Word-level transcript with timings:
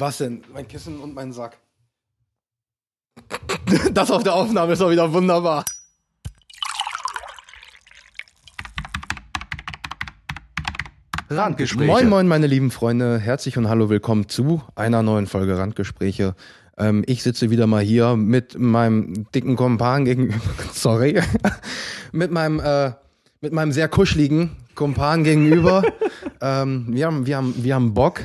Was 0.00 0.18
denn? 0.18 0.42
Mein 0.54 0.68
Kissen 0.68 1.00
und 1.00 1.14
mein 1.14 1.32
Sack. 1.32 1.58
Das 3.92 4.10
auf 4.10 4.22
der 4.22 4.34
Aufnahme 4.34 4.72
ist 4.72 4.80
doch 4.80 4.90
wieder 4.90 5.12
wunderbar. 5.12 5.64
Randgespräche. 11.28 11.90
Moin, 11.90 12.08
moin, 12.08 12.28
meine 12.28 12.46
lieben 12.46 12.70
Freunde. 12.70 13.18
Herzlich 13.18 13.58
und 13.58 13.68
hallo, 13.68 13.90
willkommen 13.90 14.28
zu 14.28 14.62
einer 14.76 15.02
neuen 15.02 15.26
Folge 15.26 15.58
Randgespräche. 15.58 16.34
Ähm, 16.78 17.02
ich 17.06 17.22
sitze 17.24 17.50
wieder 17.50 17.66
mal 17.66 17.82
hier 17.82 18.16
mit 18.16 18.56
meinem 18.56 19.26
dicken 19.32 19.56
Kumpan 19.56 20.04
gegenüber. 20.04 20.40
Sorry. 20.72 21.20
mit 22.12 22.30
meinem, 22.30 22.60
äh, 22.60 22.92
mit 23.40 23.52
meinem 23.52 23.72
sehr 23.72 23.88
kuscheligen 23.88 24.56
Kumpan 24.76 25.24
gegenüber. 25.24 25.82
ähm, 26.40 26.86
wir, 26.88 27.06
haben, 27.06 27.26
wir, 27.26 27.36
haben, 27.36 27.54
wir 27.56 27.74
haben 27.74 27.92
Bock. 27.94 28.20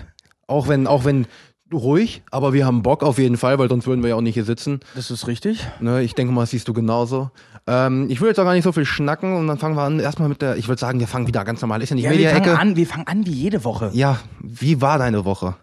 Auch 0.46 0.68
wenn, 0.68 0.88
auch 0.88 1.04
wenn 1.04 1.26
ruhig, 1.74 2.24
aber 2.32 2.54
wir 2.54 2.66
haben 2.66 2.82
Bock 2.84 3.04
auf 3.04 3.18
jeden 3.18 3.38
Fall, 3.38 3.60
weil 3.60 3.70
sonst 3.70 3.86
würden 3.88 4.02
wir 4.04 4.10
ja 4.11 4.16
auch 4.16 4.21
nicht 4.21 4.34
hier 4.36 4.46
sitzen. 4.46 4.79
Das 4.96 5.11
ist 5.11 5.28
richtig. 5.28 5.66
Ne, 5.80 6.02
ich 6.04 6.16
denke 6.16 6.34
mal, 6.34 6.42
das 6.42 6.52
siehst 6.52 6.68
du 6.68 6.74
genauso. 6.74 7.32
Ähm, 7.68 8.07
ich 8.10 8.20
will 8.21 8.28
jetzt 8.30 8.39
auch 8.39 8.43
gar 8.46 8.54
nicht 8.54 8.64
so 8.64 8.71
viel 8.71 8.86
schnacken 8.86 9.36
und 9.36 9.47
dann 9.47 9.57
fangen 9.57 9.75
wir 9.75 9.83
an. 9.83 10.00
Erstmal 10.00 10.30
mit 10.30 10.42
der, 10.42 10.57
ich 10.57 10.68
würde 10.68 10.80
sagen, 10.80 11.00
wir 11.00 11.07
fangen 11.07 11.28
wieder 11.28 11.44
ganz 11.46 11.61
normal. 11.61 11.82
Ist 11.82 11.89
ja 11.89 11.96
nicht 11.96 12.06
Ja, 12.06 12.11
wir, 12.11 12.18
fangen 12.30 12.39
Media-Ecke. 12.42 12.60
an, 12.60 12.75
wir 12.75 12.88
fangen 12.88 13.07
an 13.07 13.25
wie 13.25 13.32
jede 13.32 13.64
Woche. 13.64 13.89
Ja, 13.94 14.20
wie 14.42 14.82
war 14.82 14.97
deine 14.97 15.25
Woche? 15.25 15.56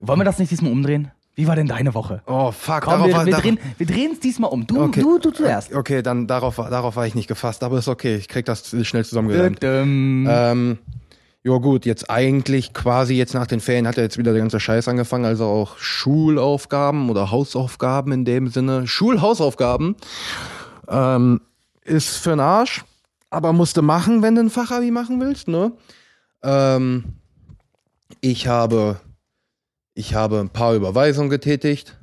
Wollen 0.00 0.20
wir 0.20 0.24
das 0.24 0.38
nicht 0.38 0.50
diesmal 0.50 0.70
umdrehen? 0.72 1.10
Wie 1.34 1.46
war 1.46 1.54
denn 1.54 1.68
deine 1.68 1.94
Woche? 1.94 2.22
Oh, 2.26 2.50
fuck. 2.50 2.80
Komm, 2.82 3.04
wir, 3.06 3.12
war- 3.14 3.24
wir 3.26 3.32
dar- 3.32 3.40
drehen 3.40 3.58
wir 3.76 3.86
drehen 3.86 4.10
es 4.12 4.20
diesmal 4.20 4.50
um. 4.50 4.66
Du, 4.66 4.80
Okay. 4.82 5.00
du, 5.02 5.18
du 5.20 5.30
zuerst. 5.30 5.72
Okay, 5.72 6.02
dann 6.02 6.26
darauf, 6.26 6.58
war- 6.58 6.68
darauf 6.70 6.96
war 6.96 7.06
ich 7.06 7.14
nicht 7.14 7.28
gefasst, 7.28 7.62
aber 7.62 7.78
ist 7.78 7.86
okay. 7.88 8.16
Ich 8.16 8.26
krieg 8.28 8.44
das 8.44 8.74
schnell 8.84 9.04
zusammengereimt. 9.04 9.60
Ähm, 9.62 10.78
ja 11.48 11.56
gut, 11.56 11.86
jetzt 11.86 12.10
eigentlich 12.10 12.74
quasi 12.74 13.14
jetzt 13.14 13.32
nach 13.32 13.46
den 13.46 13.60
Ferien 13.60 13.88
hat 13.88 13.96
ja 13.96 14.02
jetzt 14.02 14.18
wieder 14.18 14.32
der 14.32 14.42
ganze 14.42 14.60
Scheiß 14.60 14.86
angefangen, 14.86 15.24
also 15.24 15.46
auch 15.46 15.78
Schulaufgaben 15.78 17.08
oder 17.08 17.30
Hausaufgaben 17.30 18.12
in 18.12 18.26
dem 18.26 18.48
Sinne. 18.48 18.86
Schulhausaufgaben 18.86 19.96
ähm, 20.88 21.40
ist 21.84 22.18
für 22.18 22.30
den 22.30 22.40
Arsch, 22.40 22.84
aber 23.30 23.54
musste 23.54 23.80
machen, 23.80 24.20
wenn 24.20 24.34
du 24.34 24.42
ein 24.42 24.50
Fachabi 24.50 24.90
machen 24.90 25.20
willst, 25.20 25.48
ne? 25.48 25.72
Ähm, 26.42 27.04
ich 28.20 28.46
habe, 28.46 29.00
ich 29.94 30.14
habe 30.14 30.40
ein 30.40 30.50
paar 30.50 30.74
Überweisungen 30.74 31.30
getätigt, 31.30 31.98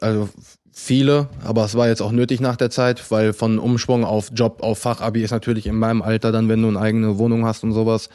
also 0.00 0.28
viele, 0.72 1.28
aber 1.44 1.64
es 1.64 1.76
war 1.76 1.86
jetzt 1.86 2.02
auch 2.02 2.12
nötig 2.12 2.40
nach 2.40 2.56
der 2.56 2.70
Zeit, 2.70 3.08
weil 3.12 3.32
von 3.32 3.60
Umschwung 3.60 4.04
auf 4.04 4.32
Job, 4.34 4.64
auf 4.64 4.80
Fachabi 4.80 5.22
ist 5.22 5.30
natürlich 5.30 5.68
in 5.68 5.76
meinem 5.76 6.02
Alter 6.02 6.32
dann, 6.32 6.48
wenn 6.48 6.60
du 6.60 6.68
eine 6.68 6.80
eigene 6.80 7.18
Wohnung 7.18 7.46
hast 7.46 7.62
und 7.62 7.72
sowas, 7.72 8.08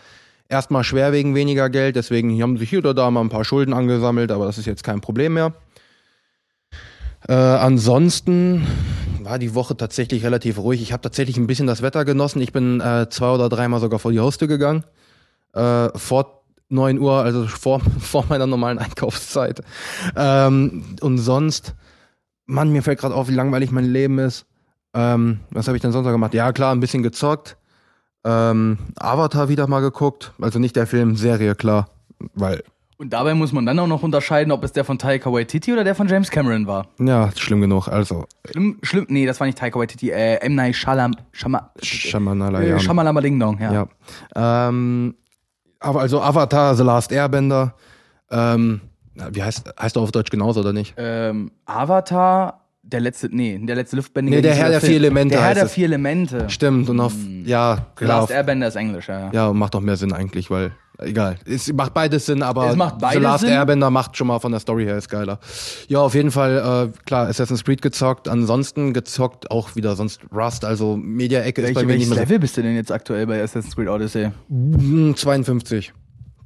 erstmal 0.50 0.84
schwer 0.84 1.12
wegen 1.12 1.36
weniger 1.36 1.70
Geld, 1.70 1.96
deswegen 1.96 2.42
haben 2.42 2.58
sich 2.58 2.70
hier 2.70 2.80
oder 2.80 2.94
da 2.94 3.10
mal 3.12 3.22
ein 3.22 3.30
paar 3.30 3.46
Schulden 3.46 3.74
angesammelt, 3.74 4.32
aber 4.32 4.46
das 4.46 4.58
ist 4.58 4.66
jetzt 4.66 4.84
kein 4.84 5.02
Problem 5.02 5.34
mehr. 5.34 5.54
Äh, 7.28 7.34
ansonsten 7.34 8.68
war 9.22 9.40
die 9.40 9.56
Woche 9.56 9.78
tatsächlich 9.78 10.24
relativ 10.26 10.58
ruhig. 10.58 10.82
Ich 10.82 10.92
habe 10.92 11.02
tatsächlich 11.02 11.38
ein 11.38 11.48
bisschen 11.48 11.68
das 11.68 11.82
Wetter 11.82 12.06
genossen. 12.06 12.42
Ich 12.42 12.52
bin 12.52 12.82
äh, 12.82 13.08
zwei 13.10 13.30
oder 13.30 13.50
dreimal 13.50 13.80
sogar 13.80 14.00
vor 14.00 14.12
die 14.12 14.20
Haustür 14.20 14.48
gegangen. 14.48 14.84
Äh, 15.54 15.90
vor 15.98 16.44
9 16.70 17.00
Uhr, 17.00 17.14
also 17.14 17.48
vor, 17.48 17.80
vor 18.00 18.26
meiner 18.28 18.48
normalen 18.48 18.80
Einkaufszeit. 18.80 19.62
Ähm, 20.16 20.84
und 21.02 21.18
sonst, 21.18 21.76
Mann, 22.46 22.72
mir 22.72 22.84
fällt 22.84 23.00
gerade 23.00 23.16
auf, 23.16 23.30
wie 23.30 23.36
langweilig 23.36 23.72
mein 23.72 23.86
Leben 23.86 24.20
ist. 24.20 24.46
Ähm, 24.94 25.40
was 25.50 25.68
habe 25.68 25.78
ich 25.78 25.82
denn 25.82 25.92
sonst 25.92 26.06
noch 26.06 26.12
gemacht? 26.12 26.34
Ja, 26.34 26.52
klar, 26.52 26.74
ein 26.74 26.80
bisschen 26.80 27.04
gezockt. 27.04 27.58
Ähm, 28.26 28.78
Avatar 28.98 29.50
wieder 29.50 29.68
mal 29.68 29.82
geguckt. 29.82 30.32
Also 30.42 30.60
nicht 30.60 30.76
der 30.76 30.88
Film, 30.88 31.16
Serie, 31.16 31.56
klar. 31.56 31.90
Weil, 32.36 32.64
und 32.98 33.12
dabei 33.12 33.34
muss 33.34 33.52
man 33.52 33.66
dann 33.66 33.78
auch 33.80 33.88
noch 33.88 34.02
unterscheiden, 34.04 34.52
ob 34.52 34.64
es 34.64 34.72
der 34.72 34.86
von 34.86 34.98
Taika 34.98 35.32
Waititi 35.32 35.74
oder 35.74 35.84
der 35.84 35.94
von 35.94 36.08
James 36.08 36.30
Cameron 36.32 36.68
war. 36.68 36.88
ja, 37.00 37.30
schlimm 37.36 37.60
genug. 37.60 37.90
Also, 37.90 38.26
Schlimm, 38.50 38.78
schlimm, 38.82 39.08
nee, 39.10 39.26
das 39.26 39.40
war 39.42 39.48
nicht 39.48 39.58
Taika 39.58 39.78
Waititi, 39.78 40.10
äh, 40.12 40.36
M. 40.38 40.56
Night 40.56 40.76
Shyamalan, 40.76 41.16
Shama, 41.34 41.72
Shamanala, 41.82 42.62
äh, 42.62 42.70
ja. 42.70 42.80
Shamalama 42.80 43.20
Ding 43.20 43.38
Dong, 43.40 43.60
ja. 43.60 43.88
Ja. 44.36 44.68
Ähm, 44.70 45.16
aber 45.82 46.00
also 46.00 46.22
Avatar, 46.22 46.76
The 46.76 46.84
Last 46.84 47.12
Airbender. 47.12 47.74
Ähm, 48.32 48.80
wie 49.32 49.44
heißt, 49.44 49.70
heißt 49.80 49.98
er 49.98 50.02
auf 50.02 50.12
Deutsch 50.12 50.32
genauso 50.32 50.62
oder 50.62 50.72
nicht? 50.72 50.94
Ähm, 50.96 51.52
Avatar, 51.66 52.62
der 52.86 53.00
letzte, 53.00 53.30
nee, 53.32 53.58
der 53.64 53.76
letzte 53.78 53.96
Luftbändiger. 53.96 54.36
Nee, 54.38 54.42
der 54.42 54.56
Herr 54.56 54.70
der 54.70 54.82
vier 54.82 54.98
Elemente 54.98 55.36
Der 55.36 55.44
Herr 55.44 55.56
der 55.56 55.68
vier 55.68 55.86
Elemente. 55.86 56.50
Stimmt, 56.50 56.90
und 56.90 57.00
auf, 57.00 57.14
ja, 57.46 57.88
The 57.98 58.06
klar. 58.06 58.20
Last 58.22 58.32
Airbender 58.32 58.68
ist 58.68 58.76
Englisch, 58.76 59.08
ja. 59.08 59.32
ja, 59.32 59.54
macht 59.54 59.74
doch 59.74 59.80
mehr 59.80 59.96
Sinn 59.96 60.12
eigentlich, 60.12 60.52
weil, 60.52 60.74
egal. 61.00 61.38
Es 61.46 61.72
macht 61.72 61.94
beides 61.94 62.26
Sinn, 62.26 62.44
aber 62.44 62.70
Es 62.70 62.76
macht 62.76 62.96
The 62.96 63.02
beides 63.02 63.24
Last 63.24 63.42
Sinn. 63.46 63.54
Airbender 63.54 63.90
macht 63.90 64.18
schon 64.18 64.28
mal 64.28 64.40
von 64.40 64.52
der 64.52 64.60
Story 64.60 64.84
her 64.84 64.98
ist 64.98 65.08
geiler. 65.10 65.40
Ja, 65.88 66.00
auf 66.00 66.14
jeden 66.14 66.30
Fall, 66.32 66.92
äh, 66.94 66.98
klar, 67.06 67.28
Assassin's 67.28 67.64
Creed 67.64 67.82
gezockt, 67.82 68.28
ansonsten 68.28 68.94
gezockt 68.94 69.50
auch 69.50 69.76
wieder 69.78 69.96
sonst 69.96 70.20
Rust, 70.34 70.66
also 70.66 70.98
Media-Ecke 70.98 71.62
ist 71.62 71.74
bei 71.76 71.86
mir 71.86 71.96
nicht 71.98 72.10
mehr 72.10 72.20
Level 72.20 72.40
bist 72.40 72.58
du 72.58 72.62
denn 72.64 72.76
jetzt 72.76 72.92
aktuell 72.92 73.26
bei 73.28 73.42
Assassin's 73.42 73.76
Creed 73.76 73.88
Odyssey? 73.88 74.30
Hm, 74.50 75.16
52. 75.16 75.94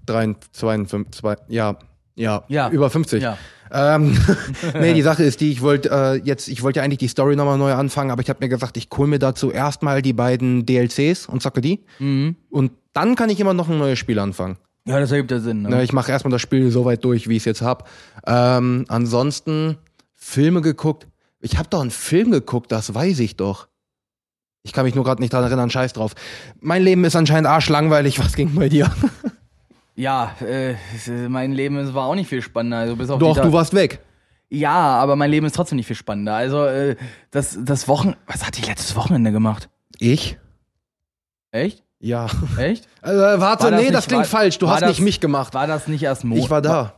3, 0.06 0.36
52, 0.54 1.20
zwei, 1.20 1.36
ja, 1.50 1.76
ja, 2.16 2.44
Ja. 2.48 2.70
über 2.70 2.90
50. 2.90 3.22
Ja. 3.22 3.38
Ähm, 3.72 4.18
nee, 4.80 4.94
die 4.94 5.02
Sache 5.02 5.24
ist 5.24 5.42
die, 5.42 5.52
ich 5.52 5.62
wollte 5.62 5.90
äh, 5.90 6.16
jetzt, 6.24 6.48
ich 6.48 6.64
wollte 6.64 6.78
ja 6.78 6.84
eigentlich 6.84 7.00
die 7.00 7.08
Story 7.08 7.36
nochmal 7.36 7.58
neu 7.58 7.74
anfangen, 7.74 8.12
aber 8.12 8.22
ich 8.22 8.30
habe 8.30 8.40
mir 8.42 8.50
gesagt, 8.50 8.78
ich 8.78 8.88
hole 8.96 9.08
mir 9.08 9.20
dazu 9.20 9.52
erstmal 9.52 10.02
die 10.02 10.14
beiden 10.14 10.66
DLCs 10.66 11.28
und 11.28 11.42
zocke 11.42 11.62
die. 11.62 11.84
Mhm. 12.00 12.36
Und 12.50 12.72
dann 12.94 13.16
kann 13.16 13.30
ich 13.30 13.40
immer 13.40 13.54
noch 13.54 13.70
ein 13.70 13.78
neues 13.78 14.00
Spiel 14.00 14.20
anfangen. 14.20 14.58
Ja, 14.88 15.00
das 15.00 15.12
ergibt 15.12 15.32
ja 15.32 15.40
Sinn. 15.40 15.64
Ne? 15.64 15.70
Ne, 15.70 15.84
ich 15.84 15.92
mache 15.92 16.12
erstmal 16.12 16.32
das 16.32 16.42
Spiel 16.42 16.72
so 16.72 16.86
weit 16.86 17.04
durch, 17.04 17.28
wie 17.28 17.36
ich 17.36 17.42
es 17.42 17.46
jetzt 17.46 17.62
hab. 17.62 17.90
Ähm, 18.26 18.86
ansonsten 18.88 19.78
Filme 20.14 20.62
geguckt. 20.62 21.08
Ich 21.40 21.58
habe 21.58 21.70
doch 21.70 21.82
einen 21.82 21.92
Film 21.92 22.32
geguckt, 22.32 22.72
das 22.72 22.94
weiß 22.94 23.20
ich 23.20 23.36
doch. 23.36 23.68
Ich 24.64 24.74
kann 24.74 24.86
mich 24.86 24.96
nur 24.96 25.04
gerade 25.04 25.22
nicht 25.22 25.32
daran 25.32 25.48
erinnern, 25.48 25.70
scheiß 25.70 25.94
drauf. 25.94 26.14
Mein 26.60 26.84
Leben 26.84 27.04
ist 27.06 27.16
anscheinend 27.16 27.48
arschlangweilig. 27.48 28.20
Was 28.24 28.36
ging 28.36 28.56
bei 28.56 28.70
dir? 28.70 28.92
Ja, 29.98 30.36
äh, 30.42 30.76
mein 31.28 31.52
Leben 31.52 31.94
war 31.94 32.06
auch 32.06 32.16
nicht 32.16 32.30
viel 32.30 32.42
spannender. 32.42 32.78
Also 32.78 32.96
bis 32.96 33.10
auf 33.10 33.20
Doch, 33.20 33.36
du 33.38 33.52
warst 33.52 33.74
weg. 33.74 34.00
Ja, 34.50 34.76
aber 34.76 35.16
mein 35.16 35.30
Leben 35.32 35.46
ist 35.48 35.56
trotzdem 35.56 35.76
nicht 35.78 35.88
viel 35.88 35.96
spannender. 35.96 36.36
Also, 36.36 36.64
äh, 36.66 36.96
das, 37.32 37.58
das 37.62 37.88
Wochen. 37.88 38.16
Was 38.28 38.46
hat 38.46 38.58
die 38.58 38.62
letztes 38.62 38.96
Wochenende 38.96 39.32
gemacht? 39.32 39.70
Ich? 40.00 40.38
Echt? 41.52 41.84
Ja. 42.00 42.28
Echt? 42.58 42.88
Äh, 43.02 43.10
warte, 43.40 43.64
War 43.64 43.72
das 43.72 43.72
nee, 43.72 43.78
nicht- 43.86 43.94
das 43.96 44.08
klingt 44.08 44.24
war- 44.24 44.40
falsch. 44.40 44.58
Du 44.60 44.70
hast 44.70 44.82
das- 44.82 44.90
nicht 44.90 45.02
mich 45.02 45.20
gemacht. 45.20 45.54
War 45.54 45.66
das 45.66 45.88
nicht 45.88 46.04
erst 46.04 46.24
Mo? 46.26 46.36
ich 46.36 46.50
war 46.50 46.62
da. 46.62 46.94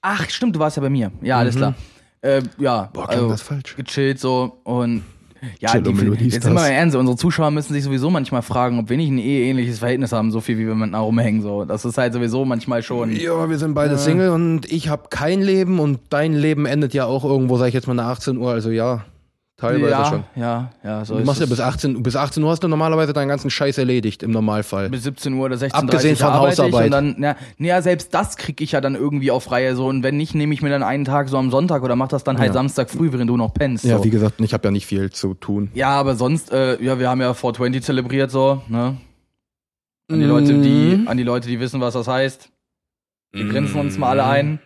Ach, 0.00 0.28
stimmt, 0.28 0.56
du 0.56 0.60
warst 0.60 0.76
ja 0.76 0.82
bei 0.82 0.90
mir. 0.90 1.12
Ja, 1.22 1.38
alles 1.38 1.54
klar. 1.56 1.74
Äh, 2.20 2.42
ja, 2.58 2.82
Mhm. 2.84 2.92
Boah, 2.92 3.06
klang 3.06 3.16
also, 3.18 3.28
das 3.30 3.42
falsch. 3.42 3.76
gechillt 3.76 4.18
so 4.20 4.60
und. 4.64 5.04
Ja, 5.58 5.80
die, 5.80 5.90
jetzt 5.90 6.44
sind 6.44 6.44
wir 6.44 6.50
mal 6.52 6.68
ernst, 6.68 6.94
unsere 6.94 7.16
Zuschauer 7.16 7.50
müssen 7.50 7.72
sich 7.72 7.82
sowieso 7.82 8.10
manchmal 8.10 8.42
fragen, 8.42 8.78
ob 8.78 8.88
wir 8.88 8.96
nicht 8.96 9.10
ein 9.10 9.18
eheähnliches 9.18 9.80
Verhältnis 9.80 10.12
haben, 10.12 10.30
so 10.30 10.40
viel 10.40 10.56
wie 10.56 10.66
wir 10.66 10.74
miteinander 10.74 11.00
rumhängen. 11.00 11.42
So. 11.42 11.64
Das 11.64 11.84
ist 11.84 11.98
halt 11.98 12.12
sowieso 12.12 12.44
manchmal 12.44 12.82
schon. 12.84 13.16
Ja, 13.16 13.50
wir 13.50 13.58
sind 13.58 13.74
beide 13.74 13.98
Single 13.98 14.30
und 14.30 14.70
ich 14.70 14.88
habe 14.88 15.08
kein 15.10 15.42
Leben 15.42 15.80
und 15.80 15.98
dein 16.10 16.32
Leben 16.32 16.64
endet 16.64 16.94
ja 16.94 17.06
auch 17.06 17.24
irgendwo, 17.24 17.56
sag 17.56 17.66
ich 17.68 17.74
jetzt 17.74 17.88
mal, 17.88 17.94
nach 17.94 18.06
18 18.06 18.36
Uhr. 18.36 18.52
Also 18.52 18.70
ja, 18.70 19.04
teilweise 19.62 19.90
ja, 19.90 20.04
schon. 20.04 20.24
ja, 20.36 20.70
ja, 20.84 21.04
so 21.04 21.16
Du 21.18 21.24
machst 21.24 21.40
ja 21.40 21.46
bis 21.46 21.60
18, 21.60 22.02
bis 22.02 22.16
18 22.16 22.42
Uhr 22.42 22.50
hast 22.50 22.62
du 22.62 22.68
normalerweise 22.68 23.12
deinen 23.14 23.28
ganzen 23.28 23.48
Scheiß 23.48 23.78
erledigt, 23.78 24.22
im 24.22 24.30
Normalfall. 24.30 24.90
bis 24.90 25.04
17 25.04 25.32
Uhr 25.32 25.46
oder 25.46 25.56
16 25.56 25.78
Uhr 25.78 25.84
Abgesehen 25.84 26.16
von 26.16 26.32
Hausarbeit. 26.34 26.84
und 26.86 26.90
dann, 26.90 27.16
ja, 27.22 27.36
nee, 27.58 27.68
ja, 27.68 27.80
selbst 27.80 28.12
das 28.12 28.36
krieg 28.36 28.60
ich 28.60 28.72
ja 28.72 28.80
dann 28.80 28.94
irgendwie 28.94 29.30
auf 29.30 29.50
Reihe 29.50 29.74
so 29.74 29.86
und 29.86 30.02
wenn 30.02 30.16
nicht, 30.16 30.34
nehme 30.34 30.52
ich 30.52 30.60
mir 30.60 30.68
dann 30.70 30.82
einen 30.82 31.04
Tag 31.06 31.28
so 31.30 31.38
am 31.38 31.50
Sonntag 31.50 31.82
oder 31.82 31.96
mach 31.96 32.08
das 32.08 32.24
dann 32.24 32.38
halt 32.38 32.48
Ja. 32.48 32.52
Samstag 32.52 32.90
früh, 32.90 33.10
während 33.12 33.30
du 33.30 33.36
noch 33.38 33.54
pennst. 33.54 33.84
Ja, 33.84 33.98
so. 33.98 34.04
wie 34.04 34.10
gesagt, 34.10 34.40
ich 34.40 34.52
habe 34.52 34.68
ja 34.68 34.70
nicht 34.70 34.86
viel 34.86 35.10
zu 35.10 35.34
tun. 35.34 35.70
ja, 35.74 35.88
aber 35.90 36.14
sonst, 36.16 36.52
äh, 36.52 36.82
ja, 36.82 36.98
wir 36.98 37.08
haben 37.08 37.20
ja 37.20 37.32
420 37.32 37.82
zelebriert 37.82 38.30
so, 38.30 38.60
ne? 38.68 38.96
An 40.10 40.18
die 40.18 40.24
Mhm. 40.26 40.30
Leute, 40.30 40.58
die, 40.60 41.04
an 41.06 41.16
die 41.16 41.22
Leute, 41.22 41.48
die 41.48 41.58
wissen, 41.60 41.80
was 41.80 41.94
das 41.94 42.08
heißt. 42.08 42.50
Wir 43.30 43.48
grinsen 43.48 43.80
uns 43.80 43.96
mal 43.96 44.10
alle 44.10 44.24
ein. 44.26 44.58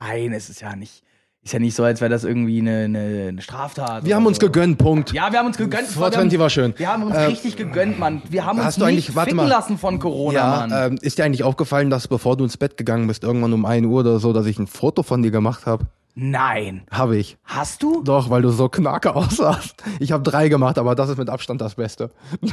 Nein, 0.00 0.32
es 0.32 0.48
ist 0.48 0.60
ja 0.60 0.74
nicht, 0.76 1.02
ist 1.46 1.52
ja 1.52 1.58
nicht 1.60 1.74
so, 1.76 1.84
als 1.84 2.00
wäre 2.00 2.10
das 2.10 2.24
irgendwie 2.24 2.58
eine, 2.60 2.84
eine, 2.84 3.26
eine 3.28 3.40
Straftat. 3.40 4.04
Wir 4.04 4.16
haben 4.16 4.26
uns 4.26 4.38
so. 4.38 4.46
gegönnt, 4.46 4.78
Punkt. 4.78 5.12
Ja, 5.12 5.30
wir 5.30 5.38
haben 5.38 5.46
uns 5.46 5.56
gegönnt. 5.56 5.86
420 5.86 6.38
war 6.40 6.50
schön. 6.50 6.74
Wir 6.76 6.92
haben 6.92 7.04
uns 7.04 7.14
Äh, 7.14 7.26
richtig 7.26 7.56
gegönnt, 7.56 7.98
Mann. 8.00 8.20
Wir 8.28 8.44
haben 8.44 8.58
uns 8.58 8.66
hast 8.66 8.80
du 8.80 8.84
eigentlich- 8.84 9.06
nicht 9.08 9.16
warte 9.16 9.30
ficken 9.30 9.44
mal. 9.44 9.48
lassen 9.48 9.78
von 9.78 10.00
Corona, 10.00 10.34
Ja, 10.38 10.66
Mann. 10.66 10.92
ähm, 10.92 10.98
ist 11.00 11.18
dir 11.18 11.24
eigentlich 11.24 11.44
aufgefallen, 11.44 11.88
dass 11.88 12.08
bevor 12.08 12.36
du 12.36 12.42
ins 12.44 12.56
Bett 12.56 12.76
gegangen 12.76 13.06
bist, 13.06 13.22
irgendwann 13.22 13.52
um 13.52 13.64
1 13.64 13.86
Uhr 13.86 14.00
oder 14.00 14.18
so, 14.18 14.32
dass 14.32 14.46
ich 14.46 14.58
ein 14.58 14.66
Foto 14.66 15.04
von 15.04 15.22
dir 15.22 15.30
gemacht 15.30 15.66
habe? 15.66 15.86
Nein. 16.16 16.82
Habe 16.90 17.16
ich. 17.16 17.36
Hast 17.44 17.80
du? 17.82 18.02
Doch, 18.02 18.28
weil 18.28 18.42
du 18.42 18.48
so 18.50 18.68
knacke 18.68 19.14
aussahst. 19.14 19.76
Ich 20.00 20.10
habe 20.10 20.24
drei 20.24 20.48
gemacht, 20.48 20.78
aber 20.78 20.96
das 20.96 21.10
ist 21.10 21.18
mit 21.18 21.30
Abstand 21.30 21.60
das 21.60 21.76
Beste. 21.76 22.10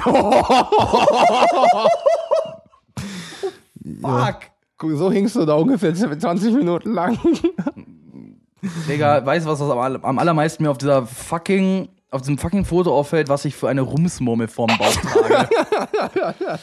Fuck. 4.02 4.38
So 4.82 5.12
hingst 5.12 5.36
du 5.36 5.46
da 5.46 5.54
ungefähr 5.56 5.94
20 5.96 6.54
Minuten 6.54 6.94
lang. 6.94 7.18
Digga, 8.88 9.26
weißt 9.26 9.46
du, 9.46 9.50
was 9.50 9.60
das 9.60 9.70
am, 9.70 9.78
all- 9.78 10.00
am 10.04 10.20
allermeisten 10.20 10.64
mir 10.64 10.72
auf 10.72 10.78
dieser 10.78 11.06
fucking 11.06 11.90
auf 12.14 12.22
diesem 12.22 12.38
fucking 12.38 12.64
Foto 12.66 12.96
auffällt, 12.96 13.28
was 13.30 13.44
ich 13.46 13.56
für 13.56 13.68
eine 13.70 13.82
Rumsmurmel 13.82 14.48
vorm 14.48 14.72
Bauch 14.78 14.96
trage. 14.96 15.50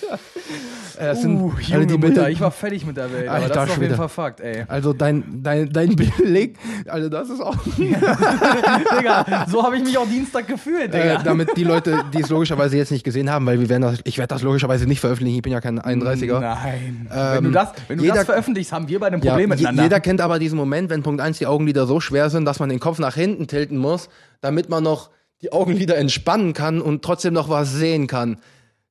Äh, 0.99 1.05
das 1.07 1.23
sind 1.23 1.41
uh, 1.41 1.51
alle 1.71 1.75
junge 1.83 1.87
die 1.87 1.97
Bilder. 1.99 2.29
ich 2.29 2.41
war 2.41 2.51
fertig 2.51 2.85
mit 2.85 2.97
der 2.97 3.11
Welt. 3.11 3.27
Aber 3.29 3.37
Alter 3.45 3.55
das 3.55 3.65
ist 3.71 3.77
auf 3.77 3.83
jeden. 3.83 3.95
Fall 3.95 4.09
Fakt, 4.11 4.41
ey. 4.41 4.65
Also 4.69 4.93
dein, 4.93 5.41
dein, 5.43 5.73
dein 5.73 5.97
Blick, 5.97 6.59
also 6.87 7.09
das 7.09 7.31
ist 7.31 7.41
auch. 7.41 7.57
Digga, 7.79 9.47
so 9.49 9.63
habe 9.63 9.77
ich 9.79 9.85
mich 9.85 9.97
auch 9.97 10.07
Dienstag 10.07 10.47
gefühlt, 10.47 10.93
Äh, 10.95 11.01
Digga. 11.03 11.23
damit 11.23 11.57
die 11.57 11.65
Leute, 11.65 12.05
die 12.13 12.21
es 12.21 12.29
logischerweise 12.29 12.77
jetzt 12.77 12.91
nicht 12.91 13.05
gesehen 13.05 13.31
haben, 13.31 13.47
weil 13.47 13.59
wir 13.61 13.69
werden 13.69 13.83
das, 13.83 14.01
ich 14.05 14.19
werde 14.19 14.35
das 14.35 14.43
logischerweise 14.43 14.87
nicht 14.87 15.01
veröffentlichen, 15.01 15.37
ich 15.37 15.43
bin 15.43 15.53
ja 15.53 15.61
kein 15.61 15.81
31er. 15.81 16.41
Nein. 16.41 17.07
wenn 17.11 17.39
Ähm, 17.39 17.45
du 17.45 17.51
das, 17.51 17.69
wenn 17.89 17.99
du 17.99 18.05
jeder- 18.05 18.17
das 18.17 18.25
veröffentlichst, 18.27 18.73
haben 18.73 18.89
wir 18.89 19.01
beide 19.01 19.17
ein 19.17 19.23
Ja, 19.23 19.31
Problem 19.33 19.49
je- 19.51 19.57
miteinander. 19.57 19.83
jeder 19.85 20.01
kennt 20.01 20.21
aber 20.21 20.39
diesen 20.39 20.59
Moment, 20.59 20.91
wenn 20.91 21.03
Punkt 21.03 21.21
1 21.23 21.39
die 21.39 21.47
Augenlider 21.47 21.87
so 21.87 22.01
schwer 22.01 22.29
sind, 22.29 22.45
dass 22.45 22.59
man 22.61 22.69
den 22.69 22.81
Kopf 22.81 22.99
nach 22.99 23.15
hinten 23.15 23.47
tilten 23.47 23.79
muss, 23.79 24.09
damit 24.43 24.69
man 24.69 24.83
noch 24.83 25.11
die 25.43 25.53
Augenlider 25.53 25.97
entspannen 25.97 26.53
kann 26.53 26.81
und 26.81 27.03
trotzdem 27.03 27.35
noch 27.35 27.49
was 27.49 27.73
sehen 27.73 28.07
kann. 28.07 28.39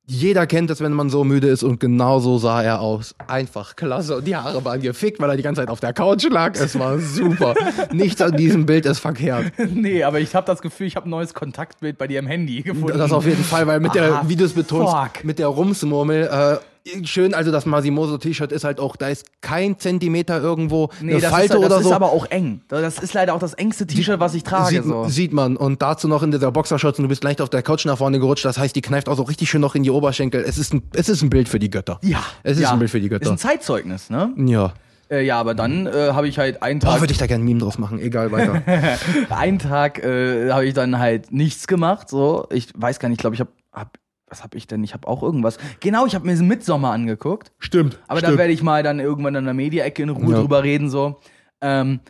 Jeder 0.06 0.48
kennt 0.48 0.68
es, 0.70 0.80
wenn 0.80 0.92
man 0.92 1.08
so 1.08 1.22
müde 1.22 1.46
ist 1.46 1.62
und 1.62 1.78
genau 1.78 2.18
so 2.18 2.36
sah 2.38 2.64
er 2.64 2.80
aus. 2.80 3.14
Einfach 3.28 3.76
klasse. 3.76 4.16
Und 4.16 4.26
die 4.26 4.34
Haare 4.34 4.64
waren 4.64 4.80
gefickt, 4.80 5.20
weil 5.20 5.30
er 5.30 5.36
die 5.36 5.44
ganze 5.44 5.60
Zeit 5.60 5.68
auf 5.68 5.78
der 5.78 5.92
Couch 5.92 6.28
lag. 6.28 6.56
Es 6.56 6.76
war 6.76 6.98
super. 6.98 7.54
Nichts 7.92 8.20
an 8.20 8.36
diesem 8.36 8.66
Bild 8.66 8.86
ist 8.86 8.98
verkehrt. 8.98 9.52
nee, 9.72 10.02
aber 10.02 10.18
ich 10.18 10.34
habe 10.34 10.44
das 10.48 10.62
Gefühl, 10.62 10.88
ich 10.88 10.96
habe 10.96 11.06
ein 11.06 11.10
neues 11.10 11.32
Kontaktbild 11.32 11.96
bei 11.96 12.08
dir 12.08 12.18
im 12.18 12.26
Handy 12.26 12.62
gefunden. 12.62 12.98
Das 12.98 13.12
auf 13.12 13.24
jeden 13.24 13.44
Fall, 13.44 13.68
weil 13.68 13.78
mit 13.78 13.94
der, 13.94 14.14
Ah, 14.14 14.24
wie 14.26 14.34
du 14.34 14.44
es 14.44 14.52
betonst, 14.54 14.96
mit 15.22 15.38
der 15.38 15.46
Rumsmurmel, 15.46 16.24
äh, 16.24 16.56
schön, 17.04 17.34
also 17.34 17.50
das 17.50 17.66
Masimoso-T-Shirt 17.66 18.52
ist 18.52 18.64
halt 18.64 18.80
auch, 18.80 18.96
da 18.96 19.08
ist 19.08 19.26
kein 19.40 19.78
Zentimeter 19.78 20.40
irgendwo 20.40 20.90
Nee, 21.00 21.12
eine 21.12 21.20
das, 21.20 21.30
Falte 21.30 21.54
ist, 21.54 21.62
das 21.62 21.64
oder 21.66 21.76
ist 21.78 21.84
so. 21.84 21.94
aber 21.94 22.12
auch 22.12 22.26
eng. 22.26 22.62
Das 22.68 22.98
ist 22.98 23.14
leider 23.14 23.34
auch 23.34 23.38
das 23.38 23.54
engste 23.54 23.86
T-Shirt, 23.86 24.20
was 24.20 24.34
ich 24.34 24.42
trage. 24.42 24.76
Sieht, 24.76 24.84
so. 24.84 25.04
sieht 25.08 25.32
man. 25.32 25.56
Und 25.56 25.82
dazu 25.82 26.08
noch 26.08 26.22
in 26.22 26.30
dieser 26.30 26.50
Boxershorts 26.52 26.98
und 26.98 27.04
du 27.04 27.08
bist 27.08 27.24
leicht 27.24 27.40
auf 27.40 27.50
der 27.50 27.62
Couch 27.62 27.84
nach 27.84 27.98
vorne 27.98 28.18
gerutscht. 28.18 28.44
Das 28.44 28.58
heißt, 28.58 28.74
die 28.74 28.80
kneift 28.82 29.08
auch 29.08 29.16
so 29.16 29.22
richtig 29.24 29.50
schön 29.50 29.60
noch 29.60 29.74
in 29.74 29.82
die 29.82 29.90
Oberschenkel. 29.90 30.44
Es 30.46 30.58
ist 30.58 30.72
ein, 30.74 30.82
es 30.94 31.08
ist 31.08 31.22
ein 31.22 31.30
Bild 31.30 31.48
für 31.48 31.58
die 31.58 31.70
Götter. 31.70 31.98
ja. 32.02 32.22
Es 32.42 32.56
ist 32.56 32.62
ja. 32.64 32.72
ein 32.72 32.78
Bild 32.78 32.90
für 32.90 33.00
die 33.00 33.06
Ist 33.06 33.10
Götter. 33.12 33.30
ein 33.30 33.38
Zeitzeugnis, 33.38 34.10
ne? 34.10 34.32
Ja. 34.36 34.72
Äh, 35.10 35.24
ja, 35.24 35.38
aber 35.40 35.54
dann 35.54 35.86
äh, 35.86 36.10
habe 36.12 36.28
ich 36.28 36.38
halt 36.38 36.62
einen 36.62 36.78
Tag, 36.80 37.00
würde 37.00 37.12
ich 37.12 37.18
da 37.18 37.26
gerne 37.26 37.42
ein 37.42 37.46
Meme 37.46 37.58
draus 37.60 37.78
machen. 37.78 37.98
Egal, 37.98 38.30
weiter. 38.30 38.62
einen 39.30 39.58
Tag 39.58 39.98
äh, 40.04 40.50
habe 40.52 40.66
ich 40.66 40.74
dann 40.74 40.98
halt 40.98 41.32
nichts 41.32 41.66
gemacht. 41.66 42.08
So, 42.08 42.46
ich 42.52 42.68
weiß 42.76 43.00
gar 43.00 43.08
nicht, 43.08 43.16
ich 43.18 43.20
glaube, 43.20 43.34
ich 43.34 43.40
habe, 43.40 43.50
hab, 43.72 43.98
was 44.30 44.42
habe 44.42 44.56
ich 44.56 44.66
denn? 44.66 44.82
Ich 44.84 44.94
habe 44.94 45.06
auch 45.08 45.22
irgendwas. 45.22 45.58
Genau, 45.80 46.06
ich 46.06 46.14
habe 46.14 46.26
mir 46.26 46.36
Midsommer 46.36 46.92
angeguckt. 46.92 47.52
stimmt. 47.58 47.98
Aber 48.06 48.20
da 48.20 48.38
werde 48.38 48.52
ich 48.52 48.62
mal 48.62 48.82
dann 48.82 49.00
irgendwann 49.00 49.34
in 49.34 49.44
der 49.44 49.54
Media-Ecke 49.54 50.02
in 50.02 50.08
Ruhe 50.10 50.32
Ja. 50.32 50.40
drüber 50.40 50.62
reden, 50.62 50.88
so. 50.88 51.20
Ähm, 51.60 52.00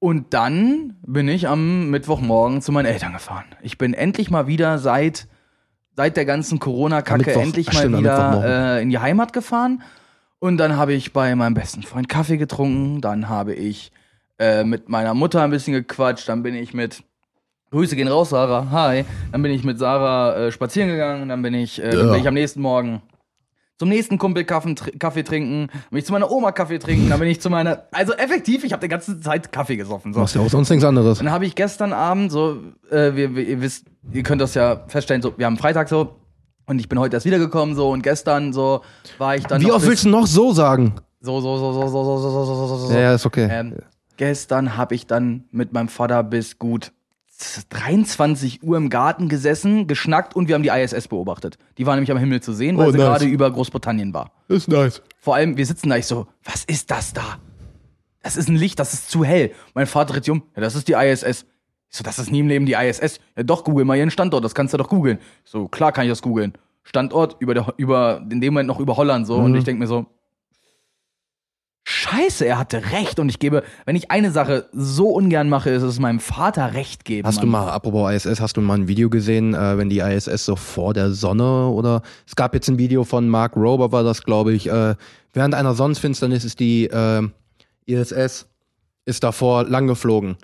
und 0.00 0.34
dann 0.34 0.96
bin 1.06 1.28
ich 1.28 1.48
am 1.48 1.90
Mittwochmorgen 1.90 2.62
zu 2.62 2.72
meinen 2.72 2.86
Eltern 2.86 3.12
gefahren. 3.12 3.44
Ich 3.62 3.78
bin 3.78 3.94
endlich 3.94 4.30
mal 4.30 4.46
wieder 4.46 4.78
seit, 4.78 5.28
seit 5.96 6.16
der 6.16 6.24
ganzen 6.24 6.58
Corona-Kacke 6.58 7.32
endlich 7.32 7.68
ach, 7.70 7.74
mal 7.74 7.80
stimmt, 7.80 7.98
wieder 7.98 8.76
äh, 8.78 8.82
in 8.82 8.90
die 8.90 8.98
Heimat 8.98 9.32
gefahren. 9.32 9.82
Und 10.40 10.58
dann 10.58 10.76
habe 10.76 10.92
ich 10.92 11.12
bei 11.12 11.34
meinem 11.34 11.54
besten 11.54 11.82
Freund 11.82 12.08
Kaffee 12.08 12.36
getrunken. 12.36 13.00
Dann 13.00 13.28
habe 13.28 13.54
ich 13.54 13.90
äh, 14.38 14.62
mit 14.62 14.88
meiner 14.88 15.14
Mutter 15.14 15.42
ein 15.42 15.50
bisschen 15.50 15.72
gequatscht. 15.74 16.28
Dann 16.28 16.42
bin 16.44 16.54
ich 16.54 16.74
mit 16.74 17.02
Grüße 17.70 17.96
gehen 17.96 18.08
raus, 18.08 18.30
Sarah. 18.30 18.70
Hi. 18.70 19.04
Dann 19.30 19.42
bin 19.42 19.52
ich 19.52 19.62
mit 19.62 19.78
Sarah 19.78 20.36
äh, 20.36 20.52
spazieren 20.52 20.88
gegangen. 20.88 21.28
Dann 21.28 21.42
bin 21.42 21.52
ich, 21.54 21.82
äh, 21.82 21.90
dann 21.90 22.10
bin 22.10 22.20
ich 22.20 22.28
am 22.28 22.34
nächsten 22.34 22.60
Morgen 22.60 23.02
zum 23.78 23.90
nächsten 23.90 24.18
Kumpel 24.18 24.44
Kaffee, 24.44 24.74
Kaffee 24.98 25.22
trinken. 25.22 25.68
Dann 25.70 25.90
bin 25.90 25.98
ich 25.98 26.06
zu 26.06 26.12
meiner 26.12 26.30
Oma 26.30 26.52
Kaffee 26.52 26.78
trinken. 26.78 27.10
Dann 27.10 27.20
bin 27.20 27.28
ich 27.28 27.40
zu 27.40 27.50
meiner. 27.50 27.84
Also 27.92 28.12
effektiv, 28.14 28.64
ich 28.64 28.72
habe 28.72 28.80
die 28.80 28.88
ganze 28.88 29.20
Zeit 29.20 29.52
Kaffee 29.52 29.76
gesoffen. 29.76 30.12
So. 30.14 30.20
Machst 30.20 30.34
ja 30.34 30.40
auch 30.40 30.48
sonst 30.48 30.70
nichts 30.70 30.84
anderes. 30.84 31.18
Dann 31.18 31.30
habe 31.30 31.46
ich 31.46 31.54
gestern 31.54 31.92
Abend 31.92 32.32
so, 32.32 32.58
äh, 32.90 33.14
wir, 33.14 33.36
wir, 33.36 33.46
ihr 33.46 33.60
wisst, 33.60 33.86
ihr 34.12 34.22
könnt 34.22 34.40
das 34.40 34.54
ja 34.54 34.84
feststellen, 34.88 35.22
so, 35.22 35.34
wir 35.36 35.46
haben 35.46 35.58
Freitag 35.58 35.88
so. 35.88 36.16
Und 36.66 36.80
ich 36.80 36.88
bin 36.88 36.98
heute 36.98 37.16
erst 37.16 37.24
wiedergekommen, 37.24 37.74
so, 37.74 37.90
und 37.90 38.02
gestern, 38.02 38.52
so, 38.52 38.82
war 39.16 39.36
ich 39.36 39.44
dann. 39.44 39.62
Wie 39.62 39.72
oft 39.72 39.86
willst 39.86 40.04
du 40.04 40.10
noch 40.10 40.26
so 40.26 40.52
sagen? 40.52 40.94
So, 41.20 41.40
so, 41.40 41.56
so, 41.56 41.72
so, 41.72 41.88
so, 41.88 42.04
so, 42.04 42.18
so, 42.18 42.44
so, 42.44 42.66
so, 42.66 42.76
so, 42.88 42.94
ja, 42.94 43.14
ist 43.14 43.24
okay. 43.24 43.48
Ähm, 43.50 43.76
gestern 44.18 44.76
habe 44.76 44.94
ich 44.94 45.06
dann 45.06 45.44
mit 45.50 45.72
meinem 45.72 45.88
Vater 45.88 46.22
bis 46.22 46.58
gut 46.58 46.92
23 47.68 48.62
Uhr 48.62 48.76
im 48.76 48.90
Garten 48.90 49.28
gesessen, 49.28 49.86
geschnackt 49.86 50.34
und 50.34 50.48
wir 50.48 50.54
haben 50.54 50.62
die 50.62 50.70
ISS 50.70 51.08
beobachtet. 51.08 51.56
Die 51.78 51.86
war 51.86 51.94
nämlich 51.94 52.10
am 52.10 52.18
Himmel 52.18 52.40
zu 52.40 52.52
sehen, 52.52 52.76
weil 52.76 52.88
Oh, 52.88 52.90
sie 52.92 52.98
nice. 52.98 53.06
gerade 53.06 53.24
über 53.26 53.50
Großbritannien 53.50 54.12
war. 54.12 54.32
ist 54.48 54.68
nice. 54.68 55.02
Vor 55.20 55.34
allem, 55.36 55.56
wir 55.56 55.66
sitzen 55.66 55.88
da, 55.88 55.96
ich 55.96 56.06
so, 56.06 56.26
was 56.44 56.64
ist 56.64 56.90
das 56.90 57.12
da? 57.12 57.38
Das 58.22 58.36
ist 58.36 58.48
ein 58.48 58.56
Licht, 58.56 58.78
das 58.78 58.92
ist 58.94 59.10
zu 59.10 59.24
hell. 59.24 59.52
Mein 59.74 59.86
Vater 59.86 60.14
dreht 60.14 60.24
sich 60.24 60.32
um, 60.32 60.42
ja, 60.56 60.60
das 60.62 60.74
ist 60.74 60.88
die 60.88 60.92
ISS. 60.94 61.46
Ich 61.90 61.96
so, 61.96 62.02
das 62.04 62.18
ist 62.18 62.30
nie 62.30 62.40
im 62.40 62.48
Leben 62.48 62.66
die 62.66 62.74
ISS. 62.74 63.20
Ja, 63.36 63.42
doch, 63.44 63.64
google 63.64 63.84
mal 63.84 63.96
ihren 63.96 64.10
Standort, 64.10 64.44
das 64.44 64.54
kannst 64.54 64.74
du 64.74 64.78
doch 64.78 64.88
googeln. 64.88 65.18
Ich 65.44 65.50
So, 65.50 65.68
klar 65.68 65.92
kann 65.92 66.04
ich 66.04 66.10
das 66.10 66.22
googeln. 66.22 66.52
Standort 66.82 67.36
über, 67.38 67.54
der, 67.54 67.72
über 67.76 68.26
in 68.30 68.40
dem 68.40 68.54
Moment 68.54 68.66
noch 68.66 68.80
über 68.80 68.96
Holland 68.96 69.26
so. 69.26 69.36
Und 69.36 69.54
ich 69.54 69.64
denke 69.64 69.80
mir 69.80 69.86
so, 69.86 70.06
Scheiße, 72.08 72.46
er 72.46 72.58
hatte 72.58 72.92
recht. 72.92 73.18
Und 73.18 73.28
ich 73.28 73.38
gebe, 73.38 73.62
wenn 73.84 73.96
ich 73.96 74.10
eine 74.10 74.30
Sache 74.30 74.66
so 74.72 75.08
ungern 75.08 75.48
mache, 75.48 75.70
ist 75.70 75.82
es 75.82 75.98
meinem 75.98 76.20
Vater 76.20 76.74
recht 76.74 77.04
geben. 77.04 77.26
Hast 77.26 77.42
du 77.42 77.46
Mann. 77.46 77.66
mal, 77.66 77.72
apropos 77.72 78.12
ISS, 78.12 78.40
hast 78.40 78.56
du 78.56 78.60
mal 78.60 78.74
ein 78.74 78.88
Video 78.88 79.10
gesehen, 79.10 79.54
äh, 79.54 79.78
wenn 79.78 79.88
die 79.88 79.98
ISS 79.98 80.44
so 80.44 80.56
vor 80.56 80.94
der 80.94 81.10
Sonne 81.10 81.68
oder 81.68 82.02
es 82.26 82.36
gab 82.36 82.54
jetzt 82.54 82.68
ein 82.68 82.78
Video 82.78 83.04
von 83.04 83.28
Mark 83.28 83.56
Rober, 83.56 83.92
war 83.92 84.04
das, 84.04 84.22
glaube 84.22 84.52
ich, 84.52 84.68
äh, 84.68 84.94
während 85.32 85.54
einer 85.54 85.74
Sonnenfinsternis 85.74 86.44
ist 86.44 86.60
die 86.60 86.86
äh, 86.86 87.28
ISS 87.86 88.46
ist 89.04 89.24
davor 89.24 89.64
lang 89.64 89.86
geflogen. 89.86 90.36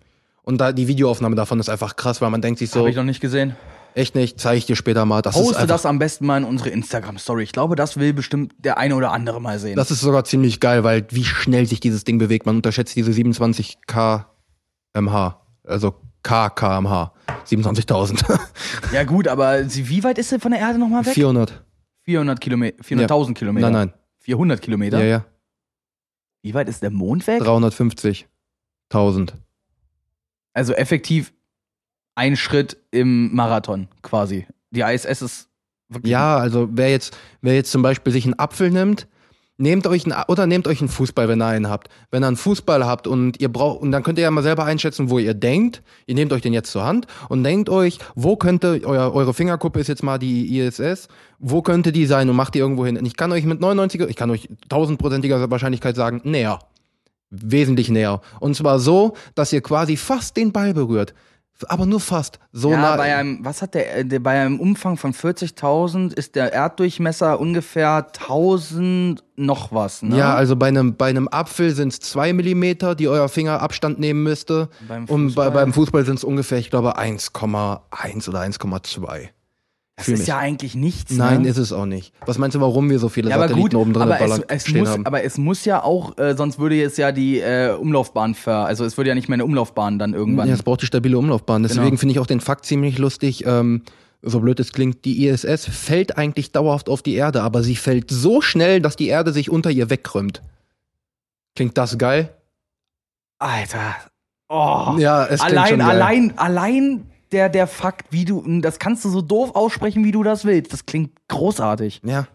Und 0.42 0.60
da 0.60 0.72
die 0.72 0.88
Videoaufnahme 0.88 1.36
davon 1.36 1.60
ist 1.60 1.68
einfach 1.68 1.96
krass, 1.96 2.20
weil 2.20 2.30
man 2.30 2.42
denkt 2.42 2.58
sich 2.58 2.70
so, 2.70 2.80
Habe 2.80 2.90
ich 2.90 2.96
noch 2.96 3.04
nicht 3.04 3.20
gesehen. 3.20 3.56
Echt 3.94 4.14
nicht, 4.14 4.40
zeige 4.40 4.58
ich 4.58 4.66
dir 4.66 4.76
später 4.76 5.04
mal. 5.04 5.22
Das 5.22 5.34
Poste 5.34 5.66
das 5.66 5.86
am 5.86 5.98
besten 5.98 6.26
mal 6.26 6.38
in 6.38 6.44
unsere 6.44 6.70
Instagram-Story. 6.70 7.42
Ich 7.44 7.52
glaube, 7.52 7.76
das 7.76 7.96
will 7.96 8.12
bestimmt 8.12 8.54
der 8.58 8.78
eine 8.78 8.96
oder 8.96 9.12
andere 9.12 9.40
mal 9.40 9.58
sehen. 9.58 9.76
das 9.76 9.90
ist 9.90 10.00
sogar 10.00 10.24
ziemlich 10.24 10.60
geil, 10.60 10.84
weil 10.84 11.06
wie 11.10 11.24
schnell 11.24 11.66
sich 11.66 11.80
dieses 11.80 12.04
Ding 12.04 12.18
bewegt. 12.18 12.46
Man 12.46 12.56
unterschätzt 12.56 12.94
diese 12.96 13.12
27 13.12 13.78
kmh, 13.86 15.40
also 15.64 15.94
kmh, 16.22 17.12
27.000, 17.46 18.40
ja, 18.92 19.04
gut, 19.04 19.28
aber 19.28 19.64
wie 19.66 20.02
weit 20.04 20.18
ist 20.18 20.30
sie 20.30 20.38
von 20.40 20.52
der 20.52 20.60
Erde 20.60 20.78
nochmal 20.78 21.04
weg? 21.04 21.14
400. 21.14 21.64
400 22.02 22.40
Kilometer, 22.40 22.82
400.000 22.82 23.34
Kilometer. 23.34 23.70
Nein, 23.70 23.88
nein, 23.90 23.98
400 24.20 24.60
Kilometer? 24.62 24.98
ja, 25.00 25.04
ja, 25.04 25.24
Wie 26.42 26.54
weit 26.54 26.68
ist 26.68 26.82
der 26.82 26.90
Mond 26.90 27.26
weg? 27.26 27.42
350.000. 27.42 29.32
Also 30.54 30.72
effektiv 30.74 31.32
ein 32.14 32.36
Schritt 32.36 32.76
im 32.90 33.34
Marathon 33.34 33.88
quasi. 34.02 34.46
Die 34.70 34.80
ISS 34.80 35.22
ist 35.22 35.48
wirklich. 35.88 36.10
Ja, 36.10 36.36
also 36.36 36.68
wer 36.72 36.90
jetzt, 36.90 37.16
wer 37.42 37.54
jetzt 37.54 37.70
zum 37.70 37.82
Beispiel 37.82 38.12
sich 38.12 38.24
einen 38.24 38.38
Apfel 38.38 38.70
nimmt, 38.70 39.06
nehmt 39.56 39.86
euch 39.86 40.04
einen, 40.04 40.24
oder 40.28 40.46
nehmt 40.46 40.66
euch 40.66 40.80
einen 40.80 40.88
Fußball, 40.88 41.28
wenn 41.28 41.40
ihr 41.40 41.46
einen 41.46 41.68
habt. 41.68 41.88
Wenn 42.10 42.22
ihr 42.22 42.26
einen 42.26 42.36
Fußball 42.36 42.84
habt 42.84 43.06
und 43.06 43.40
ihr 43.40 43.52
braucht, 43.52 43.80
und 43.82 43.92
dann 43.92 44.02
könnt 44.02 44.18
ihr 44.18 44.24
ja 44.24 44.30
mal 44.30 44.42
selber 44.42 44.64
einschätzen, 44.64 45.10
wo 45.10 45.18
ihr 45.18 45.34
denkt. 45.34 45.82
Ihr 46.06 46.14
nehmt 46.14 46.32
euch 46.32 46.42
den 46.42 46.52
jetzt 46.52 46.70
zur 46.72 46.84
Hand 46.84 47.06
und 47.28 47.44
denkt 47.44 47.68
euch, 47.68 47.98
wo 48.14 48.36
könnte, 48.36 48.80
euer, 48.84 49.12
eure 49.14 49.34
Fingerkuppe 49.34 49.80
ist 49.80 49.88
jetzt 49.88 50.02
mal 50.02 50.18
die 50.18 50.58
ISS, 50.58 51.08
wo 51.38 51.62
könnte 51.62 51.92
die 51.92 52.06
sein 52.06 52.28
und 52.28 52.36
macht 52.36 52.54
die 52.54 52.58
irgendwo 52.58 52.84
hin. 52.84 52.96
Und 52.96 53.06
ich 53.06 53.16
kann 53.16 53.32
euch 53.32 53.44
mit 53.44 53.60
99, 53.60 54.00
ich 54.02 54.16
kann 54.16 54.30
euch 54.30 54.48
tausendprozentiger 54.68 55.50
Wahrscheinlichkeit 55.50 55.96
sagen, 55.96 56.20
näher. 56.24 56.58
Wesentlich 57.30 57.88
näher. 57.90 58.20
Und 58.38 58.54
zwar 58.54 58.78
so, 58.78 59.14
dass 59.34 59.52
ihr 59.52 59.60
quasi 59.60 59.96
fast 59.96 60.36
den 60.36 60.52
Ball 60.52 60.72
berührt. 60.72 61.14
Aber 61.68 61.86
nur 61.86 62.00
fast. 62.00 62.40
So 62.52 62.70
Ja, 62.70 62.78
nah. 62.80 62.96
bei 62.96 63.14
einem, 63.14 63.44
was 63.44 63.62
hat 63.62 63.74
der, 63.74 63.98
äh, 63.98 64.04
der, 64.04 64.18
bei 64.18 64.40
einem 64.40 64.58
Umfang 64.58 64.96
von 64.96 65.12
40.000 65.12 66.12
ist 66.12 66.34
der 66.34 66.52
Erddurchmesser 66.52 67.38
ungefähr 67.38 68.08
1000 68.12 69.22
noch 69.36 69.72
was, 69.72 70.02
ne? 70.02 70.16
Ja, 70.16 70.34
also 70.34 70.56
bei 70.56 70.68
einem, 70.68 70.96
bei 70.96 71.06
einem 71.06 71.28
Apfel 71.28 71.70
sind 71.74 71.92
es 71.92 72.00
zwei 72.00 72.32
Millimeter, 72.32 72.94
die 72.94 73.08
euer 73.08 73.28
Finger 73.28 73.60
Abstand 73.62 73.98
nehmen 73.98 74.22
müsste. 74.22 74.68
Beim 74.88 75.04
Und 75.04 75.08
bei, 75.08 75.44
Fußball? 75.44 75.50
beim 75.50 75.72
Fußball 75.72 76.04
sind 76.04 76.16
es 76.16 76.24
ungefähr, 76.24 76.58
ich 76.58 76.70
glaube, 76.70 76.98
1,1 76.98 78.28
oder 78.28 78.40
1,2. 78.40 79.28
Das 79.96 80.08
ist 80.08 80.18
mich. 80.20 80.28
ja 80.28 80.38
eigentlich 80.38 80.74
nichts. 80.74 81.12
Nein, 81.12 81.42
ne? 81.42 81.48
ist 81.48 81.56
es 81.56 81.72
auch 81.72 81.86
nicht. 81.86 82.12
Was 82.26 82.36
meinst 82.38 82.56
du, 82.56 82.60
warum 82.60 82.90
wir 82.90 82.98
so 82.98 83.08
viele 83.08 83.30
ja, 83.30 83.38
Satelliten 83.38 83.60
gut, 83.60 83.74
oben 83.74 83.92
drin 83.92 84.02
aber, 84.02 84.20
es, 84.20 84.40
es 84.48 84.62
stehen 84.66 84.80
muss, 84.80 84.88
haben? 84.88 85.06
aber 85.06 85.22
es 85.22 85.38
muss 85.38 85.64
ja 85.64 85.82
auch, 85.84 86.18
äh, 86.18 86.34
sonst 86.36 86.58
würde 86.58 86.82
es 86.82 86.96
ja 86.96 87.12
die 87.12 87.38
äh, 87.38 87.74
Umlaufbahn 87.74 88.34
ver, 88.34 88.66
also 88.66 88.84
es 88.84 88.96
würde 88.96 89.10
ja 89.10 89.14
nicht 89.14 89.28
mehr 89.28 89.36
eine 89.36 89.44
Umlaufbahn 89.44 90.00
dann 90.00 90.12
irgendwann. 90.12 90.48
Ja, 90.48 90.54
es 90.54 90.64
braucht 90.64 90.82
die 90.82 90.86
stabile 90.86 91.16
Umlaufbahn. 91.16 91.62
Deswegen 91.62 91.84
Genau. 91.84 91.96
finde 91.96 92.12
ich 92.12 92.18
auch 92.18 92.26
den 92.26 92.40
Fakt 92.40 92.66
ziemlich 92.66 92.98
lustig. 92.98 93.46
Ähm, 93.46 93.82
so 94.20 94.40
blöd 94.40 94.58
es 94.58 94.72
klingt, 94.72 95.04
die 95.04 95.26
ISS 95.26 95.66
fällt 95.66 96.16
eigentlich 96.18 96.50
dauerhaft 96.50 96.88
auf 96.88 97.02
die 97.02 97.14
Erde, 97.14 97.42
aber 97.42 97.62
sie 97.62 97.76
fällt 97.76 98.10
so 98.10 98.40
schnell, 98.40 98.80
dass 98.80 98.96
die 98.96 99.08
Erde 99.08 99.32
sich 99.32 99.50
unter 99.50 99.70
ihr 99.70 99.90
wegkrümmt. 99.90 100.42
Klingt 101.54 101.78
das 101.78 101.98
geil? 101.98 102.34
Alter. 103.38 103.94
Oh. 104.48 104.94
Ja, 104.98 105.24
es 105.26 105.40
klingt 105.40 105.58
allein, 105.58 105.68
schon 105.68 105.78
geil. 105.78 105.88
allein, 105.90 106.38
allein 106.38 107.06
der, 107.34 107.48
der 107.48 107.66
Fakt, 107.66 108.06
wie 108.10 108.24
du, 108.24 108.42
das 108.60 108.78
kannst 108.78 109.04
du 109.04 109.10
so 109.10 109.20
doof 109.20 109.54
aussprechen, 109.54 110.04
wie 110.04 110.12
du 110.12 110.22
das 110.22 110.44
willst. 110.44 110.72
Das 110.72 110.86
klingt 110.86 111.10
großartig. 111.28 112.00
Ja. 112.04 112.26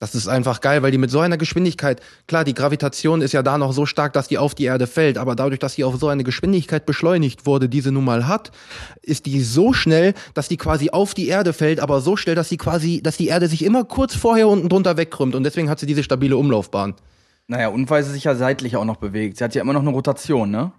Das 0.00 0.14
ist 0.14 0.28
einfach 0.28 0.62
geil, 0.62 0.82
weil 0.82 0.92
die 0.92 0.98
mit 0.98 1.10
so 1.10 1.20
einer 1.20 1.36
Geschwindigkeit, 1.36 2.00
klar, 2.26 2.42
die 2.42 2.54
Gravitation 2.54 3.20
ist 3.20 3.32
ja 3.32 3.42
da 3.42 3.58
noch 3.58 3.74
so 3.74 3.84
stark, 3.84 4.14
dass 4.14 4.28
die 4.28 4.38
auf 4.38 4.54
die 4.54 4.64
Erde 4.64 4.86
fällt, 4.86 5.18
aber 5.18 5.34
dadurch, 5.34 5.58
dass 5.58 5.74
sie 5.74 5.84
auf 5.84 5.96
so 5.96 6.08
eine 6.08 6.24
Geschwindigkeit 6.24 6.86
beschleunigt 6.86 7.44
wurde, 7.44 7.68
die 7.68 7.82
sie 7.82 7.92
nun 7.92 8.06
mal 8.06 8.26
hat, 8.26 8.50
ist 9.02 9.26
die 9.26 9.42
so 9.42 9.74
schnell, 9.74 10.14
dass 10.32 10.48
die 10.48 10.56
quasi 10.56 10.88
auf 10.88 11.12
die 11.12 11.28
Erde 11.28 11.52
fällt, 11.52 11.80
aber 11.80 12.00
so 12.00 12.16
schnell, 12.16 12.34
dass 12.34 12.48
sie 12.48 12.56
quasi, 12.56 13.02
dass 13.02 13.18
die 13.18 13.28
Erde 13.28 13.46
sich 13.46 13.62
immer 13.62 13.84
kurz 13.84 14.14
vorher 14.14 14.48
unten 14.48 14.70
drunter 14.70 14.96
wegkrümmt 14.96 15.34
und 15.34 15.44
deswegen 15.44 15.68
hat 15.68 15.80
sie 15.80 15.86
diese 15.86 16.02
stabile 16.02 16.38
Umlaufbahn. 16.38 16.94
Naja, 17.46 17.68
und 17.68 17.90
weil 17.90 18.02
sie 18.02 18.12
sich 18.12 18.24
ja 18.24 18.34
seitlich 18.34 18.76
auch 18.76 18.86
noch 18.86 18.96
bewegt. 18.96 19.36
Sie 19.36 19.44
hat 19.44 19.54
ja 19.54 19.60
immer 19.60 19.74
noch 19.74 19.82
eine 19.82 19.90
Rotation, 19.90 20.50
ne? 20.50 20.72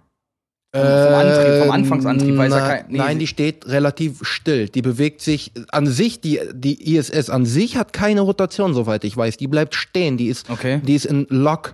Vom, 0.74 0.80
vom 0.82 1.14
Antrieb, 1.14 1.60
vom 1.62 1.70
Anfangsantrieb, 1.70 2.34
ja 2.34 2.48
Na, 2.48 2.60
kein. 2.60 2.84
nee, 2.88 2.96
nein, 2.98 3.18
die 3.18 3.26
steht 3.26 3.66
relativ 3.68 4.20
still. 4.22 4.70
Die 4.70 4.80
bewegt 4.80 5.20
sich 5.20 5.52
an 5.70 5.86
sich, 5.86 6.22
die, 6.22 6.40
die 6.54 6.96
ISS 6.96 7.28
an 7.28 7.44
sich 7.44 7.76
hat 7.76 7.92
keine 7.92 8.22
Rotation, 8.22 8.72
soweit 8.72 9.04
ich 9.04 9.14
weiß. 9.14 9.36
Die 9.36 9.48
bleibt 9.48 9.74
stehen. 9.74 10.16
Die 10.16 10.28
ist, 10.28 10.48
Okay. 10.48 10.80
die 10.82 10.94
ist 10.94 11.04
in 11.04 11.26
Lock 11.28 11.72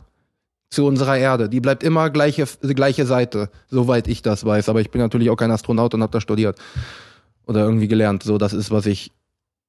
zu 0.70 0.84
unserer 0.84 1.16
Erde. 1.16 1.48
Die 1.48 1.60
bleibt 1.60 1.84
immer 1.84 2.10
gleiche, 2.10 2.44
gleiche 2.62 3.06
Seite, 3.06 3.50
soweit 3.70 4.08
ich 4.08 4.22
das 4.22 4.44
weiß. 4.44 4.68
Aber 4.68 4.80
ich 4.80 4.90
bin 4.90 5.00
natürlich 5.00 5.30
auch 5.30 5.36
kein 5.36 5.52
Astronaut 5.52 5.94
und 5.94 6.02
habe 6.02 6.10
da 6.12 6.20
studiert. 6.20 6.58
Oder 7.46 7.60
irgendwie 7.60 7.86
gelernt. 7.88 8.24
So, 8.24 8.36
das 8.36 8.52
ist, 8.52 8.72
was 8.72 8.84
ich 8.86 9.12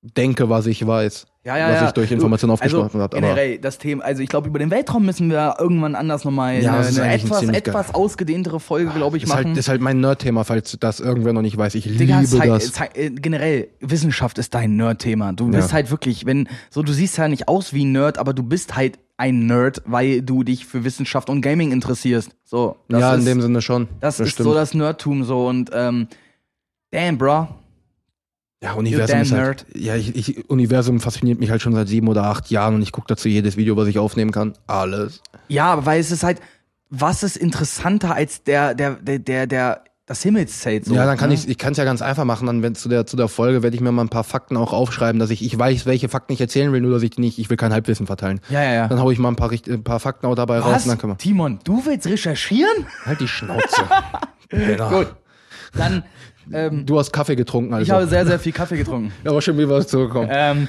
denke, 0.02 0.50
was 0.50 0.66
ich 0.66 0.86
weiß. 0.86 1.26
Ja, 1.44 1.58
ja, 1.58 1.70
was 1.70 1.82
ja. 1.82 1.88
ich 1.88 1.92
durch 1.94 2.10
Du, 2.10 2.16
Informationen 2.16 2.52
also 2.52 2.64
aufgeschlossen 2.82 3.02
habe. 3.02 3.18
Aber 3.18 3.28
generell 3.28 3.58
das 3.60 3.78
Thema, 3.78 4.04
also 4.04 4.22
ich 4.22 4.30
glaube, 4.30 4.48
über 4.50 4.60
den 4.60 4.72
Weltraum 4.72 5.06
müssen 5.06 5.30
wir 5.30 5.56
irgendwann 5.60 5.96
anders 5.96 6.24
nochmal 6.26 6.62
Ja, 6.62 6.74
eine, 6.74 6.84
das 6.84 7.00
eine 7.00 7.10
eigentlich 7.10 7.24
ein 7.24 7.28
etwas, 7.30 7.42
geil- 7.48 7.56
etwas 7.56 7.96
ausgedehntere 7.96 8.60
Folge, 8.60 8.92
glaube 8.92 9.18
ich, 9.18 9.24
ist 9.24 9.30
machen. 9.30 9.48
halt, 9.48 9.58
ist 9.58 9.68
halt 9.70 9.82
mein 9.82 10.00
Nerd-Thema, 10.00 10.44
falls 10.44 10.78
das 10.80 11.00
irgendwer 11.00 11.34
noch 11.34 11.42
nicht 11.42 11.58
weiß. 11.58 11.76
Ich 11.76 11.84
Digga, 11.86 12.20
liebe 12.20 12.48
das. 12.48 12.74
Äh, 12.94 13.10
generell, 13.12 13.70
Wissenschaft 13.80 14.38
ist 14.38 14.54
dein 14.54 14.76
Nerd-Thema. 14.76 15.34
Du 15.34 15.50
bist 15.50 15.70
Ja. 15.70 15.74
halt 15.76 15.92
wirklich, 15.92 16.26
wenn, 16.26 16.48
so, 16.70 16.84
du 16.84 16.92
siehst 16.94 17.18
ja 17.18 17.28
nicht 17.28 17.48
aus 17.48 17.74
wie 17.74 17.84
ein 17.86 17.92
Nerd, 17.94 18.18
aber 18.20 18.34
du 18.34 18.44
bist 18.44 18.76
halt 18.76 19.00
ein 19.18 19.48
Nerd, 19.48 19.82
weil 19.86 20.22
du 20.22 20.44
dich 20.44 20.66
für 20.66 20.84
Wissenschaft 20.86 21.30
und 21.30 21.42
Gaming 21.42 21.72
interessierst. 21.72 22.32
So, 22.46 22.78
das 22.90 23.02
ja, 23.02 23.14
ist, 23.14 23.20
in 23.22 23.26
dem 23.26 23.42
Sinne 23.42 23.62
schon. 23.62 23.88
das, 24.02 24.20
ist 24.20 24.32
stimmt. 24.32 24.48
so 24.48 24.54
das 24.54 24.74
Nerdtum 24.74 25.24
so 25.24 25.48
und, 25.48 25.72
ähm, 25.74 26.08
damn, 26.92 27.18
bro. 27.18 27.48
Ja, 28.62 28.74
Universum 28.74 29.22
ist 29.22 29.32
halt, 29.32 29.66
ja, 29.74 29.96
ich, 29.96 30.16
ich, 30.16 30.50
Universum 30.50 31.00
fasziniert 31.00 31.40
mich 31.40 31.50
halt 31.50 31.62
schon 31.62 31.74
seit 31.74 31.88
sieben 31.88 32.10
oder 32.10 32.26
acht 32.26 32.50
Jahren 32.50 32.76
und 32.76 32.82
ich 32.82 32.92
gucke 32.92 33.08
dazu 33.08 33.30
jedes 33.30 33.56
Video, 33.56 33.78
was 33.78 33.88
ich 33.88 34.00
aufnehmen 34.00 34.32
kann. 34.32 34.54
Alles. 34.68 35.22
Ja, 35.48 35.72
aber 35.72 35.86
weil 35.86 36.02
es 36.02 36.12
ist 36.12 36.24
halt, 36.24 36.42
was 36.90 37.24
ist 37.24 37.38
interessanter 37.38 38.16
als 38.16 38.44
der, 38.44 38.76
der, 38.76 38.96
der, 38.96 39.20
der, 39.20 39.48
der 39.48 39.84
das 40.10 40.24
Himmelszelt 40.24 40.86
so. 40.86 40.96
ja, 40.96 41.06
dann 41.06 41.18
kann 41.18 41.30
ne? 41.30 41.36
ich, 41.36 41.48
ich 41.48 41.60
kann 41.60 41.74
es 41.74 41.78
ja 41.78 41.84
ganz 41.84 42.02
einfach 42.02 42.26
machen. 42.26 42.48
Dann, 42.48 42.64
wenn 42.64 42.74
zu 42.74 42.90
der, 42.90 43.06
zu 43.06 43.16
der 43.16 43.28
Folge 43.28 43.62
werde 43.62 43.76
ich 43.76 43.82
mir 43.82 43.92
mal 43.92 44.02
ein 44.02 44.10
paar 44.10 44.24
Fakten 44.24 44.58
auch 44.58 44.74
aufschreiben, 44.74 45.20
dass 45.20 45.30
ich, 45.30 45.46
ich 45.46 45.58
weiß, 45.58 45.86
welche 45.86 46.10
Fakten 46.10 46.34
ich 46.34 46.42
erzählen 46.42 46.74
will, 46.74 46.82
nur 46.82 46.92
dass 46.92 47.04
ich 47.04 47.12
die 47.12 47.22
nicht, 47.22 47.38
ich 47.38 47.52
will 47.52 47.58
kein 47.58 47.72
Halbwissen 47.72 48.08
verteilen. 48.08 48.42
Ja, 48.50 48.64
ja, 48.64 48.74
ja. 48.74 48.88
Dann 48.88 49.00
hau 49.00 49.12
ich 49.12 49.20
mal 49.20 49.30
ein 49.30 49.36
paar, 49.36 49.52
ein 49.52 49.84
paar 49.84 50.00
Fakten 50.00 50.26
auch 50.26 50.34
dabei 50.34 50.60
raus 50.60 50.74
Was? 50.74 50.84
und 50.84 50.90
dann 50.90 50.98
können 50.98 51.14
wir. 51.14 51.18
Timon, 51.18 51.60
du 51.64 51.86
willst 51.86 52.08
recherchieren? 52.08 52.88
Halt 53.06 53.22
die 53.22 53.28
Schnauze. 53.28 53.84
Gut. 54.90 55.14
Dann, 55.76 56.04
ähm, 56.54 56.86
Du 56.86 56.98
hast 57.00 57.12
Kaffee 57.12 57.36
getrunken, 57.36 57.74
also. 57.74 57.84
ich 57.84 57.92
habe 57.92 58.08
sehr, 58.08 58.26
sehr 58.26 58.40
viel 58.40 58.52
Kaffee 58.52 58.78
getrunken. 58.78 59.12
aber 59.26 59.42
schon 59.42 59.58
wieder 59.58 59.70
was 59.70 59.88
zurückkommen. 59.88 60.30
Ähm, 60.32 60.68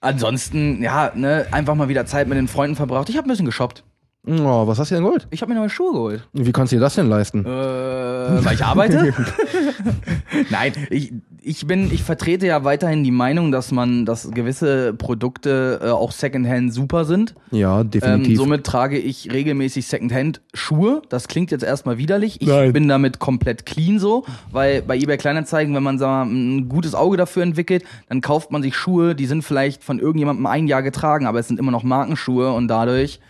ansonsten, 0.00 0.82
ja, 0.82 1.12
ne, 1.14 1.46
einfach 1.50 1.74
mal 1.74 1.88
wieder 1.88 2.06
Zeit 2.06 2.28
mit 2.28 2.38
den 2.38 2.48
Freunden 2.48 2.76
verbracht. 2.76 3.08
Ich 3.08 3.16
habe 3.16 3.26
ein 3.26 3.30
bisschen 3.30 3.46
geshoppt. 3.46 3.84
Oh, 4.26 4.66
was 4.66 4.78
hast 4.78 4.90
du 4.90 4.96
denn 4.96 5.04
geholt? 5.04 5.26
Ich 5.30 5.40
habe 5.40 5.52
mir 5.52 5.58
neue 5.58 5.70
Schuhe 5.70 5.92
geholt. 5.92 6.28
Wie 6.32 6.52
kannst 6.52 6.72
du 6.72 6.76
dir 6.76 6.80
das 6.80 6.96
denn 6.96 7.08
leisten? 7.08 7.46
Äh, 7.46 7.48
weil 7.48 8.54
ich 8.54 8.64
arbeite? 8.64 9.14
Nein, 10.50 10.72
ich, 10.90 11.12
ich 11.48 11.66
bin, 11.66 11.90
ich 11.92 12.02
vertrete 12.02 12.46
ja 12.46 12.62
weiterhin 12.64 13.02
die 13.02 13.10
Meinung, 13.10 13.50
dass 13.50 13.72
man, 13.72 14.04
dass 14.04 14.30
gewisse 14.30 14.92
Produkte 14.92 15.80
äh, 15.82 15.88
auch 15.88 16.12
Secondhand 16.12 16.72
super 16.74 17.04
sind. 17.06 17.34
Ja, 17.50 17.80
Ähm, 17.80 17.90
definitiv. 17.90 18.36
somit 18.36 18.64
trage 18.64 18.98
ich 18.98 19.32
regelmäßig 19.32 19.86
Secondhand-Schuhe. 19.86 21.02
Das 21.08 21.26
klingt 21.28 21.50
jetzt 21.50 21.64
erstmal 21.64 21.98
widerlich. 21.98 22.40
Ich 22.42 22.48
Nein. 22.48 22.72
bin 22.72 22.86
damit 22.88 23.18
komplett 23.18 23.64
clean 23.66 23.98
so, 23.98 24.24
weil 24.52 24.82
bei 24.82 24.96
eBay 24.96 25.16
Kleinanzeigen, 25.16 25.74
wenn 25.74 25.82
man 25.82 25.98
sag 25.98 26.08
mal, 26.08 26.22
ein 26.26 26.68
gutes 26.68 26.94
Auge 26.94 27.16
dafür 27.16 27.42
entwickelt, 27.42 27.82
dann 28.08 28.20
kauft 28.20 28.50
man 28.50 28.62
sich 28.62 28.76
Schuhe, 28.76 29.14
die 29.14 29.26
sind 29.26 29.42
vielleicht 29.42 29.82
von 29.82 29.98
irgendjemandem 29.98 30.46
ein 30.46 30.66
Jahr 30.66 30.82
getragen, 30.82 31.26
aber 31.26 31.38
es 31.38 31.48
sind 31.48 31.58
immer 31.58 31.70
noch 31.72 31.82
Markenschuhe 31.82 32.52
und 32.52 32.68
dadurch 32.68 33.20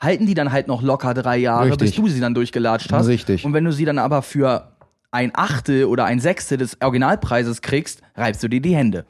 halten 0.00 0.26
die 0.26 0.34
dann 0.34 0.52
halt 0.52 0.68
noch 0.68 0.82
locker 0.82 1.14
drei 1.14 1.38
Jahre, 1.38 1.66
Richtig. 1.70 1.90
bis 1.90 1.96
du 1.96 2.08
sie 2.08 2.20
dann 2.20 2.34
durchgelatscht 2.34 2.92
hast. 2.92 3.06
Richtig. 3.06 3.44
Und 3.44 3.52
wenn 3.54 3.64
du 3.64 3.72
sie 3.72 3.84
dann 3.84 3.98
aber 3.98 4.22
für 4.22 4.68
ein 5.14 5.30
Achtel 5.34 5.84
oder 5.84 6.04
ein 6.04 6.20
Sechstel 6.20 6.58
des 6.58 6.76
Originalpreises 6.82 7.62
kriegst, 7.62 8.02
reibst 8.16 8.42
du 8.42 8.48
dir 8.48 8.60
die 8.60 8.74
Hände. 8.74 9.06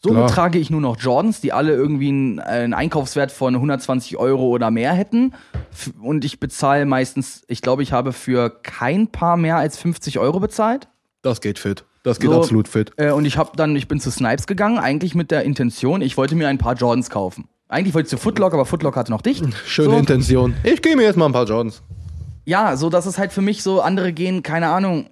Somit 0.00 0.18
Klar. 0.18 0.30
trage 0.30 0.58
ich 0.58 0.70
nur 0.70 0.80
noch 0.80 0.96
Jordans, 1.00 1.40
die 1.40 1.52
alle 1.52 1.72
irgendwie 1.74 2.08
einen, 2.08 2.38
einen 2.38 2.74
Einkaufswert 2.74 3.32
von 3.32 3.54
120 3.56 4.16
Euro 4.16 4.46
oder 4.46 4.70
mehr 4.70 4.92
hätten. 4.92 5.32
Und 6.00 6.24
ich 6.24 6.38
bezahle 6.38 6.86
meistens, 6.86 7.42
ich 7.48 7.62
glaube, 7.62 7.82
ich 7.82 7.92
habe 7.92 8.12
für 8.12 8.50
kein 8.62 9.08
Paar 9.08 9.36
mehr 9.36 9.56
als 9.56 9.76
50 9.78 10.20
Euro 10.20 10.38
bezahlt. 10.38 10.86
das 11.22 11.40
geht 11.40 11.58
fit. 11.58 11.84
Das 12.04 12.20
geht 12.20 12.30
So, 12.30 12.36
absolut 12.38 12.68
fit. 12.68 12.92
Äh, 12.96 13.10
und 13.10 13.24
ich 13.24 13.36
habe 13.36 13.50
dann, 13.56 13.74
ich 13.74 13.88
bin 13.88 13.98
zu 13.98 14.10
Snipes 14.12 14.46
gegangen, 14.46 14.78
eigentlich 14.78 15.16
mit 15.16 15.32
der 15.32 15.42
Intention, 15.42 16.00
ich 16.00 16.16
wollte 16.16 16.36
mir 16.36 16.46
ein 16.46 16.58
paar 16.58 16.74
Jordans 16.74 17.10
kaufen. 17.10 17.48
Eigentlich 17.68 17.92
wollte 17.92 18.06
ich 18.06 18.10
zu 18.10 18.18
Footlocker, 18.18 18.54
aber 18.54 18.66
Footlocker 18.66 19.00
hatte 19.00 19.10
noch 19.10 19.20
dicht. 19.20 19.44
Schöne 19.66 19.90
so, 19.90 19.96
Intention. 19.96 20.54
Ich 20.62 20.80
gehe 20.80 20.94
mir 20.94 21.02
jetzt 21.02 21.16
mal 21.16 21.26
ein 21.26 21.32
paar 21.32 21.44
Jordans. 21.46 21.82
Ja, 22.44 22.76
so 22.76 22.88
dass 22.88 23.04
es 23.04 23.18
halt 23.18 23.32
für 23.32 23.42
mich 23.42 23.62
so 23.62 23.80
andere 23.80 24.12
gehen, 24.12 24.42
keine 24.44 24.68
Ahnung. 24.68 25.10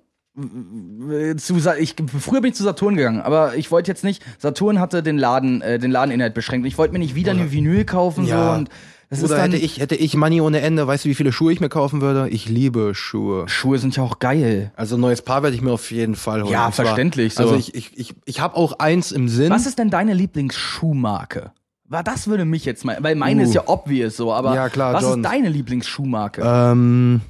Zu, 1.38 1.56
ich, 1.78 1.94
früher 2.20 2.40
bin 2.42 2.50
ich 2.50 2.54
zu 2.56 2.62
Saturn 2.62 2.96
gegangen, 2.96 3.20
aber 3.22 3.56
ich 3.56 3.70
wollte 3.70 3.90
jetzt 3.90 4.04
nicht. 4.04 4.22
Saturn 4.38 4.80
hatte 4.80 5.02
den 5.02 5.16
Laden, 5.18 5.62
äh, 5.62 5.78
den 5.78 5.90
Ladeninhalt 5.90 6.34
beschränkt. 6.34 6.66
Ich 6.66 6.76
wollte 6.76 6.92
mir 6.92 6.98
nicht 6.98 7.14
wieder 7.14 7.32
eine 7.32 7.52
Vinyl 7.52 7.84
kaufen 7.84 8.26
Ja. 8.26 8.52
so 8.52 8.58
und 8.58 8.68
das 9.08 9.20
ist 9.20 9.26
Oder 9.26 9.36
dann. 9.36 9.52
hätte 9.52 9.64
ich, 9.64 9.78
hätte 9.78 9.94
ich 9.94 10.16
Money 10.16 10.40
ohne 10.40 10.60
Ende, 10.60 10.84
weißt 10.86 11.04
du, 11.04 11.08
wie 11.08 11.14
viele 11.14 11.30
Schuhe 11.32 11.52
ich 11.52 11.60
mir 11.60 11.68
kaufen 11.68 12.00
würde? 12.00 12.28
Ich 12.28 12.48
liebe 12.48 12.92
Schuhe. 12.94 13.48
Schuhe 13.48 13.78
sind 13.78 13.94
ja 13.96 14.02
auch 14.02 14.18
geil. 14.18 14.72
Also 14.74 14.96
ein 14.96 15.00
neues 15.00 15.22
Paar 15.22 15.42
werde 15.44 15.54
ich 15.54 15.62
mir 15.62 15.70
auf 15.70 15.90
jeden 15.92 16.16
Fall 16.16 16.42
holen. 16.42 16.52
Ja, 16.52 16.72
zwar- 16.72 16.86
verständlich, 16.86 17.34
so. 17.34 17.44
Also 17.44 17.54
ich, 17.54 17.74
ich, 17.76 17.96
ich, 17.96 18.14
ich 18.24 18.40
habe 18.40 18.56
auch 18.56 18.80
eins 18.80 19.12
im 19.12 19.28
Sinn. 19.28 19.50
Was 19.50 19.64
ist 19.64 19.78
denn 19.78 19.90
deine 19.90 20.12
Lieblingsschuhmarke? 20.12 21.52
Weil 21.88 22.02
das 22.02 22.26
würde 22.26 22.44
mich 22.44 22.64
jetzt 22.64 22.84
mal, 22.84 22.96
weil 23.00 23.14
meine 23.14 23.42
Uh. 23.42 23.44
ist 23.44 23.54
ja 23.54 23.62
obvious 23.66 24.16
so, 24.16 24.32
aber 24.32 24.56
Ja, 24.56 24.68
klar, 24.68 24.92
was 24.92 25.04
Johns. 25.04 25.16
ist 25.18 25.22
deine 25.24 25.48
Lieblingsschuhmarke? 25.50 26.42
ähm, 26.44 27.20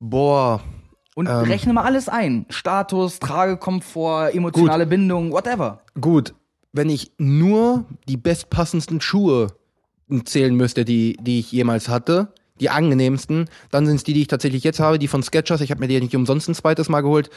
boah, 0.00 0.62
Und 1.14 1.26
ähm. 1.28 1.34
rechne 1.42 1.72
mal 1.72 1.82
alles 1.84 2.08
ein. 2.08 2.44
Status, 2.50 3.18
Tragekomfort, 3.20 4.30
emotionale 4.34 4.86
Bindung, 4.86 5.32
whatever. 5.32 5.80
gut. 6.00 6.34
Wenn 6.76 6.90
ich 6.90 7.12
nur 7.18 7.84
die 8.08 8.16
bestpassendsten 8.16 9.00
Schuhe 9.00 9.46
zählen 10.24 10.56
müsste, 10.56 10.84
die, 10.84 11.16
die 11.20 11.38
ich 11.38 11.52
jemals 11.52 11.88
hatte, 11.88 12.32
die 12.60 12.68
angenehmsten, 12.68 13.48
dann 13.70 13.86
sind 13.86 13.94
es 13.96 14.02
die, 14.04 14.12
die 14.12 14.22
ich 14.22 14.26
tatsächlich 14.26 14.64
jetzt 14.64 14.80
habe, 14.80 14.98
die 14.98 15.06
von 15.06 15.22
Skechers. 15.22 15.60
Ich 15.60 15.70
habe 15.70 15.80
mir 15.80 15.86
die 15.86 16.00
nicht 16.00 16.16
umsonst 16.16 16.48
ein 16.48 16.54
zweites 16.56 16.88
Mal 16.88 17.02
geholt. 17.02 17.30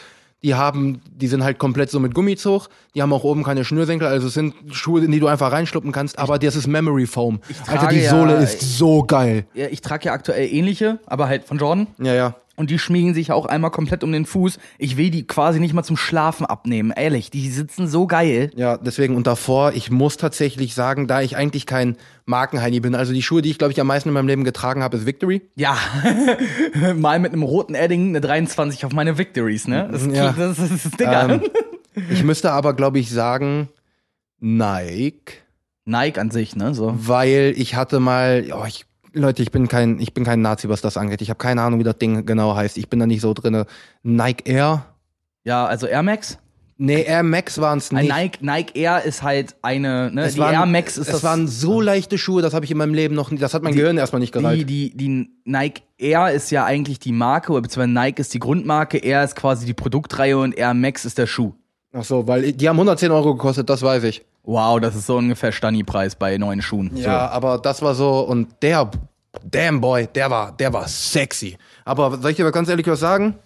Die 0.43 0.55
haben, 0.55 1.01
die 1.11 1.27
sind 1.27 1.43
halt 1.43 1.59
komplett 1.59 1.89
so 1.91 1.99
mit 1.99 2.13
Gummizug. 2.15 2.67
Die 2.95 3.01
haben 3.03 3.13
auch 3.13 3.23
oben 3.23 3.43
keine 3.43 3.63
Schnürsenkel. 3.63 4.07
Also 4.07 4.27
es 4.27 4.33
sind 4.33 4.55
Schuhe, 4.71 5.03
in 5.03 5.11
die 5.11 5.19
du 5.19 5.27
einfach 5.27 5.51
reinschluppen 5.51 5.91
kannst. 5.91 6.17
Aber 6.17 6.39
das 6.39 6.55
ist 6.55 6.65
Memory 6.67 7.05
Foam. 7.05 7.39
Alter, 7.67 7.87
die 7.87 7.99
ja- 8.01 8.09
Sohle 8.09 8.35
ist 8.37 8.59
so 8.61 9.03
geil. 9.03 9.45
Ja, 9.53 9.67
ich 9.67 9.81
trage 9.81 10.05
ja 10.05 10.13
aktuell 10.13 10.51
ähnliche, 10.51 10.99
aber 11.05 11.27
halt 11.27 11.43
von 11.45 11.57
Jordan. 11.59 11.87
Ja, 11.99 12.13
ja. 12.13 12.35
Und 12.59 12.71
die 12.71 12.79
schmiegen 12.79 13.13
sich 13.13 13.31
auch 13.31 13.45
einmal 13.45 13.69
komplett 13.69 14.03
um 14.03 14.11
den 14.11 14.25
Fuß. 14.25 14.57
Ich 14.79 14.97
will 14.97 15.11
die 15.11 15.27
quasi 15.27 15.59
nicht 15.59 15.75
mal 15.75 15.83
zum 15.83 15.95
Schlafen 15.95 16.43
abnehmen. 16.43 16.91
Ehrlich, 16.95 17.29
die 17.29 17.49
sitzen 17.49 17.87
so 17.87 18.07
geil. 18.07 18.49
Ja, 18.55 18.77
deswegen 18.77 19.15
und 19.15 19.27
davor, 19.27 19.73
ich 19.73 19.91
muss 19.91 20.17
tatsächlich 20.17 20.73
sagen, 20.73 21.05
da 21.05 21.21
ich 21.21 21.37
eigentlich 21.37 21.67
kein 21.67 21.97
Markenheini 22.25 22.79
bin, 22.79 22.95
also 22.95 23.13
die 23.13 23.21
Schuhe, 23.21 23.43
die 23.43 23.51
ich 23.51 23.59
glaube 23.59 23.73
ich 23.73 23.79
am 23.79 23.85
meisten 23.85 24.09
in 24.09 24.13
meinem 24.13 24.27
Leben 24.27 24.43
getragen 24.43 24.81
habe, 24.81 24.97
ist 24.97 25.05
Victory. 25.05 25.43
Ja, 25.55 25.77
mal 26.95 27.19
mit 27.19 27.31
einem 27.33 27.43
roten 27.43 27.75
Edding 27.75 28.09
eine 28.09 28.21
23 28.21 28.85
auf 28.85 28.91
meine 28.91 29.19
Victories, 29.19 29.67
ne? 29.67 29.87
Das, 29.91 30.07
Ja. 30.07 30.31
das, 30.31 30.57
das 30.57 30.71
ist 30.71 30.99
Digga. 30.99 31.29
Ähm, 31.29 31.41
ich 32.09 32.23
müsste 32.23 32.51
aber 32.53 32.73
glaube 32.73 32.97
ich 32.97 33.11
sagen 33.11 33.69
Nike, 34.39 35.33
Nike 35.85 36.17
an 36.19 36.31
sich, 36.31 36.55
ne? 36.55 36.73
So. 36.73 36.93
weil 36.97 37.53
ich 37.55 37.75
hatte 37.75 37.99
mal, 37.99 38.45
oh, 38.51 38.65
ich 38.67 38.85
Leute, 39.19 39.41
ich 39.43 39.51
bin 39.51 39.67
kein 39.67 39.99
ich 39.99 40.13
bin 40.13 40.23
kein 40.23 40.41
Nazi, 40.41 40.69
was 40.69 40.81
das 40.81 40.97
angeht. 40.97 41.21
Ich 41.21 41.29
habe 41.29 41.37
keine 41.37 41.61
Ahnung, 41.61 41.79
wie 41.79 41.83
das 41.83 41.97
Ding 41.97 42.25
genau 42.25 42.55
heißt. 42.55 42.77
Ich 42.77 42.89
bin 42.89 42.99
da 42.99 43.05
nicht 43.05 43.21
so 43.21 43.33
drinne. 43.33 43.65
Nike 44.03 44.49
Air? 44.49 44.85
Ja, 45.43 45.65
also 45.65 45.87
Air 45.87 46.03
Max. 46.03 46.37
Nee, 46.79 47.03
Air 47.03 47.23
Max 47.23 47.59
waren 47.59 47.79
es 47.79 47.91
nicht. 47.91 48.07
Nike, 48.07 48.39
Nike 48.41 48.77
Air 48.77 49.03
ist 49.03 49.23
halt 49.23 49.55
eine, 49.63 50.11
ne? 50.11 50.25
es 50.25 50.35
die 50.35 50.39
waren, 50.39 50.53
Air 50.53 50.65
Max 50.67 50.97
ist 50.97 51.07
es 51.07 51.13
das. 51.13 51.23
waren 51.23 51.47
so 51.47 51.81
leichte 51.81 52.19
Schuhe, 52.19 52.43
das 52.43 52.53
habe 52.53 52.65
ich 52.65 52.71
in 52.71 52.77
meinem 52.77 52.93
Leben 52.93 53.15
noch 53.15 53.31
nie, 53.31 53.39
das 53.39 53.55
hat 53.55 53.63
mein 53.63 53.73
Gehirn 53.73 53.97
erstmal 53.97 54.19
nicht 54.19 54.35
die, 54.35 54.39
gereicht. 54.39 54.69
die, 54.69 54.95
die 54.95 55.29
Nike 55.45 55.81
Air 55.97 56.31
ist 56.31 56.51
ja 56.51 56.65
eigentlich 56.65 56.99
die 56.99 57.13
Marke, 57.13 57.51
oder 57.53 57.63
beziehungsweise 57.63 57.93
Nike 57.93 58.19
ist 58.19 58.33
die 58.35 58.39
Grundmarke, 58.39 58.99
Air 58.99 59.23
ist 59.23 59.35
quasi 59.35 59.65
die 59.65 59.73
Produktreihe 59.73 60.37
und 60.37 60.55
Air 60.55 60.75
Max 60.75 61.03
ist 61.03 61.17
der 61.17 61.25
Schuh. 61.25 61.53
Ach 61.93 62.03
so, 62.03 62.27
weil 62.27 62.53
die 62.53 62.69
haben 62.69 62.75
110 62.75 63.09
Euro 63.09 63.33
gekostet, 63.33 63.69
das 63.69 63.81
weiß 63.81 64.03
ich. 64.03 64.23
Wow, 64.47 64.79
das 64.79 64.95
ist 64.95 65.07
so 65.07 65.17
ungefähr 65.17 65.51
Stani-Preis 65.51 66.15
bei 66.15 66.37
neuen 66.37 66.61
Schuhen. 66.61 66.95
Ja, 66.95 67.27
aber 67.27 67.57
das 67.57 67.81
war 67.81 67.93
so 67.95 68.21
und 68.21 68.47
der 68.61 68.89
damn 69.43 69.81
boy, 69.81 70.07
der 70.07 70.31
war 70.31 70.53
der 70.53 70.71
war 70.71 70.87
sexy. 70.87 71.57
Aber 71.83 72.17
soll 72.17 72.31
ich 72.31 72.37
dir 72.37 72.45
mal 72.45 72.51
ganz 72.51 72.69
ehrlich 72.69 72.87
was 72.87 73.01
sagen? 73.01 73.37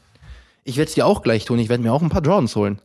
Ich 0.64 0.78
werde 0.78 0.90
es 0.90 0.94
dir 0.94 1.08
auch 1.08 1.24
gleich 1.24 1.44
tun. 1.44 1.58
Ich 1.58 1.70
werde 1.70 1.82
mir 1.82 1.92
auch 1.92 2.04
ein 2.04 2.10
paar 2.10 2.22
Jordans 2.22 2.56
holen. 2.56 2.80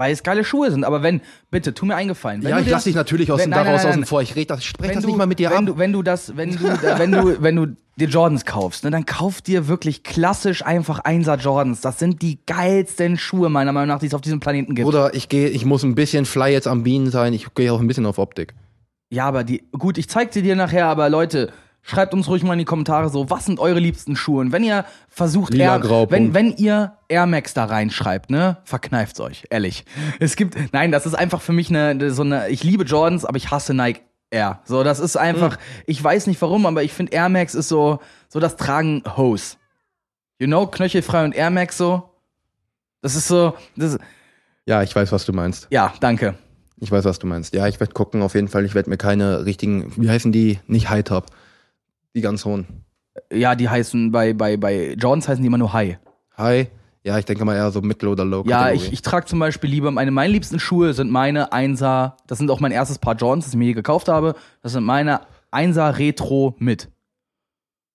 Weil 0.00 0.14
es 0.14 0.22
geile 0.22 0.44
Schuhe 0.44 0.70
sind. 0.70 0.82
Aber 0.84 1.02
wenn, 1.02 1.20
bitte, 1.50 1.74
tu 1.74 1.84
mir 1.84 1.94
eingefallen. 1.94 2.42
Wenn 2.42 2.50
ja, 2.52 2.58
ich 2.58 2.64
dir 2.64 2.70
lass 2.70 2.84
dich 2.84 2.94
natürlich 2.94 3.30
aus 3.30 3.38
wenn- 3.38 3.50
dem 3.50 3.56
nein, 3.56 3.64
daraus 3.66 3.82
nein, 3.82 3.88
außen 3.90 4.00
nein. 4.00 4.06
vor. 4.08 4.22
Ich 4.22 4.34
red 4.34 4.48
das, 4.48 4.60
ich 4.60 4.66
spreche 4.66 4.94
das 4.94 5.02
du, 5.02 5.08
nicht 5.08 5.18
mal 5.18 5.26
mit 5.26 5.38
dir 5.38 5.50
wenn 5.50 5.58
ab. 5.58 5.66
Du, 5.66 5.76
wenn 5.78 5.92
du 5.92 6.02
das, 6.02 6.36
wenn 6.38 6.52
du, 6.52 6.58
wenn 6.96 7.12
du, 7.12 7.42
wenn 7.42 7.56
du 7.56 7.66
dir 7.96 8.08
Jordans 8.08 8.46
kaufst, 8.46 8.82
ne, 8.84 8.90
dann 8.90 9.04
kauf 9.04 9.42
dir 9.42 9.68
wirklich 9.68 10.02
klassisch 10.02 10.64
einfach 10.64 11.00
Einser 11.00 11.36
Jordans. 11.36 11.82
Das 11.82 11.98
sind 11.98 12.22
die 12.22 12.38
geilsten 12.46 13.18
Schuhe 13.18 13.50
meiner 13.50 13.72
Meinung 13.72 13.88
nach, 13.88 13.98
die 14.00 14.06
es 14.06 14.14
auf 14.14 14.22
diesem 14.22 14.40
Planeten 14.40 14.74
gibt. 14.74 14.88
Oder 14.88 15.12
ich 15.14 15.28
gehe, 15.28 15.48
ich 15.50 15.66
muss 15.66 15.82
ein 15.82 15.94
bisschen 15.94 16.24
fly 16.24 16.50
jetzt 16.50 16.66
am 16.66 16.82
Bienen 16.82 17.10
sein. 17.10 17.34
Ich 17.34 17.54
gehe 17.54 17.70
auch 17.70 17.78
ein 17.80 17.86
bisschen 17.86 18.06
auf 18.06 18.16
Optik. 18.18 18.54
Ja, 19.10 19.26
aber 19.26 19.44
die, 19.44 19.64
gut, 19.78 19.98
ich 19.98 20.08
zeig 20.08 20.32
sie 20.32 20.40
dir 20.40 20.56
nachher, 20.56 20.86
aber 20.86 21.10
Leute, 21.10 21.52
schreibt 21.82 22.14
uns 22.14 22.28
ruhig 22.28 22.42
mal 22.42 22.52
in 22.54 22.58
die 22.58 22.64
Kommentare 22.64 23.08
so, 23.08 23.30
was 23.30 23.46
sind 23.46 23.58
eure 23.58 23.78
liebsten 23.80 24.16
Schuhe? 24.16 24.40
Und 24.40 24.52
wenn 24.52 24.62
ihr 24.64 24.84
versucht, 25.08 25.52
Lila, 25.52 25.74
Air, 25.74 25.80
grau, 25.80 26.10
wenn, 26.10 26.34
wenn 26.34 26.56
ihr 26.56 26.96
Air 27.08 27.26
Max 27.26 27.54
da 27.54 27.64
reinschreibt, 27.64 28.30
ne, 28.30 28.58
verkneift's 28.64 29.20
euch, 29.20 29.44
ehrlich. 29.50 29.84
Es 30.18 30.36
gibt, 30.36 30.56
nein, 30.72 30.92
das 30.92 31.06
ist 31.06 31.14
einfach 31.14 31.40
für 31.40 31.52
mich 31.52 31.70
eine, 31.70 32.10
so 32.12 32.22
eine, 32.22 32.48
ich 32.48 32.62
liebe 32.64 32.84
Jordans, 32.84 33.24
aber 33.24 33.36
ich 33.36 33.50
hasse 33.50 33.74
Nike 33.74 34.02
Air. 34.30 34.60
So, 34.64 34.84
das 34.84 35.00
ist 35.00 35.16
einfach, 35.16 35.58
ich 35.86 36.02
weiß 36.02 36.26
nicht 36.28 36.40
warum, 36.40 36.64
aber 36.66 36.82
ich 36.84 36.92
finde 36.92 37.12
Air 37.12 37.28
Max 37.28 37.54
ist 37.54 37.68
so, 37.68 37.98
so 38.28 38.38
das 38.38 38.56
Tragen 38.56 39.02
Hose. 39.16 39.56
You 40.38 40.46
know, 40.46 40.66
knöchelfrei 40.66 41.24
und 41.24 41.34
Air 41.34 41.50
Max 41.50 41.76
so. 41.76 42.10
Das 43.02 43.16
ist 43.16 43.26
so, 43.28 43.54
das, 43.76 43.98
Ja, 44.66 44.82
ich 44.82 44.94
weiß, 44.94 45.10
was 45.10 45.24
du 45.24 45.32
meinst. 45.32 45.66
ja, 45.70 45.92
danke. 46.00 46.34
Ich 46.82 46.90
weiß, 46.90 47.04
was 47.04 47.18
du 47.18 47.26
meinst. 47.26 47.52
Ja, 47.54 47.66
ich 47.66 47.78
werde 47.78 47.92
gucken, 47.92 48.22
auf 48.22 48.34
jeden 48.34 48.48
Fall. 48.48 48.64
Ich 48.64 48.74
werde 48.74 48.88
mir 48.88 48.96
keine 48.96 49.44
richtigen, 49.44 49.92
wie 49.96 50.08
heißen 50.08 50.32
die? 50.32 50.60
Nicht 50.66 50.88
High 50.88 51.04
Top. 51.04 51.26
Die 52.14 52.20
ganz 52.20 52.44
hohen. 52.44 52.66
Ja, 53.32 53.54
die 53.54 53.68
heißen, 53.68 54.10
bei, 54.12 54.32
bei, 54.32 54.56
bei 54.56 54.94
Jordans 54.94 55.28
heißen 55.28 55.42
die 55.42 55.46
immer 55.46 55.58
nur 55.58 55.72
High. 55.72 55.98
High? 56.38 56.68
Ja, 57.02 57.18
ich 57.18 57.24
denke 57.24 57.44
mal 57.44 57.54
eher 57.56 57.70
so 57.70 57.80
Mittel- 57.80 58.08
oder 58.08 58.24
Low. 58.24 58.44
Ja, 58.46 58.70
ich, 58.70 58.92
ich 58.92 59.00
trage 59.02 59.26
zum 59.26 59.38
Beispiel 59.38 59.70
lieber, 59.70 59.90
meine, 59.90 60.10
meine 60.10 60.32
liebsten 60.32 60.58
Schuhe 60.60 60.92
sind 60.92 61.10
meine 61.10 61.52
Einser, 61.52 62.16
das 62.26 62.38
sind 62.38 62.50
auch 62.50 62.60
mein 62.60 62.72
erstes 62.72 62.98
Paar 62.98 63.14
Jordans, 63.16 63.46
das 63.46 63.54
ich 63.54 63.58
mir 63.58 63.66
je 63.66 63.72
gekauft 63.72 64.08
habe. 64.08 64.34
Das 64.62 64.72
sind 64.72 64.84
meine 64.84 65.20
Einser 65.50 65.98
Retro 65.98 66.54
mit. 66.58 66.88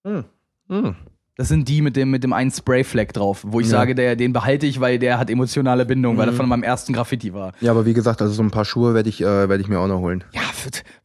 Hm. 0.05 0.25
Hm. 0.69 0.95
Das 1.37 1.49
sind 1.49 1.67
die 1.67 1.81
mit 1.81 1.95
dem, 1.97 2.09
mit 2.11 2.23
dem 2.23 2.31
einen 2.33 2.49
Sprayfleck 2.49 3.13
drauf, 3.13 3.43
wo 3.47 3.59
ich 3.59 3.67
Ja. 3.67 3.71
sage, 3.71 3.93
der, 3.93 4.15
den 4.15 4.31
behalte 4.33 4.65
ich, 4.65 4.79
weil 4.79 4.97
der 4.99 5.19
hat 5.19 5.29
emotionale 5.29 5.85
Bindung, 5.85 6.17
weil 6.17 6.29
er 6.29 6.31
Mhm. 6.31 6.37
von 6.37 6.49
meinem 6.49 6.63
ersten 6.63 6.93
Graffiti 6.93 7.33
war. 7.33 7.51
Ja, 7.59 7.71
aber 7.71 7.85
wie 7.85 7.93
gesagt, 7.93 8.21
also 8.21 8.33
so 8.33 8.41
ein 8.41 8.51
paar 8.51 8.65
Schuhe 8.65 8.93
werde 8.93 9.09
ich, 9.09 9.21
äh, 9.21 9.49
werd 9.49 9.59
ich 9.61 9.67
mir 9.67 9.79
auch 9.79 9.87
noch 9.87 9.99
holen. 9.99 10.23
Ja, 10.33 10.41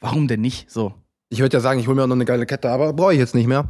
warum 0.00 0.28
denn 0.28 0.40
nicht? 0.40 0.70
So. 0.70 0.94
Ich 1.30 1.40
würde 1.40 1.56
ja 1.56 1.60
sagen, 1.60 1.78
ich 1.80 1.86
hole 1.86 1.94
mir 1.96 2.02
auch 2.02 2.08
noch 2.08 2.16
eine 2.16 2.24
geile 2.24 2.44
Kette, 2.44 2.68
aber 2.70 2.92
brauche 2.92 3.12
ich 3.12 3.18
jetzt 3.20 3.34
nicht 3.36 3.46
mehr. 3.46 3.64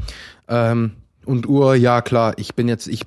Ähm, 0.48 0.92
und 1.26 1.46
Uhr, 1.46 1.74
ja 1.76 2.00
klar, 2.00 2.32
ich 2.38 2.54
bin 2.54 2.68
jetzt, 2.68 2.88
ich, 2.88 3.02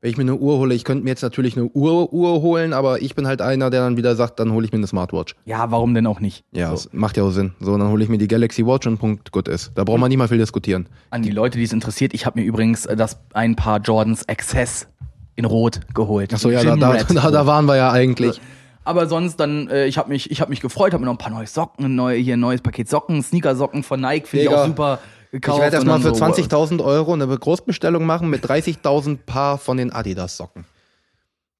wenn 0.00 0.10
ich 0.10 0.16
mir 0.16 0.22
eine 0.22 0.36
Uhr 0.36 0.56
hole, 0.58 0.74
ich 0.74 0.84
könnte 0.84 1.04
mir 1.04 1.10
jetzt 1.10 1.20
natürlich 1.22 1.54
eine 1.54 1.66
Uhr, 1.66 2.10
Uhr 2.12 2.40
holen, 2.40 2.72
aber 2.72 3.02
ich 3.02 3.14
bin 3.14 3.26
halt 3.26 3.42
einer, 3.42 3.68
der 3.68 3.82
dann 3.82 3.98
wieder 3.98 4.16
sagt, 4.16 4.40
dann 4.40 4.52
hole 4.52 4.64
ich 4.64 4.72
mir 4.72 4.78
eine 4.78 4.86
Smartwatch. 4.86 5.34
Ja, 5.44 5.70
warum 5.70 5.92
denn 5.92 6.06
auch 6.06 6.20
nicht? 6.20 6.44
Ja, 6.52 6.68
So. 6.68 6.72
das 6.72 6.88
macht 6.92 7.18
ja 7.18 7.24
auch 7.24 7.30
Sinn. 7.30 7.52
So, 7.60 7.76
dann 7.76 7.88
hole 7.88 8.02
ich 8.02 8.08
mir 8.08 8.16
die 8.16 8.28
Galaxy 8.28 8.64
Watch 8.64 8.86
und 8.86 8.96
Punkt, 8.96 9.30
gut 9.30 9.46
ist. 9.46 9.72
Da 9.74 9.84
braucht 9.84 9.98
man 9.98 10.08
nicht 10.08 10.16
mal 10.18 10.28
viel 10.28 10.38
diskutieren. 10.38 10.88
An 11.10 11.20
die 11.22 11.30
Leute, 11.30 11.58
die 11.58 11.64
es 11.64 11.72
interessiert, 11.74 12.14
ich 12.14 12.24
habe 12.24 12.40
mir 12.40 12.46
übrigens 12.46 12.86
äh, 12.86 12.96
das 12.96 13.18
ein 13.34 13.56
Paar 13.56 13.80
Jordans 13.80 14.26
Access 14.26 14.88
in 15.36 15.44
Rot 15.44 15.80
geholt. 15.94 16.32
Achso, 16.32 16.48
ja, 16.50 16.64
da, 16.64 16.76
da, 16.76 16.94
da, 17.04 17.30
da 17.30 17.46
waren 17.46 17.66
wir 17.66 17.76
ja 17.76 17.92
eigentlich. 17.92 18.40
Aber 18.88 19.06
sonst 19.06 19.36
dann, 19.36 19.68
äh, 19.68 19.84
ich 19.86 19.98
habe 19.98 20.08
mich, 20.08 20.30
ich 20.30 20.40
habe 20.40 20.48
mich 20.48 20.60
gefreut, 20.60 20.94
habe 20.94 21.00
mir 21.02 21.06
noch 21.06 21.14
ein 21.14 21.18
paar 21.18 21.30
neue 21.30 21.46
Socken, 21.46 21.94
neue, 21.94 22.16
hier 22.18 22.36
ein 22.38 22.40
neues 22.40 22.62
Paket 22.62 22.88
Socken, 22.88 23.22
Sneakersocken 23.22 23.82
von 23.82 24.00
Nike, 24.00 24.26
finde 24.26 24.44
ich 24.46 24.48
auch 24.50 24.64
super 24.66 24.98
gekauft. 25.30 25.58
Ich 25.58 25.62
werde 25.62 25.76
erstmal 25.76 26.00
für 26.00 26.14
so, 26.14 26.24
20.000 26.24 26.82
Euro 26.82 27.12
eine 27.12 27.26
Großbestellung 27.26 28.06
machen 28.06 28.30
mit 28.30 28.46
30.000 28.48 29.18
Paar 29.26 29.58
von 29.58 29.76
den 29.76 29.92
Adidas-Socken. 29.92 30.64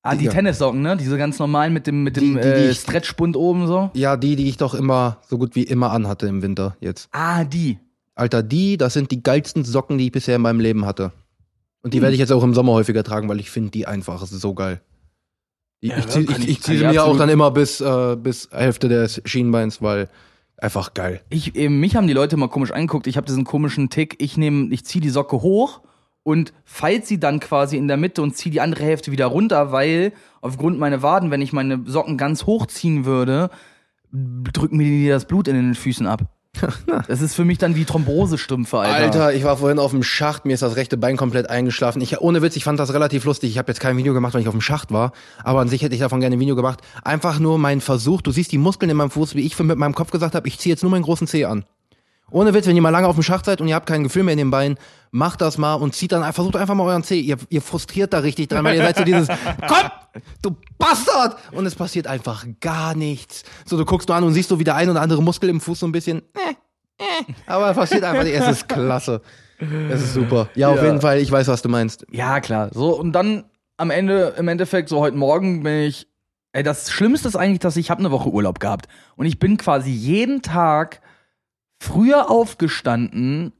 Ah, 0.02 0.12
die 0.14 0.20
Digga. 0.20 0.32
Tennissocken, 0.32 0.80
ne? 0.80 0.97
Diese 0.97 1.18
ganz 1.18 1.38
normalen 1.38 1.75
mit 1.75 1.87
dem, 1.87 2.02
mit 2.02 2.16
dem 2.16 2.23
Die- 2.37 2.40
die- 2.40 2.47
äh, 2.49 2.70
ich- 2.70 2.78
Stretchbund 2.80 3.37
oben 3.37 3.66
so. 3.66 3.90
Ja, 3.92 4.16
die, 4.16 4.35
die 4.37 4.49
ich 4.49 4.56
doch 4.56 4.73
immer, 4.75 5.18
so 5.28 5.37
gut 5.37 5.54
wie 5.54 5.64
immer 5.64 5.90
anhatte 5.90 6.26
im 6.28 6.40
Winter 6.40 6.76
jetzt. 6.80 7.08
Ah, 7.12 7.44
die. 7.44 7.78
Alter, 8.14 8.42
die, 8.42 8.78
das 8.78 8.94
sind 8.94 9.11
die 9.11 9.23
geilsten 9.23 9.64
Socken, 9.64 9.99
die 9.99 10.06
ich 10.06 10.12
bisher 10.12 10.37
in 10.37 10.42
meinem 10.42 10.61
Leben 10.61 10.87
hatte. 10.87 11.12
Und 11.82 11.92
die 11.92 12.00
werde 12.00 12.14
ich 12.14 12.20
jetzt 12.20 12.32
auch 12.32 12.42
im 12.42 12.54
Sommer 12.54 12.73
häufiger 12.73 13.04
tragen, 13.04 13.28
weil 13.28 13.38
ich 13.38 13.50
finde 13.50 13.70
die 13.70 13.87
einfach 13.87 14.25
so 14.25 14.54
geil. 14.54 14.80
Die, 15.82 15.88
Ja, 15.88 15.99
ich 15.99 16.06
ich, 16.06 16.16
ich- 16.16 16.18
ich 16.20 16.30
kann 16.30 16.40
zieh 16.42 16.52
ich 16.52 16.78
sie 16.78 16.85
mir 16.87 17.04
auch 17.04 17.16
dann 17.16 17.28
immer 17.28 17.50
bis, 17.50 17.80
äh, 17.80 18.16
bis 18.16 18.49
Hälfte 18.52 18.88
des 18.88 19.23
Schienbeins, 19.25 19.80
weil 19.80 20.08
einfach 20.56 20.92
geil. 20.94 21.20
Ich, 21.30 21.54
äh, 21.56 21.68
mich 21.68 21.94
haben 21.97 22.06
die 22.08 22.12
Leute 22.14 22.37
mal 22.37 22.49
komisch 22.49 22.73
angeguckt. 22.73 23.06
Ich 23.06 23.16
habe 23.16 23.26
diesen 23.26 23.44
komischen 23.44 23.88
Tick. 23.90 24.16
Ich 24.18 24.37
nehme, 24.37 24.73
ich 24.75 24.85
ziehe 24.85 25.00
die 25.00 25.08
Socke 25.11 25.40
hoch 25.40 25.82
und 26.25 26.52
falte 26.64 27.06
sie 27.06 27.20
dann 27.20 27.38
quasi 27.38 27.76
in 27.76 27.87
der 27.87 27.97
Mitte 27.97 28.23
und 28.23 28.37
ziehe 28.37 28.52
die 28.52 28.61
andere 28.61 28.82
Hälfte 28.85 29.12
wieder 29.12 29.26
runter, 29.26 29.70
weil 29.73 30.12
aufgrund 30.40 30.79
meiner 30.81 31.00
Waden, 31.03 31.31
wenn 31.31 31.40
ich 31.42 31.53
meine 31.53 31.83
Socken 31.87 32.16
ganz 32.18 32.44
hochziehen 32.44 33.05
würde, 33.05 33.50
drücken 34.12 34.79
mir 34.79 34.85
die 34.85 35.09
das 35.09 35.26
Blut 35.26 35.46
in 35.48 35.55
den 35.55 35.74
Füßen 35.74 36.07
ab. 36.07 36.22
Das 37.08 37.20
ist 37.20 37.34
für 37.34 37.44
mich 37.44 37.58
dann 37.58 37.74
wie 37.74 37.84
Thrombosestümpfe, 37.84 38.78
Alter. 38.78 38.94
Alter, 38.94 39.34
ich 39.34 39.44
war 39.44 39.56
vorhin 39.56 39.78
auf 39.78 39.90
dem 39.90 40.02
Schacht, 40.02 40.44
mir 40.44 40.54
ist 40.54 40.62
das 40.62 40.76
rechte 40.76 40.96
Bein 40.96 41.16
komplett 41.16 41.48
eingeschlafen. 41.50 42.00
Ich, 42.02 42.20
ohne 42.20 42.42
Witz, 42.42 42.56
ich 42.56 42.64
fand 42.64 42.78
das 42.78 42.92
relativ 42.92 43.24
lustig. 43.24 43.50
Ich 43.50 43.58
habe 43.58 43.70
jetzt 43.70 43.80
kein 43.80 43.96
Video 43.96 44.14
gemacht, 44.14 44.34
weil 44.34 44.42
ich 44.42 44.48
auf 44.48 44.54
dem 44.54 44.61
Schacht 44.61 44.92
war, 44.92 45.12
aber 45.42 45.61
an 45.61 45.68
sich 45.68 45.82
hätte 45.82 45.94
ich 45.94 46.00
davon 46.00 46.20
gerne 46.20 46.37
ein 46.37 46.40
Video 46.40 46.56
gemacht. 46.56 46.80
Einfach 47.02 47.38
nur 47.38 47.58
mein 47.58 47.80
Versuch, 47.80 48.22
du 48.22 48.30
siehst 48.30 48.52
die 48.52 48.58
Muskeln 48.58 48.90
in 48.90 48.96
meinem 48.96 49.11
Fuß, 49.11 49.34
wie 49.34 49.46
ich 49.46 49.58
mit 49.58 49.78
meinem 49.78 49.94
Kopf 49.94 50.11
gesagt 50.11 50.34
habe, 50.34 50.48
ich 50.48 50.58
ziehe 50.58 50.72
jetzt 50.72 50.82
nur 50.82 50.90
meinen 50.90 51.02
großen 51.02 51.26
Zeh 51.26 51.44
an. 51.44 51.64
Ohne 52.31 52.53
Witz, 52.55 52.67
wenn 52.67 52.77
ihr 52.77 52.83
mal 52.83 52.91
lange 52.91 53.07
auf 53.09 53.17
dem 53.17 53.23
Schacht 53.23 53.45
seid 53.47 53.61
und 53.61 53.69
ihr 53.69 53.75
habt 53.75 53.87
kein 53.87 54.03
Gefühl 54.03 54.23
mehr 54.23 54.33
in 54.33 54.38
den 54.38 54.51
Beinen, 54.51 54.77
macht 55.11 55.41
das 55.41 55.57
mal 55.57 55.75
und 55.75 55.95
zieht 55.95 56.12
dann, 56.12 56.31
versucht 56.33 56.57
einfach 56.57 56.75
mal 56.75 56.85
euren 56.85 57.03
Zeh. 57.03 57.21
Ihr, 57.21 57.38
ihr 57.49 57.62
frustriert 57.62 58.12
da 58.12 58.19
richtig 58.19 58.49
dran, 58.49 58.64
weil 58.64 58.77
ihr 58.77 58.83
seid 58.83 58.97
so 58.99 59.05
dieses, 59.05 59.29
komm, 59.67 60.23
du 60.43 60.57
Bastard! 60.79 61.37
Und 61.53 61.64
es 61.67 61.75
passiert 61.75 62.07
einfach 62.07 62.45
gar 62.61 62.95
nichts. 62.95 63.45
So, 63.64 63.77
du 63.79 63.85
guckst 63.85 64.09
nur 64.09 64.17
an 64.17 64.25
und 64.25 64.35
siehst 64.35 64.51
so 64.51 64.59
wie 64.59 64.64
der 64.64 64.75
ein 64.77 64.91
oder 64.91 65.01
andere 65.01 65.23
Muskel 65.23 65.49
im 65.49 65.61
Fuß 65.61 65.81
so 65.81 65.87
ein 65.87 65.93
bisschen, 65.93 66.19
äh, 66.35 66.53
äh, 67.03 67.33
aber 67.47 67.71
es 67.71 67.77
passiert 67.77 68.05
einfach 68.05 68.25
nicht. 68.25 68.35
Es 68.35 68.49
ist 68.49 68.69
klasse. 68.69 69.23
Es 69.91 70.03
ist 70.03 70.14
super. 70.14 70.49
Ja, 70.55 70.69
auf 70.69 70.77
Ja. 70.77 70.85
jeden 70.85 71.01
Fall, 71.01 71.19
ich 71.19 71.33
weiß, 71.33 71.49
was 71.49 71.62
du 71.62 71.69
meinst. 71.69 72.05
Ja, 72.11 72.41
klar. 72.41 72.69
So, 72.73 72.97
und 72.99 73.12
dann 73.12 73.45
am 73.77 73.91
Ende, 73.91 74.35
im 74.37 74.49
Endeffekt, 74.49 74.88
so 74.88 75.01
heute 75.01 75.17
Morgen 75.17 75.62
bin 75.62 75.85
ich. 75.85 76.07
Ey, 76.53 76.62
das 76.62 76.91
Schlimmste 76.91 77.29
ist 77.29 77.37
eigentlich, 77.37 77.59
dass 77.61 77.77
ich 77.77 77.91
habe 77.91 78.01
eine 78.01 78.11
Woche 78.11 78.29
Urlaub 78.31 78.59
gehabt. 78.61 78.87
Und 79.17 79.27
ich 79.27 79.38
bin 79.38 79.57
quasi 79.57 79.91
jeden 79.91 80.43
Tag 80.43 81.01
früher 81.81 82.31
aufgestanden. 82.31 83.53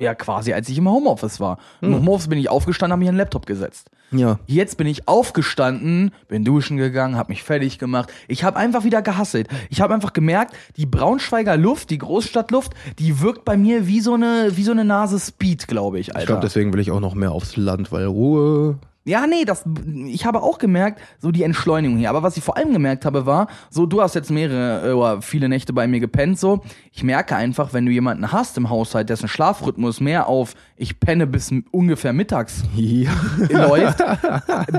Ja, 0.00 0.14
quasi, 0.14 0.54
als 0.54 0.66
ich 0.70 0.78
im 0.78 0.88
Homeoffice 0.88 1.40
war. 1.40 1.58
Im 1.82 1.88
Hm. 1.88 1.96
Homeoffice 1.96 2.28
bin 2.28 2.38
ich 2.38 2.48
aufgestanden, 2.48 2.92
habe 2.92 3.00
mich 3.00 3.08
an 3.10 3.14
den 3.16 3.18
Laptop 3.18 3.44
gesetzt. 3.44 3.90
Ja. 4.12 4.38
Jetzt 4.46 4.78
bin 4.78 4.86
ich 4.86 5.06
aufgestanden, 5.06 6.12
bin 6.26 6.42
duschen 6.42 6.78
gegangen, 6.78 7.16
habe 7.16 7.30
mich 7.30 7.42
fertig 7.42 7.78
gemacht. 7.78 8.10
Ich 8.26 8.42
habe 8.42 8.56
einfach 8.56 8.82
wieder 8.84 9.02
gehasselt. 9.02 9.48
Ich 9.68 9.82
habe 9.82 9.92
einfach 9.92 10.14
gemerkt, 10.14 10.56
die 10.76 10.86
Braunschweiger 10.86 11.58
Luft, 11.58 11.90
die 11.90 11.98
Großstadtluft, 11.98 12.72
die 12.98 13.20
wirkt 13.20 13.44
bei 13.44 13.58
mir 13.58 13.86
wie 13.86 14.00
so 14.00 14.14
eine 14.14 14.52
wie 14.56 14.64
so 14.64 14.72
eine 14.72 14.86
Nase 14.86 15.20
Speed, 15.20 15.68
glaube 15.68 16.00
ich, 16.00 16.08
Alter. 16.08 16.20
Ich 16.20 16.26
glaube, 16.26 16.42
deswegen 16.42 16.72
will 16.72 16.80
ich 16.80 16.90
auch 16.90 17.00
noch 17.00 17.14
mehr 17.14 17.32
aufs 17.32 17.56
Land, 17.56 17.92
weil 17.92 18.06
Ruhe. 18.06 18.78
Ja, 19.10 19.26
nee, 19.26 19.44
das, 19.44 19.64
ich 20.06 20.24
habe 20.24 20.40
auch 20.40 20.58
gemerkt, 20.58 21.00
so 21.18 21.32
die 21.32 21.42
Entschleunigung 21.42 21.98
hier. 21.98 22.10
Aber 22.10 22.22
was 22.22 22.36
ich 22.36 22.44
vor 22.44 22.56
allem 22.56 22.72
gemerkt 22.72 23.04
habe, 23.04 23.26
war, 23.26 23.48
so, 23.68 23.84
du 23.84 24.00
hast 24.00 24.14
jetzt 24.14 24.30
mehrere 24.30 24.88
äh, 24.88 24.92
oder 24.92 25.20
viele 25.20 25.48
Nächte 25.48 25.72
bei 25.72 25.88
mir 25.88 25.98
gepennt, 25.98 26.38
so. 26.38 26.60
Ich 26.92 27.02
merke 27.02 27.34
einfach, 27.34 27.72
wenn 27.72 27.86
du 27.86 27.90
jemanden 27.90 28.30
hast 28.30 28.56
im 28.56 28.70
Haushalt, 28.70 29.08
dessen 29.10 29.26
Schlafrhythmus 29.26 29.98
mehr 29.98 30.28
auf, 30.28 30.54
ich 30.76 31.00
penne 31.00 31.26
bis 31.26 31.52
ungefähr 31.72 32.12
mittags 32.12 32.62
Ja. 32.76 33.10
läuft, 33.50 33.98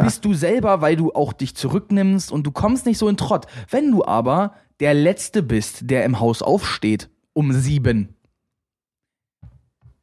bist 0.01 0.23
du 0.23 0.33
selber, 0.33 0.79
weil 0.79 0.95
du 0.95 1.11
auch 1.11 1.33
dich 1.33 1.53
zurücknimmst 1.57 2.31
und 2.31 2.47
du 2.47 2.51
kommst 2.51 2.85
nicht 2.85 2.99
so 2.99 3.09
in 3.09 3.17
Trott. 3.17 3.47
Wenn 3.69 3.91
du 3.91 4.05
aber 4.05 4.53
der 4.79 4.93
Letzte 4.93 5.43
bist, 5.43 5.89
der 5.91 6.05
im 6.05 6.21
Haus 6.21 6.41
aufsteht, 6.41 7.09
um 7.33 7.51
sieben, 7.51 8.15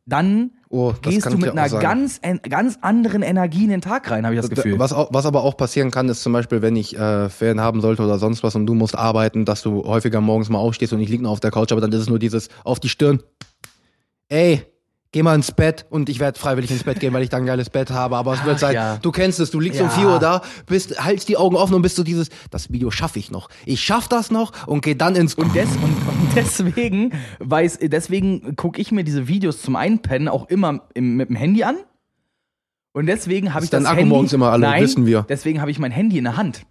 dann 0.04 0.50
Oh, 0.70 0.92
gehst 1.00 1.24
du 1.24 1.38
mit 1.38 1.50
einer 1.50 1.68
sagen. 1.68 1.83
ganz, 1.83 2.20
ganz 2.48 2.78
anderen 2.83 3.22
Energie 3.22 3.64
in 3.64 3.70
den 3.70 3.81
Tag 3.81 4.11
rein, 4.11 4.26
habe 4.26 4.35
ich 4.35 4.40
das 4.40 4.50
Gefühl. 4.50 4.78
Was, 4.78 4.92
was 4.92 5.24
aber 5.24 5.42
auch 5.42 5.57
passieren 5.57 5.90
kann, 5.90 6.09
ist 6.11 6.22
zum 6.22 6.35
Beispiel, 6.35 6.61
wenn 6.61 6.76
ich 6.76 6.94
äh, 6.94 7.31
Ferien 7.31 7.61
haben 7.61 7.81
sollte 7.81 8.02
oder 8.02 8.18
sonst 8.18 8.42
was 8.42 8.54
und 8.54 8.66
du 8.66 8.74
musst 8.74 8.94
arbeiten, 8.94 9.46
dass 9.46 9.62
du 9.62 9.85
häufiger 9.85 10.20
morgens 10.20 10.50
mal 10.50 10.59
aufstehst 10.59 10.92
und 10.92 11.00
ich 11.00 11.09
lieg 11.09 11.22
nur 11.22 11.31
auf 11.31 11.40
der 11.40 11.50
Couch, 11.50 11.72
aber 11.72 11.81
dann 11.81 11.92
ist 11.92 12.00
es 12.00 12.09
nur 12.11 12.18
dieses 12.18 12.48
auf 12.64 12.81
die 12.81 12.90
Stirn. 12.90 13.22
Ey, 14.28 14.62
geh 15.12 15.22
mal 15.22 15.34
ins 15.34 15.52
Bett 15.52 15.86
und 15.90 16.08
ich 16.08 16.20
werde 16.20 16.38
freiwillig 16.38 16.70
ins 16.70 16.84
Bett 16.84 17.00
gehen, 17.00 17.12
weil 17.14 17.22
ich 17.22 17.28
dann 17.30 17.42
ein 17.42 17.46
geiles 17.46 17.70
Bett 17.70 17.90
habe. 17.90 18.16
Aber 18.16 18.34
es 18.34 18.44
wird 18.44 18.58
sein, 18.58 18.74
ja. 18.74 18.96
du 18.98 19.10
kennst 19.10 19.40
es, 19.40 19.50
du 19.50 19.60
liegst 19.60 19.80
um 19.80 19.86
Ja. 19.88 19.92
4 19.92 20.06
Uhr 20.06 20.18
da, 20.18 20.42
bist, 20.66 21.02
hältst 21.02 21.28
die 21.28 21.36
Augen 21.36 21.56
offen 21.56 21.74
und 21.74 21.82
bist 21.82 21.96
so 21.96 22.02
dieses, 22.02 22.28
das 22.50 22.70
Video 22.72 22.90
schaffe 22.90 23.18
ich 23.18 23.30
noch. 23.30 23.48
Ich 23.64 23.80
schaff 23.80 24.08
das 24.08 24.30
noch 24.30 24.66
und 24.66 24.84
geh 24.84 24.94
dann 24.94 25.16
ins 25.16 25.34
Und, 25.34 25.54
des, 25.54 25.68
und, 25.76 25.82
und 25.84 26.36
deswegen 26.36 27.12
weiß, 27.38 27.78
deswegen 27.82 28.56
gucke 28.56 28.80
ich 28.80 28.92
mir 28.92 29.04
diese 29.04 29.28
Videos 29.28 29.62
zum 29.62 29.76
Einpennen 29.76 30.28
auch 30.28 30.48
immer 30.48 30.82
im, 30.94 31.16
mit 31.16 31.28
dem 31.28 31.36
Handy 31.36 31.64
an. 31.64 31.76
Und 32.92 33.06
deswegen 33.06 33.54
habe 33.54 33.64
ich 33.64 33.70
dein 33.70 33.82
das 33.82 33.90
Akku 33.90 34.00
Handy. 34.00 34.10
morgens 34.14 34.32
immer 34.32 34.50
alle, 34.50 34.66
Nein, 34.66 34.82
wissen 34.82 35.06
wir. 35.06 35.24
Deswegen 35.28 35.60
habe 35.60 35.70
ich 35.70 35.78
mein 35.78 35.92
Handy 35.92 36.18
in 36.18 36.24
der 36.24 36.36
Hand. 36.36 36.62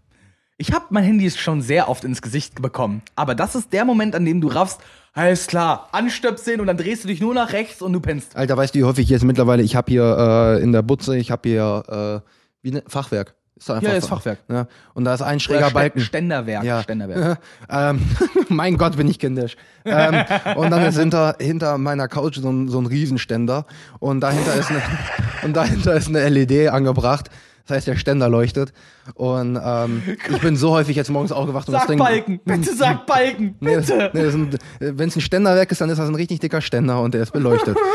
Ich 0.59 0.73
habe 0.73 0.85
mein 0.89 1.03
Handy 1.03 1.29
schon 1.29 1.61
sehr 1.61 1.87
oft 1.87 2.03
ins 2.03 2.21
Gesicht 2.21 2.61
bekommen. 2.61 3.03
Aber 3.15 3.35
das 3.35 3.53
ist 3.53 3.73
der 3.73 3.85
Moment, 3.85 4.15
an 4.15 4.25
dem 4.25 4.41
du 4.41 4.47
raffst, 4.47 4.81
alles 5.13 5.45
klar, 5.45 5.87
anstöpseln 5.91 6.59
und 6.61 6.67
dann 6.67 6.77
drehst 6.77 7.03
du 7.03 7.07
dich 7.07 7.21
nur 7.21 7.33
nach 7.35 7.53
rechts 7.53 7.81
und 7.81 7.93
du 7.93 7.99
pennst. 7.99 8.35
Alter, 8.35 8.57
weißt 8.57 8.73
du, 8.73 8.79
wie 8.79 8.83
häufig 8.83 9.03
ich 9.05 9.09
jetzt 9.11 9.23
mittlerweile, 9.23 9.61
ich 9.61 9.75
habe 9.75 9.91
hier 9.91 10.57
äh, 10.59 10.63
in 10.63 10.71
der 10.71 10.81
Butze, 10.81 11.15
ich 11.15 11.29
habe 11.29 11.47
hier 11.47 12.23
äh, 12.25 12.29
wie 12.63 12.71
ne, 12.71 12.83
Fachwerk. 12.87 13.35
Ist 13.55 13.69
doch 13.69 13.75
einfach 13.75 13.89
Ja, 13.89 13.95
ist 13.95 14.07
Fachwerk. 14.07 14.39
Ja. 14.49 14.67
Und 14.93 15.05
da 15.05 15.13
ist 15.15 15.21
ein 15.21 15.39
schräger 15.39 15.67
Stä- 15.67 15.73
Balken. 15.73 15.99
Ständerwerk. 16.01 16.63
Ja. 16.63 16.81
Ständerwerk. 16.83 17.39
ähm, 17.69 18.01
mein 18.49 18.77
Gott, 18.77 18.97
bin 18.97 19.07
ich 19.07 19.19
kindisch. 19.19 19.57
ähm, 19.85 20.23
und 20.55 20.71
dann 20.71 20.83
ist 20.85 20.97
hinter, 20.97 21.35
hinter 21.39 21.77
meiner 21.77 22.07
Couch 22.07 22.37
so 22.37 22.49
ein, 22.49 22.67
so 22.67 22.79
ein 22.79 22.85
Riesenständer 22.87 23.65
und 23.99 24.21
dahinter 24.21 24.55
ist 24.55 24.69
eine, 24.71 24.81
und 25.43 25.55
dahinter 25.55 25.93
ist 25.95 26.07
eine 26.07 26.27
LED 26.29 26.69
angebracht. 26.69 27.29
Das 27.67 27.77
heißt, 27.77 27.87
der 27.87 27.97
Ständer 27.97 28.29
leuchtet. 28.29 28.71
Und 29.15 29.59
ähm, 29.61 30.01
ich 30.29 30.41
bin 30.41 30.55
so 30.55 30.71
häufig 30.71 30.95
jetzt 30.95 31.09
morgens 31.09 31.31
aufgewacht 31.31 31.67
und 31.67 31.73
das 31.73 31.81
Sag 31.83 31.89
Ding. 31.89 31.99
Balken, 31.99 32.39
bitte 32.45 32.73
sag 32.75 33.05
Balken, 33.07 33.55
Nee, 33.59 33.75
bitte. 33.77 34.09
nee, 34.13 34.23
das 34.23 34.33
ein- 34.33 34.57
Wenn 34.79 35.09
es 35.09 35.15
ein 35.17 35.21
Ständerwerk 35.21 35.69
ist, 35.71 35.81
dann 35.81 35.89
ist 35.89 35.97
das 35.97 36.07
ein 36.07 36.15
richtig 36.15 36.39
dicker 36.39 36.61
Ständer 36.61 37.01
und 37.01 37.13
der 37.13 37.23
ist 37.23 37.31
beleuchtet. 37.31 37.77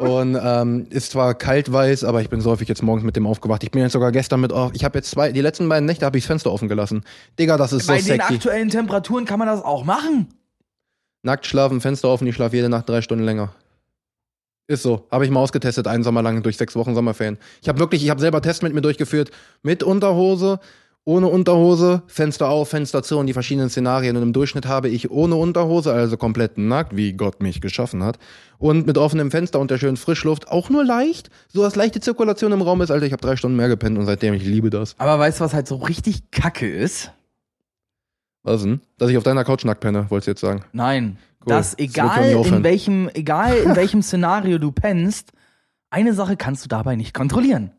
Und 0.00 0.36
ähm, 0.42 0.86
ist 0.90 1.12
zwar 1.12 1.32
kaltweiß, 1.34 2.02
aber 2.02 2.22
ich 2.22 2.28
bin 2.28 2.40
so 2.40 2.50
häufig 2.50 2.66
jetzt 2.68 2.82
morgens 2.82 3.04
mit 3.04 3.14
dem 3.14 3.24
aufgewacht. 3.24 3.62
Ich 3.62 3.70
bin 3.70 3.82
jetzt 3.82 3.92
sogar 3.92 4.10
gestern 4.10 4.40
mit 4.40 4.52
auf. 4.52 4.72
Ich 4.74 4.82
habe 4.84 4.98
jetzt 4.98 5.10
zwei, 5.12 5.30
die 5.30 5.40
letzten 5.40 5.68
beiden 5.68 5.86
Nächte 5.86 6.04
habe 6.04 6.18
ich 6.18 6.24
das 6.24 6.26
Fenster 6.26 6.50
offen 6.50 6.66
gelassen. 6.68 7.04
Digga, 7.38 7.56
das 7.56 7.72
ist 7.72 7.86
Bei 7.86 8.00
so 8.00 8.08
den 8.08 8.18
sexy. 8.18 8.34
aktuellen 8.34 8.68
Temperaturen 8.68 9.26
kann 9.26 9.38
man 9.38 9.46
das 9.46 9.62
auch 9.62 9.84
machen. 9.84 10.26
Nackt 11.22 11.46
schlafen, 11.46 11.80
Fenster 11.80 12.08
offen, 12.08 12.26
ich 12.26 12.34
schlafe 12.34 12.56
jede 12.56 12.68
Nacht 12.68 12.88
drei 12.88 13.00
Stunden 13.00 13.22
länger. 13.24 13.52
Ist 14.68 14.82
so. 14.82 15.06
Habe 15.10 15.24
ich 15.24 15.30
mal 15.30 15.40
ausgetestet, 15.40 15.86
einen 15.86 16.04
Sommer 16.04 16.22
lang 16.22 16.42
durch 16.42 16.56
sechs 16.56 16.76
Wochen 16.76 16.94
Sommerferien. 16.94 17.38
Ich 17.62 17.68
habe 17.68 17.78
wirklich, 17.78 18.02
ich 18.04 18.10
habe 18.10 18.20
selber 18.20 18.40
Tests 18.40 18.62
mit 18.62 18.72
mir 18.72 18.80
durchgeführt. 18.80 19.30
Mit 19.62 19.82
Unterhose, 19.82 20.60
ohne 21.04 21.26
Unterhose, 21.26 22.02
Fenster 22.06 22.48
auf, 22.48 22.68
Fenster 22.68 23.02
zu 23.02 23.18
und 23.18 23.26
die 23.26 23.32
verschiedenen 23.32 23.70
Szenarien. 23.70 24.16
Und 24.16 24.22
im 24.22 24.32
Durchschnitt 24.32 24.66
habe 24.66 24.88
ich 24.88 25.10
ohne 25.10 25.34
Unterhose, 25.34 25.92
also 25.92 26.16
komplett 26.16 26.58
nackt, 26.58 26.96
wie 26.96 27.12
Gott 27.12 27.42
mich 27.42 27.60
geschaffen 27.60 28.04
hat. 28.04 28.18
Und 28.58 28.86
mit 28.86 28.98
offenem 28.98 29.32
Fenster 29.32 29.58
und 29.58 29.72
der 29.72 29.78
schönen 29.78 29.96
Frischluft, 29.96 30.48
auch 30.48 30.70
nur 30.70 30.84
leicht, 30.84 31.30
so 31.48 31.62
dass 31.62 31.74
leichte 31.74 31.98
Zirkulation 32.00 32.52
im 32.52 32.62
Raum 32.62 32.80
ist. 32.82 32.92
Alter, 32.92 33.06
ich 33.06 33.12
habe 33.12 33.22
drei 33.22 33.34
Stunden 33.34 33.56
mehr 33.56 33.68
gepennt 33.68 33.98
und 33.98 34.06
seitdem, 34.06 34.32
ich 34.34 34.44
liebe 34.44 34.70
das. 34.70 34.94
Aber 34.98 35.18
weißt 35.18 35.40
du, 35.40 35.44
was 35.44 35.54
halt 35.54 35.66
so 35.66 35.76
richtig 35.76 36.30
kacke 36.30 36.70
ist? 36.70 37.10
Was 38.42 38.62
denn? 38.62 38.80
Dass 38.98 39.10
ich 39.10 39.16
auf 39.16 39.22
deiner 39.22 39.44
Couch 39.44 39.64
nackt 39.64 39.80
penne, 39.80 40.10
wolltest 40.10 40.26
du 40.26 40.30
jetzt 40.32 40.40
sagen. 40.40 40.64
Nein. 40.72 41.18
Cool. 41.40 41.48
Dass 41.48 41.70
Das 41.70 41.78
egal 41.78 42.34
mir 42.34 42.46
in 42.46 42.64
welchem, 42.64 43.08
egal 43.14 43.56
in 43.56 43.76
welchem 43.76 44.02
Szenario 44.02 44.58
du 44.58 44.72
pennst, 44.72 45.32
eine 45.90 46.14
Sache 46.14 46.36
kannst 46.36 46.64
du 46.64 46.68
dabei 46.68 46.96
nicht 46.96 47.14
kontrollieren. 47.14 47.72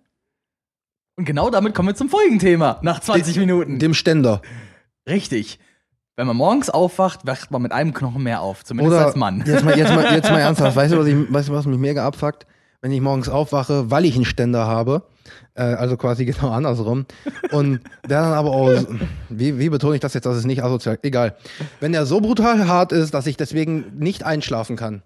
Und 1.15 1.25
genau 1.25 1.49
damit 1.49 1.75
kommen 1.75 1.89
wir 1.89 1.95
zum 1.95 2.09
Folgenthema 2.09 2.79
nach 2.81 2.99
20 2.99 3.37
Minuten. 3.37 3.79
Dem 3.79 3.93
Ständer. 3.93 4.41
Richtig. 5.07 5.59
Wenn 6.15 6.27
man 6.27 6.37
morgens 6.37 6.69
aufwacht, 6.69 7.25
wacht 7.25 7.51
man 7.51 7.61
mit 7.61 7.71
einem 7.71 7.93
Knochen 7.93 8.23
mehr 8.23 8.41
auf, 8.41 8.63
zumindest 8.63 8.95
Oder 8.95 9.05
als 9.07 9.15
Mann. 9.15 9.43
Jetzt 9.45 9.63
mal, 9.63 9.77
jetzt 9.77 9.93
mal, 9.93 10.13
jetzt 10.13 10.29
mal 10.29 10.39
ernsthaft. 10.41 10.75
Weißt 10.75 10.93
du, 10.93 10.99
was, 10.99 11.07
ich, 11.07 11.33
weißt 11.33 11.49
du, 11.49 11.53
was 11.53 11.65
mich 11.65 11.79
mega 11.79 12.05
abfuckt? 12.05 12.45
Wenn 12.83 12.91
ich 12.91 12.99
morgens 12.99 13.29
aufwache, 13.29 13.89
weil 13.91 14.03
ich 14.03 14.15
einen 14.15 14.25
Ständer 14.25 14.67
habe, 14.67 15.03
äh, 15.53 15.61
also 15.63 15.95
quasi 15.95 16.25
genau 16.25 16.51
andersrum, 16.51 17.05
und 17.53 17.79
der 18.09 18.21
dann 18.21 18.33
aber 18.33 18.51
auch, 18.51 18.83
wie, 19.29 19.57
wie 19.57 19.69
betone 19.69 19.95
ich 19.95 20.01
das 20.01 20.13
jetzt, 20.13 20.25
dass 20.25 20.35
es 20.35 20.43
nicht 20.43 20.65
asozial, 20.65 20.99
egal. 21.01 21.37
Wenn 21.79 21.93
der 21.93 22.05
so 22.05 22.19
brutal 22.19 22.67
hart 22.67 22.91
ist, 22.91 23.13
dass 23.13 23.25
ich 23.25 23.37
deswegen 23.37 23.97
nicht 23.97 24.23
einschlafen 24.23 24.75
kann. 24.75 25.01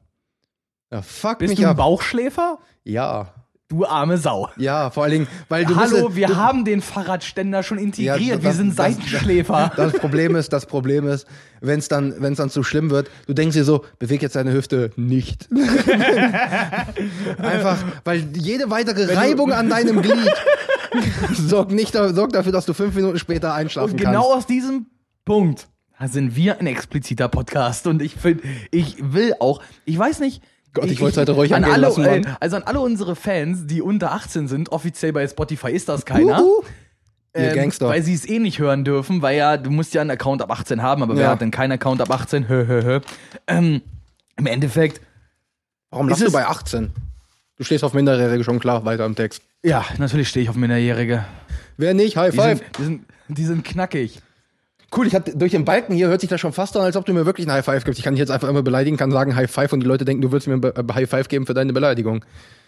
Ja, 0.91 1.03
fuck 1.03 1.37
Bist 1.37 1.51
mich 1.51 1.59
du 1.59 1.65
ein 1.65 1.69
ab. 1.69 1.77
Bauchschläfer? 1.77 2.57
Ja, 2.83 3.33
Du 3.69 3.85
arme 3.85 4.17
Sau. 4.17 4.47
ja, 4.55 4.89
vor 4.91 5.03
allen 5.03 5.11
Dingen, 5.11 5.27
weil 5.49 5.65
du 5.65 5.75
Hallo, 5.75 6.05
bist, 6.05 6.15
wir 6.15 6.27
du, 6.27 6.35
haben 6.37 6.63
den 6.63 6.81
Fahrradständer 6.81 7.63
schon 7.63 7.77
integriert. 7.77 8.21
Ja, 8.21 8.41
wir 8.41 8.49
das- 8.49 8.55
sind 8.55 8.69
das- 8.69 8.77
Seitenschläfer. 8.77 9.73
Das 9.75 9.91
Problem 9.91 10.37
ist, 10.37 10.53
das 10.53 10.65
Problem 10.65 11.05
ist, 11.05 11.27
wenn 11.59 11.79
es 11.79 11.89
dann, 11.89 12.13
wenn 12.19 12.31
es 12.31 12.37
dann 12.37 12.49
zu 12.49 12.63
schlimm 12.63 12.89
wird, 12.91 13.09
du 13.27 13.33
denkst 13.33 13.55
dir 13.57 13.65
so, 13.65 13.83
beweg 13.99 14.21
jetzt 14.21 14.37
deine 14.37 14.53
Hüfte 14.53 14.91
nicht. 14.95 15.49
Einfach, 17.39 17.77
weil 18.05 18.25
jede 18.37 18.69
weitere 18.69 19.13
Reibung 19.13 19.51
an 19.51 19.69
deinem 19.69 20.01
Glied 20.01 20.31
sorgt 21.33 21.73
nicht, 21.73 21.93
sorgt 21.93 22.35
dafür, 22.35 22.53
dass 22.53 22.65
du 22.65 22.73
fünf 22.73 22.95
Minuten 22.95 23.19
später 23.19 23.53
einschlafen 23.53 23.91
Und 23.91 23.97
genau 23.97 24.29
kannst. 24.29 24.37
aus 24.37 24.45
diesem 24.47 24.85
Punkt 25.25 25.67
sind 26.05 26.37
wir 26.37 26.59
ein 26.61 26.67
expliziter 26.67 27.27
Podcast. 27.27 27.85
Und 27.87 28.01
ich 28.01 28.15
finde, 28.15 28.43
ich 28.71 28.95
will 29.01 29.33
auch, 29.41 29.61
ich 29.83 29.97
weiß 29.99 30.19
nicht. 30.21 30.41
Gott, 30.81 30.89
ich 30.91 30.99
wollt's 31.01 31.17
heute 31.17 31.31
ruhig 31.33 31.53
an 31.53 31.63
alle, 31.63 31.87
äh, 31.87 32.21
Also 32.39 32.55
an 32.57 32.63
alle 32.63 32.79
unsere 32.79 33.15
Fans, 33.15 33.65
die 33.67 33.81
unter 33.81 34.11
18 34.13 34.47
sind, 34.47 34.69
offiziell 34.71 35.13
bei 35.13 35.27
Spotify 35.27 35.71
ist 35.71 35.89
das 35.89 36.05
keiner. 36.05 36.41
Uhu. 36.43 36.63
Ihr 37.35 37.49
Ähm, 37.51 37.55
Gangster. 37.55 37.87
Weil 37.89 38.01
sie 38.03 38.13
es 38.13 38.27
eh 38.27 38.39
nicht 38.39 38.59
hören 38.59 38.83
dürfen, 38.83 39.21
weil 39.21 39.37
ja, 39.37 39.57
du 39.57 39.69
musst 39.69 39.93
ja 39.93 40.01
einen 40.01 40.09
Account 40.11 40.41
ab 40.41 40.51
18 40.51 40.81
haben, 40.81 41.03
aber 41.03 41.15
wer 41.15 41.23
Ja. 41.25 41.31
hat 41.31 41.41
denn 41.41 41.51
keinen 41.51 41.73
Account 41.73 42.01
ab 42.01 42.09
18? 42.09 42.47
Hö, 42.49 42.65
hö, 42.67 42.83
hö. 42.83 42.99
Ähm, 43.47 43.81
Im 44.37 44.45
Endeffekt, 44.47 45.01
Warum 45.89 46.09
lachst 46.09 46.21
du 46.21 46.27
es- 46.27 46.33
bei 46.33 46.45
18? 46.45 46.91
Du 47.57 47.63
stehst 47.63 47.83
auf 47.83 47.93
Minderjährige 47.93 48.43
schon 48.43 48.59
klar 48.59 48.85
weiter 48.85 49.05
im 49.05 49.15
Text. 49.15 49.41
ja, 49.63 49.83
natürlich 49.97 50.29
stehe 50.29 50.43
ich 50.43 50.49
auf 50.49 50.55
Minderjährige. 50.55 51.25
Wer 51.77 51.93
nicht? 51.93 52.17
High 52.17 52.31
Die 52.31 52.37
five. 52.37 52.57
sind, 52.59 52.77
die, 52.77 52.83
sind, 52.83 53.05
die 53.29 53.45
sind 53.45 53.63
knackig. 53.65 54.21
Cool, 54.95 55.05
ich 55.05 55.13
hatte 55.13 55.37
durch 55.37 55.51
den 55.51 55.65
Balken 55.65 55.93
hier 55.93 56.07
hört 56.07 56.21
sich 56.21 56.29
das 56.29 56.39
schon 56.39 56.53
fast 56.53 56.75
an, 56.77 56.83
als 56.83 56.95
ob 56.95 57.05
du 57.05 57.13
mir 57.13 57.25
wirklich 57.25 57.45
ein 57.45 57.51
High 57.51 57.65
Five 57.65 57.83
gibst. 57.83 57.99
Ich 57.99 58.05
kann 58.05 58.13
dich 58.13 58.19
jetzt 58.19 58.31
einfach 58.31 58.47
immer 58.47 58.63
beleidigen, 58.63 58.95
kann 58.95 59.11
sagen 59.11 59.35
High 59.35 59.51
Five 59.51 59.73
und 59.73 59.81
die 59.81 59.85
Leute 59.85 60.05
denken, 60.05 60.21
du 60.21 60.31
würdest 60.31 60.47
mir 60.47 60.53
ein 60.53 60.61
Be- 60.61 60.73
äh, 60.75 60.93
High 60.93 61.09
Five 61.09 61.27
geben 61.27 61.45
für 61.45 61.53
deine 61.53 61.73
Beleidigung. 61.73 62.23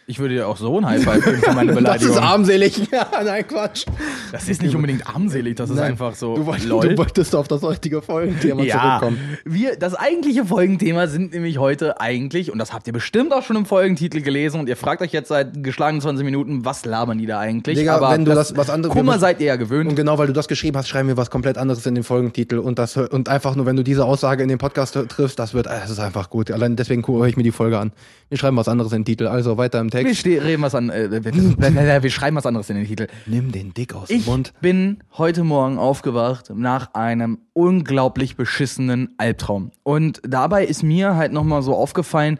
Ich 0.09 0.17
würde 0.17 0.33
dir 0.33 0.47
auch 0.47 0.57
so 0.57 0.75
ein 0.79 0.87
High 0.87 1.03
Five 1.03 1.23
geben 1.23 1.37
für 1.37 1.53
meine 1.53 1.67
Das 1.73 1.75
Beleidigung. 1.83 2.15
ist 2.15 2.21
armselig. 2.21 2.81
Ja, 2.91 3.07
nein, 3.23 3.47
Quatsch. 3.47 3.85
Das 4.31 4.49
ist 4.49 4.63
nicht 4.63 4.73
unbedingt 4.75 5.07
armselig, 5.07 5.55
das 5.55 5.69
ist 5.69 5.75
Nein, 5.75 5.91
einfach 5.91 6.15
so. 6.15 6.35
Du, 6.35 6.45
wolltest, 6.47 6.67
du 6.69 6.97
wolltest 6.97 7.35
auf 7.35 7.47
das 7.47 7.61
heutige 7.61 8.01
Folgenthema 8.01 8.63
ja, 8.63 8.79
zurückkommen. 8.99 9.19
wir, 9.45 9.75
das 9.75 9.93
eigentliche 9.93 10.45
Folgenthema 10.45 11.05
sind 11.07 11.33
nämlich 11.33 11.59
heute 11.59 12.01
eigentlich, 12.01 12.51
und 12.51 12.57
das 12.57 12.73
habt 12.73 12.87
ihr 12.87 12.93
bestimmt 12.93 13.33
auch 13.33 13.43
schon 13.43 13.55
im 13.55 13.65
Folgentitel 13.67 14.21
gelesen, 14.21 14.59
und 14.59 14.67
ihr 14.67 14.77
fragt 14.77 15.01
euch 15.03 15.11
jetzt 15.11 15.27
seit 15.29 15.63
geschlagenen 15.63 16.01
20 16.01 16.25
Minuten, 16.25 16.65
was 16.65 16.85
labern 16.85 17.19
die 17.19 17.27
da 17.27 17.39
eigentlich? 17.39 17.77
Digga, 17.77 18.01
wenn 18.11 18.25
du 18.25 18.33
das- 18.33 18.57
was 18.57 18.71
anderes- 18.71 18.95
Kummer 18.95 19.19
seid 19.19 19.39
ihr 19.41 19.47
ja 19.47 19.55
gewöhnt. 19.57 19.89
Und 19.91 19.95
genau, 19.95 20.17
weil 20.17 20.25
du 20.27 20.33
das 20.33 20.47
geschrieben 20.47 20.75
hast, 20.77 20.87
schreiben 20.89 21.07
wir 21.07 21.17
was 21.17 21.29
komplett 21.29 21.59
anderes 21.59 21.85
in 21.85 21.93
den 21.93 22.03
Folgentitel. 22.03 22.57
Und, 22.57 22.79
das, 22.79 22.97
und 22.97 23.29
einfach 23.29 23.55
nur, 23.55 23.67
wenn 23.67 23.75
du 23.75 23.83
diese 23.83 24.05
Aussage 24.05 24.41
in 24.41 24.49
den 24.49 24.57
Podcast 24.57 24.97
triffst, 25.09 25.37
das 25.37 25.53
wird, 25.53 25.67
das 25.67 25.89
ist 25.91 25.99
einfach 25.99 26.29
gut. 26.31 26.49
Allein 26.49 26.75
deswegen 26.75 27.05
höre 27.05 27.25
ich 27.27 27.37
mir 27.37 27.43
die 27.43 27.51
Folge 27.51 27.77
an. 27.77 27.91
Wir 28.29 28.37
schreiben 28.39 28.57
was 28.57 28.67
anderes 28.67 28.91
in 28.91 28.99
den 29.01 29.05
Titel. 29.05 29.27
Also 29.27 29.57
weiter 29.57 29.79
im 29.79 29.91
wir, 29.98 29.98
Text. 30.07 30.21
ste- 30.21 30.43
reden 30.43 30.61
was 30.61 30.75
an, 30.75 30.89
äh, 30.89 31.23
wir, 31.23 32.03
wir 32.03 32.09
schreiben 32.09 32.35
was 32.37 32.45
anderes 32.45 32.69
in 32.69 32.77
den 32.77 32.85
Titel. 32.87 33.07
Nimm 33.25 33.51
den 33.51 33.73
Dick 33.73 33.93
aus 33.93 34.07
dem 34.09 34.17
Ich 34.17 34.25
Mund. 34.25 34.53
bin 34.61 35.03
heute 35.17 35.43
Morgen 35.43 35.77
aufgewacht 35.77 36.51
nach 36.53 36.93
einem 36.93 37.39
unglaublich 37.53 38.35
beschissenen 38.35 39.13
Albtraum. 39.17 39.71
Und 39.83 40.21
dabei 40.27 40.65
ist 40.65 40.83
mir 40.83 41.15
halt 41.15 41.31
nochmal 41.33 41.61
so 41.61 41.75
aufgefallen, 41.75 42.39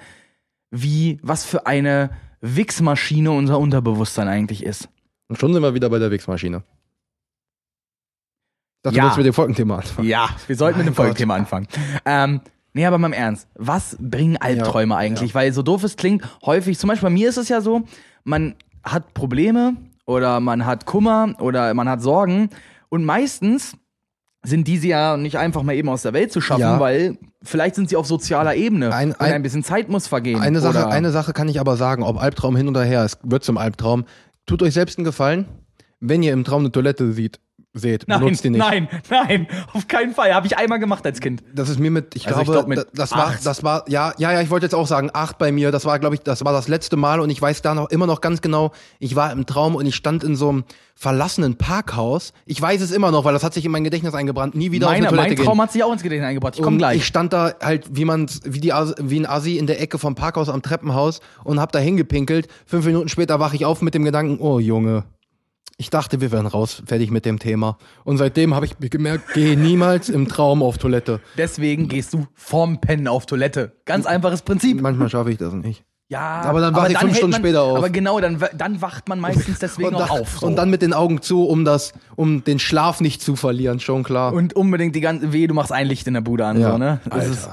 wie, 0.71 1.19
was 1.23 1.45
für 1.45 1.65
eine 1.65 2.11
Wichsmaschine 2.41 3.31
unser 3.31 3.59
Unterbewusstsein 3.59 4.27
eigentlich 4.27 4.63
ist. 4.63 4.89
Und 5.27 5.37
schon 5.39 5.53
sind 5.53 5.61
wir 5.61 5.73
wieder 5.73 5.89
bei 5.89 5.99
der 5.99 6.09
Wichsmaschine. 6.11 6.63
Ich 8.77 8.83
dachte, 8.83 8.95
Ja. 8.97 9.03
du 9.03 9.07
willst 9.07 9.17
mit 9.17 9.25
dem 9.27 9.33
Folgenthema 9.33 9.75
anfangen. 9.77 10.07
Ja, 10.07 10.29
wir 10.47 10.55
sollten 10.55 10.77
mit 10.77 10.85
Mein 10.85 10.93
dem 10.93 10.95
Gott. 10.95 11.05
Folgethema 11.07 11.35
anfangen. 11.35 11.67
Ähm, 12.05 12.41
nee, 12.73 12.85
aber 12.85 12.97
mal 12.97 13.07
im 13.07 13.13
Ernst. 13.13 13.47
Was 13.55 13.97
bringen 13.99 14.37
Albträume 14.37 14.93
Ja, 14.95 14.99
eigentlich? 14.99 15.33
Weil 15.35 15.51
so 15.53 15.61
doof 15.63 15.83
es 15.83 15.95
klingt, 15.95 16.23
häufig, 16.45 16.77
zum 16.77 16.87
Beispiel 16.89 17.07
bei 17.07 17.13
mir 17.13 17.29
ist 17.29 17.37
es 17.37 17.49
ja 17.49 17.61
so, 17.61 17.83
man 18.23 18.55
hat 18.83 19.13
Probleme 19.13 19.75
oder 20.05 20.39
man 20.39 20.65
hat 20.65 20.85
Kummer 20.85 21.35
oder 21.39 21.73
man 21.73 21.87
hat 21.89 22.01
Sorgen 22.01 22.49
und 22.89 23.05
meistens 23.05 23.73
sind 24.43 24.67
diese 24.67 24.87
ja 24.87 25.17
nicht 25.17 25.37
einfach 25.37 25.63
mal 25.63 25.73
eben 25.75 25.89
aus 25.89 26.03
der 26.03 26.13
Welt 26.13 26.31
zu 26.31 26.39
schaffen, 26.39 26.61
Ja. 26.61 26.79
weil 26.79 27.17
vielleicht 27.43 27.75
sind 27.75 27.89
sie 27.89 27.97
auf 27.97 28.07
sozialer 28.07 28.55
Ebene 28.55 28.93
Ein- 28.93 29.09
und 29.11 29.19
ein- 29.19 29.33
ein 29.33 29.41
bisschen 29.41 29.63
Zeit 29.63 29.89
muss 29.89 30.07
vergehen. 30.07 30.39
Eine 30.39 30.61
Sache, 30.61 30.87
eine 30.87 31.11
Sache 31.11 31.33
kann 31.33 31.49
ich 31.49 31.59
aber 31.59 31.75
sagen, 31.75 32.03
ob 32.03 32.21
Albtraum 32.21 32.55
hin 32.55 32.69
oder 32.69 32.83
her, 32.83 33.03
es 33.03 33.17
wird 33.23 33.43
zum 33.43 33.57
Albtraum. 33.57 34.05
Tut 34.45 34.63
euch 34.63 34.73
selbst 34.73 34.97
einen 34.97 35.03
Gefallen, 35.05 35.45
wenn 35.99 36.23
ihr 36.23 36.31
im 36.31 36.45
Traum 36.45 36.61
eine 36.61 36.71
Toilette 36.71 37.11
sieht, 37.11 37.41
seht, 37.73 38.05
Nein, 38.07 38.19
benutzt 38.19 38.43
die 38.43 38.49
nicht. 38.49 38.59
nein, 38.59 38.87
nein, 39.09 39.47
auf 39.73 39.87
keinen 39.87 40.13
Fall. 40.13 40.33
Habe 40.33 40.47
ich 40.47 40.57
einmal 40.57 40.79
gemacht 40.79 41.05
als 41.05 41.19
Kind. 41.19 41.43
Das 41.53 41.69
ist 41.69 41.79
mir 41.79 41.91
mit, 41.91 42.15
ich 42.15 42.27
Also 42.27 42.39
ich 42.39 42.45
glaube, 42.45 42.57
glaub 42.59 42.67
mit 42.67 42.77
da- 42.79 42.83
das 42.93 43.11
war, 43.11 43.27
acht. 43.27 43.45
das 43.45 43.63
war, 43.63 43.85
ja, 43.87 44.13
ja, 44.17 44.31
ja, 44.33 44.41
ich 44.41 44.49
wollte 44.49 44.65
jetzt 44.65 44.73
auch 44.73 44.87
sagen, 44.87 45.09
acht 45.13 45.37
bei 45.37 45.51
mir, 45.51 45.71
das 45.71 45.85
war, 45.85 45.99
glaube 45.99 46.15
ich, 46.15 46.21
das 46.21 46.43
war 46.43 46.51
das 46.51 46.67
letzte 46.67 46.97
Mal 46.97 47.19
und 47.19 47.29
ich 47.29 47.39
weiß 47.41 47.61
da 47.61 47.75
noch 47.75 47.89
immer 47.91 48.07
noch 48.07 48.21
ganz 48.21 48.41
genau, 48.41 48.71
ich 48.99 49.15
war 49.15 49.31
im 49.31 49.45
Traum 49.45 49.75
und 49.75 49.85
ich 49.85 49.95
stand 49.95 50.23
in 50.23 50.35
so 50.35 50.49
einem 50.49 50.63
verlassenen 50.95 51.55
Parkhaus. 51.57 52.33
Ich 52.45 52.61
weiß 52.61 52.81
es 52.81 52.91
immer 52.91 53.11
noch, 53.11 53.23
weil 53.23 53.33
das 53.33 53.43
hat 53.43 53.53
sich 53.53 53.63
in 53.65 53.71
mein 53.71 53.83
Gedächtnis 53.83 54.13
eingebrannt, 54.15 54.55
nie 54.55 54.71
wieder 54.71 54.87
Meine, 54.87 55.05
auf 55.07 55.13
eine 55.13 55.17
mein 55.17 55.25
Toilette 55.27 55.43
Traum 55.45 55.57
gehen. 55.57 55.61
hat 55.63 55.71
sich 55.71 55.83
auch 55.83 55.93
ins 55.93 56.01
Gedächtnis 56.03 56.27
eingebracht. 56.27 56.55
Ich 56.57 56.61
komm 56.63 56.73
Und 56.73 56.79
gleich. 56.79 56.97
Ich 56.97 57.05
stand 57.05 57.31
da 57.33 57.53
halt, 57.61 57.85
wie 57.95 58.03
man, 58.03 58.27
wie 58.43 58.59
die, 58.59 58.69
wie 58.71 59.19
ein 59.19 59.25
Assi 59.25 59.57
in 59.57 59.67
der 59.67 59.79
Ecke 59.79 59.97
vom 59.99 60.15
Parkhaus 60.15 60.49
am 60.49 60.61
Treppenhaus 60.61 61.21
und 61.43 61.59
hab 61.61 61.71
da 61.71 61.79
hingepinkelt. 61.79 62.47
Fünf 62.65 62.85
Minuten 62.85 63.07
später 63.09 63.39
wache 63.39 63.55
ich 63.55 63.63
auf 63.65 63.81
mit 63.81 63.93
dem 63.93 64.03
Gedanken, 64.03 64.39
oh 64.41 64.59
Junge, 64.59 65.03
ich 65.81 65.89
dachte, 65.89 66.19
wir 66.19 66.31
wären 66.33 66.45
raus, 66.45 66.83
fertig 66.85 67.09
mit 67.09 67.23
dem 67.25 67.39
Thema. 67.39 67.77
Und 68.03 68.17
seitdem 68.17 68.53
habe 68.53 68.65
ich 68.65 68.77
gemerkt, 68.77 69.33
gehe 69.33 69.57
niemals 69.57 70.09
im 70.09 70.27
Traum 70.27 70.61
auf 70.61 70.77
Toilette. 70.77 71.21
Deswegen 71.37 71.87
gehst 71.87 72.13
du 72.13 72.27
vorm 72.35 72.81
Pennen 72.81 73.07
auf 73.07 73.25
Toilette. 73.25 73.71
Ganz 73.85 74.05
einfaches 74.05 74.41
Prinzip. 74.41 74.81
Manchmal 74.81 75.09
schaffe 75.09 75.31
ich 75.31 75.37
das 75.37 75.53
nicht. 75.53 75.85
Ja, 76.09 76.41
Aber 76.41 76.59
dann 76.59 76.75
wache 76.75 76.91
ich 76.91 76.97
fünf 76.97 77.15
Stunden 77.15 77.31
man, 77.33 77.41
später 77.41 77.61
auf. 77.61 77.77
Aber 77.77 77.89
genau, 77.89 78.19
dann, 78.19 78.43
dann 78.57 78.81
wacht 78.81 79.07
man 79.07 79.19
meistens 79.19 79.59
deswegen 79.59 79.89
Und, 79.89 79.95
auch 79.95 80.07
dann- 80.09 80.19
auf. 80.21 80.39
So. 80.39 80.47
und 80.47 80.55
dann 80.57 80.69
mit 80.69 80.81
den 80.81 80.91
Augen 80.91 81.21
zu, 81.21 81.45
um 81.45 81.63
das, 81.63 81.93
um 82.17 82.43
den 82.43 82.59
Schlaf 82.59 82.99
nicht 82.99 83.21
zu 83.21 83.35
verlieren, 83.37 83.79
schon 83.79 84.03
klar. 84.03 84.33
und 84.33 84.53
unbedingt 84.55 84.95
die 84.95 85.01
ganze, 85.01 85.31
weh, 85.31 85.47
du 85.47 85.53
machst 85.53 85.71
ein 85.71 85.87
Licht 85.87 86.07
in 86.07 86.15
der 86.15 86.21
Bude 86.21 86.45
an, 86.45 86.59
Ja. 86.59 86.71
so, 86.71 86.77
ne? 86.77 86.99
Das 87.05 87.13
Alter. 87.13 87.31
ist, 87.31 87.49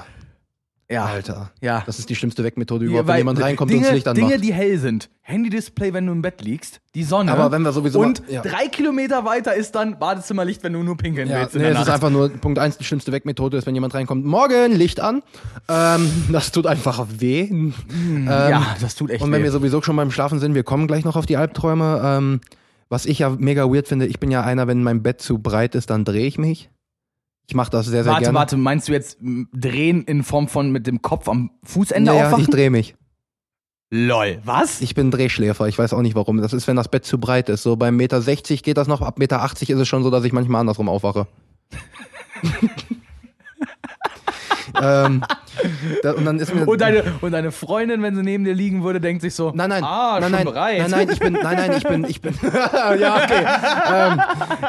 Ja. 0.89 1.05
Alter. 1.07 1.51
Ja. 1.61 1.83
Das 1.85 1.99
ist 1.99 2.09
die 2.11 2.15
schlimmste 2.15 2.45
Wegmethode 2.45 2.85
Ja, 2.85 2.91
überhaupt, 2.91 3.09
weil 3.09 3.15
wenn 3.15 3.19
jemand 3.21 3.41
reinkommt 3.43 3.71
Dinge, 3.73 3.81
und 3.81 3.87
das 3.87 3.95
Licht 3.95 4.07
anmacht. 4.07 4.31
Dinge, 4.31 4.41
die 4.41 4.53
hell 4.53 4.79
sind. 4.79 5.11
Handy-Display, 5.23 5.93
wenn 5.93 6.07
du 6.07 6.13
im 6.13 6.23
Bett 6.23 6.41
liegst. 6.43 6.81
Die 6.95 7.03
Sonne. 7.03 7.33
Aber 7.33 7.51
wenn 7.51 7.63
wir 7.63 7.73
sowieso 7.73 7.99
Und 7.99 8.21
mal- 8.25 8.33
ja. 8.33 8.43
drei 8.43 8.69
Kilometer 8.69 9.25
weiter 9.25 9.55
ist 9.55 9.75
dann 9.75 9.99
Badezimmerlicht, 9.99 10.63
wenn 10.63 10.75
du 10.75 10.85
nur 10.85 10.97
pinkeln 10.97 11.29
ja, 11.29 11.41
willst. 11.41 11.57
nee, 11.57 11.65
es 11.65 11.81
ist 11.81 11.89
einfach 11.89 12.11
nur 12.11 12.29
Punkt 12.29 12.61
eins, 12.61 12.79
die 12.79 12.85
schlimmste 12.85 13.11
Wegmethode 13.11 13.57
ist, 13.57 13.67
wenn 13.67 13.75
jemand 13.75 13.95
reinkommt, 13.95 14.25
morgen 14.25 14.73
Licht 14.77 15.01
an. 15.01 15.23
Ähm, 15.69 16.09
das 16.31 16.53
tut 16.53 16.67
einfach 16.69 17.05
weh. 17.19 17.49
Ähm, 17.51 17.75
ja, 18.29 18.77
das 18.81 18.95
tut 18.95 19.11
echt 19.11 19.23
Und 19.25 19.33
wenn 19.33 19.41
weh. 19.41 19.45
wir 19.47 19.51
sowieso 19.51 19.83
schon 19.83 19.97
beim 19.97 20.13
Schlafen 20.13 20.39
sind, 20.39 20.55
wir 20.55 20.63
kommen 20.63 20.87
gleich 20.87 21.05
noch 21.05 21.17
auf 21.17 21.27
die 21.27 21.37
Albträume. 21.37 22.01
Ähm, 22.05 22.41
was 22.89 23.07
ich 23.07 23.19
ja 23.19 23.31
mega 23.31 23.65
weird 23.69 23.89
finde, 23.89 24.07
ich 24.07 24.21
bin 24.21 24.31
ja 24.31 24.43
einer, 24.45 24.69
wenn 24.69 24.85
mein 24.85 25.03
Bett 25.03 25.21
zu 25.21 25.39
breit 25.39 25.75
ist, 25.75 25.91
dann 25.91 26.05
drehe 26.05 26.27
ich 26.29 26.39
mich. 26.39 26.71
Ich 27.49 27.55
mache 27.55 27.71
das 27.71 27.87
sehr, 27.87 28.03
sehr 28.03 28.13
Warte, 28.13 28.25
gerne. 28.25 28.39
warte, 28.39 28.57
meinst 28.57 28.89
du 28.89 28.93
jetzt 28.93 29.19
drehen 29.21 30.03
in 30.03 30.23
Form 30.25 30.49
von 30.49 30.71
mit 30.73 30.87
dem 30.87 31.01
Kopf 31.01 31.29
am 31.29 31.51
Fußende 31.63 32.11
ja, 32.13 32.19
ja, 32.19 32.27
aufwachen? 32.27 32.45
ich 32.45 32.51
drehe 32.51 32.71
mich. 32.71 32.97
Lol, 33.91 34.41
was? 34.45 34.81
Ich 34.81 34.97
bin 34.97 35.13
Drehschläfer, 35.13 35.69
ich 35.69 35.79
weiß 35.79 35.93
auch 35.93 36.03
nicht 36.03 36.17
warum. 36.17 36.39
Das 36.39 36.53
ist, 36.53 36.67
wenn 36.67 36.75
das 36.75 36.89
Bett 36.89 37.05
zu 37.05 37.21
breit 37.21 37.49
ist. 37.49 37.63
So 37.63 37.77
beim 37.77 37.97
Meter 37.97 38.21
60 38.21 38.65
geht 38.65 38.77
das 38.77 38.89
noch, 38.89 39.01
ab 39.01 39.21
Meter 39.21 39.43
80 39.43 39.71
ist 39.71 39.79
es 39.79 39.87
schon 39.87 40.03
so, 40.03 40.11
dass 40.11 40.25
ich 40.25 40.33
manchmal 40.33 40.61
andersrum 40.61 40.89
aufwache. 40.89 41.29
ähm, 44.83 45.23
da, 46.03 46.13
und 46.13 46.25
dann 46.25 46.39
ist 46.39 46.55
mir. 46.55 46.67
und, 46.67 46.81
deine, 46.81 47.03
und 47.21 47.33
deine 47.33 47.53
Freundin, 47.53 48.03
wenn 48.03 48.15
sie 48.15 48.23
neben 48.23 48.45
dir 48.45 48.55
liegen 48.55 48.85
würde, 48.85 49.01
denkt 49.01 49.23
sich 49.23 49.35
so, 49.35 49.53
Nein, 49.55 49.71
nein, 49.71 49.85
ah, 49.85 50.19
nein, 50.21 50.33
nein, 50.33 50.45
bereit. 50.45 50.79
nein, 50.79 50.91
nein, 50.91 51.09
ich 51.11 51.19
bin, 51.19 51.33
nein, 51.33 51.57
nein, 51.57 51.73
ich 51.77 51.85
bin, 51.85 52.05
ich 52.05 52.21
bin, 52.21 52.35
ja, 53.01 53.17
okay, 53.17 53.47
ähm, 53.93 54.21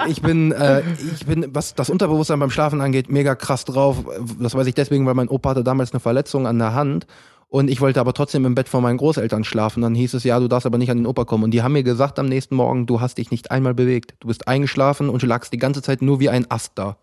ich 0.08 0.22
bin, 0.22 0.52
äh, 0.52 0.82
ich 1.15 1.26
bin, 1.26 1.48
was 1.54 1.76
das 1.76 1.89
Unterbewusstsein 1.89 2.39
beim 2.39 2.52
Schlafen 2.52 2.82
angeht, 2.82 3.10
mega 3.10 3.36
krass 3.36 3.65
drauf. 3.65 3.98
Das 4.39 4.56
weiß 4.56 4.67
ich 4.67 4.76
deswegen, 4.76 5.06
weil 5.06 5.13
mein 5.13 5.30
Opa 5.30 5.52
hatte 5.52 5.63
damals 5.63 5.91
eine 5.91 6.00
Verletzung 6.00 6.48
an 6.48 6.60
der 6.60 6.74
Hand 6.74 7.08
und 7.50 7.70
ich 7.70 7.80
wollte 7.80 8.02
aber 8.02 8.13
trotzdem 8.13 8.46
im 8.46 8.56
Bett 8.56 8.67
vor 8.67 8.82
meinen 8.82 8.98
Großeltern 8.98 9.46
schlafen. 9.46 9.82
Dann 9.82 9.96
hieß 9.96 10.15
es, 10.15 10.24
ja, 10.26 10.39
du 10.39 10.50
darfst 10.50 10.65
aber 10.65 10.78
nicht 10.78 10.91
an 10.91 10.98
den 10.98 11.06
Opa 11.06 11.24
kommen. 11.24 11.46
Und 11.46 11.52
die 11.52 11.63
haben 11.63 11.74
mir 11.74 11.84
gesagt 11.84 12.20
am 12.20 12.26
nächsten 12.26 12.56
Morgen, 12.56 12.86
du 12.86 13.00
hast 13.00 13.17
dich 13.17 13.32
nicht 13.32 13.52
einmal 13.52 13.74
bewegt. 13.74 14.15
Du 14.20 14.28
bist 14.28 14.48
eingeschlafen 14.50 15.10
und 15.10 15.22
du 15.22 15.28
lagst 15.28 15.54
die 15.54 15.58
ganze 15.58 15.82
Zeit 15.82 16.02
nur 16.02 16.20
wie 16.20 16.30
ein 16.30 16.52
Ast 16.52 16.74
da. 16.76 16.98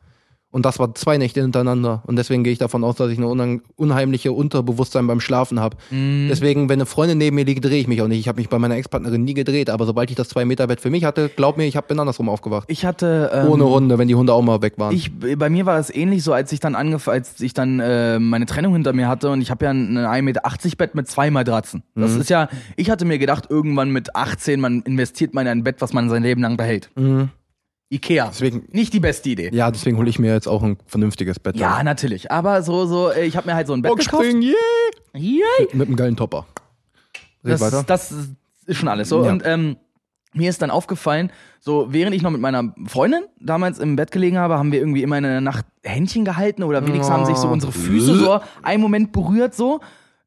Und 0.55 0.65
das 0.65 0.79
war 0.79 0.95
zwei 0.95 1.19
Nächte 1.19 1.41
hintereinander. 1.41 2.05
Und 2.07 2.15
deswegen 2.15 2.45
gehe 2.45 2.53
ich 2.53 2.61
davon 2.61 2.85
aus, 2.85 2.95
dass 2.95 3.11
ich 3.11 3.19
eine 3.19 3.27
unang- 3.27 3.63
unheimliche 3.75 4.31
Unterbewusstsein 4.31 5.05
beim 5.09 5.19
Schlafen 5.19 5.59
habe. 5.59 5.77
Mhm. 5.91 6.29
Deswegen, 6.31 6.69
wenn 6.69 6.75
eine 6.77 6.87
Freundin 6.87 7.19
neben 7.19 7.35
mir 7.35 7.45
liegt, 7.45 7.65
drehe 7.65 7.81
ich 7.81 7.89
mich 7.89 8.01
auch 8.03 8.07
nicht. 8.07 8.21
Ich 8.21 8.29
habe 8.29 8.37
mich 8.39 8.49
bei 8.49 8.61
meiner 8.61 8.77
Ex-Partnerin 8.77 9.25
nie 9.25 9.35
gedreht, 9.35 9.69
aber 9.69 9.85
sobald 9.85 10.11
ich 10.11 10.17
das 10.17 10.29
Zwei-Meter-Bett 10.29 10.81
für 10.81 10.91
mich 10.91 11.05
hatte, 11.05 11.29
glaub 11.29 11.57
mir, 11.57 11.65
ich 11.65 11.77
hab, 11.77 11.89
bin 11.89 11.99
andersrum 11.99 12.29
aufgewacht. 12.29 12.67
Ich 12.71 12.87
hatte. 12.87 13.33
Ähm, 13.35 13.49
Ohne 13.49 13.65
Hunde, 13.69 13.99
wenn 13.99 14.07
die 14.07 14.15
Hunde 14.15 14.33
auch 14.33 14.43
mal 14.43 14.63
weg 14.63 14.75
waren. 14.77 14.95
Ich, 14.95 15.11
bei 15.37 15.51
mir 15.51 15.67
war 15.67 15.77
das 15.77 15.93
ähnlich 15.93 16.23
so, 16.23 16.33
als 16.33 16.53
ich 16.53 16.61
dann 16.61 16.77
angef 16.77 17.09
als 17.09 17.41
ich 17.41 17.53
dann 17.53 17.81
äh, 17.81 18.21
meine 18.21 18.47
Trennung 18.47 18.75
hinter 18.75 18.93
mir 18.93 19.09
hatte 19.09 19.31
und 19.31 19.41
ich 19.41 19.51
habe 19.51 19.65
ja 19.65 19.73
ein 19.73 19.99
1,80 19.99 20.23
Meter 20.23 20.43
Bett 20.79 20.95
mit 20.95 21.09
zwei 21.09 21.33
Matratzen. 21.33 21.83
Das 21.97 22.13
Mhm. 22.15 22.21
ist 22.21 22.31
ja, 22.31 22.49
ich 22.77 22.91
hatte 22.91 23.05
mir 23.05 23.19
gedacht, 23.19 23.47
irgendwann 23.51 23.91
mit 23.91 24.15
18, 24.15 24.61
man 24.61 24.83
investiert 24.83 25.35
mal 25.35 25.41
in 25.43 25.49
ein 25.49 25.65
Bett, 25.65 25.77
was 25.81 25.93
man 25.93 26.09
sein 26.09 26.23
Leben 26.23 26.43
lang 26.43 26.57
behält. 26.57 26.91
Ikea. 27.95 28.29
Deswegen- 28.29 28.65
Nicht 28.73 28.93
die 28.93 29.01
beste 29.01 29.29
Idee. 29.31 29.51
ja, 29.53 29.71
deswegen 29.71 29.97
hole 29.97 30.09
ich 30.11 30.19
mir 30.19 30.33
jetzt 30.33 30.47
auch 30.49 30.63
ein 30.63 30.77
vernünftiges 30.87 31.39
Bett. 31.39 31.57
Ja, 31.57 31.83
natürlich. 31.83 32.31
Aber 32.31 32.63
so, 32.63 32.87
so, 32.87 33.11
äh, 33.11 33.25
ich 33.25 33.37
habe 33.37 33.47
mir 33.47 33.55
halt 33.55 33.67
so 33.67 33.73
ein 33.73 33.83
Bett 33.83 33.91
gekauft. 33.97 34.11
Boxspringen, 34.13 34.43
yeah! 34.43 34.55
Yay! 35.15 35.69
Mit 35.73 35.89
einem 35.89 35.97
geilen 35.97 36.17
Topper. 36.17 36.47
Das, 37.43 37.61
das 37.87 38.15
ist 38.67 38.77
schon 38.79 38.89
alles 38.89 39.09
so. 39.11 39.25
Ja. 39.25 39.31
Und 39.31 39.43
ähm, 39.45 39.77
mir 40.33 40.51
ist 40.51 40.63
dann 40.63 40.71
aufgefallen, 40.71 41.31
so 41.61 41.87
während 41.91 42.15
ich 42.17 42.23
noch 42.23 42.31
mit 42.31 42.41
meiner 42.41 42.75
Freundin 42.87 43.23
damals 43.41 43.79
im 43.79 43.97
Bett 43.97 44.11
gelegen 44.11 44.39
habe, 44.39 44.59
haben 44.59 44.73
wir 44.73 44.81
irgendwie 44.81 45.03
immer 45.03 45.19
in 45.19 45.25
der 45.25 45.41
Nacht 45.41 45.65
Händchen 45.83 46.25
gehalten 46.25 46.63
oder 46.63 46.85
wenigstens 46.87 47.11
haben 47.11 47.27
sich 47.27 47.37
so 47.37 47.49
Oh. 47.49 47.53
unsere 47.53 47.73
Füße 47.73 48.17
so 48.17 48.41
einen 48.63 48.83
Moment 48.83 49.13
berührt 49.13 49.55
so. 49.55 49.81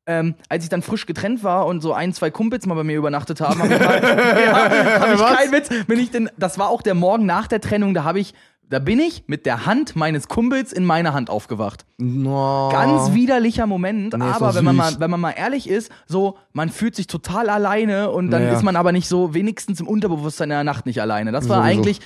Ähm, 0.09 0.35
als 0.47 0.63
ich 0.63 0.69
dann 0.69 0.81
frisch 0.81 1.05
getrennt 1.05 1.43
war 1.43 1.65
und 1.65 1.81
so 1.81 1.91
ein, 1.91 2.13
zwei 2.13 2.31
Kumpels 2.31 2.65
mal 2.65 2.75
bei 2.75 2.85
mir 2.85 2.97
übernachtet 2.97 3.41
haben, 3.41 3.61
habe 3.61 3.73
ich, 3.73 3.79
mal, 3.79 4.01
ja, 4.45 5.01
hab 5.01 5.13
ich 5.13 5.19
Was? 5.19 5.35
kein 5.35 5.51
Witz, 5.51 5.69
bin 5.85 5.99
ich 5.99 6.11
denn, 6.11 6.29
das 6.37 6.57
war 6.57 6.69
auch 6.69 6.81
der 6.81 6.93
Morgen 6.93 7.25
nach 7.25 7.47
der 7.47 7.59
Trennung, 7.59 7.93
da 7.93 8.05
habe 8.05 8.21
ich, 8.21 8.33
da 8.69 8.79
bin 8.79 8.99
ich 8.99 9.23
mit 9.27 9.45
der 9.45 9.65
Hand 9.65 9.95
meines 9.95 10.27
Kumpels 10.27 10.73
in 10.73 10.83
meine 10.85 11.13
Hand 11.13 11.29
aufgewacht. 11.29 11.85
no. 11.97 12.69
Ganz 12.71 13.13
widerlicher 13.13 13.65
Moment, 13.65 14.13
Nee, 14.17 14.23
aber 14.23 14.53
wenn 14.55 14.65
man, 14.65 14.75
mal, 14.75 14.95
wenn 14.99 15.09
man 15.09 15.19
mal 15.19 15.31
ehrlich 15.31 15.69
ist, 15.69 15.89
so, 16.05 16.37
man 16.53 16.69
fühlt 16.69 16.95
sich 16.95 17.07
total 17.07 17.49
alleine 17.49 18.11
und 18.11 18.29
dann 18.29 18.43
Naja. 18.43 18.55
ist 18.55 18.63
man 18.63 18.75
aber 18.75 18.91
nicht 18.91 19.07
so, 19.07 19.33
wenigstens 19.33 19.79
im 19.79 19.87
Unterbewusstsein 19.87 20.49
in 20.49 20.55
der 20.55 20.63
Nacht 20.63 20.85
nicht 20.85 21.01
alleine. 21.01 21.31
Das 21.31 21.47
war 21.49 21.57
Sowieso. 21.63 21.79
eigentlich 21.79 21.99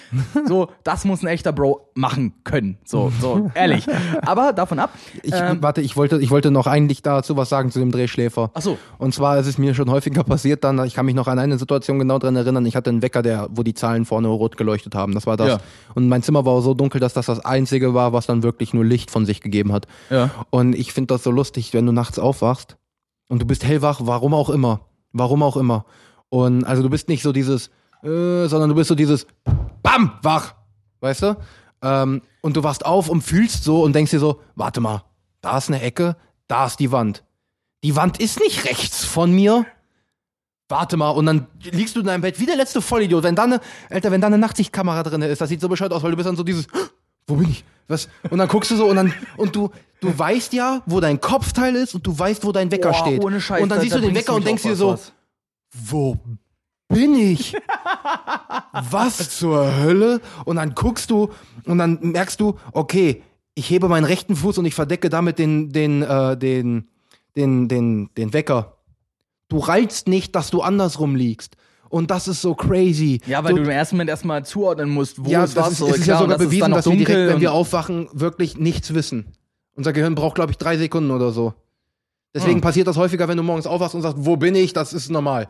so, 0.47 0.69
das 0.84 1.04
muss 1.06 1.24
ein 1.24 1.28
echter 1.28 1.52
Bro 1.52 1.89
machen 1.95 2.34
können. 2.43 2.78
So, 2.86 3.12
so, 3.19 3.50
ehrlich. 3.56 3.88
Aber 4.21 4.54
davon 4.54 4.80
ab. 4.80 4.91
Ich, 5.24 5.34
ähm, 5.34 5.58
warte, 5.62 5.82
ich 5.82 5.97
wollte, 5.97 6.19
ich 6.19 6.30
wollte 6.32 6.52
noch 6.52 6.67
eigentlich 6.67 7.02
dazu 7.02 7.36
was 7.38 7.50
sagen 7.50 7.71
zu 7.71 7.80
dem 7.80 7.91
Drehschläfer. 7.91 8.52
Ach 8.54 8.62
so. 8.62 8.78
Und 8.97 9.13
zwar 9.13 9.39
ist 9.39 9.47
es 9.47 9.58
mir 9.58 9.74
schon 9.74 9.89
häufiger 9.89 10.24
passiert, 10.24 10.63
dann, 10.63 10.84
ich 10.86 10.93
kann 10.93 11.06
mich 11.06 11.15
noch 11.15 11.28
an 11.28 11.39
eine 11.39 11.58
Situation 11.58 11.97
genau 12.00 12.19
dran 12.19 12.36
erinnern, 12.36 12.65
ich 12.65 12.76
hatte 12.76 12.89
einen 12.91 13.02
Wecker, 13.02 13.21
der, 13.24 13.47
wo 13.52 13.63
die 13.63 13.74
Zahlen 13.74 14.06
vorne 14.06 14.28
rot 14.28 14.58
geleuchtet 14.58 14.93
haben. 14.95 15.13
Das 15.15 15.26
war 15.26 15.38
das. 15.38 15.47
Ja. 15.47 15.58
Und 15.95 16.08
mein 16.08 16.21
Zimmer 16.24 16.45
war 16.45 16.50
so 16.59 16.73
dunkel, 16.73 16.99
dass 16.99 17.13
das 17.13 17.27
das 17.27 17.39
einzige 17.39 17.93
war, 17.93 18.11
was 18.11 18.25
dann 18.25 18.43
wirklich 18.43 18.73
nur 18.73 18.83
Licht 18.83 19.11
von 19.11 19.25
sich 19.25 19.41
gegeben 19.41 19.71
hat. 19.71 19.87
Ja. 20.09 20.29
Und 20.49 20.75
ich 20.75 20.91
finde 20.91 21.13
das 21.13 21.23
so 21.23 21.31
lustig, 21.31 21.73
wenn 21.73 21.85
du 21.85 21.93
nachts 21.93 22.19
aufwachst 22.19 22.77
und 23.29 23.41
du 23.41 23.45
bist 23.45 23.63
hellwach, 23.63 24.01
warum 24.03 24.33
auch 24.33 24.49
immer. 24.49 24.81
Warum 25.13 25.43
auch 25.43 25.57
immer. 25.57 25.85
Und 26.29 26.63
also 26.65 26.83
du 26.83 26.89
bist 26.89 27.07
nicht 27.07 27.23
so 27.23 27.31
dieses, 27.31 27.67
äh, 28.03 28.47
sondern 28.47 28.69
du 28.69 28.75
bist 28.75 28.89
so 28.89 28.95
dieses 28.95 29.27
BAM, 29.83 30.11
wach. 30.21 30.55
Weißt 30.99 31.23
du? 31.23 31.37
Ähm, 31.81 32.21
und 32.41 32.57
du 32.57 32.63
wachst 32.63 32.85
auf 32.85 33.09
und 33.09 33.21
fühlst 33.21 33.63
so 33.63 33.83
und 33.83 33.93
denkst 33.93 34.11
dir 34.11 34.19
so, 34.19 34.41
warte 34.55 34.81
mal, 34.81 35.03
da 35.41 35.57
ist 35.57 35.69
eine 35.69 35.81
Ecke, 35.81 36.15
da 36.47 36.65
ist 36.65 36.79
die 36.79 36.91
Wand. 36.91 37.23
Die 37.83 37.95
Wand 37.95 38.19
ist 38.19 38.39
nicht 38.39 38.65
rechts 38.65 39.05
von 39.05 39.31
mir. 39.31 39.65
Warte 40.71 40.97
mal, 40.97 41.10
und 41.12 41.25
dann 41.25 41.47
liegst 41.71 41.95
du 41.95 41.99
in 41.99 42.05
deinem 42.07 42.21
Bett 42.21 42.39
wie 42.39 42.45
der 42.45 42.55
letzte 42.55 42.81
Vollidiot. 42.81 43.23
Wenn 43.23 43.36
da 43.36 43.43
eine, 43.43 43.60
Alter, 43.89 44.10
wenn 44.12 44.21
da 44.21 44.27
eine 44.27 44.38
Nachtsichtkamera 44.38 45.03
drin 45.03 45.21
ist, 45.21 45.41
das 45.41 45.49
sieht 45.49 45.62
so 45.62 45.69
bescheuert 45.69 45.93
aus, 45.93 46.01
weil 46.01 46.12
du 46.12 46.17
bist 46.17 46.27
dann 46.27 46.36
so 46.38 46.43
dieses, 46.43 46.65
wo 47.27 47.36
bin 47.36 47.49
ich? 47.49 47.63
Was? 47.88 48.07
Und 48.29 48.38
dann 48.39 48.47
guckst 48.47 48.71
du 48.71 48.75
so 48.77 48.86
und 48.88 48.95
dann, 48.95 49.13
und 49.38 49.55
du, 49.55 49.69
du 49.99 50.17
weißt 50.17 50.53
ja, 50.53 50.81
wo 50.86 50.99
dein 51.01 51.19
Kopfteil 51.19 51.75
ist 51.75 51.93
und 51.93 52.07
du 52.07 52.17
weißt, 52.17 52.45
wo 52.45 52.51
dein 52.53 52.71
Wecker 52.71 52.91
Boah, 52.91 53.05
steht. 53.05 53.21
ohne 53.23 53.41
Scheiß, 53.41 53.62
und 53.62 53.69
dann 53.69 53.79
da- 53.79 53.84
siehst 53.84 53.95
da 53.95 53.99
du 53.99 54.07
den 54.07 54.15
Wecker 54.15 54.34
und 54.34 54.47
denkst 54.47 54.63
dir 54.63 54.75
so, 54.75 54.93
was. 54.93 55.12
wo 55.73 56.17
bin 56.88 57.15
ich? 57.15 57.55
Was 58.89 59.38
zur 59.38 59.75
Hölle? 59.77 60.21
Und 60.45 60.57
dann 60.57 60.75
guckst 60.75 61.10
du 61.10 61.29
und 61.65 61.77
dann 61.77 61.99
merkst 62.01 62.39
du, 62.39 62.57
okay, 62.73 63.23
ich 63.53 63.69
hebe 63.69 63.88
meinen 63.88 64.05
rechten 64.05 64.36
Fuß 64.36 64.57
und 64.57 64.65
ich 64.65 64.75
verdecke 64.75 65.10
damit 65.10 65.39
den, 65.39 65.71
den, 65.71 66.01
äh, 66.01 66.38
den, 66.38 66.88
den, 67.36 67.67
den, 67.67 68.10
den 68.15 68.34
Wecker. 68.34 68.77
Du 69.51 69.57
reizt 69.57 70.07
nicht, 70.07 70.33
dass 70.37 70.49
du 70.49 70.61
andersrum 70.61 71.13
liegst. 71.13 71.57
Und 71.89 72.09
das 72.09 72.29
ist 72.29 72.41
so 72.41 72.55
crazy. 72.55 73.19
Ja, 73.25 73.43
weil 73.43 73.51
so, 73.51 73.57
du 73.57 73.63
im 73.63 73.69
ersten 73.69 73.97
Moment 73.97 74.09
erstmal 74.09 74.45
zuordnen 74.45 74.89
musst, 74.89 75.25
wo 75.25 75.29
ja, 75.29 75.43
ist 75.43 75.57
das 75.57 75.65
was. 75.65 75.71
ist, 75.73 75.77
so, 75.79 75.87
es 75.89 75.97
ist 75.97 76.03
klar, 76.05 76.19
ja 76.19 76.21
sogar 76.23 76.37
bewiesen, 76.37 76.71
dass 76.71 76.85
wir 76.85 76.95
direkt, 76.95 77.33
wenn 77.33 77.41
wir 77.41 77.51
aufwachen, 77.51 78.07
wirklich 78.13 78.57
nichts 78.57 78.93
wissen. 78.93 79.25
Unser 79.75 79.91
Gehirn 79.91 80.15
braucht, 80.15 80.35
glaube 80.35 80.51
ich, 80.51 80.57
drei 80.57 80.77
Sekunden 80.77 81.11
oder 81.11 81.31
so. 81.31 81.53
Deswegen 82.33 82.55
Hm. 82.55 82.61
passiert 82.61 82.87
das 82.87 82.95
häufiger, 82.95 83.27
wenn 83.27 83.35
du 83.35 83.43
morgens 83.43 83.67
aufwachst 83.67 83.93
und 83.93 84.03
sagst, 84.03 84.15
wo 84.19 84.37
bin 84.37 84.55
ich? 84.55 84.71
Das 84.71 84.93
ist 84.93 85.09
normal. 85.09 85.49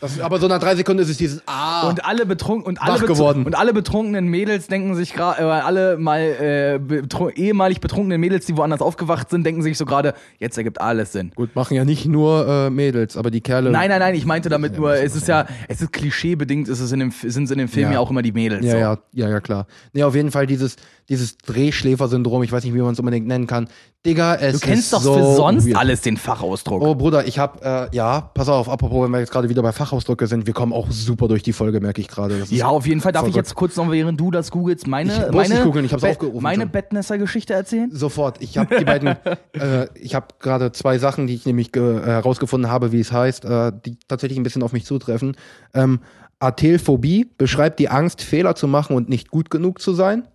Das, 0.00 0.20
aber 0.20 0.38
so 0.38 0.48
nach 0.48 0.58
drei 0.58 0.74
Sekunden 0.76 1.02
ist 1.02 1.08
es 1.10 1.16
dieses 1.16 1.42
Ah. 1.46 1.88
Und 1.88 2.04
alle 2.04 2.26
betrunken 2.26 2.66
und 2.66 2.80
alle 2.82 2.98
geworden. 3.06 3.44
und 3.46 3.56
alle 3.56 3.72
betrunkenen 3.72 4.26
Mädels 4.26 4.66
denken 4.66 4.94
sich 4.94 5.12
gerade, 5.14 5.40
äh, 5.42 5.44
alle 5.44 5.96
mal 5.98 6.20
äh, 6.20 6.78
betru- 6.78 7.30
ehemalig 7.30 7.80
betrunkenen 7.80 8.20
Mädels, 8.20 8.46
die 8.46 8.56
woanders 8.56 8.80
aufgewacht 8.80 9.30
sind, 9.30 9.44
denken 9.44 9.62
sich 9.62 9.78
so 9.78 9.84
gerade, 9.84 10.14
jetzt 10.38 10.56
ergibt 10.58 10.80
alles 10.80 11.12
Sinn. 11.12 11.32
Gut, 11.34 11.54
machen 11.54 11.74
ja 11.74 11.84
nicht 11.84 12.06
nur 12.06 12.46
äh, 12.48 12.70
Mädels, 12.70 13.16
aber 13.16 13.30
die 13.30 13.40
Kerle. 13.40 13.70
Nein, 13.70 13.88
nein, 13.88 14.00
nein, 14.00 14.14
ich 14.14 14.26
meinte 14.26 14.48
damit 14.48 14.76
nur, 14.76 14.94
es 14.96 15.14
ist 15.16 15.28
ja, 15.28 15.46
es 15.68 15.80
ist 15.80 15.92
klischeebedingt, 15.92 16.68
ist 16.68 16.80
es 16.80 16.92
in 16.92 17.00
dem, 17.00 17.10
sind 17.10 17.44
es 17.44 17.50
in 17.50 17.58
dem 17.58 17.68
Film 17.68 17.86
ja, 17.88 17.92
Ja. 17.94 18.00
auch 18.00 18.10
immer 18.10 18.22
die 18.22 18.32
Mädels. 18.32 18.64
Ja, 18.64 18.72
so. 18.72 18.76
ja, 18.78 18.98
ja, 19.12 19.28
ja, 19.30 19.40
klar. 19.40 19.66
Nee, 19.92 20.02
auf 20.02 20.14
jeden 20.14 20.30
Fall 20.30 20.46
dieses, 20.46 20.76
dieses 21.08 21.36
Drehschläfer-Syndrom, 21.38 22.42
ich 22.42 22.52
weiß 22.52 22.64
nicht, 22.64 22.74
wie 22.74 22.80
man 22.80 22.92
es 22.92 22.98
unbedingt 22.98 23.26
nennen 23.26 23.46
kann. 23.46 23.68
Digga, 24.06 24.34
es 24.34 24.60
Du 24.60 24.66
kennst 24.66 24.84
ist 24.84 24.92
doch 24.92 25.00
so 25.00 25.14
für 25.14 25.34
sonst 25.34 25.66
weird. 25.66 25.76
alles 25.78 26.02
den 26.02 26.16
Fachausdruck. 26.18 26.82
Oh 26.82 26.94
Bruder, 26.94 27.26
ich 27.26 27.38
hab, 27.38 27.64
äh, 27.64 27.88
ja, 27.92 28.20
pass 28.34 28.48
auf, 28.50 28.68
apropos, 28.68 29.02
wenn 29.04 29.10
wir 29.10 29.20
jetzt 29.20 29.32
gerade 29.32 29.48
wieder 29.48 29.62
bei 29.62 29.72
Fachausdrücke 29.84 30.26
sind, 30.26 30.46
wir 30.46 30.54
kommen 30.54 30.72
auch 30.72 30.90
super 30.90 31.28
durch 31.28 31.42
die 31.42 31.52
Folge, 31.52 31.80
merke 31.80 32.00
ich 32.00 32.08
gerade. 32.08 32.42
Ja, 32.48 32.68
auf 32.68 32.86
jeden 32.86 33.00
Fall. 33.00 33.12
Darf 33.12 33.28
ich 33.28 33.34
jetzt 33.34 33.54
kurz 33.54 33.76
noch, 33.76 33.90
während 33.90 34.18
du 34.18 34.30
das 34.30 34.50
googelst, 34.50 34.86
meine, 34.86 35.26
Ich 35.28 35.32
meine, 35.34 35.62
googeln, 35.62 35.84
ich 35.84 35.92
hab's 35.92 36.02
Be- 36.02 36.08
aufgerufen 36.10 36.42
meine. 36.42 36.66
Bettnässer-Geschichte 36.66 37.52
erzählen? 37.52 37.90
Sofort. 37.92 38.40
Ich 38.42 38.56
habe 38.58 38.78
die 38.78 38.84
beiden, 38.84 39.08
äh, 39.52 39.86
ich 39.94 40.14
habe 40.14 40.28
gerade 40.40 40.72
zwei 40.72 40.98
Sachen, 40.98 41.26
die 41.26 41.34
ich 41.34 41.44
nämlich 41.46 41.74
äh, 41.76 41.80
herausgefunden 41.80 42.70
habe, 42.70 42.92
wie 42.92 43.00
es 43.00 43.12
heißt, 43.12 43.44
äh, 43.44 43.72
die 43.84 43.98
tatsächlich 44.08 44.38
ein 44.38 44.42
bisschen 44.42 44.62
auf 44.62 44.72
mich 44.72 44.84
zutreffen. 44.86 45.36
Ähm, 45.74 46.00
Atelphobie 46.38 47.30
beschreibt 47.38 47.78
die 47.78 47.88
Angst, 47.88 48.22
Fehler 48.22 48.54
zu 48.54 48.66
machen 48.68 48.96
und 48.96 49.08
nicht 49.08 49.30
gut 49.30 49.50
genug 49.50 49.80
zu 49.80 49.92
sein. 49.94 50.26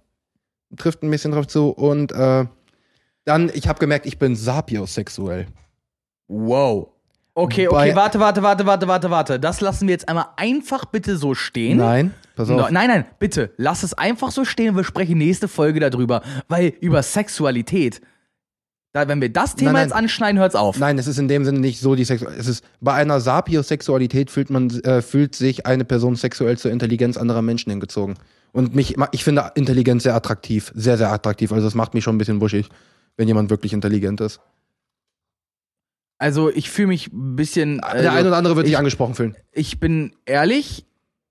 Trifft 0.78 1.04
ein 1.04 1.10
bisschen 1.12 1.32
drauf 1.32 1.48
zu. 1.48 1.70
Und 1.70 2.12
äh, 2.12 2.46
dann, 3.26 3.52
ich 3.54 3.68
habe 3.68 3.80
gemerkt, 3.80 4.06
ich 4.06 4.18
bin 4.20 4.36
sapiosexuell. 4.36 5.48
Wow. 6.28 6.90
Okay, 7.43 7.67
okay, 7.67 7.95
warte, 7.95 8.19
warte, 8.19 8.41
warte, 8.43 8.65
warte, 8.65 8.88
warte, 8.88 9.10
warte. 9.10 9.39
Das 9.39 9.62
lassen 9.62 9.88
wir 9.88 9.93
jetzt 9.93 10.08
einmal 10.10 10.25
einfach 10.38 10.86
bitte 10.86 11.17
so 11.17 11.34
stehen. 11.36 11.78
Nein, 11.78 12.13
pass 12.36 12.49
No, 12.49 12.62
auf. 12.63 12.71
nein, 12.71 12.88
nein, 12.89 13.06
bitte, 13.19 13.52
lass 13.58 13.84
es 13.84 13.93
einfach 13.93 14.32
so 14.32 14.45
stehen. 14.45 14.75
Wir 14.75 14.84
sprechen 14.84 15.17
nächste 15.17 15.47
Folge 15.47 15.80
darüber, 15.80 16.21
weil 16.47 16.73
über 16.82 17.02
Sexualität 17.04 18.02
Da, 18.91 19.08
wenn 19.08 19.21
wir 19.21 19.32
das 19.32 19.56
Thema 19.56 19.71
Nein, 19.71 19.73
nein. 19.82 19.88
jetzt 19.89 19.95
anschneiden, 19.95 20.39
hört's 20.39 20.56
auf. 20.56 20.80
Nein, 20.80 20.97
es 20.97 21.06
ist 21.08 21.19
in 21.19 21.28
dem 21.28 21.45
Sinne 21.45 21.60
nicht 21.60 21.80
so 21.80 21.93
die 21.95 22.04
Sexualität. 22.06 22.41
Es 22.41 22.47
ist 22.47 22.63
bei 22.82 22.93
einer 22.93 23.19
Sapiosexualität 23.19 24.32
fühlt 24.32 24.49
man 24.49 24.69
äh, 24.82 25.02
fühlt 25.04 25.36
sich 25.36 25.65
eine 25.67 25.86
Person 25.86 26.15
sexuell 26.15 26.58
zur 26.58 26.71
Intelligenz 26.71 27.15
anderer 27.15 27.43
Menschen 27.43 27.69
hingezogen. 27.69 28.15
Und 28.52 28.73
mich 28.73 28.95
ich 29.12 29.23
finde 29.23 29.52
Intelligenz 29.54 30.04
sehr 30.04 30.15
attraktiv, 30.15 30.71
sehr 30.75 30.97
sehr 30.97 31.12
attraktiv. 31.12 31.52
Also 31.52 31.67
das 31.67 31.75
macht 31.75 31.93
mich 31.93 32.04
schon 32.04 32.15
ein 32.15 32.17
bisschen 32.17 32.39
buschig, 32.39 32.67
wenn 33.15 33.28
jemand 33.28 33.52
wirklich 33.52 33.73
intelligent 33.73 34.21
ist. 34.21 34.39
Also 36.19 36.49
ich 36.51 36.69
fühle 36.69 36.89
mich 36.89 37.12
ein 37.12 37.36
bisschen. 37.36 37.77
Der 37.77 37.89
also, 37.89 38.10
eine 38.10 38.27
oder 38.27 38.38
andere 38.38 38.55
wird 38.55 38.65
sich 38.67 38.73
ich- 38.73 38.77
angesprochen 38.77 39.15
fühlen. 39.15 39.36
ich 39.51 39.79
bin 39.79 40.13
ehrlich, 40.25 40.86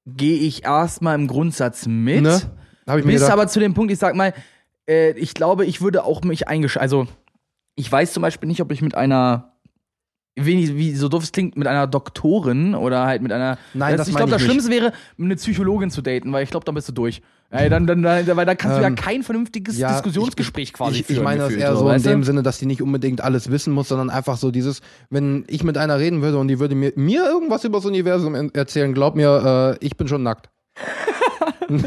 gehe 0.07 0.39
ich 0.39 0.65
erstmal 0.65 1.15
im 1.15 1.29
Grundsatz 1.29 1.87
mit. 1.87 2.23
Ne? 2.23 2.41
Habe 2.89 3.01
ich 3.01 3.07
mir 3.07 3.13
Bis 3.13 3.21
gedacht. 3.21 3.35
aber 3.35 3.47
zu 3.49 3.61
dem 3.61 3.75
Punkt, 3.75 3.93
ich 3.93 3.99
sag 3.99 4.15
mal, 4.15 4.33
äh, 4.89 5.13
ich 5.13 5.35
glaube, 5.35 5.67
ich 5.67 5.83
würde 5.83 6.05
auch 6.05 6.23
mich 6.23 6.49
eingesch... 6.49 6.79
Also, 6.79 7.07
ich 7.77 7.93
weiß 7.93 8.15
zum 8.15 8.23
Beispiel 8.23 8.49
nicht, 8.49 8.63
ob 8.63 8.73
ich 8.73 8.81
mit 8.81 8.95
einer, 8.95 9.48
wie, 10.45 10.77
wie 10.77 10.95
so 10.95 11.09
doof 11.09 11.23
es 11.25 11.33
klingt, 11.33 11.57
mit 11.57 11.67
einer 11.67 11.87
Doktorin 11.87 12.75
oder 12.75 13.07
halt 13.07 13.23
mit 13.23 13.33
einer. 13.33 13.59
Nein, 13.75 13.97
das 13.97 14.09
ich 14.09 14.15
meine 14.15 14.27
glaube, 14.27 14.31
ich 14.43 14.47
das. 14.47 14.51
Schlimmste 14.51 14.71
wäre, 14.71 14.93
eine 15.19 15.37
Psychologin 15.37 15.91
zu 15.91 16.03
daten, 16.03 16.33
weil 16.33 16.45
ich 16.45 16.51
glaube, 16.51 16.65
dann 16.65 16.75
bist 16.75 16.89
du 16.89 16.93
durch. 16.93 17.21
Ey, 17.51 17.71
dann, 17.71 17.87
dann, 17.87 18.03
dann, 18.03 18.27
weil 18.37 18.45
da 18.45 18.55
kannst 18.55 18.77
du 18.77 18.83
ja 18.83 18.89
Ähm, 18.89 18.95
kein 18.95 19.23
vernünftiges 19.23 19.79
ja, 19.79 19.89
Diskussionsgespräch 19.93 20.75
quasi 20.75 21.01
ich, 21.01 21.07
führen. 21.07 21.17
ich 21.21 21.25
meine 21.25 21.41
das 21.45 21.55
eher 21.55 21.75
so 21.77 21.81
in 21.81 21.95
weißt 21.95 22.05
du? 22.05 22.11
dem 22.11 22.23
Sinne, 22.25 22.43
dass 22.43 22.59
die 22.59 22.67
nicht 22.67 22.83
unbedingt 22.83 23.23
alles 23.23 23.51
wissen 23.51 23.73
muss, 23.73 23.89
sondern 23.89 24.11
einfach 24.11 24.37
so 24.37 24.51
dieses, 24.51 24.83
wenn 25.09 25.45
ich 25.49 25.65
mit 25.65 25.79
einer 25.79 25.99
reden 25.99 26.21
würde 26.21 26.37
und 26.37 26.49
die 26.49 26.59
würde 26.59 26.75
mir, 26.75 26.93
mir 26.97 27.25
irgendwas 27.25 27.65
über 27.65 27.79
das 27.79 27.87
Universum 27.87 28.35
en- 28.35 28.55
erzählen, 28.55 28.93
glaub 28.93 29.17
mir, 29.17 29.77
äh, 29.81 29.85
ich 29.87 29.97
bin 29.97 30.09
schon 30.09 30.23
nackt. 30.23 30.51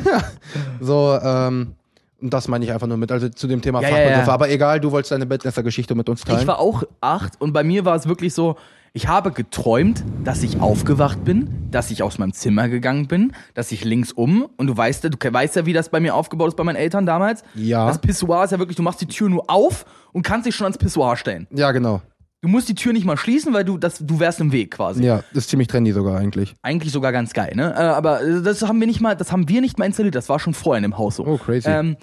so, 0.80 1.18
ähm, 1.24 1.74
und 2.22 2.34
das 2.34 2.48
meine 2.48 2.64
ich 2.66 2.72
einfach 2.72 2.88
nur 2.88 2.98
mit, 2.98 3.12
also 3.12 3.30
zu 3.30 3.48
dem 3.48 3.62
Thema 3.62 3.82
Ja, 3.82 3.90
ja, 3.90 3.96
Fachbegriffe. 3.96 4.28
ja. 4.28 4.34
Aber 4.34 4.50
egal, 4.50 4.80
du 4.80 4.92
wolltest 4.92 5.12
deine 5.12 5.26
Bettlässer-Geschichte 5.26 5.96
mit 5.96 6.08
uns 6.10 6.24
teilen. 6.24 6.42
Ich 6.42 6.48
war 6.48 6.60
auch 6.60 6.84
acht 7.02 7.40
und 7.42 7.54
bei 7.54 7.64
mir 7.64 7.86
war 7.86 7.96
es 7.96 8.08
wirklich 8.08 8.34
so, 8.34 8.56
ich 8.94 9.08
habe 9.08 9.32
geträumt, 9.32 10.04
dass 10.26 10.44
ich 10.44 10.60
aufgewacht 10.60 11.24
bin, 11.24 11.70
dass 11.72 11.92
ich 11.92 12.04
aus 12.04 12.18
meinem 12.18 12.34
Zimmer 12.34 12.68
gegangen 12.68 13.08
bin, 13.08 13.32
dass 13.54 13.72
ich 13.72 13.86
links 13.86 14.12
um 14.12 14.48
und 14.58 14.68
du 14.68 14.76
weißt 14.76 15.06
ja, 15.06 15.10
du 15.10 15.18
weißt 15.34 15.56
ja, 15.56 15.66
wie 15.66 15.72
das 15.74 15.90
bei 15.90 16.00
mir 16.02 16.14
aufgebaut 16.14 16.50
ist 16.50 16.56
bei 16.58 16.64
meinen 16.66 16.76
Eltern 16.76 17.06
damals. 17.06 17.44
Ja. 17.56 17.88
Das 17.88 18.00
Pissoir 18.00 18.44
ist 18.44 18.52
ja 18.52 18.60
wirklich, 18.60 18.76
du 18.76 18.84
machst 18.84 19.00
die 19.00 19.06
Tür 19.08 19.30
nur 19.30 19.50
auf 19.50 19.86
und 20.12 20.24
kannst 20.24 20.46
dich 20.46 20.56
schon 20.56 20.66
ans 20.66 20.78
Pissoir 20.78 21.16
stellen. 21.16 21.48
ja, 21.52 21.72
genau. 21.72 22.02
Du 22.42 22.48
musst 22.48 22.68
die 22.70 22.76
Tür 22.76 22.92
nicht 22.92 23.06
mal 23.06 23.18
schließen, 23.18 23.54
weil 23.54 23.64
du 23.64 23.78
das, 23.78 24.00
du 24.00 24.20
wärst 24.20 24.40
im 24.40 24.52
Weg 24.52 24.72
quasi. 24.72 25.04
Ja, 25.04 25.18
das 25.34 25.44
ist 25.44 25.50
ziemlich 25.52 25.68
trendy 25.68 25.92
sogar 25.92 26.18
eigentlich. 26.18 26.56
Eigentlich 26.64 26.92
sogar 26.92 27.12
ganz 27.12 27.34
geil, 27.34 27.54
ne? 27.56 27.72
Äh, 27.74 27.78
aber 27.82 28.22
äh, 28.24 28.42
das 28.42 28.64
haben 28.64 28.80
wir 28.80 28.88
nicht 28.88 29.00
mal, 29.00 29.16
das 29.16 29.32
haben 29.32 29.48
wir 29.48 29.62
nicht 29.62 29.78
mal 29.78 29.86
installiert. 29.86 30.16
Das 30.16 30.28
war 30.28 30.40
schon 30.40 30.54
vorher 30.56 30.78
in 30.78 30.84
dem 30.84 30.98
Haus 30.98 31.18
so. 31.18 31.26
Oh, 31.26 31.38
crazy. 31.38 31.70
Ähm, 31.70 31.98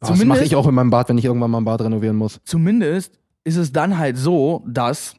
Ah, 0.00 0.08
das 0.10 0.24
mache 0.24 0.44
ich 0.44 0.54
auch 0.56 0.66
in 0.68 0.74
meinem 0.74 0.90
Bad, 0.90 1.08
wenn 1.08 1.16
ich 1.16 1.24
irgendwann 1.24 1.50
mal 1.50 1.58
ein 1.58 1.64
Bad 1.64 1.80
renovieren 1.80 2.16
muss. 2.16 2.38
zumindest 2.44 3.18
ist 3.44 3.56
es 3.56 3.72
dann 3.72 3.96
halt 3.96 4.18
so, 4.18 4.62
dass 4.68 5.14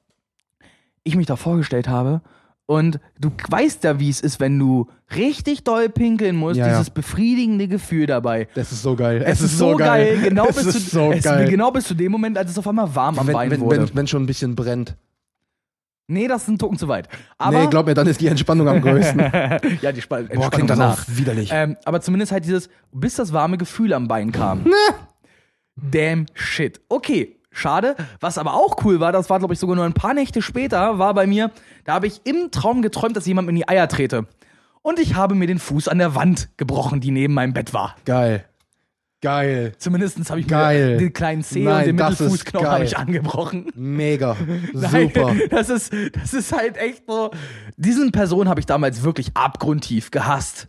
ich 1.03 1.15
mich 1.15 1.25
da 1.25 1.36
vorgestellt 1.36 1.88
habe 1.88 2.21
und 2.67 2.99
du 3.19 3.32
weißt 3.49 3.84
ja, 3.86 3.99
wie 3.99 4.10
es 4.10 4.21
ist, 4.21 4.39
wenn 4.39 4.60
du 4.60 4.88
richtig 5.15 5.63
doll 5.63 5.89
pinkeln 5.89 6.36
musst, 6.36 6.58
Ja, 6.58 6.67
ja. 6.67 6.73
dieses 6.73 6.89
befriedigende 6.91 7.67
Gefühl 7.67 8.06
dabei. 8.06 8.47
Das 8.56 8.71
ist 8.71 8.84
so 8.84 8.95
geil. 8.95 9.23
Es, 9.25 9.41
ist 9.41 9.58
so 9.58 9.75
geil, 9.75 10.19
genau 10.21 10.47
es 10.49 10.58
bis 10.58 10.65
ist 10.75 10.89
zu 10.91 10.95
so 10.97 11.12
es, 11.12 11.23
geil. 11.23 11.49
genau 11.49 11.71
bis 11.71 11.86
zu 11.88 11.95
dem 11.95 12.12
Moment, 12.12 12.38
als 12.38 12.51
es 12.51 12.58
auf 12.60 12.67
einmal 12.67 12.93
warm 12.93 13.17
am 13.17 13.25
wenn, 13.27 13.34
Bein 13.34 13.49
wenn, 13.51 13.62
wurde. 13.62 13.88
wenn, 13.88 13.95
wenn 13.95 14.08
schon 14.08 14.23
ein 14.23 14.27
bisschen 14.27 14.56
brennt. 14.56 14.95
nee, 16.08 16.27
das 16.27 16.43
ist 16.43 16.49
ein 16.49 16.58
Tucken 16.60 16.77
zu 16.77 16.88
weit. 16.89 17.08
Aber 17.38 17.62
nee, 17.62 17.67
glaub 17.67 17.86
mir, 17.86 17.93
dann 17.93 18.08
ist 18.08 18.19
die 18.21 18.27
Entspannung 18.27 18.67
am 18.67 18.82
größten. 18.82 19.19
ja, 19.82 19.91
die 19.93 19.99
Sp 20.03 20.27
Boah, 20.36 20.49
klingt 20.51 20.69
danach. 20.69 21.06
widerlich. 21.08 21.49
Ähm, 21.53 21.77
aber 21.86 22.01
zumindest 22.01 22.32
halt 22.34 22.43
dieses, 22.45 22.69
bis 22.91 23.15
das 23.15 23.32
warme 23.34 23.58
Gefühl 23.58 23.93
am 23.93 24.08
Bein 24.10 24.32
kam. 24.34 24.63
Ne. 24.63 24.73
Damn 25.75 26.25
shit. 26.34 26.82
Okay, 26.89 27.37
schade. 27.58 27.96
Was 28.20 28.38
aber 28.38 28.54
auch 28.54 28.84
cool 28.84 29.00
war, 29.00 29.12
das 29.12 29.30
war, 29.30 29.39
glaube 29.39 29.54
ich, 29.54 29.60
sogar 29.60 29.76
nur 29.76 29.86
ein 29.86 29.93
paar 29.93 30.13
Nächte 30.13 30.41
später, 30.41 31.00
war 31.00 31.13
bei 31.13 31.28
mir, 31.28 31.52
da 31.84 31.93
habe 31.93 32.08
ich 32.08 32.22
im 32.26 32.52
Traum 32.52 32.82
geträumt, 32.82 33.15
dass 33.15 33.26
jemand 33.26 33.48
mir 33.48 33.52
in 33.52 33.56
die 33.58 33.67
Eier 33.67 33.88
trete. 33.88 34.28
Und 34.82 35.00
ich 35.00 35.15
habe 35.15 35.36
mir 35.36 35.48
den 35.48 35.60
Fuß 35.60 35.88
an 35.88 35.98
der 35.98 36.15
Wand 36.15 36.50
gebrochen, 36.58 37.02
die 37.02 37.12
neben 37.12 37.34
meinem 37.34 37.54
Bett 37.54 37.74
war. 37.74 37.96
Geil. 38.06 38.46
Geil. 39.22 39.74
Zumindest 39.80 40.30
habe 40.30 40.39
ich 40.39 40.48
Geil. 40.48 40.91
mir 40.91 40.98
den 40.98 41.13
kleinen 41.13 41.43
Zeh 41.43 41.63
Nein, 41.63 41.80
und 41.80 41.86
den 41.88 41.96
Mittelfußknochen 41.96 42.70
habe 42.70 42.84
ich 42.84 42.98
angebrochen. 42.98 43.72
Mega. 43.76 44.38
Nein, 44.74 45.12
Super. 45.13 45.36
Das 45.50 45.70
ist, 45.70 45.91
das 46.13 46.34
ist 46.34 46.56
halt 46.56 46.78
echt 46.78 47.04
so. 47.08 47.32
Diesen 47.78 48.12
Person 48.12 48.48
habe 48.48 48.60
ich 48.60 48.67
damals 48.67 49.04
wirklich 49.04 49.36
abgrundtief 49.36 50.12
gehasst. 50.12 50.67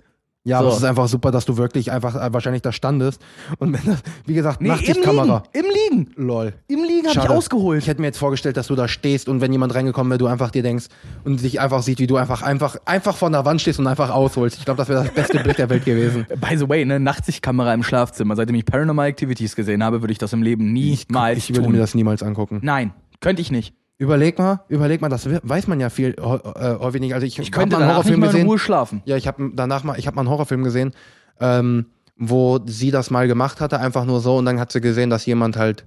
Ja, 0.49 0.59
aber 0.61 0.69
So. 0.71 0.77
es 0.77 0.79
ist 0.83 0.85
einfach 0.89 1.09
super, 1.09 1.31
dass 1.31 1.45
du 1.45 1.57
wirklich 1.57 1.93
einfach 1.93 2.15
äh, 2.17 2.33
wahrscheinlich 2.33 2.63
da 2.63 2.73
standest. 2.73 3.21
Und 3.59 3.73
wenn 3.75 3.85
das, 3.93 4.03
wie 4.27 4.35
gesagt, 4.35 4.61
Nee, 4.61 4.69
im 4.69 4.75
Liegen. 4.75 4.87
Nachtsichtkamera. 4.87 5.43
Im 5.53 5.65
Liegen. 5.65 6.11
Lol. 6.17 6.55
Im 6.69 6.83
Liegen 6.85 7.07
habe 7.09 7.19
ich 7.21 7.29
ausgeholt. 7.29 7.83
Ich 7.83 7.89
hätte 7.89 8.01
mir 8.01 8.07
jetzt 8.09 8.19
vorgestellt, 8.19 8.57
dass 8.57 8.69
du 8.69 8.75
da 8.75 8.89
stehst 8.89 9.29
und 9.29 9.41
wenn 9.41 9.53
jemand 9.53 9.75
reingekommen 9.75 10.11
wäre, 10.11 10.19
du 10.19 10.27
einfach 10.27 10.51
dir 10.51 10.63
denkst 10.63 10.87
und 11.25 11.43
dich 11.43 11.61
einfach 11.61 11.83
sieht, 11.83 11.99
wie 11.99 12.07
du 12.07 12.17
einfach 12.17 12.43
einfach 12.43 12.77
einfach 12.87 13.17
vor 13.17 13.31
der 13.31 13.45
Wand 13.45 13.61
stehst 13.61 13.79
und 13.79 13.87
einfach 13.87 14.11
ausholst. 14.11 14.59
Ich 14.59 14.65
glaube, 14.65 14.79
das 14.79 14.89
wäre 14.89 15.05
das 15.05 15.13
beste 15.13 15.39
Bild 15.41 15.59
der 15.59 15.69
Welt 15.71 15.85
gewesen. 15.85 16.27
By 16.41 16.57
the 16.57 16.69
way, 16.69 16.85
ne, 16.85 16.99
Nachtsichtkamera 16.99 17.75
im 17.75 17.83
Schlafzimmer. 17.83 18.35
Seitdem 18.37 18.57
ich 18.57 18.65
Paranormal 18.65 19.09
Activities 19.09 19.55
gesehen 19.55 19.85
habe, 19.85 20.01
würde 20.03 20.13
ich 20.13 20.19
das 20.19 20.33
im 20.33 20.43
Leben 20.43 20.73
niemals 20.73 21.39
Ich 21.39 21.51
würde 21.51 21.63
tun. 21.65 21.73
mir 21.73 21.79
das 21.79 21.95
niemals 21.95 22.23
angucken. 22.23 22.61
Nein, 22.63 22.93
könnte 23.21 23.43
ich 23.43 23.51
nicht. 23.51 23.75
Überleg 23.99 24.39
mal, 24.39 24.61
überleg 24.69 25.01
mal, 25.01 25.09
das 25.09 25.29
we- 25.29 25.41
weiß 25.43 25.67
man 25.67 25.81
ja 25.81 25.91
viel 25.91 26.15
äh, 26.17 26.21
häufig 26.23 27.01
nicht. 27.01 27.15
Also 27.15 27.27
ich, 27.27 27.37
Ich 27.39 27.51
könnte 27.51 27.77
mal 27.77 27.83
einen 27.83 27.91
Horrorfilm 27.93 28.21
mal 28.21 28.27
in 28.27 28.33
gesehen. 28.33 28.47
Ruhe 28.47 28.59
schlafen. 28.59 29.03
Ja, 29.05 29.17
ich 29.17 29.27
habe 29.27 29.51
danach 29.55 29.83
mal, 29.83 29.99
ich 29.99 30.07
habe 30.07 30.15
mal 30.15 30.23
einen 30.23 30.31
Horrorfilm 30.31 30.63
gesehen, 30.63 30.93
ähm, 31.41 31.87
wo 32.17 32.61
sie 32.65 32.93
das 32.93 33.11
mal 33.11 33.27
gemacht 33.27 33.61
hatte, 33.61 33.81
einfach 33.81 34.05
nur 34.05 34.21
so, 34.21 34.37
und 34.37 34.45
dann 34.45 34.61
hat 34.61 34.71
sie 34.71 34.81
gesehen, 34.81 35.11
dass 35.11 35.27
jemand 35.27 35.57
halt 35.57 35.85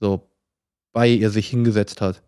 so 0.00 0.28
bei 0.92 1.06
ihr 1.08 1.30
sich 1.30 1.48
hingesetzt 1.48 2.00
hat. 2.00 2.22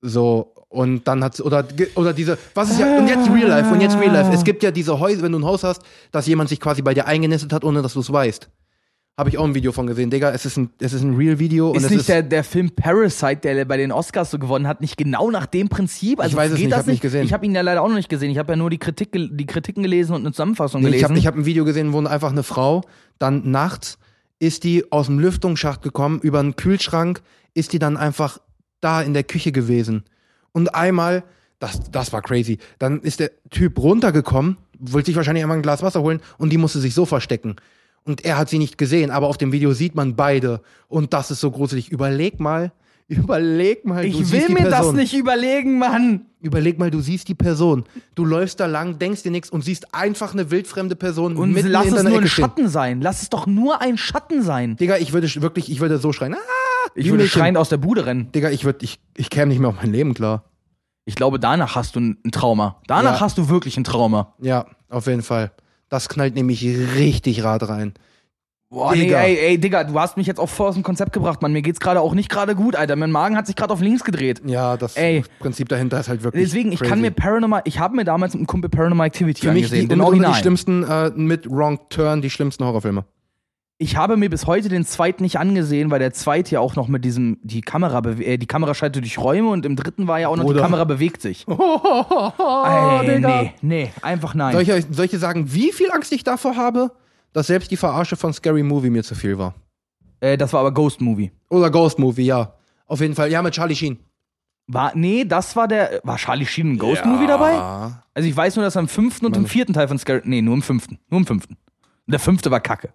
So, 0.00 0.54
und 0.68 1.06
dann 1.08 1.22
hat 1.22 1.36
sie, 1.36 1.42
oder, 1.42 1.64
oder 1.94 2.12
diese, 2.14 2.38
was 2.54 2.70
ist 2.70 2.80
ja, 2.80 2.98
und 2.98 3.06
jetzt 3.08 3.28
Real 3.30 3.48
Life, 3.48 3.70
und 3.72 3.80
jetzt 3.82 3.98
Real 3.98 4.12
Life. 4.12 4.30
Es 4.32 4.44
gibt 4.44 4.62
ja 4.62 4.70
diese 4.70 4.98
Häuser, 4.98 5.22
wenn 5.22 5.32
du 5.32 5.38
ein 5.40 5.44
Haus 5.44 5.62
hast, 5.64 5.82
dass 6.10 6.26
jemand 6.26 6.48
sich 6.48 6.60
quasi 6.60 6.80
bei 6.82 6.94
dir 6.94 7.06
eingenistet 7.06 7.52
hat, 7.52 7.64
ohne 7.64 7.82
dass 7.82 7.92
du 7.94 8.00
es 8.00 8.10
weißt. 8.12 8.48
Habe 9.18 9.30
ich 9.30 9.38
auch 9.38 9.44
ein 9.44 9.54
Video 9.56 9.72
von 9.72 9.88
gesehen. 9.88 10.10
Digga, 10.10 10.30
es 10.30 10.46
ist 10.46 10.56
ein, 10.56 10.70
es 10.78 10.92
ist 10.92 11.02
ein 11.02 11.16
Real-Video. 11.16 11.70
und 11.70 11.76
Ist 11.76 11.84
es 11.84 11.90
nicht 11.90 12.00
ist, 12.00 12.08
der, 12.08 12.22
der 12.22 12.44
Film 12.44 12.70
Parasite, 12.70 13.40
der 13.40 13.64
bei 13.64 13.76
den 13.76 13.90
Oscars 13.90 14.30
so 14.30 14.38
gewonnen 14.38 14.68
hat, 14.68 14.80
nicht 14.80 14.96
genau 14.96 15.32
nach 15.32 15.46
dem 15.46 15.68
Prinzip? 15.68 16.20
Also 16.20 16.36
weiß 16.36 16.52
es 16.52 16.58
nicht, 16.60 16.70
das 16.70 16.78
hab 16.80 16.86
nicht 16.86 17.02
gesehen. 17.02 17.24
Ich 17.24 17.32
habe 17.32 17.44
ihn 17.44 17.52
ja 17.52 17.62
leider 17.62 17.82
auch 17.82 17.88
noch 17.88 17.96
nicht 17.96 18.08
gesehen. 18.08 18.30
Ich 18.30 18.38
habe 18.38 18.52
ja 18.52 18.56
nur 18.56 18.70
die, 18.70 18.78
Kritik, 18.78 19.10
die 19.12 19.46
Kritiken 19.46 19.82
gelesen 19.82 20.14
und 20.14 20.20
eine 20.20 20.30
Zusammenfassung 20.30 20.82
Nee, 20.82 20.86
ich 20.86 20.92
gelesen. 20.92 21.08
habe 21.08 21.18
ich 21.18 21.26
hab 21.26 21.34
ein 21.34 21.46
Video 21.46 21.64
gesehen, 21.64 21.92
wo 21.92 21.98
einfach 21.98 22.30
eine 22.30 22.44
Frau 22.44 22.82
dann 23.18 23.50
nachts 23.50 23.98
ist 24.38 24.62
die 24.62 24.92
aus 24.92 25.06
dem 25.06 25.18
Lüftungsschacht 25.18 25.82
gekommen, 25.82 26.20
über 26.20 26.38
einen 26.38 26.54
Kühlschrank 26.54 27.22
ist 27.54 27.72
die 27.72 27.80
dann 27.80 27.96
einfach 27.96 28.38
da 28.80 29.02
in 29.02 29.14
der 29.14 29.24
Küche 29.24 29.50
gewesen. 29.50 30.04
Und 30.52 30.76
einmal, 30.76 31.24
das, 31.58 31.90
das 31.90 32.12
war 32.12 32.22
crazy, 32.22 32.58
dann 32.78 33.00
ist 33.00 33.18
der 33.18 33.32
Typ 33.50 33.78
runtergekommen, 33.80 34.56
wollte 34.78 35.06
sich 35.06 35.16
wahrscheinlich 35.16 35.42
einmal 35.42 35.58
ein 35.58 35.62
Glas 35.62 35.82
Wasser 35.82 36.02
holen 36.02 36.20
und 36.38 36.50
die 36.50 36.58
musste 36.58 36.78
sich 36.78 36.94
so 36.94 37.04
verstecken. 37.04 37.56
Und 38.08 38.24
er 38.24 38.38
hat 38.38 38.48
sie 38.48 38.58
nicht 38.58 38.78
gesehen, 38.78 39.10
aber 39.10 39.26
auf 39.28 39.36
dem 39.38 39.52
Video 39.52 39.72
sieht 39.72 39.94
man 39.94 40.16
beide. 40.16 40.60
Und 40.88 41.12
das 41.12 41.30
ist 41.30 41.40
so 41.40 41.50
gruselig. 41.50 41.90
Überleg 41.90 42.40
mal, 42.40 42.72
überleg 43.08 43.84
mal. 43.84 44.02
du 44.02 44.08
ich 44.08 44.32
will 44.32 44.48
mir 44.48 44.68
das 44.68 44.92
nicht 44.92 45.14
überlegen, 45.14 45.78
Mann. 45.78 46.22
Überleg 46.40 46.78
mal, 46.78 46.90
du 46.90 47.00
siehst 47.00 47.28
die 47.28 47.34
Person. 47.34 47.84
Du 48.14 48.24
läufst 48.24 48.60
da 48.60 48.66
lang, 48.66 48.98
denkst 48.98 49.22
dir 49.24 49.30
nichts 49.32 49.50
und 49.50 49.62
siehst 49.62 49.92
einfach 49.94 50.32
eine 50.32 50.50
wildfremde 50.50 50.94
Person 50.96 51.36
Und 51.36 51.52
mitten 51.52 51.68
lass 51.68 51.86
in 51.86 51.94
es 51.94 52.02
nur 52.04 52.12
ein 52.12 52.18
Ecke 52.20 52.28
stehen. 52.28 52.42
Schatten 52.44 52.68
sein. 52.68 53.00
Lass 53.02 53.22
es 53.22 53.28
doch 53.30 53.46
nur 53.46 53.80
ein 53.82 53.98
Schatten 53.98 54.42
sein. 54.42 54.76
Digga, 54.76 54.96
ich 54.98 55.12
würde 55.12 55.28
wirklich, 55.42 55.70
ich 55.70 55.80
würde 55.80 55.98
so 55.98 56.12
schreien. 56.12 56.34
Ah, 56.34 56.90
Ich 56.94 57.10
würde 57.10 57.26
schreiend 57.28 57.58
aus 57.58 57.68
der 57.68 57.76
Bude 57.78 58.06
rennen. 58.06 58.30
Digga, 58.32 58.50
ich 58.50 58.64
würde, 58.64 58.84
ich, 58.84 59.00
ich 59.16 59.30
käme 59.30 59.48
nicht 59.48 59.58
mehr 59.58 59.68
auf 59.70 59.76
mein 59.82 59.90
Leben 59.92 60.14
klar. 60.14 60.44
Ich 61.04 61.14
glaube, 61.14 61.38
danach 61.40 61.74
hast 61.74 61.96
du 61.96 62.00
ein 62.00 62.18
ein 62.24 62.30
Trauma. 62.30 62.80
Danach 62.86 63.14
Ja. 63.14 63.20
hast 63.20 63.36
du 63.38 63.48
wirklich 63.48 63.76
ein 63.76 63.84
Trauma. 63.84 64.34
Ja, 64.40 64.66
auf 64.90 65.06
jeden 65.06 65.22
Fall. 65.22 65.50
Das 65.88 66.08
knallt 66.08 66.34
nämlich 66.34 66.64
richtig 66.64 67.44
rad 67.44 67.68
rein. 67.68 67.94
Boah, 68.70 68.92
nee, 68.94 69.04
Digga. 69.04 69.20
ey, 69.20 69.38
ey, 69.38 69.58
Digga, 69.58 69.84
du 69.84 69.98
hast 69.98 70.18
mich 70.18 70.26
jetzt 70.26 70.38
auch 70.38 70.48
voll 70.48 70.68
aus 70.68 70.74
dem 70.74 70.82
Konzept 70.82 71.14
gebracht, 71.14 71.40
Mann. 71.40 71.54
Mir 71.54 71.62
geht's 71.62 71.80
gerade 71.80 72.02
auch 72.02 72.14
nicht 72.14 72.28
gerade 72.28 72.54
gut, 72.54 72.76
Alter. 72.76 72.96
Mein 72.96 73.10
Magen 73.10 73.34
hat 73.34 73.46
sich 73.46 73.56
gerade 73.56 73.72
auf 73.72 73.80
links 73.80 74.04
gedreht. 74.04 74.42
Ja, 74.44 74.76
das 74.76 74.94
Ey. 74.96 75.24
Prinzip 75.38 75.70
dahinter 75.70 75.98
ist 75.98 76.08
halt 76.08 76.22
wirklich. 76.22 76.44
Deswegen, 76.44 76.70
ich 76.70 76.80
crazy. 76.80 76.90
kann 76.90 77.00
mir 77.00 77.10
Paranormal, 77.10 77.62
ich 77.64 77.78
habe 77.78 77.96
mir 77.96 78.04
damals 78.04 78.34
mit 78.34 78.40
einem 78.40 78.46
Kumpel 78.46 78.68
Paranormal 78.68 79.06
Activity 79.06 79.40
für 79.40 79.52
mich 79.52 79.62
die, 79.62 79.64
angesehen, 79.68 79.88
den 79.88 80.00
unter 80.00 80.08
Original. 80.08 80.32
die 80.32 80.38
schlimmsten 80.38 80.82
äh, 80.82 81.10
mit 81.14 81.50
Wrong 81.50 81.78
Turn, 81.88 82.20
die 82.20 82.28
schlimmsten 82.28 82.62
Horrorfilme. 82.62 83.06
Ich 83.80 83.96
habe 83.96 84.16
mir 84.16 84.28
bis 84.28 84.46
heute 84.46 84.68
den 84.68 84.84
zweiten 84.84 85.22
nicht 85.22 85.38
angesehen, 85.38 85.88
weil 85.92 86.00
der 86.00 86.12
zweite 86.12 86.54
ja 86.56 86.60
auch 86.60 86.74
noch 86.74 86.88
mit 86.88 87.04
diesem, 87.04 87.38
die 87.42 87.60
Kamera, 87.60 88.00
äh, 88.18 88.36
die 88.36 88.46
Kamera 88.46 88.74
schaltet 88.74 89.04
durch 89.04 89.18
Räume 89.18 89.50
und 89.50 89.64
im 89.64 89.76
dritten 89.76 90.08
war 90.08 90.18
ja 90.18 90.26
auch 90.28 90.36
noch, 90.36 90.42
die 90.42 90.48
Bruder. 90.48 90.62
Kamera 90.62 90.82
bewegt 90.84 91.22
sich. 91.22 91.46
Oh, 92.40 93.00
Ey, 93.02 93.06
Digga. 93.16 93.42
nee, 93.42 93.52
nee, 93.62 93.92
einfach 94.02 94.34
nein. 94.34 94.52
Soll 94.52 94.62
ich, 94.62 94.72
euch- 94.72 94.86
soll 94.90 95.04
ich 95.04 95.12
sagen, 95.12 95.52
wie 95.52 95.70
viel 95.72 95.92
Angst 95.92 96.12
ich 96.12 96.24
davor 96.24 96.56
habe, 96.56 96.90
dass 97.32 97.46
selbst 97.46 97.70
die 97.70 97.76
Verarsche 97.76 98.16
von 98.16 98.32
Scary 98.32 98.62
Movie 98.64 98.90
mir 98.90 99.04
zu 99.04 99.14
viel 99.14 99.38
war? 99.38 99.54
äh, 100.20 100.36
das 100.36 100.52
war 100.52 100.60
aber 100.60 100.72
Ghost 100.72 101.00
Movie. 101.00 101.30
Oder 101.48 101.70
Ghost 101.70 101.98
Movie, 102.00 102.24
ja. 102.24 102.54
Auf 102.86 103.00
jeden 103.00 103.14
Fall. 103.14 103.30
Ja, 103.30 103.42
mit 103.42 103.54
Charlie 103.54 103.76
Sheen. 103.76 103.98
War, 104.66 104.90
nee, 104.96 105.24
das 105.24 105.54
war 105.54 105.68
der, 105.68 106.00
war 106.02 106.16
Charlie 106.16 106.46
Sheen 106.46 106.72
ein 106.72 106.78
Ghost 106.78 107.04
Movie 107.04 107.26
dabei? 107.28 107.52
Ja. 107.52 108.02
Also 108.12 108.28
ich 108.28 108.36
weiß 108.36 108.56
nur, 108.56 108.64
dass 108.64 108.74
er 108.76 108.80
im 108.80 108.88
fünften 108.88 109.24
und 109.26 109.36
im 109.36 109.46
vierten 109.46 109.72
Teil 109.72 109.86
von 109.86 109.98
Scary, 109.98 110.22
nee, 110.24 110.42
nur 110.42 110.54
im 110.54 110.62
fünften, 110.62 110.98
nur 111.10 111.20
im 111.20 111.26
fünften. 111.26 111.56
Der 112.08 112.18
fünfte 112.18 112.50
war 112.50 112.58
kacke. 112.60 112.88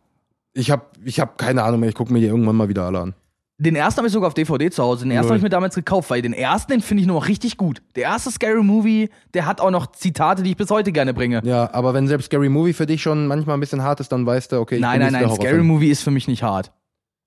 Ich 0.53 0.69
hab, 0.71 0.91
ich 1.03 1.19
hab 1.19 1.37
keine 1.37 1.63
Ahnung 1.63 1.79
mehr. 1.79 1.89
Ich 1.89 1.95
gucke 1.95 2.13
mir 2.13 2.19
die 2.19 2.27
irgendwann 2.27 2.55
mal 2.55 2.69
wieder 2.69 2.83
alle 2.83 2.99
an. 2.99 3.13
Den 3.59 3.75
ersten 3.75 3.99
habe 3.99 4.07
ich 4.07 4.13
sogar 4.13 4.27
auf 4.27 4.33
DVD 4.33 4.69
zu 4.71 4.83
Hause. 4.83 5.05
Den 5.05 5.11
ersten 5.11 5.29
habe 5.29 5.37
ich 5.37 5.43
mir 5.43 5.49
damals 5.49 5.75
gekauft, 5.75 6.09
weil 6.09 6.21
den 6.21 6.33
ersten, 6.33 6.71
den 6.71 6.81
finde 6.81 7.01
ich 7.01 7.07
nur 7.07 7.19
noch 7.19 7.27
richtig 7.27 7.55
gut. 7.57 7.81
Der 7.95 8.03
erste 8.03 8.31
Scary 8.31 8.61
Movie, 8.63 9.09
der 9.33 9.45
hat 9.45 9.61
auch 9.61 9.69
noch 9.71 9.87
Zitate, 9.91 10.41
die 10.43 10.51
ich 10.51 10.57
bis 10.57 10.69
heute 10.69 10.91
gerne 10.91 11.13
bringe. 11.13 11.41
Ja, 11.45 11.71
aber 11.73 11.93
wenn 11.93 12.07
selbst 12.07 12.25
Scary 12.25 12.49
Movie 12.49 12.73
für 12.73 12.85
dich 12.87 13.01
schon 13.01 13.27
manchmal 13.27 13.55
ein 13.57 13.59
bisschen 13.59 13.83
hart 13.83 13.99
ist, 13.99 14.11
dann 14.11 14.25
weißt 14.25 14.51
du, 14.51 14.59
okay, 14.59 14.75
ich 14.75 14.81
nein, 14.81 14.99
bin 14.99 15.11
nein, 15.13 15.27
nein, 15.27 15.35
Scary. 15.35 15.63
Movie 15.63 15.89
ist 15.89 16.01
für 16.01 16.11
mich 16.11 16.27
nicht 16.27 16.43
hart. 16.43 16.71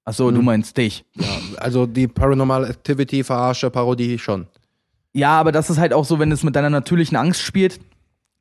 Achso, 0.04 0.30
du 0.30 0.38
Hm. 0.38 0.44
meinst 0.44 0.76
dich. 0.76 1.04
Ja, 1.14 1.26
also 1.58 1.86
die 1.86 2.06
Paranormal 2.08 2.64
Activity 2.70 3.24
verarsche 3.24 3.70
Parodie 3.70 4.18
schon. 4.18 4.46
Ja, 5.14 5.38
aber 5.40 5.52
das 5.52 5.70
ist 5.70 5.78
halt 5.78 5.92
auch 5.92 6.04
so, 6.04 6.18
wenn 6.18 6.30
es 6.32 6.42
mit 6.42 6.54
deiner 6.54 6.70
natürlichen 6.70 7.16
Angst 7.16 7.40
spielt. 7.40 7.80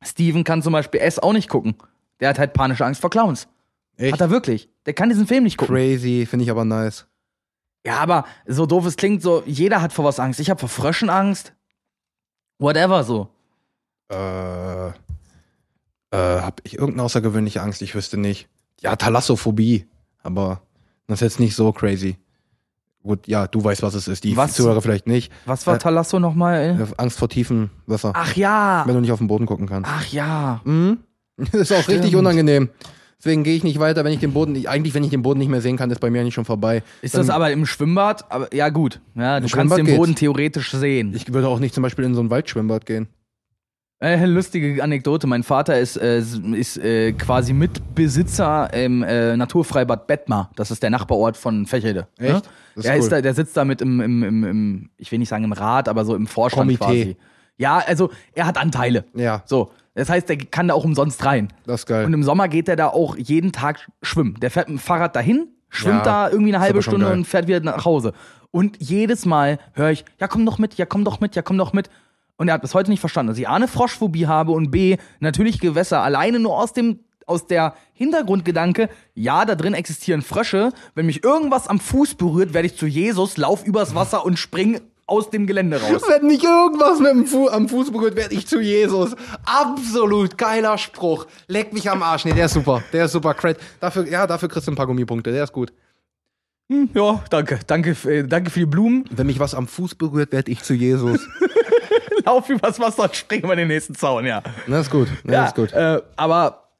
Steven 0.04 0.44
kann 0.44 0.60
zum 0.62 0.72
Beispiel 0.74 1.00
S 1.00 1.18
auch 1.18 1.32
nicht 1.32 1.48
gucken. 1.48 1.74
Der 2.20 2.28
hat 2.28 2.38
halt 2.38 2.52
panische 2.52 2.84
Angst 2.84 3.00
vor 3.00 3.10
Clowns. 3.10 3.48
Echt 3.96 4.12
Hat 4.12 4.20
er 4.20 4.30
wirklich. 4.30 4.68
Der 4.84 4.92
kann 4.94 5.08
diesen 5.08 5.26
Film 5.26 5.44
nicht 5.44 5.56
gucken. 5.56 5.74
crazy, 5.74 6.26
finde 6.28 6.44
ich 6.44 6.50
aber 6.50 6.64
nice. 6.64 7.06
Ja, 7.86 7.98
aber 7.98 8.24
so 8.46 8.66
doof 8.66 8.84
es 8.86 8.96
klingt, 8.96 9.22
so 9.22 9.42
jeder 9.46 9.80
hat 9.80 9.92
vor 9.92 10.04
was 10.04 10.18
Angst. 10.20 10.40
Ich 10.40 10.50
habe 10.50 10.60
vor 10.60 10.68
Fröschen 10.68 11.08
Angst. 11.08 11.52
Whatever 12.58 13.04
so. 13.04 13.28
Äh, 14.10 14.88
äh, 14.88 14.92
hab 16.12 16.60
ich 16.64 16.74
irgendeine 16.74 17.02
außergewöhnliche 17.04 17.62
Angst? 17.62 17.82
Ich 17.82 17.94
wüsste 17.94 18.16
nicht. 18.18 18.48
Ja, 18.80 18.96
Thalassophobie, 18.96 19.86
aber 20.22 20.60
das 21.06 21.18
ist 21.22 21.32
jetzt 21.32 21.40
nicht 21.40 21.54
so 21.56 21.72
crazy. 21.72 22.16
Gut, 23.02 23.28
ja, 23.28 23.46
du 23.46 23.62
weißt, 23.62 23.82
was 23.82 23.94
es 23.94 24.08
ist. 24.08 24.24
Die 24.24 24.36
Was? 24.36 24.54
Zuhörer 24.54 24.82
vielleicht 24.82 25.06
nicht. 25.06 25.32
Was 25.44 25.66
war 25.66 25.76
Äh, 25.76 25.78
Talasso 25.78 26.18
nochmal? 26.18 26.80
Äh, 26.80 26.94
Angst 27.00 27.18
vor 27.18 27.28
tiefem 27.28 27.70
Wasser. 27.86 28.12
Ach 28.16 28.34
ja. 28.34 28.82
Wenn 28.84 28.94
du 28.96 29.00
nicht 29.00 29.12
auf 29.12 29.18
den 29.20 29.28
Boden 29.28 29.46
gucken 29.46 29.68
kannst. 29.68 29.88
Ach 29.92 30.06
ja. 30.08 30.60
Mhm. 30.64 30.98
Das 31.38 31.52
ist 31.54 31.72
auch 31.72 31.82
Stimmt. 31.82 31.98
richtig 31.98 32.16
unangenehm. 32.16 32.70
Deswegen 33.26 33.42
gehe 33.42 33.56
ich 33.56 33.64
nicht 33.64 33.80
weiter, 33.80 34.04
wenn 34.04 34.12
ich 34.12 34.20
den 34.20 34.32
Boden, 34.32 34.52
nicht- 34.52 34.68
eigentlich 34.68 34.94
wenn 34.94 35.02
ich 35.02 35.10
den 35.10 35.22
Boden 35.22 35.40
nicht 35.40 35.48
mehr 35.48 35.60
sehen 35.60 35.76
kann, 35.76 35.90
ist 35.90 35.98
bei 36.00 36.10
mir 36.10 36.20
eigentlich 36.20 36.34
schon 36.34 36.44
vorbei. 36.44 36.84
Ist 37.02 37.14
Dann- 37.14 37.22
das 37.26 37.30
aber 37.30 37.50
im 37.50 37.66
Schwimmbad? 37.66 38.30
Aber 38.30 38.54
ja 38.54 38.68
gut. 38.68 39.00
Ja, 39.16 39.40
du 39.40 39.48
kannst 39.48 39.76
den 39.76 39.84
geht's. 39.86 39.98
Boden 39.98 40.14
theoretisch 40.14 40.70
sehen. 40.70 41.12
Ich 41.14 41.32
würde 41.32 41.48
auch 41.48 41.58
nicht 41.58 41.74
zum 41.74 41.82
Beispiel 41.82 42.04
in 42.04 42.14
so 42.14 42.20
ein 42.20 42.30
Waldschwimmbad 42.30 42.86
gehen. 42.86 43.08
Äh, 43.98 44.24
lustige 44.26 44.82
Anekdote. 44.82 45.26
Mein 45.26 45.42
Vater 45.42 45.80
ist, 45.80 45.96
äh, 45.96 46.18
ist 46.52 46.76
äh, 46.78 47.12
quasi 47.14 47.52
Mitbesitzer 47.52 48.72
im 48.74 49.02
äh, 49.02 49.36
Naturfreibad 49.36 50.06
Bettmar. 50.06 50.50
Das 50.54 50.70
ist 50.70 50.82
der 50.82 50.90
Nachbarort 50.90 51.36
von 51.36 51.66
Fächelde. 51.66 52.06
Echt? 52.18 52.48
Ist 52.76 52.84
Der, 52.86 52.96
ist 52.96 53.04
cool. 53.04 53.10
da, 53.10 53.20
der 53.22 53.34
sitzt 53.34 53.56
da 53.56 53.64
mit 53.64 53.80
im, 53.80 54.00
im, 54.00 54.22
im, 54.22 54.44
im, 54.44 54.90
ich 54.98 55.10
will 55.10 55.18
nicht 55.18 55.30
sagen 55.30 55.44
im 55.44 55.52
Rat, 55.52 55.88
aber 55.88 56.04
so 56.04 56.14
im 56.14 56.26
Vorstand 56.26 56.60
Komitee. 56.78 56.84
quasi. 57.04 57.16
Ja, 57.56 57.78
also 57.86 58.10
er 58.34 58.46
hat 58.46 58.58
Anteile. 58.58 59.04
Ja, 59.14 59.42
So. 59.46 59.70
Das 59.96 60.08
heißt, 60.10 60.28
der 60.28 60.36
kann 60.36 60.68
da 60.68 60.74
auch 60.74 60.84
umsonst 60.84 61.24
rein. 61.24 61.48
das 61.64 61.80
ist 61.80 61.86
geil. 61.86 62.04
Und 62.04 62.12
im 62.12 62.22
Sommer 62.22 62.48
geht 62.48 62.68
er 62.68 62.76
da 62.76 62.88
auch 62.88 63.16
jeden 63.16 63.52
Tag 63.52 63.88
schwimmen. 64.02 64.38
Der 64.40 64.50
fährt 64.50 64.68
mit 64.68 64.78
dem 64.78 64.80
Fahrrad 64.80 65.16
dahin, 65.16 65.48
schwimmt 65.70 66.04
Ja, 66.06 66.26
da 66.26 66.30
irgendwie 66.30 66.54
eine 66.54 66.60
halbe 66.60 66.74
aber 66.74 66.82
schon 66.82 66.92
Stunde 66.92 67.06
geil. 67.06 67.16
und 67.18 67.24
fährt 67.24 67.48
wieder 67.48 67.60
nach 67.60 67.84
Hause. 67.84 68.12
Und 68.50 68.76
jedes 68.80 69.24
Mal 69.26 69.58
höre 69.72 69.90
ich, 69.90 70.04
ja 70.20 70.28
komm 70.28 70.46
doch 70.46 70.58
mit, 70.58 70.74
ja 70.74 70.86
komm 70.86 71.04
doch 71.04 71.20
mit, 71.20 71.34
ja 71.34 71.42
komm 71.42 71.58
doch 71.58 71.72
mit. 71.72 71.90
Und 72.36 72.48
er 72.48 72.54
hat 72.54 72.62
bis 72.62 72.74
heute 72.74 72.90
nicht 72.90 73.00
verstanden, 73.00 73.28
dass 73.28 73.38
ich 73.38 73.48
A, 73.48 73.54
eine 73.54 73.68
Froschphobie 73.68 74.26
habe 74.26 74.52
und 74.52 74.70
B, 74.70 74.98
natürlich 75.20 75.58
Gewässer, 75.60 76.02
alleine 76.02 76.38
nur 76.38 76.58
aus 76.58 76.72
dem 76.72 77.00
aus 77.26 77.46
der 77.48 77.74
Hintergrundgedanke, 77.94 78.88
ja, 79.14 79.44
da 79.44 79.56
drin 79.56 79.74
existieren 79.74 80.22
Frösche. 80.22 80.70
Wenn 80.94 81.06
mich 81.06 81.24
irgendwas 81.24 81.66
am 81.66 81.80
Fuß 81.80 82.14
berührt, 82.14 82.54
werde 82.54 82.66
ich 82.66 82.76
zu 82.76 82.86
Jesus, 82.86 83.36
lauf 83.36 83.66
übers 83.66 83.94
Wasser 83.96 84.24
und 84.24 84.38
spring 84.38 84.80
aus 85.06 85.30
dem 85.30 85.46
Gelände 85.46 85.80
raus. 85.80 86.02
Wenn 86.08 86.26
nicht 86.26 86.44
irgendwas 86.44 86.98
mit 86.98 87.10
dem 87.10 87.26
Fu 87.26 87.48
am 87.48 87.68
Fuß 87.68 87.92
berührt, 87.92 88.16
werde 88.16 88.34
ich 88.34 88.46
zu 88.46 88.60
Jesus. 88.60 89.14
Absolut 89.44 90.36
geiler 90.36 90.78
Spruch. 90.78 91.26
Leck 91.46 91.72
mich 91.72 91.88
am 91.88 92.02
Arsch. 92.02 92.24
Nee, 92.24 92.32
der 92.32 92.46
ist 92.46 92.54
super. 92.54 92.82
Der 92.92 93.04
ist 93.04 93.12
super. 93.12 93.34
Cred. 93.34 93.58
Dafür, 93.80 94.08
ja, 94.08 94.26
dafür 94.26 94.48
kriegst 94.48 94.66
du 94.66 94.72
ein 94.72 94.76
paar 94.76 94.86
Gummipunkte. 94.86 95.30
Der 95.30 95.44
ist 95.44 95.52
gut. 95.52 95.72
Hm, 96.68 96.90
ja, 96.94 97.22
danke, 97.30 97.60
danke, 97.66 97.90
äh, 98.10 98.24
danke 98.24 98.50
für 98.50 98.58
die 98.58 98.66
Blumen. 98.66 99.04
Wenn 99.10 99.28
mich 99.28 99.38
was 99.38 99.54
am 99.54 99.68
Fuß 99.68 99.94
berührt, 99.94 100.32
werde 100.32 100.50
ich 100.50 100.64
zu 100.64 100.74
Jesus. 100.74 101.20
Lauf 102.24 102.48
übers 102.48 102.80
Wasser 102.80 103.04
und 103.04 103.14
spring 103.14 103.42
über 103.44 103.54
den 103.54 103.68
nächsten 103.68 103.94
Zaun, 103.94 104.26
ja. 104.26 104.42
Das 104.66 104.86
ist 104.86 104.90
gut. 104.90 105.06
Das 105.22 105.32
ja, 105.32 105.46
ist 105.46 105.54
gut. 105.54 105.72
Äh, 105.72 106.02
aber 106.16 106.70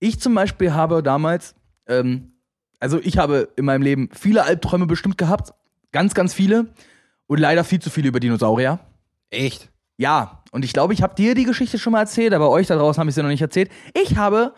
ich 0.00 0.18
zum 0.18 0.34
Beispiel 0.34 0.72
habe 0.72 1.02
damals, 1.02 1.54
ähm, 1.86 2.32
also 2.80 2.98
ich 3.02 3.18
habe 3.18 3.50
in 3.56 3.66
meinem 3.66 3.82
Leben 3.82 4.08
viele 4.18 4.44
Albträume 4.44 4.86
bestimmt 4.86 5.18
gehabt. 5.18 5.52
Ganz, 5.92 6.14
ganz 6.14 6.32
viele. 6.32 6.68
Und 7.28 7.38
leider 7.38 7.62
viel 7.62 7.80
zu 7.80 7.90
viele 7.90 8.08
über 8.08 8.18
Dinosaurier. 8.18 8.80
Echt? 9.30 9.70
Ja, 9.98 10.42
und 10.50 10.64
ich 10.64 10.72
glaube, 10.72 10.94
ich 10.94 11.02
habe 11.02 11.14
dir 11.14 11.34
die 11.34 11.44
Geschichte 11.44 11.78
schon 11.78 11.92
mal 11.92 12.00
erzählt, 12.00 12.32
aber 12.32 12.50
euch 12.50 12.66
da 12.66 12.76
draußen 12.76 12.98
habe 12.98 13.10
ich 13.10 13.14
sie 13.14 13.22
noch 13.22 13.28
nicht 13.28 13.42
erzählt. 13.42 13.70
Ich 13.94 14.16
habe 14.16 14.54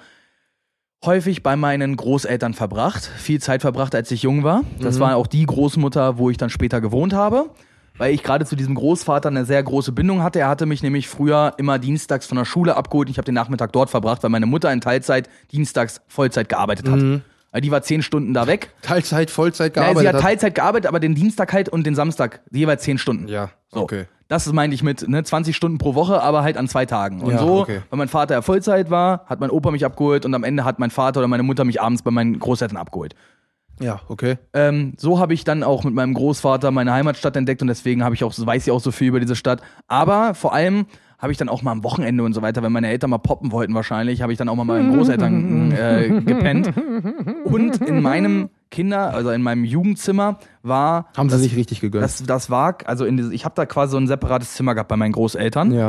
häufig 1.05 1.43
bei 1.43 1.57
meinen 1.57 1.97
Großeltern 1.97 2.55
verbracht, 2.55 3.05
viel 3.05 3.41
Zeit 3.41 3.63
verbracht, 3.63 3.95
als 3.95 4.11
ich 4.11 4.23
jung 4.23 4.45
war. 4.45 4.63
Das 4.81 5.01
war 5.01 5.17
auch 5.17 5.27
die 5.27 5.47
Großmutter, 5.47 6.19
wo 6.19 6.31
ich 6.31 6.37
dann 6.37 6.51
später 6.51 6.81
gewohnt 6.81 7.15
habe, 7.15 7.51
weil 7.97 8.15
ich 8.15 8.23
gerade 8.23 8.45
zu 8.45 8.55
diesem 8.55 8.75
Großvater 8.75 9.31
eine 9.31 9.47
sehr 9.47 9.63
große 9.63 9.93
Bindung 9.93 10.23
hatte. 10.23 10.41
Er 10.41 10.49
hatte 10.49 10.67
mich 10.67 10.83
nämlich 10.83 11.09
früher 11.09 11.55
immer 11.57 11.79
dienstags 11.79 12.27
von 12.27 12.37
der 12.37 12.45
Schule 12.45 12.77
abgeholt 12.77 13.09
und 13.09 13.13
ich 13.13 13.19
habe 13.19 13.25
den 13.25 13.35
Nachmittag 13.35 13.73
dort 13.73 13.91
verbracht, 13.91 14.23
weil 14.23 14.31
meine 14.31 14.47
Mutter 14.47 14.71
in 14.71 14.83
Teilzeit 14.83 15.29
dienstags 15.51 16.03
Vollzeit 16.07 16.51
gearbeitet 16.51 16.87
hat. 16.87 17.01
Also 17.01 17.21
Die 17.59 17.71
war 17.73 17.83
zehn 17.83 18.03
Stunden 18.03 18.33
da 18.33 18.47
weg. 18.47 18.71
Teilzeit, 18.83 19.31
Vollzeit 19.31 19.75
gearbeitet 19.75 20.03
sie 20.03 20.09
hat. 20.09 20.21
Teilzeit 20.21 20.55
gearbeitet, 20.55 20.87
aber 20.87 21.01
den 21.01 21.15
Dienstag 21.17 21.53
halt 21.53 21.69
und 21.69 21.85
den 21.85 21.95
Samstag 21.97 22.41
jeweils 22.53 22.83
zehn 22.85 22.99
Stunden. 22.99 23.27
Ja, 23.29 23.51
So. 23.73 23.81
okay. 23.81 24.05
Das 24.29 24.47
meinte 24.53 24.77
ich 24.77 24.85
mit 24.85 25.09
ne, 25.09 25.25
20 25.25 25.57
Stunden 25.57 25.79
pro 25.79 25.97
Woche, 25.97 26.23
aber 26.23 26.45
halt 26.45 26.57
an 26.57 26.69
zwei 26.69 26.87
Tagen. 26.87 27.21
Und 27.21 27.33
Ja, 27.33 27.39
so, 27.39 27.63
okay. 27.63 27.81
weil 27.91 27.99
mein 27.99 28.07
Vater 28.07 28.35
ja 28.35 28.43
Vollzeit 28.43 28.89
war, 28.89 29.25
hat 29.27 29.41
mein 29.41 29.51
Opa 29.51 29.73
mich 29.73 29.85
abgeholt 29.85 30.25
und 30.25 30.33
am 30.35 30.45
Ende 30.45 30.65
hat 30.65 30.79
mein 30.79 30.91
Vater 30.93 31.19
oder 31.19 31.27
meine 31.27 31.43
Mutter 31.43 31.65
mich 31.65 31.83
abends 31.83 32.03
bei 32.03 32.13
meinen 32.13 32.39
Großeltern 32.39 32.77
abgeholt. 32.77 33.17
Ja, 33.81 34.01
okay. 34.09 34.37
Ähm, 34.53 34.93
so 34.99 35.19
habe 35.19 35.35
ich 35.35 35.43
dann 35.43 35.65
auch 35.65 35.83
mit 35.83 35.95
meinem 35.95 36.15
Großvater 36.15 36.71
meine 36.71 36.93
Heimatstadt 36.93 37.35
entdeckt 37.37 37.61
und 37.63 37.67
deswegen 37.69 38.05
habe 38.05 38.15
ich 38.15 38.23
auch, 38.23 38.33
weiß 38.37 38.67
ich 38.67 38.71
auch 38.71 38.79
so 38.81 38.93
viel 38.93 39.09
über 39.09 39.19
diese 39.19 39.35
Stadt. 39.35 39.63
Aber 39.89 40.35
vor 40.35 40.53
allem 40.55 40.87
habe 41.21 41.33
ich 41.33 41.39
dann 41.39 41.49
auch 41.49 41.63
mal 41.63 41.73
am 41.73 41.85
Wochenende 41.85 42.25
und 42.25 42.33
so 42.33 42.43
weiter, 42.43 42.63
wenn 42.63 42.73
meine 42.73 42.89
Eltern 42.89 43.11
mal 43.11 43.19
poppen 43.19 43.53
wollten 43.53 43.75
wahrscheinlich, 43.75 44.23
habe 44.23 44.33
ich 44.33 44.39
dann 44.39 44.49
auch 44.49 44.57
mal 44.57 44.65
bei 44.65 44.81
meinen 44.81 44.97
Großeltern 44.97 45.73
äh, 45.77 46.09
gepennt. 46.23 46.73
Und 47.45 47.77
in 47.83 48.01
meinem 48.01 48.49
Kinder, 48.71 49.13
also 49.13 49.31
in 49.31 49.43
meinem 49.43 49.65
Jugendzimmer 49.65 50.39
war 50.63 51.09
Haben 51.17 51.29
sie 51.29 51.39
sich 51.39 51.57
richtig 51.57 51.81
gegönnt. 51.81 52.05
das, 52.05 52.23
das 52.23 52.51
war, 52.51 52.79
also 52.87 53.05
in 53.05 53.17
diese, 53.17 53.35
ich 53.35 53.45
habe 53.45 53.55
da 53.55 53.67
quasi 53.67 53.93
so 53.93 53.99
ein 53.99 54.07
separates 54.07 54.55
Zimmer 54.55 54.75
gehabt 54.75 54.89
bei 54.89 54.97
meinen 54.97 55.13
Großeltern 55.13 55.73
ja. 55.73 55.89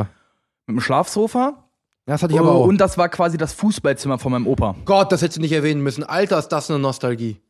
mit 0.66 0.74
einem 0.74 0.80
Schlafsofa. 0.80 1.64
Das 2.04 2.22
hatte 2.22 2.34
ich 2.34 2.40
aber 2.40 2.52
auch. 2.52 2.66
Und 2.66 2.78
das 2.78 2.98
war 2.98 3.08
quasi 3.08 3.38
das 3.38 3.52
Fußballzimmer 3.52 4.18
von 4.18 4.32
meinem 4.32 4.46
Opa. 4.46 4.74
Gott, 4.84 5.12
das 5.12 5.22
hättest 5.22 5.38
du 5.38 5.40
nicht 5.40 5.52
erwähnen 5.52 5.82
müssen. 5.82 6.02
Alter, 6.02 6.38
ist 6.38 6.48
das 6.48 6.68
eine 6.68 6.80
Nostalgie. 6.80 7.40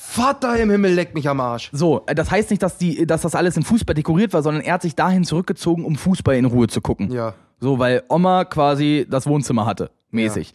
Vater 0.00 0.56
im 0.60 0.70
Himmel, 0.70 0.92
leck 0.92 1.12
mich 1.12 1.28
am 1.28 1.40
Arsch. 1.40 1.70
So, 1.72 2.04
äh, 2.06 2.14
das 2.14 2.30
heißt 2.30 2.50
nicht, 2.50 2.62
dass, 2.62 2.78
die, 2.78 3.04
dass 3.04 3.22
das 3.22 3.34
alles 3.34 3.56
in 3.56 3.64
Fußball 3.64 3.94
dekoriert 3.94 4.32
war, 4.32 4.44
sondern 4.44 4.62
er 4.62 4.74
hat 4.74 4.82
sich 4.82 4.94
dahin 4.94 5.24
zurückgezogen, 5.24 5.84
um 5.84 5.96
Fußball 5.96 6.36
in 6.36 6.44
Ruhe 6.44 6.68
zu 6.68 6.80
gucken. 6.80 7.10
Ja. 7.10 7.34
So, 7.58 7.80
weil 7.80 8.04
Oma 8.08 8.44
quasi 8.44 9.06
das 9.10 9.26
Wohnzimmer 9.26 9.66
hatte, 9.66 9.90
mäßig. 10.12 10.54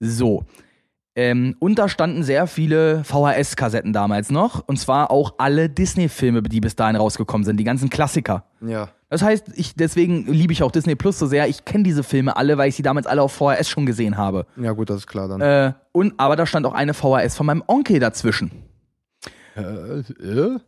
So. 0.00 0.44
Ähm, 1.16 1.56
und 1.60 1.78
da 1.78 1.88
standen 1.88 2.24
sehr 2.24 2.46
viele 2.46 3.04
VHS-Kassetten 3.04 3.94
damals 3.94 4.30
noch. 4.30 4.62
Und 4.66 4.78
zwar 4.78 5.10
auch 5.10 5.34
alle 5.38 5.70
Disney-Filme, 5.70 6.42
die 6.42 6.60
bis 6.60 6.76
dahin 6.76 6.96
rausgekommen 6.96 7.46
sind, 7.46 7.56
die 7.56 7.64
ganzen 7.64 7.88
Klassiker. 7.88 8.44
Ja. 8.60 8.90
Das 9.08 9.22
heißt, 9.22 9.46
ich, 9.54 9.76
deswegen 9.76 10.26
liebe 10.26 10.52
ich 10.52 10.62
auch 10.62 10.72
Disney 10.72 10.94
Plus 10.94 11.18
so 11.18 11.26
sehr. 11.26 11.48
Ich 11.48 11.64
kenne 11.64 11.84
diese 11.84 12.02
Filme 12.02 12.36
alle, 12.36 12.58
weil 12.58 12.68
ich 12.68 12.74
sie 12.74 12.82
damals 12.82 13.06
alle 13.06 13.22
auf 13.22 13.32
VHS 13.32 13.70
schon 13.70 13.86
gesehen 13.86 14.18
habe. 14.18 14.44
Ja, 14.56 14.72
gut, 14.72 14.90
das 14.90 14.98
ist 14.98 15.06
klar 15.06 15.28
dann. 15.28 15.40
Äh, 15.40 15.72
und, 15.92 16.14
aber 16.18 16.36
da 16.36 16.44
stand 16.44 16.66
auch 16.66 16.74
eine 16.74 16.92
VHS 16.92 17.36
von 17.36 17.46
meinem 17.46 17.62
Onkel 17.66 17.98
dazwischen. 17.98 18.50
Äh, 19.56 20.00
äh? 20.22 20.58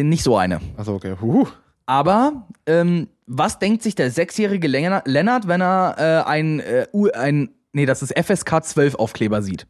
Äh, 0.00 0.02
nicht 0.02 0.22
so 0.22 0.36
eine. 0.36 0.60
Achso, 0.76 0.94
okay. 0.94 1.16
Huh. 1.20 1.46
Aber 1.86 2.46
ähm, 2.66 3.08
was 3.26 3.58
denkt 3.58 3.82
sich 3.82 3.94
der 3.94 4.10
sechsjährige 4.10 4.68
Lennart, 4.68 5.48
wenn 5.48 5.60
er 5.60 5.96
äh, 5.98 6.28
ein, 6.28 6.60
äh, 6.60 6.86
U- 6.92 7.10
ein, 7.12 7.50
nee, 7.72 7.86
das 7.86 8.02
ist 8.02 8.16
FSK 8.18 8.64
12 8.64 8.94
Aufkleber 8.94 9.42
sieht? 9.42 9.66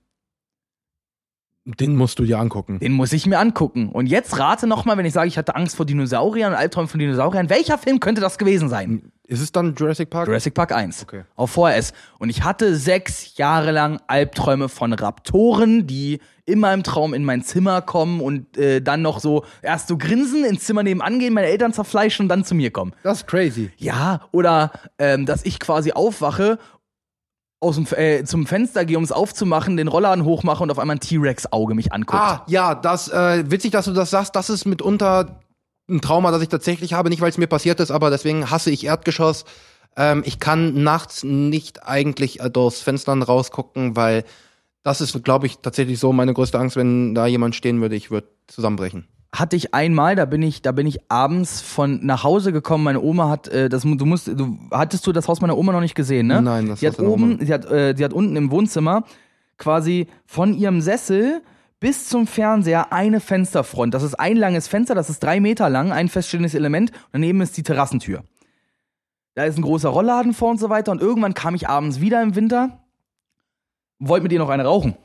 Den 1.65 1.95
musst 1.95 2.19
du 2.19 2.25
dir 2.25 2.39
angucken. 2.41 2.81
Den 2.81 2.93
muss 2.93 3.13
ich 3.13 3.27
mir 3.27 3.39
angucken. 3.39 3.89
Und 3.91 4.07
jetzt 4.07 4.37
rate 4.37 4.67
nochmal, 4.67 4.97
wenn 4.97 5.07
ich 5.07 5.13
sage, 5.13 5.29
ich 5.29 5.39
hatte 5.39 5.55
Angst 5.55 5.77
vor 5.77 5.87
Dinosauriern 5.87 6.55
Albträumen 6.55 6.89
von 6.89 6.99
Dinosauriern, 6.99 7.51
welcher 7.51 7.79
Film 7.79 8.01
könnte 8.01 8.21
das 8.21 8.37
gewesen 8.37 8.69
sein? 8.69 9.13
Ist 9.33 9.41
es 9.41 9.51
dann 9.51 9.75
Jurassic 9.75 10.11
Park? 10.11 10.29
Jurassic 10.29 10.53
Park 10.53 10.73
1. 10.73 11.05
Okay. 11.05 11.25
Auf 11.37 11.53
VHS. 11.53 11.95
Und 12.19 12.29
ich 12.29 12.45
hatte 12.45 12.77
sechs 12.77 13.39
Jahre 13.39 13.73
lang 13.73 13.99
Albträume 14.07 14.69
von 14.69 14.93
Raptoren, 14.93 15.87
die 15.87 16.21
in 16.45 16.61
meinem 16.61 16.83
Traum 16.83 17.15
in 17.15 17.25
mein 17.25 17.43
Zimmer 17.43 17.81
kommen 17.81 18.21
und 18.21 18.59
äh, 18.59 18.83
dann 18.83 19.01
noch 19.01 19.21
so 19.21 19.47
erst 19.63 19.89
so 19.89 19.97
grinsen, 19.97 20.45
ins 20.45 20.65
Zimmer 20.65 20.83
nebenan 20.83 21.19
gehen, 21.19 21.33
meine 21.33 21.47
Eltern 21.47 21.73
zerfleischen 21.73 22.25
und 22.25 22.29
dann 22.29 22.45
zu 22.45 22.55
mir 22.55 22.71
kommen. 22.71 22.93
Das 23.05 23.21
ist 23.21 23.27
crazy. 23.27 23.71
Ja, 23.79 24.21
oder 24.33 24.71
ähm, 24.99 25.25
dass 25.25 25.47
ich 25.47 25.59
quasi 25.59 25.93
aufwache, 25.93 26.59
aus 27.61 27.77
dem, 27.77 27.87
äh, 27.97 28.25
zum 28.25 28.47
Fenster 28.47 28.85
gehe, 28.85 28.99
um 28.99 29.05
es 29.05 29.13
aufzumachen, 29.13 29.79
den 29.79 29.89
Rollladen 29.89 30.27
hochmache 30.27 30.63
und 30.63 30.71
auf 30.71 30.79
einmal 30.79 30.97
ein 30.97 31.01
T-Rex-Auge 31.01 31.75
mich 31.75 31.91
anguckt. 31.91 32.21
Ah, 32.21 32.45
ja, 32.49 32.75
das, 32.75 33.09
äh, 33.09 33.51
witzig, 33.51 33.71
dass 33.71 33.87
du 33.87 33.95
das 33.95 34.11
sagst. 34.11 34.37
Das 34.37 34.51
ist 34.51 34.67
mitunter 34.67 35.41
ein 35.93 36.01
Trauma, 36.01 36.31
das 36.31 36.43
ich 36.43 36.49
tatsächlich 36.49 36.95
habe. 36.95 37.09
Nicht, 37.09 37.21
weil 37.21 37.31
es 37.31 37.39
mir 37.39 37.47
passiert 37.47 37.81
ist, 37.81 37.91
aber 37.91 38.11
deswegen 38.11 38.51
hasse 38.51 38.71
ich 38.71 38.87
Erdgeschoss. 38.87 39.45
Ähm, 39.97 40.23
ich 40.25 40.41
kann 40.41 40.83
nachts 40.83 41.23
nicht 41.23 41.87
eigentlich 41.87 42.41
äh, 42.41 42.51
aus 42.55 42.81
Fenstern 42.81 43.23
rausgucken, 43.23 43.97
weil 43.97 44.25
das 44.83 45.01
ist, 45.01 45.23
glaube 45.23 45.47
ich, 45.47 45.59
tatsächlich 45.59 45.99
so 45.99 46.13
meine 46.13 46.35
größte 46.35 46.59
Angst, 46.59 46.77
wenn 46.77 47.15
da 47.15 47.27
jemand 47.27 47.55
stehen 47.55 47.81
würde, 47.81 47.95
ich 47.95 48.11
würde 48.11 48.27
zusammenbrechen. 48.49 49.07
hatte 49.35 49.57
ich 49.57 49.75
einmal, 49.75 50.17
da 50.17 50.25
bin 50.25 50.43
ich, 50.43 50.61
da 50.63 50.73
bin 50.73 50.87
ich 50.87 51.11
abends 51.11 51.61
von 51.61 52.05
nach 52.05 52.25
Hause 52.25 52.53
gekommen. 52.53 52.85
Meine 52.85 53.01
Oma 53.01 53.29
hat, 53.29 53.49
äh, 53.49 53.69
das, 53.69 53.83
du 53.83 54.07
musst, 54.07 54.29
du 54.29 54.59
hattest 54.71 55.07
du 55.07 55.13
das 55.13 55.29
Haus 55.29 55.41
meiner 55.41 55.57
Oma 55.57 55.73
noch 55.73 55.81
nicht 55.81 55.95
gesehen, 55.95 56.27
ne? 56.27 56.43
Nein, 56.43 56.69
das 56.69 56.81
sie 56.81 56.87
hat 56.87 56.99
oben, 56.99 57.39
sie 57.45 57.53
hat, 57.53 57.71
äh, 57.71 57.95
sie 57.97 58.05
hat 58.05 58.13
unten 58.13 58.37
im 58.37 58.51
Wohnzimmer 58.51 59.05
quasi 59.59 60.09
von 60.27 60.55
ihrem 60.55 60.81
Sessel 60.81 61.43
bis 61.83 62.09
zum 62.09 62.29
Fernseher 62.29 62.93
eine 62.93 63.19
Fensterfront. 63.19 63.93
Das 63.93 64.05
ist 64.05 64.15
ein 64.15 64.37
langes 64.37 64.69
Fenster, 64.69 64.95
das 64.95 65.11
ist 65.11 65.19
drei 65.19 65.41
Meter 65.41 65.69
lang, 65.69 65.91
ein 65.91 66.09
feststehendes 66.09 66.55
Element. 66.55 66.93
Und 66.93 67.15
daneben 67.15 67.41
ist 67.41 67.57
die 67.57 67.65
Terrassentür. 67.65 68.23
Da 69.35 69.45
ist 69.47 69.59
ein 69.59 69.63
großer 69.63 69.89
Rollladen 69.89 70.33
vor 70.33 70.51
und 70.51 70.61
so 70.61 70.71
weiter. 70.71 70.93
Und 70.93 71.01
irgendwann 71.03 71.35
kam 71.35 71.57
ich 71.57 71.69
abends 71.69 72.01
wieder 72.01 72.23
im 72.23 72.37
Winter, 72.37 72.85
wollte 73.99 74.23
mit 74.23 74.33
ihr 74.33 74.39
noch 74.39 74.49
eine 74.49 74.65
rauchen 74.65 74.97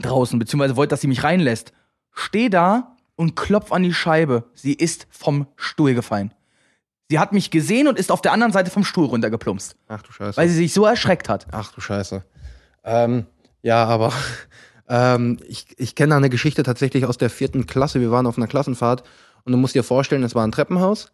draußen, 0.00 0.40
beziehungsweise 0.40 0.74
wollte, 0.74 0.90
dass 0.90 1.00
sie 1.02 1.06
mich 1.06 1.22
reinlässt. 1.22 1.72
Steh 2.12 2.48
da 2.48 2.96
und 3.14 3.36
klopf 3.36 3.70
an 3.70 3.84
die 3.84 3.94
Scheibe. 3.94 4.50
Sie 4.54 4.72
ist 4.74 5.06
vom 5.10 5.46
Stuhl 5.54 5.94
gefallen. 5.94 6.34
Sie 7.08 7.20
hat 7.20 7.32
mich 7.32 7.52
gesehen 7.52 7.86
und 7.86 7.96
ist 7.96 8.10
auf 8.10 8.22
der 8.22 8.32
anderen 8.32 8.52
Seite 8.52 8.72
vom 8.72 8.82
Stuhl 8.84 9.06
runtergeplumpst, 9.06 9.76
Ach 9.86 10.02
du 10.02 10.10
Scheiße. 10.10 10.36
weil 10.36 10.48
sie 10.48 10.56
sich 10.56 10.74
so 10.74 10.84
erschreckt 10.84 11.28
hat. 11.28 11.46
Ach 11.52 11.72
du 11.72 11.80
Scheiße. 11.80 12.24
Ähm, 12.82 13.26
ja, 13.62 13.84
aber 13.84 14.12
ähm, 14.88 15.38
ich, 15.46 15.66
ich 15.76 15.94
kenne 15.94 16.14
eine 16.14 16.30
Geschichte 16.30 16.62
tatsächlich 16.62 17.06
aus 17.06 17.18
der 17.18 17.30
vierten 17.30 17.66
Klasse. 17.66 18.00
Wir 18.00 18.10
waren 18.10 18.26
auf 18.26 18.36
einer 18.36 18.46
Klassenfahrt 18.46 19.02
und 19.44 19.52
du 19.52 19.58
musst 19.58 19.74
dir 19.74 19.84
vorstellen, 19.84 20.22
es 20.22 20.34
war 20.34 20.46
ein 20.46 20.52
Treppenhaus 20.52 21.12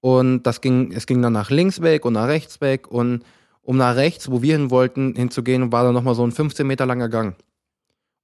und 0.00 0.42
das 0.44 0.60
ging, 0.60 0.92
es 0.92 1.06
ging 1.06 1.20
dann 1.22 1.32
nach 1.32 1.50
links 1.50 1.82
weg 1.82 2.04
und 2.04 2.14
nach 2.14 2.28
rechts 2.28 2.60
weg 2.60 2.88
und 2.88 3.24
um 3.62 3.76
nach 3.76 3.96
rechts, 3.96 4.30
wo 4.30 4.42
wir 4.42 4.56
hin 4.56 4.70
wollten, 4.70 5.14
hinzugehen, 5.14 5.70
war 5.70 5.84
da 5.84 5.92
nochmal 5.92 6.14
so 6.14 6.26
ein 6.26 6.32
15 6.32 6.66
Meter 6.66 6.86
langer 6.86 7.08
Gang. 7.08 7.36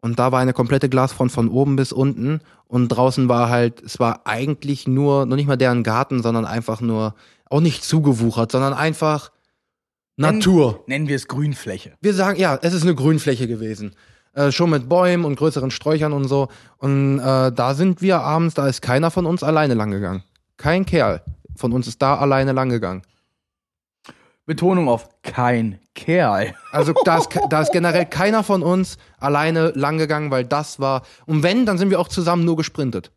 Und 0.01 0.18
da 0.18 0.32
war 0.32 0.40
eine 0.40 0.53
komplette 0.53 0.88
Glasfront 0.88 1.32
von 1.32 1.49
oben 1.49 1.76
bis 1.76 1.92
unten 1.92 2.40
und 2.66 2.88
draußen 2.88 3.28
war 3.28 3.49
halt, 3.51 3.82
es 3.82 3.99
war 3.99 4.26
eigentlich 4.26 4.86
nur, 4.86 5.26
noch 5.26 5.36
nicht 5.36 5.47
mal 5.47 5.57
deren 5.57 5.82
Garten, 5.82 6.22
sondern 6.22 6.44
einfach 6.44 6.80
nur, 6.80 7.14
auch 7.49 7.61
nicht 7.61 7.84
zugewuchert, 7.84 8.51
sondern 8.51 8.72
einfach 8.72 9.30
Natur. 10.16 10.84
Nennen 10.86 11.09
wir 11.09 11.16
es 11.16 11.28
Grünfläche. 11.28 11.92
Wir 12.01 12.14
sagen, 12.14 12.40
ja, 12.40 12.59
es 12.62 12.72
ist 12.72 12.82
eine 12.82 12.94
Grünfläche 12.94 13.47
gewesen. 13.47 13.94
Äh, 14.37 14.53
schon 14.53 14.68
mit 14.68 14.87
Bäumen 14.87 15.24
und 15.24 15.37
größeren 15.37 15.70
Sträuchern 15.70 16.12
und 16.12 16.28
so. 16.28 16.49
Und 16.76 17.18
äh, 17.20 17.51
da 17.51 17.72
sind 17.72 18.03
wir 18.03 18.20
abends, 18.20 18.55
da 18.55 18.68
ist 18.68 18.82
keiner 18.82 19.11
von 19.11 19.24
uns 19.24 19.43
alleine 19.43 19.72
langgegangen. 19.72 20.22
Kein 20.59 20.84
Kerl 20.84 21.22
von 21.57 21.72
uns 21.72 21.89
ist 21.89 22.03
da 22.03 22.18
alleine 22.18 22.53
langgegangen. 22.53 23.01
Betonung 24.45 24.91
auf 24.91 25.09
kein 25.22 25.80
Kerl. 25.95 26.55
Also 26.70 26.93
da 27.05 27.16
ist, 27.16 27.30
da 27.49 27.62
ist 27.62 27.72
generell 27.72 28.05
keiner 28.05 28.45
von 28.45 28.62
uns 28.62 28.99
alleine 29.18 29.72
langgegangen, 29.74 30.30
weil 30.30 30.45
das 30.45 30.78
war. 30.78 31.03
Und 31.24 31.43
wenn, 31.43 31.64
dann 31.64 31.78
sind 31.78 31.89
wir 31.89 31.99
auch 31.99 32.09
zusammen 32.09 32.45
nur 32.45 32.59
gesprintet. 32.59 33.12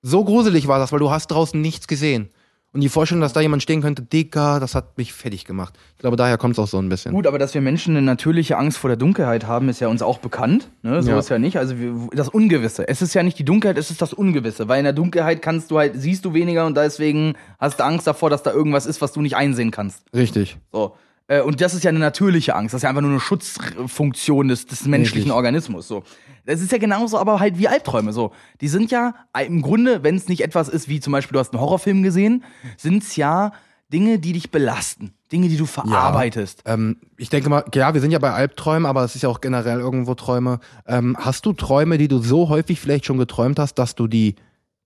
So 0.00 0.24
gruselig 0.24 0.68
war 0.68 0.78
das, 0.78 0.92
weil 0.92 1.00
du 1.00 1.10
hast 1.10 1.26
draußen 1.26 1.60
nichts 1.60 1.88
gesehen. 1.88 2.30
Und 2.74 2.80
die 2.80 2.88
Vorstellung, 2.88 3.20
dass 3.20 3.34
da 3.34 3.40
jemand 3.42 3.62
stehen 3.62 3.82
könnte, 3.82 4.00
Dicker, 4.00 4.58
das 4.58 4.74
hat 4.74 4.96
mich 4.96 5.12
fertig 5.12 5.44
gemacht. 5.44 5.74
Ich 5.96 5.98
glaube, 6.00 6.16
daher 6.16 6.38
kommt 6.38 6.54
es 6.54 6.58
auch 6.58 6.66
so 6.66 6.78
ein 6.78 6.88
bisschen. 6.88 7.12
Gut, 7.12 7.26
aber 7.26 7.38
dass 7.38 7.52
wir 7.52 7.60
Menschen 7.60 7.94
eine 7.94 8.04
natürliche 8.04 8.56
Angst 8.56 8.78
vor 8.78 8.88
der 8.88 8.96
Dunkelheit 8.96 9.46
haben, 9.46 9.68
ist 9.68 9.80
ja 9.80 9.88
uns 9.88 10.00
auch 10.00 10.18
bekannt. 10.18 10.70
Ne? 10.80 11.02
So 11.02 11.10
Ja. 11.10 11.18
ist 11.18 11.28
ja 11.28 11.38
nicht. 11.38 11.58
Also 11.58 11.78
wir, 11.78 12.08
das 12.14 12.30
Ungewisse. 12.30 12.88
Es 12.88 13.02
ist 13.02 13.12
ja 13.12 13.22
nicht 13.22 13.38
die 13.38 13.44
Dunkelheit, 13.44 13.76
es 13.76 13.90
ist 13.90 14.00
das 14.00 14.14
Ungewisse. 14.14 14.68
Weil 14.68 14.78
in 14.78 14.84
der 14.84 14.94
Dunkelheit 14.94 15.42
kannst 15.42 15.70
du 15.70 15.78
halt, 15.78 16.00
siehst 16.00 16.24
du 16.24 16.32
weniger 16.32 16.64
und 16.64 16.74
deswegen 16.74 17.34
hast 17.58 17.78
du 17.78 17.84
Angst 17.84 18.06
davor, 18.06 18.30
dass 18.30 18.42
da 18.42 18.52
irgendwas 18.52 18.86
ist, 18.86 19.02
was 19.02 19.12
du 19.12 19.20
nicht 19.20 19.36
einsehen 19.36 19.70
kannst. 19.70 20.02
Richtig. 20.14 20.56
So. 20.72 20.96
Äh, 21.32 21.40
Und 21.40 21.60
das 21.62 21.72
ist 21.72 21.82
ja 21.82 21.88
eine 21.88 21.98
natürliche 21.98 22.54
Angst. 22.54 22.74
Das 22.74 22.80
ist 22.80 22.82
ja 22.82 22.90
einfach 22.90 23.00
nur 23.00 23.10
eine 23.10 23.20
Schutzfunktion 23.20 24.48
des, 24.48 24.66
des 24.66 24.84
menschlichen 24.84 25.30
Richtig. 25.30 25.32
Organismus. 25.32 25.88
So. 25.88 26.04
Das 26.44 26.60
ist 26.60 26.72
ja 26.72 26.78
genauso, 26.78 27.18
aber 27.18 27.40
halt 27.40 27.58
wie 27.58 27.68
Albträume. 27.68 28.12
So. 28.12 28.32
Die 28.60 28.68
sind 28.68 28.90
ja 28.90 29.14
im 29.46 29.62
Grunde, 29.62 30.02
wenn 30.02 30.14
es 30.14 30.28
nicht 30.28 30.42
etwas 30.42 30.68
ist, 30.68 30.88
wie 30.88 31.00
zum 31.00 31.12
Beispiel, 31.12 31.32
du 31.32 31.38
hast 31.38 31.52
einen 31.52 31.60
Horrorfilm 31.60 32.02
gesehen, 32.02 32.44
sind 32.76 33.02
es 33.02 33.16
ja 33.16 33.52
Dinge, 33.90 34.18
die 34.18 34.34
dich 34.34 34.50
belasten. 34.50 35.14
Dinge, 35.30 35.48
die 35.48 35.56
du 35.56 35.64
verarbeitest. 35.64 36.62
Ähm, 36.66 36.98
ich 37.16 37.30
denke 37.30 37.48
mal, 37.48 37.64
ja, 37.74 37.94
wir 37.94 38.02
sind 38.02 38.10
ja 38.10 38.18
bei 38.18 38.32
Albträumen, 38.32 38.84
aber 38.84 39.02
es 39.04 39.14
ist 39.14 39.22
ja 39.22 39.30
auch 39.30 39.40
generell 39.40 39.80
irgendwo 39.80 40.14
Träume. 40.14 40.60
Ähm, 40.86 41.16
hast 41.18 41.46
du 41.46 41.54
Träume, 41.54 41.96
die 41.96 42.08
du 42.08 42.18
so 42.18 42.50
häufig 42.50 42.78
vielleicht 42.78 43.06
schon 43.06 43.16
geträumt 43.16 43.58
hast, 43.58 43.74
dass 43.74 43.94
du 43.94 44.06
die 44.06 44.36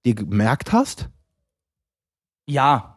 dir 0.05 0.14
gemerkt 0.14 0.72
hast? 0.72 1.09
Ja. 2.47 2.95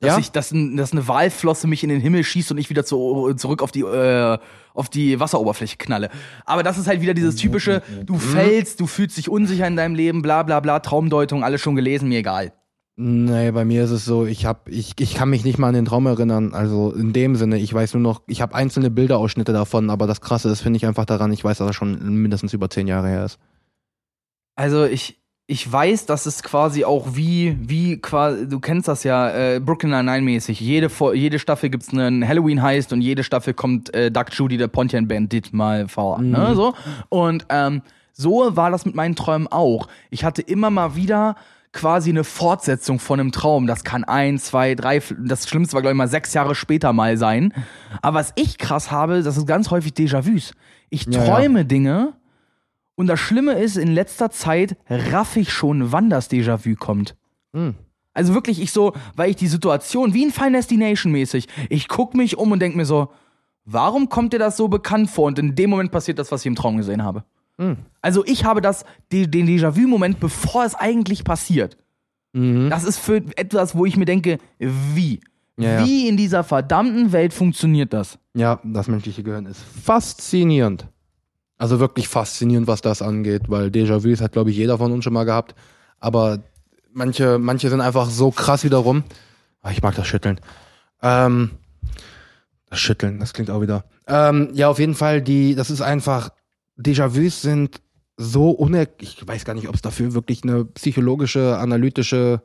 Dass, 0.00 0.14
Ja? 0.14 0.18
ich, 0.18 0.32
dass, 0.32 0.48
dass 0.50 0.92
eine 0.92 1.08
Walflosse 1.08 1.66
mich 1.66 1.82
in 1.82 1.90
den 1.90 2.00
Himmel 2.00 2.24
schießt 2.24 2.50
und 2.52 2.58
ich 2.58 2.70
wieder 2.70 2.84
zu, 2.84 3.34
zurück 3.36 3.62
auf 3.62 3.70
die, 3.70 3.82
äh, 3.82 4.38
auf 4.72 4.88
die 4.88 5.20
Wasseroberfläche 5.20 5.76
knalle. 5.76 6.08
Aber 6.46 6.62
das 6.62 6.78
ist 6.78 6.86
halt 6.86 7.02
wieder 7.02 7.12
dieses 7.12 7.36
typische, 7.36 7.82
du 8.06 8.16
fällst, 8.16 8.80
du 8.80 8.86
fühlst 8.86 9.18
dich 9.18 9.28
unsicher 9.28 9.66
in 9.66 9.76
deinem 9.76 9.94
Leben, 9.94 10.22
bla 10.22 10.42
bla 10.42 10.60
bla, 10.60 10.80
Traumdeutung, 10.80 11.44
alles 11.44 11.60
schon 11.60 11.76
gelesen, 11.76 12.08
mir 12.08 12.20
egal. 12.20 12.54
Nee, 12.96 13.50
bei 13.50 13.64
mir 13.64 13.84
ist 13.84 13.90
es 13.90 14.04
so, 14.06 14.26
ich 14.26 14.46
hab, 14.46 14.68
ich, 14.68 14.92
ich 14.98 15.14
kann 15.14 15.30
mich 15.30 15.44
nicht 15.44 15.58
mal 15.58 15.68
an 15.68 15.74
den 15.74 15.84
Traum 15.84 16.06
erinnern. 16.06 16.54
Also 16.54 16.92
in 16.92 17.12
dem 17.12 17.36
Sinne, 17.36 17.58
ich 17.58 17.72
weiß 17.72 17.94
nur 17.94 18.02
noch, 18.02 18.22
ich 18.26 18.40
habe 18.40 18.54
einzelne 18.54 18.90
Bilderausschnitte 18.90 19.52
davon, 19.52 19.90
aber 19.90 20.06
das 20.06 20.20
krasse 20.22 20.48
ist, 20.50 20.62
finde 20.62 20.78
ich 20.78 20.86
einfach 20.86 21.04
daran, 21.04 21.32
ich 21.32 21.44
weiß, 21.44 21.58
dass 21.58 21.66
er 21.68 21.72
schon 21.74 21.98
mindestens 22.20 22.52
über 22.54 22.70
zehn 22.70 22.86
Jahre 22.86 23.08
her 23.08 23.24
ist. 23.26 23.38
Also 24.54 24.84
ich, 24.84 25.19
ich 25.50 25.70
weiß, 25.70 26.06
dass 26.06 26.26
es 26.26 26.44
quasi 26.44 26.84
auch 26.84 27.16
wie, 27.16 27.58
wie 27.60 28.00
quasi, 28.00 28.48
du 28.48 28.60
kennst 28.60 28.86
das 28.86 29.02
ja, 29.02 29.30
äh, 29.30 29.58
Brooklyn 29.58 29.90
Nine-Nine 29.90 30.22
mäßig. 30.22 30.60
Jede, 30.60 30.88
jede 31.14 31.40
Staffel 31.40 31.70
gibt's 31.70 31.92
einen 31.92 32.26
Halloween-Heist 32.26 32.92
und 32.92 33.00
jede 33.00 33.24
Staffel 33.24 33.52
kommt 33.52 33.92
äh, 33.92 34.12
Duck 34.12 34.26
Judy, 34.32 34.58
der 34.58 34.68
Pontian 34.68 35.08
Bandit, 35.08 35.52
mal 35.52 35.88
vor. 35.88 36.22
Ne, 36.22 36.54
so. 36.54 36.74
Und 37.08 37.46
ähm, 37.48 37.82
so 38.12 38.56
war 38.56 38.70
das 38.70 38.86
mit 38.86 38.94
meinen 38.94 39.16
Träumen 39.16 39.48
auch. 39.48 39.88
Ich 40.10 40.22
hatte 40.24 40.40
immer 40.40 40.70
mal 40.70 40.94
wieder 40.94 41.34
quasi 41.72 42.10
eine 42.10 42.22
Fortsetzung 42.22 43.00
von 43.00 43.18
einem 43.18 43.32
Traum. 43.32 43.66
Das 43.66 43.82
kann 43.82 44.04
ein, 44.04 44.38
zwei, 44.38 44.76
drei, 44.76 45.02
das 45.18 45.48
Schlimmste 45.48 45.74
war, 45.74 45.82
glaube 45.82 45.94
ich, 45.94 45.98
mal 45.98 46.06
sechs 46.06 46.32
Jahre 46.32 46.54
später 46.54 46.92
mal 46.92 47.16
sein. 47.16 47.52
Aber 48.02 48.20
was 48.20 48.32
ich 48.36 48.56
krass 48.56 48.92
habe, 48.92 49.24
das 49.24 49.36
ist 49.36 49.48
ganz 49.48 49.72
häufig 49.72 49.94
Déjà-vus. 49.94 50.52
Ich 50.90 51.06
Ja, 51.06 51.24
ja. 51.24 51.24
träume 51.24 51.64
Dinge, 51.64 52.12
und 53.00 53.06
das 53.06 53.18
Schlimme 53.18 53.54
ist, 53.54 53.78
in 53.78 53.88
letzter 53.88 54.30
Zeit 54.30 54.76
raff 54.90 55.34
ich 55.36 55.54
schon, 55.54 55.90
wann 55.90 56.10
das 56.10 56.30
Déjà-vu 56.30 56.74
kommt. 56.76 57.16
Hm. 57.54 57.74
Also 58.12 58.34
wirklich, 58.34 58.60
ich 58.60 58.72
so, 58.72 58.92
weil 59.16 59.30
ich 59.30 59.36
die 59.36 59.46
Situation, 59.46 60.12
wie 60.12 60.22
in 60.22 60.30
Fine 60.30 60.52
Destination 60.52 61.10
mäßig, 61.10 61.48
ich 61.70 61.88
guck 61.88 62.14
mich 62.14 62.36
um 62.36 62.52
und 62.52 62.60
denk 62.60 62.76
mir 62.76 62.84
so, 62.84 63.08
warum 63.64 64.10
kommt 64.10 64.34
dir 64.34 64.38
das 64.38 64.58
so 64.58 64.68
bekannt 64.68 65.08
vor? 65.08 65.28
Und 65.28 65.38
in 65.38 65.54
dem 65.54 65.70
Moment 65.70 65.92
passiert 65.92 66.18
das, 66.18 66.30
was 66.30 66.42
ich 66.42 66.46
im 66.48 66.56
Traum 66.56 66.76
gesehen 66.76 67.02
habe. 67.02 67.24
Hm. 67.56 67.78
Also 68.02 68.22
ich 68.26 68.44
habe 68.44 68.60
das, 68.60 68.84
den 69.10 69.30
Déjà-vu-Moment, 69.30 70.20
bevor 70.20 70.66
es 70.66 70.74
eigentlich 70.74 71.24
passiert. 71.24 71.78
Mhm. 72.34 72.68
Das 72.68 72.84
ist 72.84 72.98
für 72.98 73.22
etwas, 73.36 73.74
wo 73.74 73.86
ich 73.86 73.96
mir 73.96 74.04
denke, 74.04 74.36
wie? 74.58 75.20
Ja, 75.56 75.80
ja. 75.80 75.86
Wie 75.86 76.06
in 76.06 76.18
dieser 76.18 76.44
verdammten 76.44 77.12
Welt 77.12 77.32
funktioniert 77.32 77.94
das? 77.94 78.18
Ja, 78.34 78.60
das 78.62 78.88
menschliche 78.88 79.22
Gehirn 79.22 79.46
ist 79.46 79.62
faszinierend. 79.62 80.86
Also 81.60 81.78
wirklich 81.78 82.08
faszinierend, 82.08 82.66
was 82.68 82.80
das 82.80 83.02
angeht, 83.02 83.50
weil 83.50 83.68
Déjà-vus 83.68 84.22
hat, 84.22 84.32
glaube 84.32 84.48
ich, 84.48 84.56
jeder 84.56 84.78
von 84.78 84.92
uns 84.92 85.04
schon 85.04 85.12
mal 85.12 85.24
gehabt. 85.24 85.54
Aber 85.98 86.38
manche, 86.90 87.38
manche 87.38 87.68
sind 87.68 87.82
einfach 87.82 88.08
so 88.08 88.30
krass 88.30 88.64
wiederum. 88.64 89.04
Ah, 89.60 89.70
Ich 89.70 89.82
mag 89.82 89.94
das 89.94 90.06
Schütteln. 90.06 90.40
Ähm, 91.02 91.50
das 92.70 92.80
Schütteln, 92.80 93.20
das 93.20 93.34
klingt 93.34 93.50
auch 93.50 93.60
wieder. 93.60 93.84
Ähm, 94.06 94.48
ja, 94.54 94.70
auf 94.70 94.78
jeden 94.78 94.94
Fall, 94.94 95.20
die, 95.20 95.54
das 95.54 95.68
ist 95.68 95.82
einfach, 95.82 96.30
Déjà-vus 96.78 97.42
sind 97.42 97.82
so 98.16 98.52
uner... 98.52 98.86
Ich 98.98 99.28
weiß 99.28 99.44
gar 99.44 99.52
nicht, 99.52 99.68
ob 99.68 99.74
es 99.74 99.82
dafür 99.82 100.14
wirklich 100.14 100.42
eine 100.44 100.64
psychologische, 100.64 101.58
analytische 101.58 102.40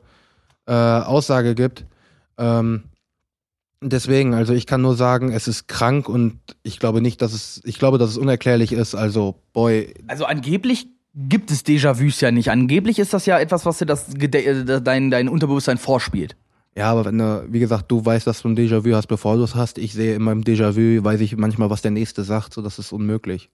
äh, 0.66 0.72
Aussage 0.74 1.54
gibt. 1.54 1.86
Ähm, 2.36 2.82
Deswegen, 3.82 4.32
also 4.34 4.54
ich 4.54 4.66
kann 4.66 4.80
nur 4.80 4.96
sagen, 4.96 5.32
es 5.32 5.48
ist 5.48 5.68
krank 5.68 6.08
und 6.08 6.38
ich 6.62 6.78
glaube 6.78 7.02
nicht, 7.02 7.20
dass 7.20 7.32
es, 7.34 7.60
ich 7.64 7.78
glaube, 7.78 7.98
dass 7.98 8.10
es 8.10 8.16
unerklärlich 8.18 8.72
ist. 8.72 8.94
Also, 8.94 9.36
boy, 9.52 9.92
Also 10.08 10.24
angeblich 10.24 10.88
gibt 11.14 11.50
es 11.50 11.64
Déjà-vus 11.64 12.20
ja 12.22 12.30
nicht. 12.30 12.50
Angeblich 12.50 12.98
ist 12.98 13.12
das 13.12 13.26
ja 13.26 13.38
etwas, 13.38 13.66
was 13.66 13.78
dir 13.78 13.86
das, 13.86 14.14
äh, 14.14 14.80
dein, 14.82 15.10
dein 15.10 15.28
Unterbewusstsein 15.28 15.76
vorspielt. 15.78 16.36
ja, 16.74 16.90
aber 16.90 17.04
wenn 17.06 17.18
du, 17.18 17.46
wie 17.50 17.58
gesagt, 17.60 17.90
du 17.90 18.04
weißt, 18.04 18.26
dass 18.26 18.42
du 18.42 18.48
ein 18.48 18.56
Déjà-vu 18.56 18.94
hast, 18.94 19.06
bevor 19.08 19.36
du 19.36 19.42
es 19.42 19.54
hast, 19.54 19.76
ich 19.78 19.92
sehe 19.92 20.14
in 20.16 20.22
meinem 20.22 20.40
Déjà-vu, 20.42 21.04
weiß 21.04 21.20
ich 21.20 21.36
manchmal, 21.36 21.68
was 21.70 21.82
der 21.82 21.90
Nächste 21.90 22.24
sagt, 22.24 22.54
so 22.54 22.62
das 22.62 22.78
ist 22.78 22.92
unmöglich. 22.92 23.50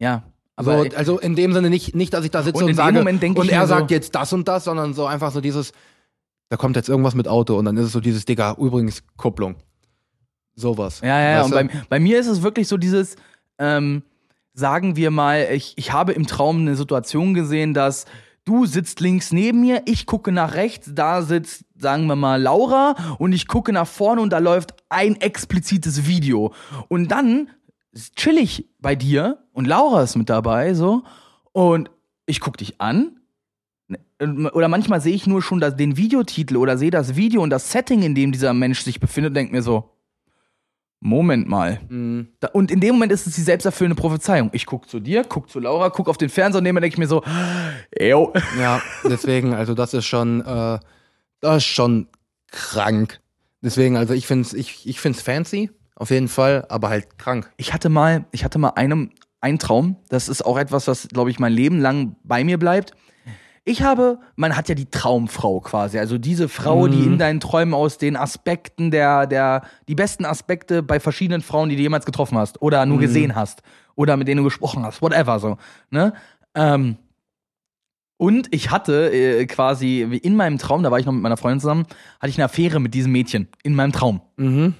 Ja. 0.00 0.24
Aber 0.56 0.84
so, 0.90 0.96
also 0.96 1.18
in 1.18 1.34
dem 1.34 1.52
Sinne 1.52 1.70
nicht, 1.70 1.94
nicht, 1.94 2.12
dass 2.12 2.24
ich 2.24 2.30
da 2.30 2.42
sitze 2.42 2.58
Und 2.58 2.70
und, 2.70 2.74
sage, 2.74 3.00
und 3.00 3.48
er 3.48 3.62
so- 3.62 3.66
sagt 3.68 3.90
jetzt 3.90 4.14
das 4.14 4.32
und 4.32 4.46
das, 4.48 4.64
sondern 4.64 4.94
so 4.94 5.06
einfach 5.06 5.32
so 5.32 5.40
dieses, 5.40 5.72
da 6.52 6.58
kommt 6.58 6.76
jetzt 6.76 6.90
irgendwas 6.90 7.14
mit 7.14 7.28
Auto 7.28 7.56
und 7.56 7.64
dann 7.64 7.78
ist 7.78 7.86
es 7.86 7.92
so 7.92 8.00
dieses, 8.00 8.26
Digga, 8.26 8.56
übrigens 8.58 9.02
Kupplung. 9.16 9.56
Sowas. 10.54 11.00
Ja, 11.00 11.18
ja, 11.18 11.30
ja. 11.30 11.44
Und 11.44 11.52
bei, 11.52 11.66
bei 11.88 11.98
mir 11.98 12.20
ist 12.20 12.26
es 12.26 12.42
wirklich 12.42 12.68
so 12.68 12.76
dieses, 12.76 13.16
ähm, 13.56 14.02
sagen 14.52 14.94
wir 14.94 15.10
mal, 15.10 15.48
ich, 15.50 15.72
ich 15.76 15.94
habe 15.94 16.12
im 16.12 16.26
Traum 16.26 16.58
eine 16.58 16.76
Situation 16.76 17.32
gesehen, 17.32 17.72
dass 17.72 18.04
du 18.44 18.66
sitzt 18.66 19.00
links 19.00 19.32
neben 19.32 19.62
mir, 19.62 19.80
ich 19.86 20.04
gucke 20.04 20.30
nach 20.30 20.52
rechts, 20.52 20.90
da 20.92 21.22
sitzt, 21.22 21.64
sagen 21.74 22.04
wir 22.04 22.16
mal, 22.16 22.42
Laura 22.42 22.96
und 23.18 23.32
ich 23.32 23.48
gucke 23.48 23.72
nach 23.72 23.88
vorne 23.88 24.20
und 24.20 24.28
da 24.28 24.38
läuft 24.38 24.74
ein 24.90 25.18
explizites 25.22 26.06
Video. 26.06 26.52
Und 26.88 27.08
dann 27.08 27.48
chill 28.14 28.36
ich 28.36 28.68
bei 28.78 28.94
dir 28.94 29.38
und 29.54 29.66
Laura 29.66 30.02
ist 30.02 30.16
mit 30.16 30.28
dabei, 30.28 30.74
so, 30.74 31.02
und 31.52 31.90
ich 32.26 32.40
guck 32.40 32.58
dich 32.58 32.78
an. 32.78 33.21
Ne, 34.26 34.50
Oder 34.52 34.68
manchmal 34.68 35.00
sehe 35.00 35.14
ich 35.14 35.26
nur 35.26 35.42
schon 35.42 35.60
das, 35.60 35.76
den 35.76 35.96
Videotitel 35.96 36.56
oder 36.56 36.76
sehe 36.78 36.90
das 36.90 37.16
Video 37.16 37.42
und 37.42 37.50
das 37.50 37.70
Setting, 37.70 38.02
in 38.02 38.14
dem 38.14 38.32
dieser 38.32 38.52
Mensch 38.54 38.82
sich 38.82 39.00
befindet, 39.00 39.30
und 39.30 39.34
denk 39.34 39.52
mir 39.52 39.62
so, 39.62 39.90
Moment 41.04 41.48
mal. 41.48 41.80
Mhm. 41.88 42.28
Da, 42.38 42.48
und 42.52 42.70
in 42.70 42.78
dem 42.78 42.94
Moment 42.94 43.10
ist 43.10 43.26
es 43.26 43.34
die 43.34 43.40
selbsterfüllende 43.40 44.00
Prophezeiung. 44.00 44.50
Ich 44.52 44.66
guck 44.66 44.88
zu 44.88 45.00
dir, 45.00 45.24
guck 45.24 45.50
zu 45.50 45.58
Laura, 45.58 45.90
guck 45.90 46.08
auf 46.08 46.16
den 46.16 46.28
Fernseher 46.28 46.58
und 46.58 46.64
nehme 46.64 46.80
denke 46.80 46.94
ich 46.94 46.98
mir 46.98 47.08
so, 47.08 47.24
yo. 47.98 48.32
Ja, 48.58 48.80
deswegen, 49.04 49.52
also 49.52 49.74
das 49.74 49.94
ist 49.94 50.06
schon, 50.06 50.42
äh, 50.42 50.78
das 51.40 51.56
ist 51.56 51.64
schon 51.64 52.06
krank. 52.52 53.20
Deswegen, 53.62 53.96
also 53.96 54.14
ich 54.14 54.28
find's, 54.28 54.52
ich, 54.52 54.86
ich 54.86 55.00
find's 55.00 55.22
fancy, 55.22 55.70
auf 55.96 56.10
jeden 56.10 56.28
Fall, 56.28 56.66
aber 56.68 56.88
halt 56.88 57.18
krank. 57.18 57.50
Ich 57.56 57.72
hatte 57.72 57.88
mal, 57.88 58.24
ich 58.30 58.44
hatte 58.44 58.60
mal 58.60 58.70
einem, 58.70 59.10
einen 59.40 59.58
Traum, 59.58 59.96
das 60.08 60.28
ist 60.28 60.46
auch 60.46 60.56
etwas, 60.56 60.86
was, 60.86 61.08
glaube 61.08 61.30
ich, 61.30 61.40
mein 61.40 61.52
Leben 61.52 61.80
lang 61.80 62.14
bei 62.22 62.44
mir 62.44 62.58
bleibt. 62.58 62.94
Ich 63.64 63.82
habe, 63.82 64.18
man 64.34 64.56
hat 64.56 64.68
ja 64.68 64.74
die 64.74 64.90
Traumfrau 64.90 65.60
quasi, 65.60 65.98
also 65.98 66.18
diese 66.18 66.48
Frau, 66.48 66.88
die 66.88 67.04
in 67.04 67.18
deinen 67.18 67.38
Träumen 67.38 67.74
aus 67.74 67.96
den 67.96 68.16
Aspekten 68.16 68.90
der, 68.90 69.28
der, 69.28 69.62
die 69.86 69.94
besten 69.94 70.24
Aspekte 70.24 70.82
bei 70.82 70.98
verschiedenen 70.98 71.42
Frauen, 71.42 71.68
die 71.68 71.76
du 71.76 71.82
jemals 71.82 72.04
getroffen 72.04 72.38
hast 72.38 72.60
oder 72.60 72.84
nur 72.86 72.98
gesehen 72.98 73.36
hast 73.36 73.62
oder 73.94 74.16
mit 74.16 74.26
denen 74.26 74.38
du 74.38 74.44
gesprochen 74.44 74.82
hast, 74.84 75.00
whatever 75.00 75.38
so, 75.38 75.58
ne? 75.90 76.12
Ähm, 76.56 76.96
und 78.16 78.52
ich 78.54 78.70
hatte 78.70 79.12
äh, 79.12 79.46
quasi 79.46 80.02
in 80.02 80.36
meinem 80.36 80.58
Traum, 80.58 80.82
da 80.82 80.90
war 80.90 80.98
ich 80.98 81.06
noch 81.06 81.12
mit 81.12 81.22
meiner 81.22 81.36
Freundin 81.36 81.60
zusammen, 81.60 81.86
hatte 82.20 82.30
ich 82.30 82.38
eine 82.38 82.44
Affäre 82.44 82.80
mit 82.80 82.94
diesem 82.94 83.12
Mädchen 83.12 83.48
in 83.62 83.74
meinem 83.74 83.92
Traum. 83.92 84.22
Mhm. 84.36 84.74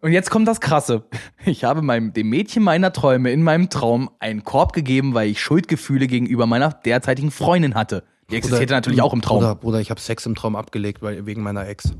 Und 0.00 0.12
jetzt 0.12 0.30
kommt 0.30 0.48
das 0.48 0.60
Krasse. 0.60 1.04
Ich 1.44 1.64
habe 1.64 1.82
meinem, 1.82 2.12
dem 2.12 2.28
Mädchen 2.28 2.62
meiner 2.62 2.92
Träume 2.92 3.30
in 3.30 3.42
meinem 3.42 3.70
Traum 3.70 4.10
einen 4.18 4.44
Korb 4.44 4.72
gegeben, 4.72 5.14
weil 5.14 5.28
ich 5.28 5.40
Schuldgefühle 5.40 6.06
gegenüber 6.06 6.46
meiner 6.46 6.70
derzeitigen 6.70 7.30
Freundin 7.30 7.74
hatte. 7.74 8.04
Die 8.30 8.36
existierte 8.36 8.74
natürlich 8.74 9.02
auch 9.02 9.12
im 9.12 9.22
Traum. 9.22 9.40
Bruder, 9.40 9.54
Bruder 9.54 9.80
ich 9.80 9.90
habe 9.90 10.00
Sex 10.00 10.26
im 10.26 10.34
Traum 10.34 10.56
abgelegt, 10.56 11.02
weil, 11.02 11.26
wegen 11.26 11.42
meiner 11.42 11.66
Ex. 11.66 11.94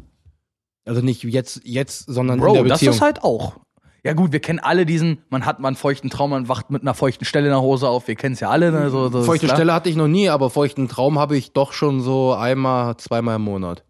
Also 0.84 1.00
nicht 1.00 1.22
jetzt, 1.24 1.60
jetzt, 1.64 2.06
sondern 2.06 2.38
in 2.38 2.44
Bro, 2.44 2.54
der 2.54 2.64
das 2.64 2.80
Beziehung. 2.80 2.94
ist 2.94 3.00
halt 3.00 3.22
auch. 3.22 3.60
Ja 4.04 4.14
gut, 4.14 4.32
wir 4.32 4.40
kennen 4.40 4.58
alle 4.58 4.84
diesen, 4.84 5.18
man 5.30 5.46
hat 5.46 5.60
mal 5.60 5.68
einen 5.68 5.76
feuchten 5.76 6.10
Traum, 6.10 6.30
man 6.30 6.48
wacht 6.48 6.70
mit 6.70 6.82
einer 6.82 6.94
feuchten 6.94 7.24
Stelle 7.24 7.46
in 7.46 7.52
der 7.52 7.60
Hose 7.60 7.88
auf. 7.88 8.08
Wir 8.08 8.16
kennen 8.16 8.32
es 8.32 8.40
ja 8.40 8.50
alle. 8.50 8.72
Ne? 8.72 8.90
So, 8.90 9.08
das 9.08 9.26
Feuchte. 9.26 9.48
Stelle 9.48 9.72
hatte 9.72 9.88
ich 9.88 9.94
noch 9.94 10.08
nie, 10.08 10.28
aber 10.28 10.50
feuchten 10.50 10.88
Traum 10.88 11.20
habe 11.20 11.36
ich 11.36 11.52
doch 11.52 11.72
schon 11.72 12.00
so 12.00 12.34
einmal, 12.34 12.96
zweimal 12.96 13.36
im 13.36 13.42
Monat. 13.42 13.84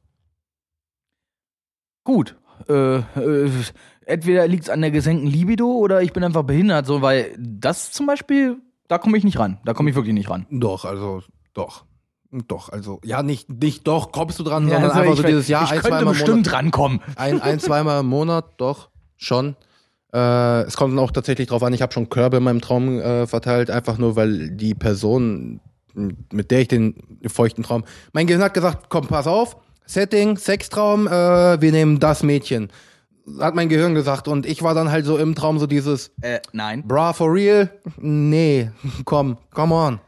Gut. 2.05 2.37
Äh, 2.69 2.99
äh, 2.99 3.51
entweder 4.07 4.47
liegt 4.49 4.65
es 4.65 4.71
an 4.71 4.81
der 4.81 4.91
gesenkten 4.91 5.29
Libido 5.29 5.67
oder 5.67 6.03
ich 6.03 6.13
bin 6.13 6.25
einfach 6.25 6.43
behindert, 6.43 6.87
so, 6.87 7.03
weil 7.03 7.35
das 7.39 7.93
zum 7.93 8.07
Beispiel, 8.07 8.59
da 8.89 8.99
komme 8.99 9.17
ich 9.19 9.25
nicht 9.25 9.39
ran. 9.39 9.59
Da 9.65 9.75
komme 9.75 9.91
ich 9.91 9.97
wirklich 9.97 10.15
nicht 10.15 10.31
ran. 10.31 10.47
Doch, 10.51 10.85
also, 10.85 11.23
doch. 11.55 11.85
Doch, 12.49 12.71
also, 12.71 12.99
ja, 13.05 13.23
nicht, 13.23 13.51
nicht 13.51 13.87
doch, 13.87 14.11
kommst 14.11 14.39
du 14.39 14.43
dran, 14.43 14.67
Ja, 14.67 14.75
sondern 14.75 14.91
also 14.93 15.03
einfach 15.03 15.17
so 15.19 15.23
dieses 15.23 15.49
Jahr, 15.49 15.65
ich 15.65 15.71
ein, 15.73 15.75
könnte 15.81 15.89
zweimal 15.89 16.03
im 16.03 16.09
bestimmt 16.09 16.47
Monat. 16.47 16.53
rankommen. 16.55 17.01
Ein, 17.17 17.43
ein, 17.43 17.61
zweimal 17.61 18.01
im 18.01 18.07
Monat, 18.07 18.47
doch, 18.57 18.89
schon. 19.17 19.55
Äh, 20.15 20.63
es 20.63 20.77
kommt 20.77 20.93
dann 20.93 20.99
auch 20.99 21.11
tatsächlich 21.11 21.49
drauf 21.49 21.63
an, 21.63 21.75
ich 21.75 21.83
habe 21.83 21.93
schon 21.93 22.09
Körbe 22.09 22.39
in 22.39 22.43
meinem 22.43 22.63
Traum 22.63 22.99
äh, 22.99 23.27
verteilt, 23.27 23.71
einfach 23.71 23.99
nur, 23.99 24.17
weil 24.17 24.51
die 24.51 24.75
Person, 24.75 25.61
mit 25.95 26.51
der 26.51 26.61
ich 26.63 26.69
den 26.69 27.21
feuchten 27.27 27.65
Traum. 27.65 27.85
Mein 28.15 28.27
Gehirn 28.27 28.43
hat 28.43 28.55
gesagt, 28.55 28.87
komm, 28.89 29.09
pass 29.09 29.27
auf, 29.27 29.59
Setting, 29.93 30.37
Sextraum, 30.37 31.07
äh, 31.07 31.61
wir 31.61 31.73
nehmen 31.73 32.01
das 32.01 32.23
Mädchen. 32.23 32.71
Hat 33.41 33.55
mein 33.55 33.69
Gehirn 33.69 33.95
gesagt. 33.95 34.27
Und 34.27 34.47
ich 34.47 34.63
war 34.63 34.75
dann 34.75 34.91
halt 34.91 35.05
so 35.07 35.17
im 35.19 35.35
Traum 35.35 35.59
so 35.59 35.67
dieses, 35.67 36.11
Äh, 36.23 36.41
nein. 36.53 36.83
bra, 36.87 37.13
for 37.13 37.33
real? 37.33 37.71
Nee, 37.99 38.71
komm, 39.05 39.39
come 39.53 39.75
on. 39.75 40.01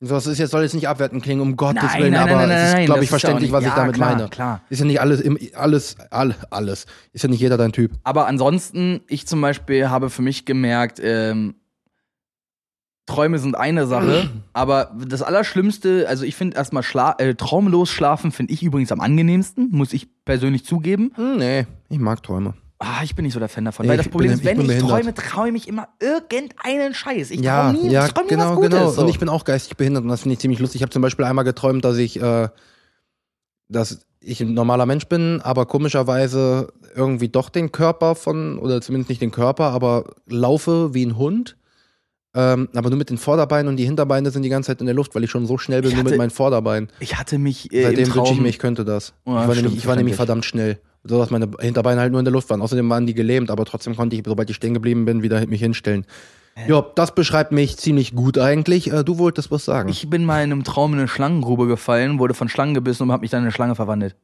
So, 0.00 0.14
Das 0.14 0.26
ist 0.28 0.38
jetzt, 0.38 0.52
soll 0.52 0.62
jetzt 0.62 0.74
nicht 0.74 0.86
abwertend 0.88 1.22
klingen, 1.24 1.40
um 1.40 1.56
Gottes 1.56 1.82
Nein, 1.82 2.00
Willen, 2.02 2.12
nein, 2.12 2.22
aber 2.22 2.36
nein, 2.36 2.48
nein, 2.50 2.58
es 2.58 2.68
ist, 2.68 2.74
nein, 2.74 2.86
glaube 2.86 3.00
das 3.00 3.04
ich, 3.10 3.10
ist 3.10 3.10
ja 3.10 3.16
auch 3.16 3.20
verständlich, 3.20 3.42
nicht- 3.50 3.52
was 3.52 3.62
ich 3.64 3.70
ja, 3.70 3.74
damit 3.76 3.94
klar, 3.96 4.14
meine. 4.16 4.28
klar. 4.28 4.60
Ist 4.70 4.78
ja 4.78 4.84
nicht 4.84 5.00
alles, 5.00 5.20
im, 5.20 5.38
alles, 5.54 5.96
all, 6.10 6.34
alles. 6.50 6.86
Ist 7.12 7.22
ja 7.24 7.28
nicht 7.28 7.40
jeder 7.40 7.56
dein 7.56 7.72
Typ. 7.72 7.92
Aber 8.04 8.26
ansonsten, 8.28 9.00
ich 9.08 9.26
zum 9.26 9.40
Beispiel 9.40 9.90
habe 9.90 10.08
für 10.08 10.22
mich 10.22 10.44
gemerkt, 10.44 11.00
ähm, 11.02 11.56
Träume 13.08 13.38
sind 13.40 13.56
eine 13.56 13.86
Sache, 13.86 14.30
aber 14.52 14.94
das 15.08 15.22
Allerschlimmste, 15.22 16.06
also 16.08 16.24
ich 16.24 16.36
finde 16.36 16.56
erstmal 16.56 16.82
schla 16.84 17.16
äh, 17.18 17.34
traumlos 17.34 17.90
schlafen, 17.90 18.30
finde 18.30 18.52
ich 18.52 18.62
übrigens 18.62 18.92
am 18.92 19.00
angenehmsten, 19.00 19.70
muss 19.72 19.92
ich 19.92 20.06
persönlich 20.24 20.64
zugeben. 20.64 21.10
Hm, 21.16 21.38
nee, 21.38 21.66
ich 21.88 21.98
mag 21.98 22.22
Träume. 22.22 22.54
Ah, 22.80 23.02
ich 23.02 23.16
bin 23.16 23.24
nicht 23.24 23.34
so 23.34 23.40
der 23.40 23.48
Fan 23.48 23.64
davon. 23.64 23.86
Nee, 23.86 23.90
weil 23.90 23.96
das 23.96 24.06
ich 24.06 24.12
Problem 24.12 24.30
bin- 24.30 24.38
ist, 24.38 24.44
wenn 24.44 24.60
ich 24.60 24.70
ich, 24.70 24.78
träume, 24.78 25.12
träume 25.12 25.56
ich 25.58 25.66
immer 25.66 25.88
irgendeinen 26.00 26.94
Scheiß. 26.94 27.32
Ich 27.32 27.40
ja, 27.40 27.72
träume 27.72 27.84
nie, 27.88 27.90
ja, 27.92 28.06
ich 28.06 28.12
träume 28.12 28.26
nie 28.28 28.34
genau, 28.36 28.50
was 28.50 28.54
Gutes. 28.56 28.70
genau. 28.70 28.90
So. 28.90 29.02
Und 29.02 29.08
ich 29.08 29.18
bin 29.18 29.28
auch 29.28 29.44
geistig 29.44 29.76
behindert 29.76 30.04
und 30.04 30.08
das 30.10 30.20
finde 30.20 30.34
ich 30.34 30.38
ziemlich 30.38 30.60
lustig. 30.60 30.76
Ich 30.78 30.82
habe 30.82 30.92
zum 30.92 31.02
Beispiel 31.02 31.24
einmal 31.24 31.44
geträumt, 31.44 31.84
dass 31.84 31.96
ich, 31.96 32.22
äh, 32.22 32.48
dass 33.68 34.06
ich 34.20 34.40
ein 34.40 34.54
normaler 34.54 34.86
Mensch 34.86 35.06
bin, 35.06 35.40
aber 35.42 35.66
komischerweise 35.66 36.72
irgendwie 36.94 37.28
doch 37.28 37.48
den 37.48 37.72
Körper 37.72 38.14
von, 38.14 38.58
oder 38.58 38.80
zumindest 38.80 39.08
nicht 39.08 39.22
den 39.22 39.30
Körper, 39.32 39.70
aber 39.72 40.04
laufe 40.26 40.94
wie 40.94 41.04
ein 41.04 41.16
Hund. 41.16 41.56
Ähm, 42.34 42.68
aber 42.74 42.90
nur 42.90 42.98
mit 42.98 43.08
den 43.10 43.16
Vorderbeinen 43.18 43.68
und 43.68 43.76
die 43.76 43.84
Hinterbeine 43.86 44.30
sind 44.30 44.42
die 44.42 44.48
ganze 44.50 44.68
Zeit 44.68 44.80
in 44.80 44.86
der 44.86 44.94
Luft, 44.94 45.14
weil 45.14 45.24
ich 45.24 45.30
schon 45.30 45.46
so 45.46 45.56
schnell 45.58 45.80
bin, 45.80 45.90
Ich 45.90 45.94
nur 45.96 46.04
mit 46.04 46.12
hatte- 46.12 46.18
meinen 46.18 46.30
Vorderbeinen. 46.30 46.88
ich 47.00 47.16
hatte 47.18 47.38
mich 47.38 47.72
äh, 47.72 47.84
Seitdem 47.84 48.14
wünsche 48.14 48.32
ich 48.34 48.40
mir, 48.40 48.48
ich 48.48 48.58
könnte 48.58 48.84
das. 48.84 49.14
Ja, 49.26 49.32
ich, 49.32 49.34
war 49.34 49.42
stimmt, 49.54 49.62
nämlich, 49.62 49.78
ich 49.78 49.86
war 49.86 49.96
nämlich 49.96 50.14
verdammt 50.16 50.44
schnell. 50.44 50.78
So 51.04 51.18
dass 51.18 51.30
meine 51.30 51.48
Hinterbeine 51.60 52.00
halt 52.00 52.10
nur 52.12 52.20
in 52.20 52.24
der 52.26 52.32
Luft 52.32 52.50
waren. 52.50 52.60
Außerdem 52.60 52.88
waren 52.90 53.06
die 53.06 53.14
gelähmt, 53.14 53.50
aber 53.50 53.64
trotzdem 53.64 53.96
konnte 53.96 54.16
ich, 54.16 54.22
sobald 54.26 54.50
ich 54.50 54.56
stehen 54.56 54.74
geblieben 54.74 55.04
bin, 55.06 55.22
wieder 55.22 55.44
mich 55.46 55.60
hinstellen. 55.60 56.04
Ja, 56.66 56.84
das 56.96 57.14
beschreibt 57.14 57.52
mich 57.52 57.76
ziemlich 57.78 58.14
gut 58.16 58.36
eigentlich. 58.36 58.92
Äh, 58.92 59.04
du 59.04 59.16
wolltest 59.18 59.50
was 59.52 59.64
sagen. 59.64 59.88
Ich 59.88 60.10
bin 60.10 60.24
mal 60.24 60.42
in 60.42 60.50
einem 60.52 60.64
Traum 60.64 60.92
in 60.92 60.98
eine 60.98 61.08
Schlangengrube 61.08 61.66
gefallen, 61.68 62.18
wurde 62.18 62.34
von 62.34 62.48
Schlangen 62.48 62.74
gebissen 62.74 63.04
und 63.04 63.12
hab 63.12 63.20
mich 63.20 63.30
dann 63.30 63.38
in 63.40 63.44
eine 63.44 63.52
Schlange 63.52 63.76
verwandelt. 63.76 64.16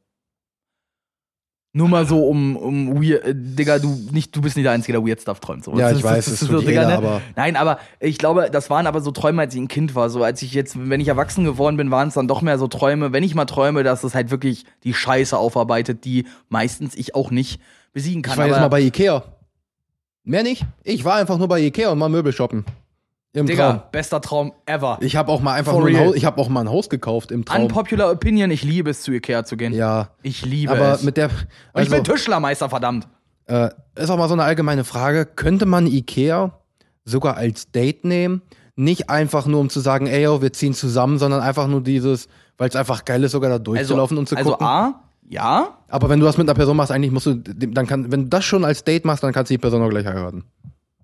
Nur 1.77 1.89
mal 1.89 2.05
so 2.07 2.25
um, 2.25 2.55
um 2.55 3.03
weird, 3.03 3.25
äh, 3.25 3.33
Digga, 3.35 3.79
du, 3.79 3.89
nicht, 4.13 4.33
du 4.33 4.39
bist 4.39 4.55
nicht 4.55 4.63
der 4.63 4.71
Einzige, 4.71 4.93
der 4.97 5.05
Weird 5.05 5.19
Stuff 5.19 5.41
träumt. 5.41 5.65
So. 5.65 5.77
Ja, 5.77 5.91
ich 5.91 6.01
weiß, 6.01 6.23
das 6.23 6.33
das 6.35 6.41
ist 6.43 6.47
tut 6.47 6.61
so, 6.61 6.65
Digga, 6.65 6.87
ne? 6.87 6.95
aber- 6.95 7.21
Nein, 7.35 7.57
aber 7.57 7.79
ich 7.99 8.17
glaube, 8.17 8.49
das 8.49 8.69
waren 8.69 8.87
aber 8.87 9.01
so 9.01 9.11
Träume, 9.11 9.41
als 9.41 9.53
ich 9.53 9.59
ein 9.59 9.67
Kind 9.67 9.93
war. 9.93 10.09
So 10.09 10.23
als 10.23 10.41
ich 10.41 10.53
jetzt, 10.53 10.77
wenn 10.89 11.01
ich 11.01 11.09
erwachsen 11.09 11.43
geworden 11.43 11.75
bin, 11.75 11.91
waren 11.91 12.07
es 12.07 12.13
dann 12.13 12.29
doch 12.29 12.41
mehr 12.41 12.57
so 12.57 12.69
Träume. 12.69 13.11
Wenn 13.11 13.23
ich 13.23 13.35
mal 13.35 13.43
träume, 13.43 13.83
dass 13.83 14.05
es 14.05 14.15
halt 14.15 14.31
wirklich 14.31 14.63
die 14.85 14.93
Scheiße 14.93 15.37
aufarbeitet, 15.37 16.05
die 16.05 16.27
meistens 16.47 16.95
ich 16.95 17.13
auch 17.13 17.29
nicht 17.29 17.59
besiegen 17.91 18.21
kann. 18.21 18.35
Ich 18.35 18.37
war 18.37 18.45
aber, 18.45 18.53
jetzt 18.53 18.61
mal 18.61 18.67
bei 18.69 18.79
Ikea. 18.81 19.23
Mehr 20.23 20.43
nicht? 20.43 20.65
Ich 20.83 21.03
war 21.03 21.15
einfach 21.15 21.37
nur 21.37 21.49
bei 21.49 21.59
Ikea 21.59 21.89
und 21.91 21.99
mal 21.99 22.07
Möbel 22.07 22.31
shoppen. 22.31 22.63
Im 23.35 23.45
Digga, 23.47 23.71
Traum. 23.73 23.81
bester 23.91 24.21
Traum 24.21 24.53
ever. 24.65 24.97
Ich 25.01 25.15
habe 25.17 25.31
auch 25.31 25.41
mal 25.41 25.53
einfach 25.53 25.73
For 25.73 25.81
nur 25.81 25.89
ein. 25.89 25.97
Haus, 26.07 26.15
ich 26.15 26.25
habe 26.25 26.39
auch 26.41 26.47
mal 26.49 26.61
ein 26.61 26.69
Haus 26.69 26.89
gekauft 26.89 27.31
im 27.31 27.43
Traum. 27.45 27.63
Unpopular 27.63 28.09
Opinion, 28.11 28.49
ich 28.49 28.63
liebe 28.63 28.89
es, 28.89 29.01
zu 29.01 29.11
Ikea 29.11 29.43
zu 29.43 29.57
gehen. 29.57 29.73
ja, 29.73 30.09
Ich 30.23 30.45
liebe 30.45 30.71
aber 30.71 30.93
es. 30.93 31.03
mit 31.03 31.17
der 31.17 31.25
Und 31.27 31.33
ich 31.75 31.91
also, 31.91 31.95
bin 31.95 32.03
Tischlermeister, 32.05 32.69
verdammt. 32.69 33.07
äh, 33.47 33.69
ist 33.95 34.09
auch 34.09 34.17
mal 34.17 34.27
so 34.29 34.33
eine 34.33 34.43
allgemeine 34.43 34.83
Frage, 34.85 35.25
könnte 35.25 35.65
man 35.65 35.85
Ikea 35.85 36.57
sogar 37.03 37.35
als 37.37 37.71
Date 37.71 38.05
nehmen? 38.05 38.41
Nicht 38.77 39.09
einfach 39.09 39.45
nur 39.45 39.59
um 39.59 39.69
zu 39.69 39.79
sagen, 39.81 40.07
ey, 40.07 40.23
yo, 40.23 40.41
wir 40.41 40.51
ziehen 40.53 40.73
zusammen, 40.73 41.17
sondern 41.19 41.41
einfach 41.41 41.67
nur 41.67 41.81
dieses, 41.81 42.27
weil 42.57 42.69
es 42.69 42.75
einfach 42.75 43.05
geil 43.05 43.23
ist, 43.23 43.31
sogar 43.33 43.49
da 43.49 43.59
durchzulaufen 43.59 44.17
und 44.17 44.27
zu 44.29 44.35
also 44.37 44.51
gucken. 44.51 44.65
A, 44.67 45.01
ja, 45.27 45.77
Aber 45.87 46.07
wenn 46.09 46.19
du 46.19 46.25
das 46.25 46.37
mit 46.37 46.47
einer 46.47 46.55
Person 46.55 46.77
machst, 46.77 46.91
eigentlich 46.91 47.11
musst 47.11 47.25
du, 47.25 47.35
dann 47.35 47.87
kann, 47.87 48.11
wenn 48.11 48.23
du 48.23 48.29
das 48.29 48.45
schon 48.45 48.63
als 48.63 48.83
Date 48.83 49.05
machst, 49.05 49.23
dann 49.23 49.33
kannst 49.33 49.49
du 49.49 49.53
die 49.53 49.57
Person 49.57 49.81
auch 49.81 49.89
gleich 49.89 50.05
heiraten. 50.05 50.43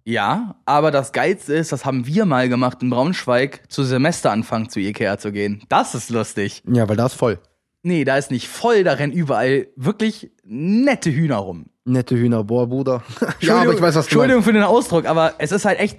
Ja, 0.04 0.56
aber 0.66 0.92
das 0.92 1.12
Geilste 1.12 1.54
ist, 1.54 1.72
das 1.72 1.86
haben 1.86 2.06
wir 2.08 2.26
mal 2.26 2.50
gemacht 2.50 2.82
in 2.82 2.90
Braunschweig, 2.90 3.64
zu 3.70 3.84
Semesteranfang 3.84 4.70
zu 4.70 4.80
Ikea 4.80 5.18
zu 5.18 5.32
gehen. 5.32 5.64
Das 5.70 5.96
ist 5.96 6.10
lustig. 6.10 6.64
Ja, 6.72 6.88
weil 6.90 6.96
da 6.96 7.06
ist 7.06 7.14
voll. 7.14 7.40
Nee, 7.84 8.04
da 8.04 8.18
ist 8.18 8.32
nicht 8.32 8.48
voll, 8.48 8.84
da 8.84 8.94
rennen 8.94 9.14
überall 9.14 9.68
wirklich 9.76 10.32
nette 10.44 11.12
Hühner 11.12 11.38
rum. 11.38 11.68
Nette 11.84 12.16
Hühner, 12.16 12.44
boah, 12.44 12.68
Bruder. 12.68 13.04
ja, 13.40 13.62
aber 13.62 13.74
ich 13.74 13.82
weiß, 13.82 13.82
was 13.82 13.92
du 13.92 13.96
meinst. 13.96 14.12
Entschuldigung 14.12 14.44
für 14.44 14.54
den 14.54 14.64
Ausdruck, 14.64 15.06
aber 15.06 15.36
es 15.40 15.52
ist 15.52 15.66
halt 15.66 15.80
echt 15.80 15.98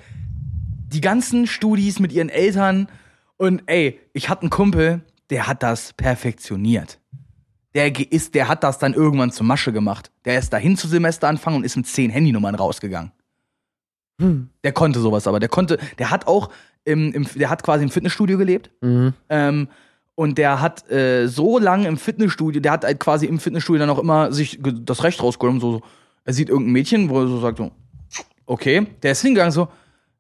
die 0.93 1.01
ganzen 1.01 1.47
Studis 1.47 1.99
mit 1.99 2.13
ihren 2.13 2.29
Eltern 2.29 2.89
und 3.37 3.63
ey, 3.67 3.99
ich 4.13 4.29
hatte 4.29 4.43
einen 4.43 4.51
Kumpel, 4.51 5.03
der 5.31 5.47
hat 5.47 5.63
das 5.63 5.93
perfektioniert. 5.95 7.01
Der 7.75 8.13
ist, 8.13 8.35
der 8.35 8.49
hat 8.49 8.63
das 8.63 8.79
dann 8.79 8.93
irgendwann 8.93 9.33
zur 9.33 9.47
Masche 9.47 9.73
gemacht. 9.73 10.13
Der 10.25 10.39
ist 10.39 10.53
dahin 10.53 10.77
zu 10.77 10.87
Semesteranfang 10.87 11.57
und 11.57 11.65
ist 11.65 11.77
mit 11.77 11.87
zehn 11.87 12.11
Handynummern 12.11 12.55
rausgegangen. 12.55 13.13
Hm. 14.21 14.51
Der 14.65 14.73
konnte 14.73 15.01
sowas 15.01 15.27
aber. 15.27 15.41
Der 15.41 15.49
konnte, 15.49 15.79
der 15.99 16.11
hat 16.11 16.27
auch, 16.27 16.51
im, 16.85 17.13
im, 17.13 17.27
der 17.35 17.51
hat 17.51 17.63
quasi 17.63 17.85
im 17.85 17.91
Fitnessstudio 17.91 18.39
gelebt. 18.39 18.71
Mhm. 18.81 19.15
Ähm, 19.29 19.69
und 20.15 20.39
der 20.39 20.61
hat 20.61 20.91
äh, 20.91 21.27
so 21.27 21.59
lange 21.59 21.89
im 21.89 21.97
Fitnessstudio, 21.97 22.61
der 22.61 22.73
hat 22.73 22.85
halt 22.85 23.01
quasi 23.01 23.27
im 23.27 23.41
Fitnessstudio 23.41 23.81
dann 23.81 23.91
auch 23.91 23.99
immer 23.99 24.33
sich 24.33 24.59
das 24.61 25.05
Recht 25.05 25.23
rausgeholt. 25.23 25.61
So, 25.61 25.73
so, 25.73 25.83
er 26.25 26.33
sieht 26.33 26.49
irgendein 26.49 26.73
Mädchen, 26.73 27.09
wo 27.09 27.21
er 27.21 27.29
so 27.29 27.41
sagt, 27.41 27.59
so, 27.59 27.71
okay, 28.47 28.87
der 29.03 29.13
ist 29.13 29.23
hingegangen 29.23 29.53
so, 29.53 29.69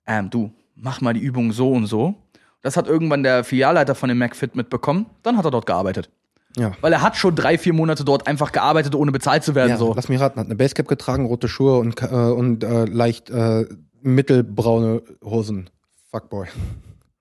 ähm, 0.06 0.30
du, 0.30 0.50
mach 0.74 1.00
mal 1.00 1.14
die 1.14 1.20
Übung 1.20 1.52
so 1.52 1.70
und 1.72 1.86
so. 1.86 2.14
Das 2.62 2.76
hat 2.76 2.86
irgendwann 2.86 3.22
der 3.22 3.44
Filialleiter 3.44 3.94
von 3.94 4.08
dem 4.08 4.18
McFit 4.18 4.54
mitbekommen. 4.54 5.06
Dann 5.22 5.36
hat 5.36 5.44
er 5.44 5.50
dort 5.50 5.66
gearbeitet. 5.66 6.10
Ja. 6.56 6.72
Weil 6.80 6.92
er 6.92 7.00
hat 7.02 7.16
schon 7.16 7.34
drei, 7.34 7.56
vier 7.58 7.72
Monate 7.72 8.04
dort 8.04 8.26
einfach 8.26 8.52
gearbeitet, 8.52 8.94
ohne 8.94 9.10
bezahlt 9.12 9.42
zu 9.42 9.54
werden. 9.54 9.70
Ja, 9.70 9.76
so. 9.78 9.94
lass 9.94 10.08
mich 10.08 10.20
raten, 10.20 10.38
hat 10.38 10.46
eine 10.46 10.54
Basecap 10.56 10.86
getragen, 10.88 11.26
rote 11.26 11.48
Schuhe 11.48 11.78
und, 11.78 12.00
äh, 12.02 12.06
und 12.06 12.62
äh, 12.64 12.84
leicht 12.84 13.30
äh, 13.30 13.64
mittelbraune 14.02 15.02
Hosen. 15.24 15.70
Fuckboy. 16.10 16.46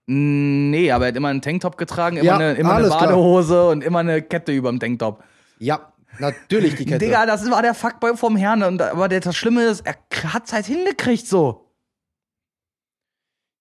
Nee, 0.08 0.92
aber 0.92 1.06
er 1.06 1.10
hat 1.10 1.16
immer 1.16 1.30
einen 1.30 1.42
Tanktop 1.42 1.78
getragen, 1.78 2.18
immer 2.18 2.26
Ja, 2.26 2.36
eine, 2.36 2.54
immer 2.56 2.72
eine 2.72 2.78
alles 2.84 2.90
klar. 2.90 3.02
Badehose 3.08 3.70
und 3.70 3.84
immer 3.84 4.00
eine 4.00 4.22
Kette 4.22 4.52
über 4.52 4.70
dem 4.70 4.80
Tanktop. 4.80 5.24
Ja, 5.60 5.94
natürlich 6.20 6.76
die 6.76 6.86
Kette. 6.86 6.98
Digga, 7.06 7.26
das 7.26 7.50
war 7.50 7.62
der 7.62 7.74
Fuckboy 7.74 8.18
vom 8.18 8.36
Herrn. 8.36 8.64
Und, 8.64 8.82
aber 8.82 9.08
der- 9.08 9.22
das 9.22 9.38
Schlimme 9.38 9.64
ist, 9.64 9.86
er 9.86 9.96
hat's 10.34 10.52
halt 10.52 10.66
hingekriegt 10.66 11.26
so. 11.26 11.72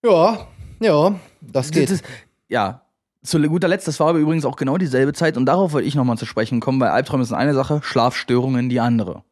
Ja, 0.05 0.49
ja, 0.81 1.15
das 1.41 1.71
geht. 1.71 1.85
Das 1.85 1.97
ist, 1.97 2.05
ja, 2.49 2.83
zu 3.23 3.41
guter 3.41 3.69
Letzt, 3.69 3.87
das 3.87 4.01
war 4.01 4.09
aber 4.09 4.19
übrigens 4.19 4.45
auch 4.45 4.57
genau 4.57 4.79
dieselbe 4.79 5.13
Zeit 5.13 5.37
und 5.37 5.47
darauf 5.47 5.73
wollte 5.73 5.87
ich 5.87 5.95
nochmal 5.95 6.17
zu 6.19 6.27
sprechen 6.27 6.61
kommen, 6.61 6.81
weil 6.81 6.89
Albträume 6.89 7.25
sind 7.25 7.37
eine 7.37 7.55
Sache, 7.55 7.81
Schlafstörungen 7.83 8.69
die 8.69 8.81
andere. 8.81 9.23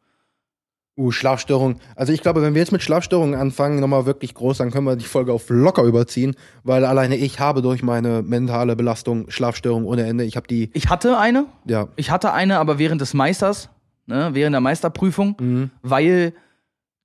Uh, 0.99 1.11
Schlafstörung. 1.11 1.79
Also 1.95 2.11
ich 2.11 2.21
glaube, 2.21 2.41
wenn 2.41 2.53
wir 2.53 2.61
jetzt 2.61 2.73
mit 2.73 2.83
Schlafstörungen 2.83 3.39
anfangen, 3.39 3.79
nochmal 3.79 4.05
wirklich 4.05 4.33
groß, 4.33 4.57
dann 4.57 4.69
können 4.69 4.85
wir 4.85 4.97
die 4.97 5.05
Folge 5.05 5.31
auf 5.31 5.45
locker 5.47 5.83
überziehen, 5.83 6.35
weil 6.63 6.83
alleine 6.83 7.15
ich 7.15 7.39
habe 7.39 7.61
durch 7.61 7.83
meine 7.83 8.21
mentale 8.21 8.75
Belastung 8.75 9.29
Schlafstörungen 9.29 9.87
ohne 9.87 10.05
Ende. 10.05 10.25
Ich 10.25 10.35
habe 10.35 10.47
die, 10.47 10.69
Ich 10.73 10.89
hatte 10.89 11.17
eine, 11.17 11.45
ja, 11.65 11.87
ich 11.95 12.11
hatte 12.11 12.33
eine, 12.33 12.59
aber 12.59 12.79
während 12.79 12.99
des 12.99 13.13
Meisters, 13.13 13.69
ne, 14.07 14.31
während 14.33 14.53
der 14.53 14.59
Meisterprüfung, 14.59 15.37
mhm. 15.39 15.71
weil 15.83 16.33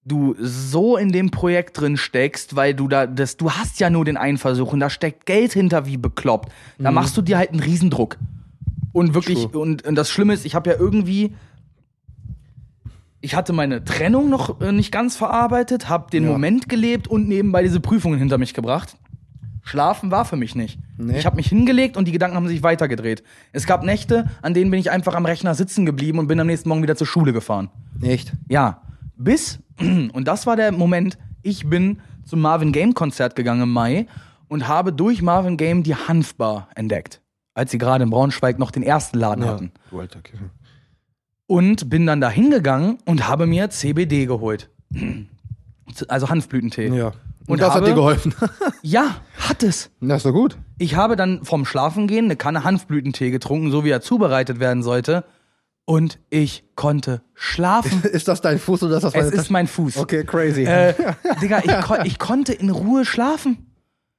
du 0.05 0.35
so 0.39 0.97
in 0.97 1.13
dem 1.13 1.31
Projekt 1.31 1.81
drin 1.81 1.97
steckst, 1.97 2.57
weil 2.57 2.75
du 2.75 2.89
da, 2.89 3.07
das, 3.07 3.37
du 3.37 3.51
hast 3.53 3.81
ja 3.81 3.91
nur 3.91 4.05
den 4.05 4.17
einen 4.17 4.39
Versuch 4.39 4.73
und 4.73 4.81
da 4.81 4.91
steckt 4.91 5.27
Geld 5.27 5.53
hinter 5.53 5.87
wie 5.87 5.97
bekloppt. 5.97 6.53
Da 6.79 6.91
machst 6.91 7.17
du 7.17 7.23
dir 7.23 7.39
halt 7.39 7.51
einen 7.51 7.61
Riesendruck. 7.61 8.19
Und 8.93 9.15
wirklich, 9.15 9.53
und, 9.55 9.85
und 9.85 9.95
das 9.95 10.11
Schlimme 10.11 10.35
ist, 10.35 10.45
ich 10.45 10.55
habe 10.55 10.71
ja 10.71 10.77
irgendwie, 10.79 11.35
ich 13.21 13.35
hatte 13.35 13.53
meine 13.53 13.83
Trennung 13.85 14.29
noch 14.29 14.61
äh, 14.61 14.73
nicht 14.73 14.93
ganz 14.93 15.17
verarbeitet, 15.17 15.89
habe 15.89 16.11
den 16.11 16.25
Ja. 16.25 16.31
Moment 16.31 16.69
gelebt 16.69 17.09
und 17.09 17.27
nebenbei 17.27 17.63
diese 17.63 17.81
Prüfungen 17.81 18.19
hinter 18.19 18.39
mich 18.39 18.55
gebracht. 18.55 18.97
Schlafen 19.63 20.11
war 20.11 20.27
für 20.27 20.37
mich 20.37 20.55
nicht. 20.55 20.79
Nee. 20.99 21.19
Ich 21.19 21.25
habe 21.25 21.37
mich 21.37 21.49
hingelegt 21.49 21.97
und 21.97 22.07
die 22.07 22.13
Gedanken 22.13 22.37
haben 22.37 22.47
sich 22.49 22.63
weitergedreht. 22.63 23.25
Es 23.53 23.67
gab 23.67 23.83
Nächte, 23.83 24.29
an 24.43 24.53
denen 24.53 24.71
bin 24.71 24.79
ich 24.79 24.91
einfach 24.91 25.15
am 25.15 25.25
Rechner 25.25 25.55
sitzen 25.55 25.87
geblieben 25.87 26.19
und 26.19 26.27
bin 26.29 26.39
am 26.39 26.47
nächsten 26.47 26.69
Morgen 26.69 26.83
wieder 26.83 26.97
zur 26.97 27.07
Schule 27.07 27.33
gefahren. 27.33 27.71
echt. 28.03 28.33
Ja, 28.49 28.83
bis, 29.17 29.59
und 29.79 30.25
das 30.29 30.47
war 30.47 30.57
der 30.57 30.73
Moment, 30.73 31.19
ich 31.43 31.69
bin 31.69 32.01
zum 32.25 32.41
Marvin 32.41 32.73
Game 32.73 32.95
Konzert 32.95 33.37
gegangen 33.37 33.63
im 33.63 33.73
Mai 33.73 34.07
und 34.49 34.67
habe 34.69 34.93
durch 34.93 35.21
Marvin 35.23 35.57
Game 35.57 35.83
die 35.83 35.95
Hanfbar 35.95 36.69
entdeckt, 36.75 37.21
als 37.55 37.71
sie 37.71 37.79
gerade 37.79 38.05
in 38.05 38.11
Braunschweig 38.11 38.59
noch 38.59 38.71
den 38.71 38.83
ersten 38.83 39.19
Laden 39.19 39.45
hatten. 39.47 39.73
Du 39.91 40.01
alter 40.01 40.21
Kissen. 40.21 40.51
Und 41.47 41.91
bin 41.91 42.07
dann 42.07 42.21
da 42.23 42.31
hingegangen 42.31 42.99
und 43.05 43.29
habe 43.29 43.47
mir 43.47 43.69
CBD 43.71 44.27
geholt. 44.27 44.71
Also 46.09 46.29
Hanfblütentee. 46.31 46.89
Ja. 46.89 47.09
Und, 47.09 47.15
Und 47.47 47.61
das 47.61 47.69
hat 47.69 47.77
habe- 47.83 47.87
dir 47.89 47.95
geholfen. 47.95 48.35
Ja, 48.83 49.17
hat 49.39 49.63
es. 49.63 49.91
das 50.01 50.17
ist 50.19 50.27
doch 50.27 50.33
gut. 50.33 50.57
Ich 50.79 50.97
habe 50.97 51.15
dann 51.15 51.45
vom 51.45 51.65
Schlafengehen 51.67 52.25
eine 52.25 52.37
Kanne 52.37 52.65
Hanfblütentee 52.65 53.31
getrunken, 53.31 53.71
so 53.71 53.85
wie 53.85 53.91
er 53.91 54.01
zubereitet 54.01 54.61
werden 54.61 54.83
sollte. 54.83 55.25
Und 55.87 56.19
ich 56.31 56.65
konnte 56.77 57.23
schlafen. 57.35 58.03
Ist 58.13 58.29
das 58.29 58.41
dein 58.41 58.59
Fuß 58.59 58.85
oder 58.85 58.97
ist 58.97 59.03
das 59.03 59.15
es 59.15 59.23
meine 59.23 59.43
ist 59.43 59.51
mein 59.51 59.67
Fuß. 59.67 59.97
Okay, 59.99 60.25
crazy. 60.25 60.65
Äh, 60.65 60.95
Digga, 61.43 61.59
ich, 61.63 61.81
kon 61.85 61.99
ich 62.05 62.19
konnte 62.19 62.55
in 62.55 62.71
Ruhe 62.71 63.05
schlafen. 63.05 63.67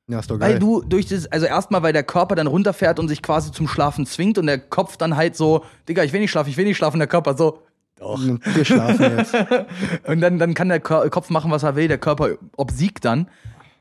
ja, 0.08 0.20
ist 0.20 0.30
doch 0.30 0.38
geil. 0.38 0.54
Weil 0.54 0.60
du 0.60 0.84
durch 0.84 1.08
das, 1.08 1.26
also 1.28 1.48
erstmal, 1.48 1.82
weil 1.82 1.94
der 1.94 2.04
Körper 2.04 2.36
dann 2.36 2.46
runterfährt 2.46 3.00
und 3.00 3.08
sich 3.08 3.24
quasi 3.24 3.52
zum 3.52 3.68
Schlafen 3.68 4.06
zwingt 4.06 4.38
und 4.38 4.46
der 4.46 4.60
Kopf 4.60 4.98
dann 4.98 5.16
halt 5.16 5.36
so, 5.36 5.66
Digga, 5.90 6.04
ich 6.04 6.14
will 6.14 6.20
nicht 6.20 6.30
schlafen, 6.30 6.50
ich 6.50 6.58
will 6.58 6.66
nicht 6.66 6.78
schlafen, 6.78 7.00
der 7.00 7.08
Körper 7.08 7.36
so. 7.36 7.64
Doch. 7.98 8.20
Wir 8.20 8.66
schlafen 8.66 9.02
jetzt. 9.18 9.34
Und 10.06 10.22
dann, 10.22 10.38
dann 10.38 10.54
kann 10.54 10.70
der 10.70 10.82
Kopf 10.82 11.30
machen, 11.32 11.50
was 11.50 11.64
er 11.64 11.76
will, 11.76 11.88
der 11.88 11.98
Körper 11.98 12.32
obsiegt 12.58 13.06
dann. 13.06 13.28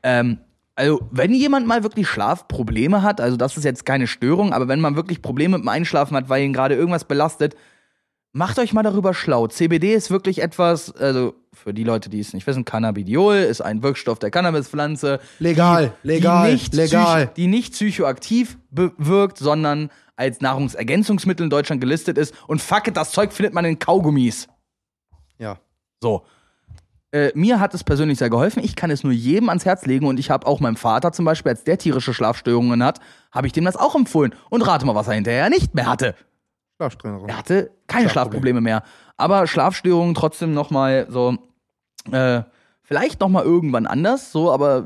Ähm, 0.01 0.39
also, 0.75 1.01
wenn 1.11 1.33
jemand 1.33 1.67
mal 1.67 1.83
wirklich 1.83 2.07
Schlafprobleme 2.07 3.01
hat, 3.01 3.21
also 3.21 3.37
das 3.37 3.55
ist 3.57 3.63
jetzt 3.63 3.85
keine 3.85 4.07
Störung, 4.07 4.53
aber 4.53 4.67
wenn 4.67 4.81
man 4.81 4.95
wirklich 4.95 5.21
Probleme 5.21 5.57
mit 5.57 5.65
dem 5.65 5.69
Einschlafen 5.69 6.17
hat, 6.17 6.29
weil 6.29 6.43
ihn 6.43 6.53
gerade 6.53 6.75
irgendwas 6.75 7.05
belastet, 7.05 7.55
macht 8.35 8.59
euch 8.59 8.73
mal 8.73 8.83
darüber 8.83 9.13
schlau. 9.13 9.47
CBD 9.47 9.93
ist 9.93 10.11
wirklich 10.11 10.41
etwas, 10.41 10.93
also 10.93 11.35
für 11.53 11.73
die 11.73 11.85
Leute, 11.85 12.09
die 12.09 12.19
es 12.19 12.33
nicht 12.33 12.45
wissen, 12.45 12.65
Cannabidiol 12.65 13.37
ist 13.37 13.61
ein 13.61 13.81
Wirkstoff 13.81 14.19
der 14.19 14.29
Cannabispflanze. 14.29 15.21
Legal, 15.39 15.93
die, 16.03 16.07
legal, 16.07 16.47
die 16.47 16.53
nicht 16.53 16.73
legal. 16.73 17.27
Psych 17.27 17.33
die 17.35 17.47
nicht 17.47 17.73
psychoaktiv 17.73 18.57
bewirkt, 18.71 19.37
sondern 19.37 19.89
als 20.17 20.41
Nahrungsergänzungsmittel 20.41 21.45
in 21.45 21.49
Deutschland 21.49 21.79
gelistet 21.79 22.17
ist. 22.17 22.35
Und 22.47 22.61
fuck 22.61 22.89
it, 22.89 22.97
das 22.97 23.11
Zeug 23.11 23.31
findet 23.31 23.53
man 23.53 23.63
in 23.63 23.79
Kaugummis. 23.79 24.49
Ja. 25.37 25.57
So. 26.01 26.25
Äh, 27.11 27.31
mir 27.35 27.61
hat 27.61 27.73
es 27.73 27.85
persönlich 27.85 28.17
sehr 28.17 28.29
geholfen. 28.29 28.61
Ich 28.61 28.75
kann 28.75 28.91
es 28.91 29.05
nur 29.05 29.13
jedem 29.13 29.47
ans 29.47 29.63
Herz 29.63 29.85
legen 29.85 30.07
und 30.07 30.19
ich 30.19 30.29
habe 30.29 30.45
auch 30.45 30.59
meinem 30.59 30.75
Vater 30.75 31.13
zum 31.13 31.23
Beispiel, 31.23 31.51
als 31.51 31.63
der 31.63 31.77
tierische 31.77 32.13
Schlafstörungen 32.13 32.83
hat, 32.83 32.99
habe 33.31 33.47
ich 33.47 33.53
dem 33.53 33.63
das 33.63 33.77
auch 33.77 33.95
empfohlen. 33.95 34.35
Und 34.49 34.61
rate 34.63 34.85
mal, 34.85 34.93
was 34.93 35.07
er 35.07 35.13
hinterher 35.13 35.49
nicht 35.49 35.73
mehr 35.73 35.85
hatte. 35.85 36.15
Schlafstörung. 36.77 37.27
Er 37.29 37.37
hatte 37.37 37.71
keine 37.87 38.09
Schlafprobleme 38.09 38.61
mehr. 38.61 38.83
Aber 39.17 39.47
Schlafstörungen 39.47 40.13
trotzdem 40.15 40.53
nochmal 40.53 41.07
so, 41.09 41.37
äh, 42.11 42.41
vielleicht 42.83 43.19
nochmal 43.21 43.43
irgendwann 43.43 43.87
anders, 43.87 44.31
so, 44.31 44.51
aber 44.51 44.85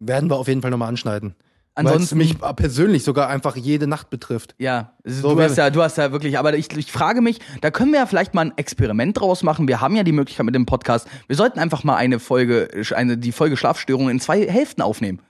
Werden 0.00 0.28
wir 0.28 0.36
auf 0.36 0.48
jeden 0.48 0.60
Fall 0.60 0.70
nochmal 0.70 0.88
anschneiden. 0.88 1.34
Ansonsten- 1.76 2.18
Weil 2.18 2.26
es 2.26 2.32
mich 2.34 2.56
persönlich 2.56 3.02
sogar 3.04 3.28
einfach 3.28 3.56
jede 3.56 3.86
Nacht 3.86 4.10
betrifft. 4.10 4.54
Ja, 4.58 4.92
es- 5.02 5.20
So, 5.22 5.34
du, 5.34 5.40
hast 5.42 5.56
ja, 5.56 5.70
du 5.70 5.82
hast 5.82 5.96
ja 5.98 6.12
wirklich, 6.12 6.38
aber 6.38 6.54
ich, 6.54 6.70
ich 6.76 6.92
frage 6.92 7.20
mich, 7.20 7.40
da 7.62 7.70
können 7.70 7.92
wir 7.92 8.00
ja 8.00 8.06
vielleicht 8.06 8.34
mal 8.34 8.42
ein 8.42 8.52
Experiment 8.58 9.18
draus 9.18 9.42
machen. 9.42 9.66
Wir 9.66 9.80
haben 9.80 9.96
ja 9.96 10.02
die 10.04 10.12
Möglichkeit 10.12 10.46
mit 10.46 10.54
dem 10.54 10.66
Podcast. 10.66 11.08
Wir 11.26 11.34
sollten 11.36 11.58
einfach 11.58 11.82
mal 11.82 11.96
eine 11.96 12.18
Folge, 12.20 12.68
eine, 12.94 13.16
die 13.18 13.32
Folge 13.32 13.56
Schlafstörungen 13.56 14.10
in 14.10 14.20
zwei 14.20 14.46
Hälften 14.46 14.82
aufnehmen. 14.82 15.20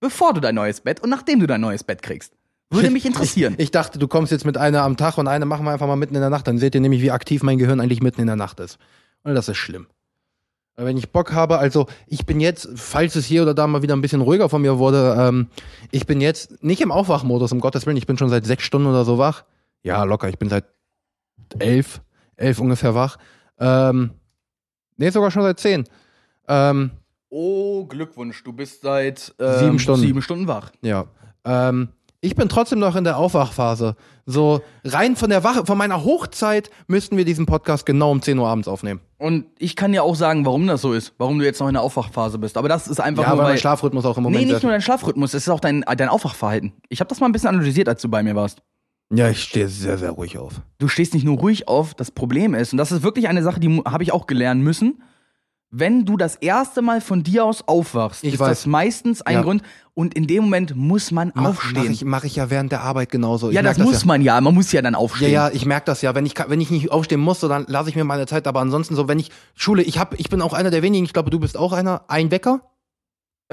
Bevor 0.00 0.32
du 0.32 0.40
dein 0.40 0.54
neues 0.54 0.80
Bett 0.80 1.00
und 1.00 1.10
nachdem 1.10 1.38
du 1.40 1.46
dein 1.46 1.60
neues 1.60 1.84
Bett 1.84 2.02
kriegst. 2.02 2.32
Würde 2.70 2.90
mich 2.90 3.06
interessieren. 3.06 3.54
Ich, 3.58 3.64
ich 3.64 3.70
dachte, 3.70 3.98
du 3.98 4.08
kommst 4.08 4.32
jetzt 4.32 4.44
mit 4.44 4.56
einer 4.56 4.82
am 4.82 4.96
Tag 4.96 5.18
und 5.18 5.28
eine 5.28 5.44
machen 5.46 5.64
wir 5.64 5.72
einfach 5.72 5.86
mal 5.86 5.96
mitten 5.96 6.14
in 6.14 6.20
der 6.20 6.30
Nacht. 6.30 6.46
Dann 6.48 6.58
seht 6.58 6.74
ihr 6.74 6.80
nämlich, 6.80 7.02
wie 7.02 7.10
aktiv 7.10 7.42
mein 7.42 7.58
Gehirn 7.58 7.80
eigentlich 7.80 8.02
mitten 8.02 8.20
in 8.20 8.26
der 8.26 8.36
Nacht 8.36 8.58
ist. 8.60 8.78
Und 9.22 9.34
das 9.34 9.48
ist 9.48 9.56
schlimm. 9.58 9.86
Aber 10.76 10.86
Wenn 10.86 10.96
ich 10.96 11.12
Bock 11.12 11.32
habe, 11.32 11.58
also 11.58 11.86
ich 12.06 12.26
bin 12.26 12.40
jetzt, 12.40 12.68
falls 12.74 13.14
es 13.14 13.26
hier 13.26 13.42
oder 13.42 13.54
da 13.54 13.66
mal 13.66 13.82
wieder 13.82 13.94
ein 13.94 14.00
bisschen 14.00 14.22
ruhiger 14.22 14.48
von 14.48 14.60
mir 14.60 14.78
wurde, 14.78 15.14
ähm, 15.18 15.46
ich 15.92 16.06
bin 16.06 16.20
jetzt 16.20 16.64
nicht 16.64 16.80
im 16.80 16.90
Aufwachmodus, 16.90 17.52
um 17.52 17.60
Gottes 17.60 17.86
Willen. 17.86 17.96
Ich 17.96 18.06
bin 18.08 18.18
schon 18.18 18.28
seit 18.28 18.44
sechs 18.44 18.64
Stunden 18.64 18.88
oder 18.88 19.04
so 19.04 19.18
wach. 19.18 19.44
Ja, 19.82 20.02
locker. 20.02 20.28
Ich 20.28 20.38
bin 20.38 20.48
seit 20.48 20.64
elf, 21.60 22.00
elf 22.36 22.58
ungefähr 22.58 22.94
wach. 22.96 23.18
Ähm, 23.58 24.10
nee, 24.96 25.10
sogar 25.10 25.30
schon 25.30 25.42
seit 25.42 25.60
zehn. 25.60 25.84
Ähm, 26.48 26.90
oh, 27.28 27.84
Glückwunsch, 27.86 28.42
du 28.42 28.52
bist 28.52 28.82
seit 28.82 29.32
ähm, 29.38 29.58
Sieben 29.60 29.78
Stunden. 29.78 30.00
sieben 30.00 30.22
Stunden 30.22 30.48
wach. 30.48 30.72
Ja. 30.82 31.06
Ähm, 31.44 31.90
ich 32.24 32.34
bin 32.34 32.48
trotzdem 32.48 32.78
noch 32.78 32.96
in 32.96 33.04
der 33.04 33.18
Aufwachphase. 33.18 33.96
So 34.24 34.62
rein 34.82 35.14
von 35.14 35.28
der 35.28 35.44
Wache, 35.44 35.66
von 35.66 35.76
meiner 35.76 36.04
Hochzeit 36.04 36.70
müssten 36.86 37.18
wir 37.18 37.26
diesen 37.26 37.44
Podcast 37.44 37.84
genau 37.84 38.10
um 38.10 38.22
10 38.22 38.38
Uhr 38.38 38.48
abends 38.48 38.66
aufnehmen. 38.66 39.00
Und 39.18 39.46
ich 39.58 39.76
kann 39.76 39.92
ja 39.92 40.00
auch 40.00 40.14
sagen, 40.16 40.46
warum 40.46 40.66
das 40.66 40.80
so 40.80 40.94
ist, 40.94 41.12
warum 41.18 41.38
du 41.38 41.44
jetzt 41.44 41.60
noch 41.60 41.68
in 41.68 41.74
der 41.74 41.82
Aufwachphase 41.82 42.38
bist. 42.38 42.56
Aber 42.56 42.68
das 42.68 42.88
ist 42.88 42.98
einfach 42.98 43.24
Ja, 43.24 43.28
nur 43.30 43.38
weil 43.38 43.50
mein 43.52 43.58
Schlafrhythmus 43.58 44.06
auch 44.06 44.16
im 44.16 44.22
Moment 44.22 44.46
Nee, 44.46 44.52
nicht 44.52 44.62
nur 44.62 44.72
dein 44.72 44.80
Schlafrhythmus, 44.80 45.34
es 45.34 45.42
ist 45.42 45.48
auch 45.50 45.60
dein, 45.60 45.82
dein 45.82 46.08
Aufwachverhalten. 46.08 46.72
Ich 46.88 47.00
habe 47.00 47.08
das 47.08 47.20
mal 47.20 47.26
ein 47.26 47.32
bisschen 47.32 47.50
analysiert, 47.50 47.88
als 47.88 48.00
du 48.00 48.08
bei 48.08 48.22
mir 48.22 48.34
warst. 48.34 48.62
Ja, 49.12 49.28
ich 49.28 49.42
stehe 49.42 49.68
sehr, 49.68 49.98
sehr 49.98 50.10
ruhig 50.12 50.38
auf. 50.38 50.62
Du 50.78 50.88
stehst 50.88 51.12
nicht 51.12 51.24
nur 51.24 51.36
ruhig 51.36 51.68
auf, 51.68 51.92
das 51.92 52.10
Problem 52.10 52.54
ist, 52.54 52.72
und 52.72 52.78
das 52.78 52.90
ist 52.90 53.02
wirklich 53.02 53.28
eine 53.28 53.42
Sache, 53.42 53.60
die 53.60 53.82
habe 53.84 54.02
ich 54.02 54.12
auch 54.12 54.26
gelernt 54.26 54.62
müssen, 54.62 55.02
wenn 55.76 56.04
du 56.04 56.16
das 56.16 56.36
erste 56.36 56.82
Mal 56.82 57.00
von 57.00 57.22
dir 57.24 57.44
aus 57.44 57.66
aufwachst, 57.66 58.22
Ich 58.22 58.34
ist 58.34 58.40
weiß. 58.40 58.48
das 58.48 58.66
meistens 58.66 59.22
ein 59.22 59.34
Ja. 59.34 59.42
Grund 59.42 59.62
und 59.94 60.14
in 60.14 60.26
dem 60.26 60.44
Moment 60.44 60.76
muss 60.76 61.10
man 61.10 61.32
Mach, 61.34 61.46
aufstehen. 61.50 61.72
Mach 61.84 61.90
ich, 61.90 62.04
mach 62.04 62.24
ich 62.24 62.36
ja 62.36 62.48
während 62.50 62.70
der 62.72 62.82
Arbeit 62.82 63.10
genauso. 63.10 63.50
ja, 63.50 63.60
ich 63.60 63.66
das 63.66 63.78
merk 63.78 63.88
muss 63.90 64.00
ja. 64.02 64.06
man 64.06 64.22
ja, 64.22 64.40
man 64.40 64.54
muss 64.54 64.70
ja 64.72 64.82
dann 64.82 64.92
Ja, 64.94 64.98
aufstehen. 64.98 65.32
ja, 65.32 65.50
ich 65.50 65.66
merke 65.66 65.86
das 65.86 66.00
ja. 66.02 66.14
Wenn 66.14 66.26
ich, 66.26 66.34
wenn 66.48 66.60
ich 66.60 66.70
nicht 66.70 66.90
aufstehen 66.92 67.20
muss, 67.20 67.40
so, 67.40 67.48
dann 67.48 67.64
lasse 67.68 67.90
ich 67.90 67.96
mir 67.96 68.04
meine 68.04 68.26
Zeit. 68.26 68.46
Aber 68.46 68.60
ansonsten 68.60 68.94
so, 68.94 69.08
wenn 69.08 69.18
ich 69.18 69.30
Schule, 69.54 69.82
ich 69.82 69.98
hab, 69.98 70.18
ich 70.18 70.30
bin 70.30 70.40
auch 70.42 70.52
einer 70.52 70.70
der 70.70 70.82
wenigen, 70.82 71.04
ich 71.04 71.12
glaube, 71.12 71.30
du 71.30 71.40
bist 71.40 71.56
auch 71.56 71.72
einer, 71.72 72.02
ein 72.08 72.30
Wecker. 72.30 72.60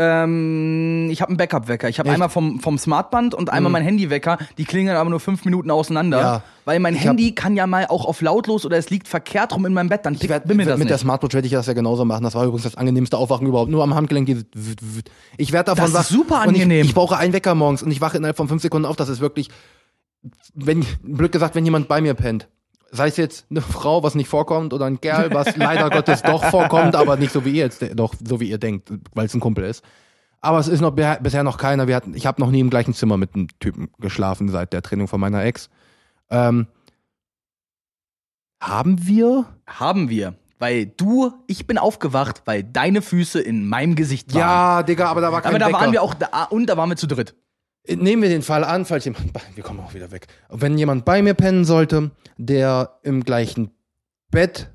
Ähm, 0.04 1.10
ich 1.12 1.22
habe 1.22 1.30
einen 1.30 1.38
Backup-Wecker. 1.38 1.88
Ich 1.90 2.00
habe 2.00 2.10
einmal 2.10 2.30
vom, 2.30 2.60
vom 2.60 2.78
Smartband 2.80 3.36
und 3.36 3.50
einmal 3.52 3.70
Mhm. 3.70 3.74
mein 3.74 3.84
Handy-Wecker. 3.84 4.38
Die 4.58 4.66
klingeln 4.66 4.98
aber 4.98 5.10
nur 5.10 5.20
fünf 5.20 5.46
Minuten 5.46 5.70
auseinander. 5.70 6.20
Ja. 6.20 6.44
Weil 6.66 6.80
mein 6.80 6.96
Ich 6.96 7.04
Handy 7.04 7.34
kann 7.36 7.56
ja 7.56 7.68
mal 7.68 7.86
auch 7.88 8.06
auf 8.06 8.22
lautlos 8.22 8.66
oder 8.66 8.78
es 8.78 8.90
liegt 8.90 9.08
verkehrt 9.08 9.54
rum 9.56 9.66
in 9.66 9.74
meinem 9.74 9.90
Bett. 9.90 10.06
Dann 10.06 10.16
Ich 10.16 10.28
werd, 10.28 10.48
bimmelt 10.48 10.70
das 10.70 10.80
mit 10.80 10.90
der 10.90 10.96
nicht. 10.96 11.02
Smartwatch 11.02 11.34
werde 11.36 11.46
ich 11.48 11.54
das 11.54 11.68
ja 11.68 11.74
genauso 11.74 12.04
machen. 12.06 12.24
Das 12.24 12.34
war 12.36 12.44
übrigens 12.46 12.64
das 12.64 12.76
angenehmste 12.76 13.18
Aufwachen 13.18 13.46
überhaupt. 13.48 13.70
Nur 13.70 13.84
am 13.84 13.94
Handgelenk 13.94 14.26
dieses. 14.28 14.46
Ich 15.38 15.52
werde 15.52 15.74
davon 15.76 15.92
Das 15.92 16.04
ist 16.04 16.10
super 16.10 16.42
angenehm. 16.42 16.82
Ich, 16.82 16.90
ich 16.90 16.94
brauche 16.96 17.18
einen 17.18 17.34
Wecker 17.34 17.54
morgens 17.56 17.84
und 17.84 17.92
ich 17.92 18.02
wache 18.02 18.18
innerhalb 18.18 18.38
von 18.38 18.48
fünf 18.48 18.62
Sekunden 18.62 18.86
auf. 18.86 18.96
Das 18.96 19.10
ist 19.10 19.22
wirklich, 19.22 19.50
wenn, 20.54 20.86
blöd 21.04 21.32
gesagt, 21.32 21.56
wenn 21.56 21.66
jemand 21.66 21.88
bei 21.88 22.02
mir 22.02 22.14
pennt. 22.14 22.48
Sei 22.92 23.08
es 23.08 23.18
jetzt 23.18 23.46
eine 23.50 23.62
Frau, 23.62 24.04
was 24.04 24.16
nicht 24.16 24.28
vorkommt, 24.28 24.74
oder 24.74 24.86
ein 24.86 25.00
Kerl, 25.00 25.34
was 25.34 25.56
leider 25.56 25.90
Gottes 25.90 26.22
doch 26.22 26.44
vorkommt, 26.46 26.96
aber 26.96 27.16
nicht 27.16 27.32
so 27.32 27.46
wie 27.46 27.52
ihr 27.52 27.64
jetzt, 27.64 27.84
doch 27.96 28.14
so 28.24 28.40
wie 28.40 28.50
ihr 28.50 28.58
denkt, 28.58 28.92
weil 29.14 29.26
es 29.26 29.34
ein 29.34 29.40
Kumpel 29.40 29.64
ist. 29.64 29.84
Aber 30.42 30.60
es 30.60 30.68
ist 30.68 30.82
noch 30.82 30.92
bisher 30.92 31.44
noch 31.44 31.58
keiner. 31.58 31.88
Wir 31.88 31.96
hatten, 31.96 32.16
ich 32.16 32.26
habe 32.26 32.42
noch 32.42 32.50
nie 32.52 32.60
im 32.60 32.70
gleichen 32.70 32.94
Zimmer 32.94 33.16
mit 33.16 33.36
einem 33.36 33.48
Typen 33.60 33.90
geschlafen 34.00 34.50
seit 34.50 34.74
der 34.74 34.82
Trennung 34.82 35.08
von 35.08 35.20
meiner 35.20 35.44
Ex. 35.44 35.70
Ähm, 36.30 36.68
haben 38.62 39.06
wir? 39.08 39.46
Haben 39.68 40.10
wir. 40.10 40.36
Weil 40.60 40.86
du, 40.86 41.32
ich 41.48 41.66
bin 41.66 41.78
aufgewacht, 41.78 42.44
weil 42.46 42.64
deine 42.64 43.02
Füße 43.02 43.40
in 43.40 43.68
meinem 43.68 43.96
Gesicht 43.96 44.34
waren. 44.34 44.42
Ja, 44.42 44.84
Digga, 44.84 45.08
aber 45.08 45.22
da 45.22 45.32
war 45.32 45.42
kein 45.42 45.50
aber 45.50 45.60
da 45.60 45.68
Wecker. 45.68 45.80
waren 45.80 45.92
wir 45.92 46.02
auch 46.04 46.14
da 46.14 46.44
und 46.46 46.68
da 46.68 46.78
waren 46.78 46.90
wir 46.90 46.98
zu 46.98 47.08
dritt. 47.08 47.36
Nehmen 47.88 48.22
wir 48.22 48.30
den 48.30 48.44
Fall 48.44 48.64
an, 48.64 48.86
falls 48.86 49.06
jemand, 49.06 49.34
bei- 49.34 49.42
wir 49.56 49.64
kommen 49.64 49.80
auch 49.80 49.94
wieder 49.94 50.12
weg. 50.12 50.28
Wenn 50.50 50.78
jemand 50.78 51.04
bei 51.04 51.22
mir 51.22 51.34
pennen 51.34 51.66
sollte, 51.66 52.12
der 52.38 53.00
im 53.04 53.24
gleichen 53.24 53.72
Bett 54.30 54.70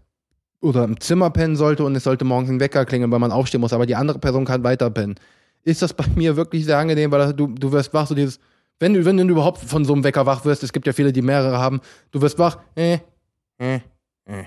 oder 0.60 0.82
im 0.84 0.98
Zimmer 1.00 1.30
pennen 1.30 1.54
sollte 1.56 1.84
und 1.84 1.94
es 1.94 2.02
sollte 2.04 2.24
morgens 2.24 2.50
ein 2.50 2.58
Wecker 2.60 2.84
klingeln, 2.84 3.10
weil 3.12 3.20
man 3.20 3.30
aufstehen 3.30 3.60
muss, 3.60 3.72
aber 3.72 3.86
die 3.86 3.94
andere 3.94 4.18
Person 4.18 4.44
kann 4.44 4.64
weiter 4.64 4.90
pennen. 4.90 5.14
Ist 5.62 5.82
das 5.82 5.92
bei 5.94 6.04
mir 6.16 6.36
wirklich 6.36 6.64
sehr 6.64 6.78
angenehm, 6.78 7.10
weil 7.12 7.32
du, 7.32 7.46
du 7.46 7.70
wirst 7.72 7.94
wach, 7.94 8.06
so 8.08 8.14
dieses, 8.14 8.40
wenn 8.80 8.92
du, 8.94 9.04
wenn 9.04 9.16
du 9.16 9.24
überhaupt 9.24 9.58
von 9.60 9.84
so 9.84 9.92
einem 9.94 10.02
Wecker 10.04 10.26
wach 10.26 10.44
wirst, 10.44 10.64
es 10.64 10.72
gibt 10.72 10.86
ja 10.86 10.92
viele, 10.92 11.12
die 11.12 11.22
mehrere 11.22 11.58
haben, 11.58 11.80
du 12.10 12.20
wirst 12.20 12.38
wach, 12.40 12.58
äh, 12.74 12.98
äh, 13.58 13.76
äh. 14.26 14.44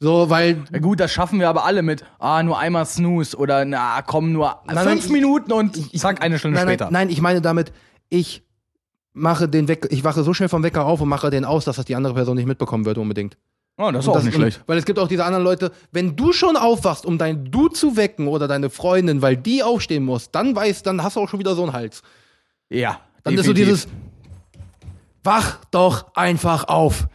So, 0.00 0.30
weil 0.30 0.62
Ja 0.72 0.78
gut, 0.78 1.00
das 1.00 1.10
schaffen 1.10 1.40
wir 1.40 1.48
aber 1.48 1.64
alle 1.64 1.82
mit, 1.82 2.04
ah, 2.20 2.40
nur 2.44 2.56
einmal 2.56 2.86
Snooze 2.86 3.36
oder 3.36 3.64
na, 3.64 4.00
komm, 4.02 4.30
nur 4.32 4.60
Nein, 4.66 4.76
nein, 4.76 4.88
fünf 4.90 5.06
ich- 5.06 5.10
Minuten 5.12 5.50
und 5.50 5.76
ich- 5.76 5.98
zack, 6.00 6.22
eine 6.22 6.38
Stunde 6.38 6.56
nein, 6.58 6.68
später. 6.68 6.84
Nein, 6.84 6.92
nein, 6.92 7.08
ich 7.10 7.20
meine 7.20 7.40
damit, 7.40 7.72
ich 8.08 8.42
mache 9.12 9.48
den 9.48 9.68
Wecker, 9.68 9.90
ich 9.90 10.04
wache 10.04 10.22
so 10.22 10.32
schnell 10.34 10.48
vom 10.48 10.62
Wecker 10.62 10.84
auf 10.84 11.00
und 11.00 11.08
mache 11.08 11.30
den 11.30 11.44
aus, 11.44 11.64
dass 11.64 11.76
das 11.76 11.84
die 11.84 11.94
andere 11.96 12.14
Person 12.14 12.36
nicht 12.36 12.46
mitbekommen 12.46 12.84
wird 12.84 12.98
unbedingt. 12.98 13.36
Oh, 13.80 13.90
das 13.92 14.04
ist 14.04 14.08
Und 14.08 14.10
auch 14.10 14.14
das- 14.16 14.24
nicht 14.24 14.34
und- 14.34 14.40
schlecht. 14.40 14.62
Weil 14.66 14.78
es 14.78 14.84
gibt 14.84 14.98
auch 14.98 15.06
diese 15.08 15.24
anderen 15.24 15.44
Leute, 15.44 15.70
wenn 15.92 16.16
du 16.16 16.32
schon 16.32 16.56
aufwachst, 16.56 17.06
um 17.06 17.16
dein 17.18 17.50
Du 17.50 17.68
zu 17.68 17.96
wecken 17.96 18.26
oder 18.28 18.48
deine 18.48 18.70
Freundin, 18.70 19.22
weil 19.22 19.36
die 19.36 19.62
aufstehen 19.62 20.04
muss, 20.04 20.30
dann 20.30 20.54
weißt, 20.56 20.84
dann 20.86 21.02
hast 21.02 21.16
du 21.16 21.20
auch 21.20 21.28
schon 21.28 21.38
wieder 21.38 21.54
so 21.54 21.62
einen 21.62 21.72
Hals. 21.72 22.02
Ja. 22.70 23.00
Dann 23.22 23.34
ist 23.34 23.46
so 23.46 23.52
definitiv. 23.52 23.84
dieses 23.86 23.88
Wach 25.24 25.58
doch 25.70 26.14
einfach 26.14 26.68
auf. 26.68 27.06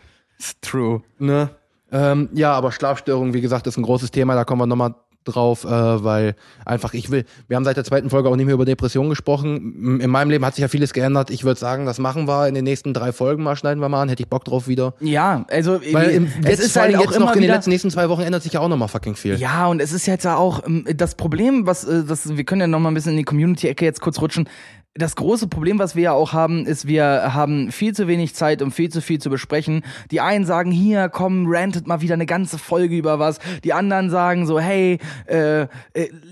True. 0.62 1.02
Ne? 1.20 1.50
Ähm, 1.92 2.30
ja, 2.34 2.54
aber 2.54 2.72
Schlafstörungen, 2.72 3.34
wie 3.34 3.42
gesagt, 3.42 3.66
ist 3.68 3.78
ein 3.78 3.84
großes 3.84 4.12
Thema, 4.12 4.36
da 4.36 4.44
kommen 4.46 4.62
wir 4.62 4.66
nochmal 4.68 4.96
drauf, 5.24 5.64
äh, 5.64 5.70
weil 5.70 6.36
einfach 6.66 6.94
ich 6.94 7.12
will, 7.12 7.26
wir 7.48 7.58
haben 7.58 7.64
seit 7.64 7.78
der 7.78 7.84
zweiten 7.84 8.10
Folge 8.10 8.30
auch 8.30 8.36
nicht 8.36 8.46
mehr 8.46 8.56
über 8.56 8.66
Depressionen 8.66 9.10
gesprochen. 9.10 10.00
In 10.02 10.10
meinem 10.10 10.30
Leben 10.30 10.46
hat 10.46 10.56
sich 10.56 10.62
ja 10.62 10.68
vieles 10.68 10.94
geändert. 10.94 11.30
Ich 11.30 11.44
würde 11.44 11.60
sagen, 11.60 11.86
das 11.86 12.00
machen 12.00 12.28
wir 12.28 12.48
in 12.48 12.56
den 12.56 12.64
nächsten 12.64 12.94
drei 12.94 13.12
Folgen 13.12 13.44
mal, 13.44 13.56
schneiden 13.56 13.82
wir 13.82 13.90
mal 13.90 14.02
an, 14.02 14.10
hätte 14.10 14.24
ich 14.24 14.30
Bock 14.30 14.46
drauf 14.46 14.68
wieder. 14.68 14.94
Ja, 15.00 15.46
also 15.50 15.80
Weil 15.92 16.10
im, 16.12 16.26
es 16.26 16.50
jetzt, 16.50 16.60
ist 16.60 16.76
halt 16.76 16.96
auch 16.96 17.02
jetzt 17.02 17.20
noch 17.20 17.28
immer 17.28 17.36
in 17.36 17.42
den 17.42 17.52
letzten 17.52 17.70
nächsten 17.70 17.90
zwei 17.90 18.10
Wochen 18.10 18.22
ändert 18.22 18.44
sich 18.44 18.54
ja 18.54 18.60
auch 18.60 18.70
nochmal 18.70 18.88
fucking 18.88 19.16
viel. 19.16 19.36
Ja, 19.36 19.68
und 19.68 19.82
es 19.82 19.92
ist 19.92 20.06
jetzt 20.06 20.26
ja 20.26 20.36
auch 20.36 20.66
ähm, 20.66 20.86
das 20.96 21.16
Problem, 21.16 21.66
was 21.66 21.84
äh, 21.84 22.04
das, 22.04 22.36
wir 22.36 22.44
können 22.44 22.62
ja 22.62 22.68
noch 22.68 22.80
mal 22.80 22.92
ein 22.92 22.94
bisschen 22.94 23.12
in 23.14 23.18
die 23.18 23.24
Community-Ecke 23.24 23.86
jetzt 23.86 24.02
kurz 24.02 24.20
rutschen. 24.22 24.48
Das 24.96 25.16
große 25.16 25.48
Problem, 25.48 25.80
was 25.80 25.96
wir 25.96 26.04
ja 26.04 26.12
auch 26.12 26.34
haben, 26.34 26.68
ist, 26.68 26.88
wir 26.88 27.34
haben 27.34 27.72
viel 27.72 27.96
zu 27.96 28.08
wenig 28.08 28.36
Zeit, 28.36 28.62
um 28.62 28.72
viel 28.72 28.90
zu 28.90 29.02
viel 29.02 29.20
zu 29.20 29.32
besprechen. 29.32 29.82
Die 30.12 30.22
einen 30.22 30.46
sagen, 30.46 30.70
hier, 30.70 31.10
komm, 31.10 31.48
rantet 31.48 31.88
mal 31.88 32.02
wieder 32.02 32.14
eine 32.14 32.28
ganze 32.28 32.60
Folge 32.60 32.96
über 32.96 33.18
was. 33.18 33.40
Die 33.64 33.74
anderen 33.74 34.12
sagen 34.12 34.46
so, 34.46 34.60
hey, 34.60 35.00
äh, 35.26 35.62
äh, 35.62 35.68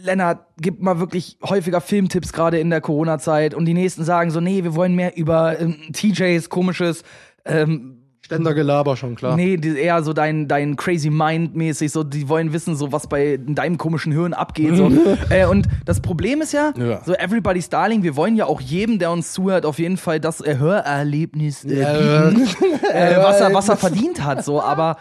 Lennart, 0.03 0.45
gib 0.57 0.79
mal 0.79 0.99
wirklich 0.99 1.39
häufiger 1.43 1.81
Filmtipps 1.81 2.33
gerade 2.33 2.59
in 2.59 2.69
der 2.69 2.81
Corona-Zeit. 2.81 3.55
Und 3.55 3.65
die 3.65 3.73
nächsten 3.73 4.03
sagen 4.03 4.29
so, 4.29 4.41
nee, 4.41 4.63
wir 4.63 4.75
wollen 4.75 4.93
mehr 4.93 5.17
über 5.17 5.59
ähm, 5.59 5.77
TJs 5.91 6.49
komisches 6.49 7.01
ähm, 7.45 8.00
Ständergelaber 8.35 8.95
schon 8.95 9.15
klar. 9.15 9.35
Nee, 9.35 9.57
die, 9.57 9.77
eher 9.77 10.01
so 10.03 10.13
dein, 10.13 10.47
dein 10.47 10.75
crazy 10.75 11.09
mind 11.09 11.55
mäßig, 11.55 11.91
so 11.91 12.03
die 12.03 12.29
wollen 12.29 12.53
wissen, 12.53 12.75
so 12.75 12.91
was 12.91 13.07
bei 13.07 13.33
in 13.33 13.55
deinem 13.55 13.77
komischen 13.77 14.11
Hirn 14.13 14.33
abgeht. 14.33 14.75
So. 14.75 14.91
äh, 15.29 15.45
und 15.45 15.67
das 15.85 15.99
Problem 15.99 16.41
ist 16.41 16.53
ja, 16.53 16.73
Ja. 16.77 17.01
so 17.03 17.13
Everybody's 17.13 17.69
Darling, 17.69 18.03
wir 18.03 18.15
wollen 18.15 18.35
ja 18.35 18.45
auch 18.45 18.61
jedem, 18.61 18.99
der 18.99 19.11
uns 19.11 19.33
zuhört, 19.33 19.65
auf 19.65 19.79
jeden 19.79 19.97
Fall 19.97 20.19
das 20.19 20.41
äh, 20.41 20.57
Hörerlebnis 20.57 21.65
äh, 21.65 21.67
bieten, 21.69 22.47
äh, 22.93 23.17
was, 23.17 23.41
er, 23.41 23.53
was 23.53 23.69
er 23.69 23.77
verdient 23.77 24.23
hat. 24.23 24.45
So, 24.45 24.61
aber 24.61 24.97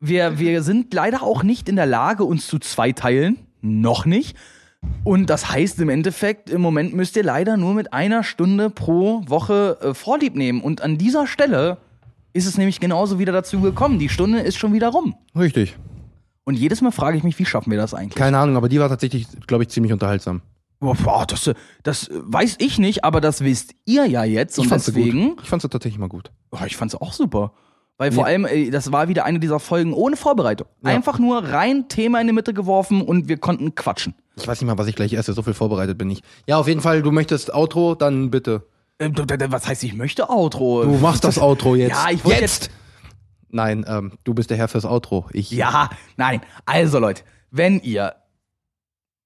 wir, 0.00 0.38
wir 0.38 0.62
sind 0.62 0.92
leider 0.92 1.22
auch 1.22 1.42
nicht 1.42 1.68
in 1.68 1.76
der 1.76 1.86
Lage, 1.86 2.24
uns 2.24 2.46
zu 2.46 2.58
zweiteilen. 2.58 3.38
Noch 3.62 4.04
nicht. 4.04 4.36
Und 5.04 5.30
das 5.30 5.50
heißt 5.50 5.80
im 5.80 5.88
Endeffekt, 5.88 6.50
im 6.50 6.60
Moment 6.60 6.94
müsst 6.94 7.16
ihr 7.16 7.24
leider 7.24 7.56
nur 7.56 7.74
mit 7.74 7.92
einer 7.92 8.22
Stunde 8.22 8.70
pro 8.70 9.22
Woche 9.26 9.78
äh, 9.80 9.94
Vorlieb 9.94 10.36
nehmen. 10.36 10.60
Und 10.60 10.82
an 10.82 10.98
dieser 10.98 11.26
Stelle 11.26 11.78
ist 12.36 12.46
es 12.46 12.58
nämlich 12.58 12.78
genauso 12.80 13.18
wieder 13.18 13.32
dazu 13.32 13.60
gekommen. 13.60 13.98
Die 13.98 14.08
Stunde 14.08 14.40
ist 14.40 14.56
schon 14.56 14.72
wieder 14.72 14.88
rum. 14.88 15.14
Richtig. 15.36 15.76
Und 16.44 16.54
jedes 16.54 16.80
Mal 16.80 16.92
frage 16.92 17.16
ich 17.18 17.24
mich, 17.24 17.38
wie 17.38 17.44
schaffen 17.44 17.70
wir 17.72 17.78
das 17.78 17.92
eigentlich? 17.94 18.14
Keine 18.14 18.38
Ahnung, 18.38 18.56
aber 18.56 18.68
die 18.68 18.78
war 18.78 18.88
tatsächlich, 18.88 19.26
glaube 19.46 19.64
ich, 19.64 19.70
ziemlich 19.70 19.92
unterhaltsam. 19.92 20.42
Boah, 20.78 21.26
das, 21.26 21.46
äh, 21.48 21.54
das 21.82 22.08
weiß 22.12 22.56
ich 22.60 22.78
nicht, 22.78 23.02
aber 23.04 23.20
das 23.20 23.40
wisst 23.40 23.74
ihr 23.86 24.04
ja 24.06 24.24
jetzt. 24.24 24.58
Und 24.58 24.68
fand 24.68 24.82
sie 24.82 24.92
deswegen, 24.92 25.30
gut. 25.30 25.40
Ich 25.42 25.48
fand 25.48 25.62
sie 25.62 25.68
tatsächlich 25.68 25.98
mal 25.98 26.08
gut. 26.08 26.30
Oh, 26.52 26.58
ich 26.66 26.76
fand's 26.76 26.94
auch 26.94 27.12
super. 27.12 27.52
Weil 27.98 28.12
vor 28.12 28.24
Ja. 28.24 28.28
allem, 28.28 28.44
ey, 28.44 28.70
das 28.70 28.92
war 28.92 29.08
wieder 29.08 29.24
eine 29.24 29.40
dieser 29.40 29.58
Folgen 29.58 29.94
ohne 29.94 30.16
Vorbereitung. 30.16 30.68
Ja. 30.84 30.90
Einfach 30.90 31.18
nur 31.18 31.38
rein 31.42 31.88
Thema 31.88 32.20
in 32.20 32.26
die 32.26 32.34
Mitte 32.34 32.52
geworfen 32.52 33.00
und 33.00 33.26
wir 33.28 33.38
konnten 33.38 33.74
quatschen. 33.74 34.14
Ich 34.36 34.46
weiß 34.46 34.60
nicht 34.60 34.68
mal, 34.68 34.76
was 34.76 34.86
ich 34.86 34.94
gleich 34.94 35.14
esse. 35.14 35.32
So 35.32 35.42
viel 35.42 35.54
vorbereitet 35.54 35.96
bin 35.96 36.10
ich. 36.10 36.22
Ja, 36.46 36.58
auf 36.58 36.68
jeden 36.68 36.82
Fall, 36.82 37.00
du 37.00 37.10
möchtest 37.10 37.54
Outro, 37.54 37.94
dann 37.94 38.30
bitte. 38.30 38.66
Ähm, 38.98 39.14
was 39.48 39.66
heißt, 39.68 39.84
ich 39.84 39.94
möchte 39.94 40.30
Outro? 40.30 40.84
Du 40.84 40.96
machst 40.98 41.24
das 41.24 41.38
Outro 41.38 41.74
jetzt. 41.74 41.90
Ja, 41.90 42.06
ich 42.10 42.24
wollte 42.24 42.40
jetzt. 42.40 42.70
Nein, 43.50 43.84
ähm, 43.88 44.12
du 44.24 44.34
bist 44.34 44.50
der 44.50 44.56
Herr 44.56 44.68
fürs 44.68 44.84
Outro. 44.84 45.28
Ich. 45.32 45.50
Ja, 45.50 45.90
nein. 46.16 46.40
Also 46.64 46.98
Leute, 46.98 47.22
wenn 47.50 47.80
ihr 47.80 48.14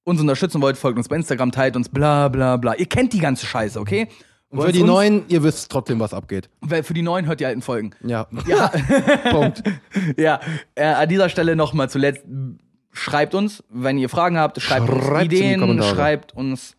uns 0.05 0.21
unterstützen 0.21 0.61
wollt, 0.61 0.77
folgt 0.77 0.99
uns 0.99 1.09
bei 1.09 1.16
Instagram, 1.16 1.53
teilt 1.53 1.77
uns, 1.77 1.89
bla 1.89 2.29
bla 2.29 2.57
bla. 2.57 2.75
Ihr 2.75 2.87
kennt 2.87 3.12
die 3.12 3.21
ganze 3.21 3.47
Scheiße, 3.47 3.79
okay? 3.79 4.09
Und 4.49 4.62
für 4.62 4.73
die 4.73 4.81
uns- 4.81 4.89
Neuen, 4.89 5.23
ihr 5.29 5.43
wisst 5.45 5.71
trotzdem, 5.71 6.01
was 6.01 6.12
abgeht. 6.12 6.51
Für 6.83 6.95
die 6.95 7.03
Neuen 7.03 7.27
hört 7.27 7.39
die 7.39 7.47
alten 7.47 7.62
Folgen. 7.62 7.93
Ja. 8.03 8.27
Ja, 8.47 8.68
Punkt. 9.31 9.62
ja. 10.16 10.41
Äh, 10.75 10.85
an 10.87 11.09
dieser 11.09 11.29
Stelle 11.29 11.55
nochmal 11.55 11.89
zuletzt, 11.89 12.25
schreibt 12.93 13.37
uns, 13.37 13.62
wenn 13.71 13.99
ihr 13.99 14.09
Fragen 14.09 14.37
habt, 14.37 14.61
schreibt 14.61 14.89
uns 14.89 15.05
Schreibt's 15.05 15.23
in 15.23 15.29
die 15.31 15.37
Ideen, 15.37 15.83
schreibt 15.85 16.35
uns, 16.35 16.77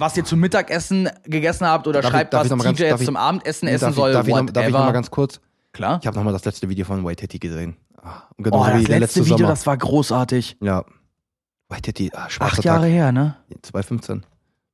was 0.00 0.16
ihr 0.16 0.24
zum 0.24 0.40
Mittagessen 0.40 1.08
gegessen 1.24 1.66
habt 1.66 1.86
oder 1.86 2.00
Darf 2.00 2.10
ich- 2.10 2.16
schreibt, 2.16 2.34
ich 2.34 2.40
was 2.40 2.48
ganz- 2.64 2.78
TJ 2.78 2.84
jetzt 2.84 3.00
ich- 3.00 3.06
zum 3.06 3.16
Abendessen 3.16 3.68
essen 3.68 3.84
darf, 3.86 3.94
soll, 3.94 4.10
ich, 4.10 4.14
darf, 4.16 4.26
ich 4.26 4.34
noch, 4.34 4.46
darf 4.46 4.48
ich 4.66 4.72
noch 4.72 4.78
mal 4.78 4.84
whatever. 4.86 4.92
ganz 4.94 5.10
kurz? 5.10 5.40
Klar. 5.72 5.98
Ich 6.00 6.06
habe 6.06 6.16
noch 6.16 6.24
mal 6.24 6.32
das 6.32 6.44
letzte 6.44 6.68
Video 6.68 6.84
von 6.84 7.04
White 7.06 7.20
Titty 7.20 7.38
gesehen. 7.38 7.76
Ah, 8.02 8.22
und 8.36 8.46
Oh, 8.46 8.50
genauso 8.50 8.64
das 8.70 8.74
letzte 8.80 8.98
letzte 8.98 9.24
Video, 9.26 9.36
Sommer. 9.36 9.48
das 9.50 9.66
war 9.66 9.76
großartig. 9.76 10.56
ja. 10.60 10.84
White 11.68 11.82
Titty, 11.82 12.10
ah, 12.14 12.26
Acht 12.40 12.64
Jahre 12.64 12.80
Tag. 12.82 12.90
her, 12.90 13.12
ne? 13.12 13.36
2015. 13.62 14.26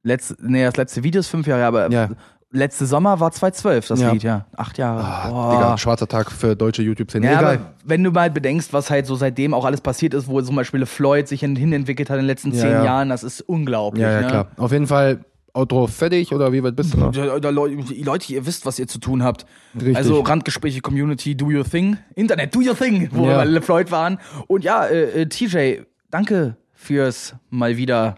Letz, 0.02 0.34
nee, 0.40 0.64
das 0.64 0.76
letzte 0.76 1.02
Video 1.02 1.18
ist 1.20 1.28
fünf 1.28 1.46
Jahre, 1.46 1.60
her, 1.60 1.68
aber 1.68 1.90
Ja. 1.90 2.08
Letzte 2.56 2.86
Sommer 2.86 3.20
war 3.20 3.30
2012, 3.30 3.88
das 3.88 4.00
Ja. 4.00 4.12
Lied, 4.12 4.22
ja. 4.22 4.46
Acht 4.56 4.78
Jahre. 4.78 5.04
Ah, 5.04 5.28
Boah. 5.28 5.50
Digga, 5.54 5.78
schwarzer 5.78 6.08
Tag 6.08 6.30
für 6.32 6.56
deutsche 6.56 6.82
YouTube-Szene. 6.82 7.26
Ja, 7.26 7.38
Egal. 7.38 7.58
wenn 7.84 8.02
du 8.02 8.10
mal 8.10 8.30
bedenkst, 8.30 8.72
was 8.72 8.90
halt 8.90 9.06
so 9.06 9.14
seitdem 9.14 9.54
auch 9.54 9.64
alles 9.64 9.80
passiert 9.80 10.14
ist, 10.14 10.26
wo 10.28 10.40
zum 10.42 10.56
Beispiel 10.56 10.84
Floyd 10.86 11.28
sich 11.28 11.40
hin 11.40 11.56
hinentwickelt 11.56 12.10
hat 12.10 12.16
in 12.16 12.22
den 12.22 12.26
letzten 12.26 12.52
Ja, 12.52 12.60
zehn 12.60 12.70
ja. 12.70 12.84
Jahren, 12.84 13.08
das 13.08 13.22
ist 13.22 13.40
unglaublich. 13.42 14.02
Ja, 14.02 14.10
ja, 14.12 14.20
ne? 14.22 14.26
klar. 14.28 14.46
Auf 14.56 14.72
jeden 14.72 14.86
Fall 14.86 15.24
Outro 15.52 15.86
fertig 15.86 16.34
oder 16.34 16.52
wie 16.52 16.62
weit 16.62 16.76
bist 16.76 16.92
du 16.92 16.98
noch? 16.98 17.12
Da, 17.12 17.38
da, 17.38 17.48
Leute, 17.48 18.32
ihr 18.32 18.44
wisst, 18.44 18.66
was 18.66 18.78
ihr 18.78 18.86
zu 18.86 18.98
tun 18.98 19.22
habt. 19.22 19.46
Richtig. 19.74 19.96
Also 19.96 20.20
Randgespräche, 20.20 20.80
Community, 20.82 21.34
do 21.34 21.46
your 21.46 21.64
thing. 21.64 21.96
Internet, 22.14 22.54
do 22.54 22.60
your 22.60 22.76
thing, 22.76 23.08
wo 23.12 23.26
Ja. 23.26 23.50
wir 23.50 23.62
Floyd 23.62 23.90
waren. 23.90 24.18
Und 24.48 24.64
ja, 24.64 24.84
äh, 24.84 25.22
äh, 25.22 25.26
TJ, 25.26 25.82
danke 26.10 26.56
fürs 26.74 27.34
mal 27.48 27.78
wieder 27.78 28.16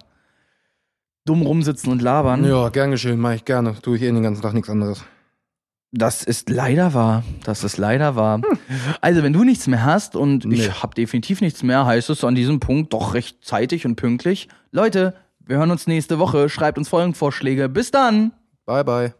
dumm 1.28 1.42
rumsitzen 1.42 1.92
und 1.92 2.02
labern. 2.02 2.44
Ja, 2.44 2.68
gern 2.70 2.90
geschehen, 2.90 3.18
mach 3.20 3.32
ich 3.32 3.44
gerne. 3.44 3.74
Tue 3.82 3.96
ich 3.96 4.02
eh 4.02 4.06
den 4.06 4.22
ganzen 4.22 4.42
Tag 4.42 4.54
nichts 4.54 4.70
anderes. 4.70 5.04
Das 5.90 6.22
ist 6.22 6.50
leider 6.50 6.92
wahr. 6.92 7.22
Das 7.44 7.64
ist 7.64 7.78
leider 7.78 8.14
wahr. 8.14 8.40
Also, 9.00 9.22
wenn 9.22 9.32
du 9.32 9.42
nichts 9.44 9.66
mehr 9.66 9.84
hast 9.84 10.16
und 10.16 10.44
Nee. 10.44 10.56
ich 10.56 10.82
habe 10.82 10.94
definitiv 10.94 11.40
nichts 11.40 11.62
mehr, 11.62 11.86
heißt 11.86 12.10
es 12.10 12.24
an 12.24 12.34
diesem 12.34 12.60
Punkt 12.60 12.92
doch 12.92 13.14
recht 13.14 13.42
zeitig 13.44 13.86
und 13.86 13.96
pünktlich. 13.96 14.48
Leute, 14.70 15.14
wir 15.46 15.56
hören 15.56 15.70
uns 15.70 15.86
nächste 15.86 16.18
Woche. 16.18 16.48
Schreibt 16.50 16.76
uns 16.76 16.88
Folgenvorschläge. 16.90 17.68
Bis 17.70 17.90
dann! 17.90 18.32
Bye, 18.66 18.84
bye. 18.84 19.14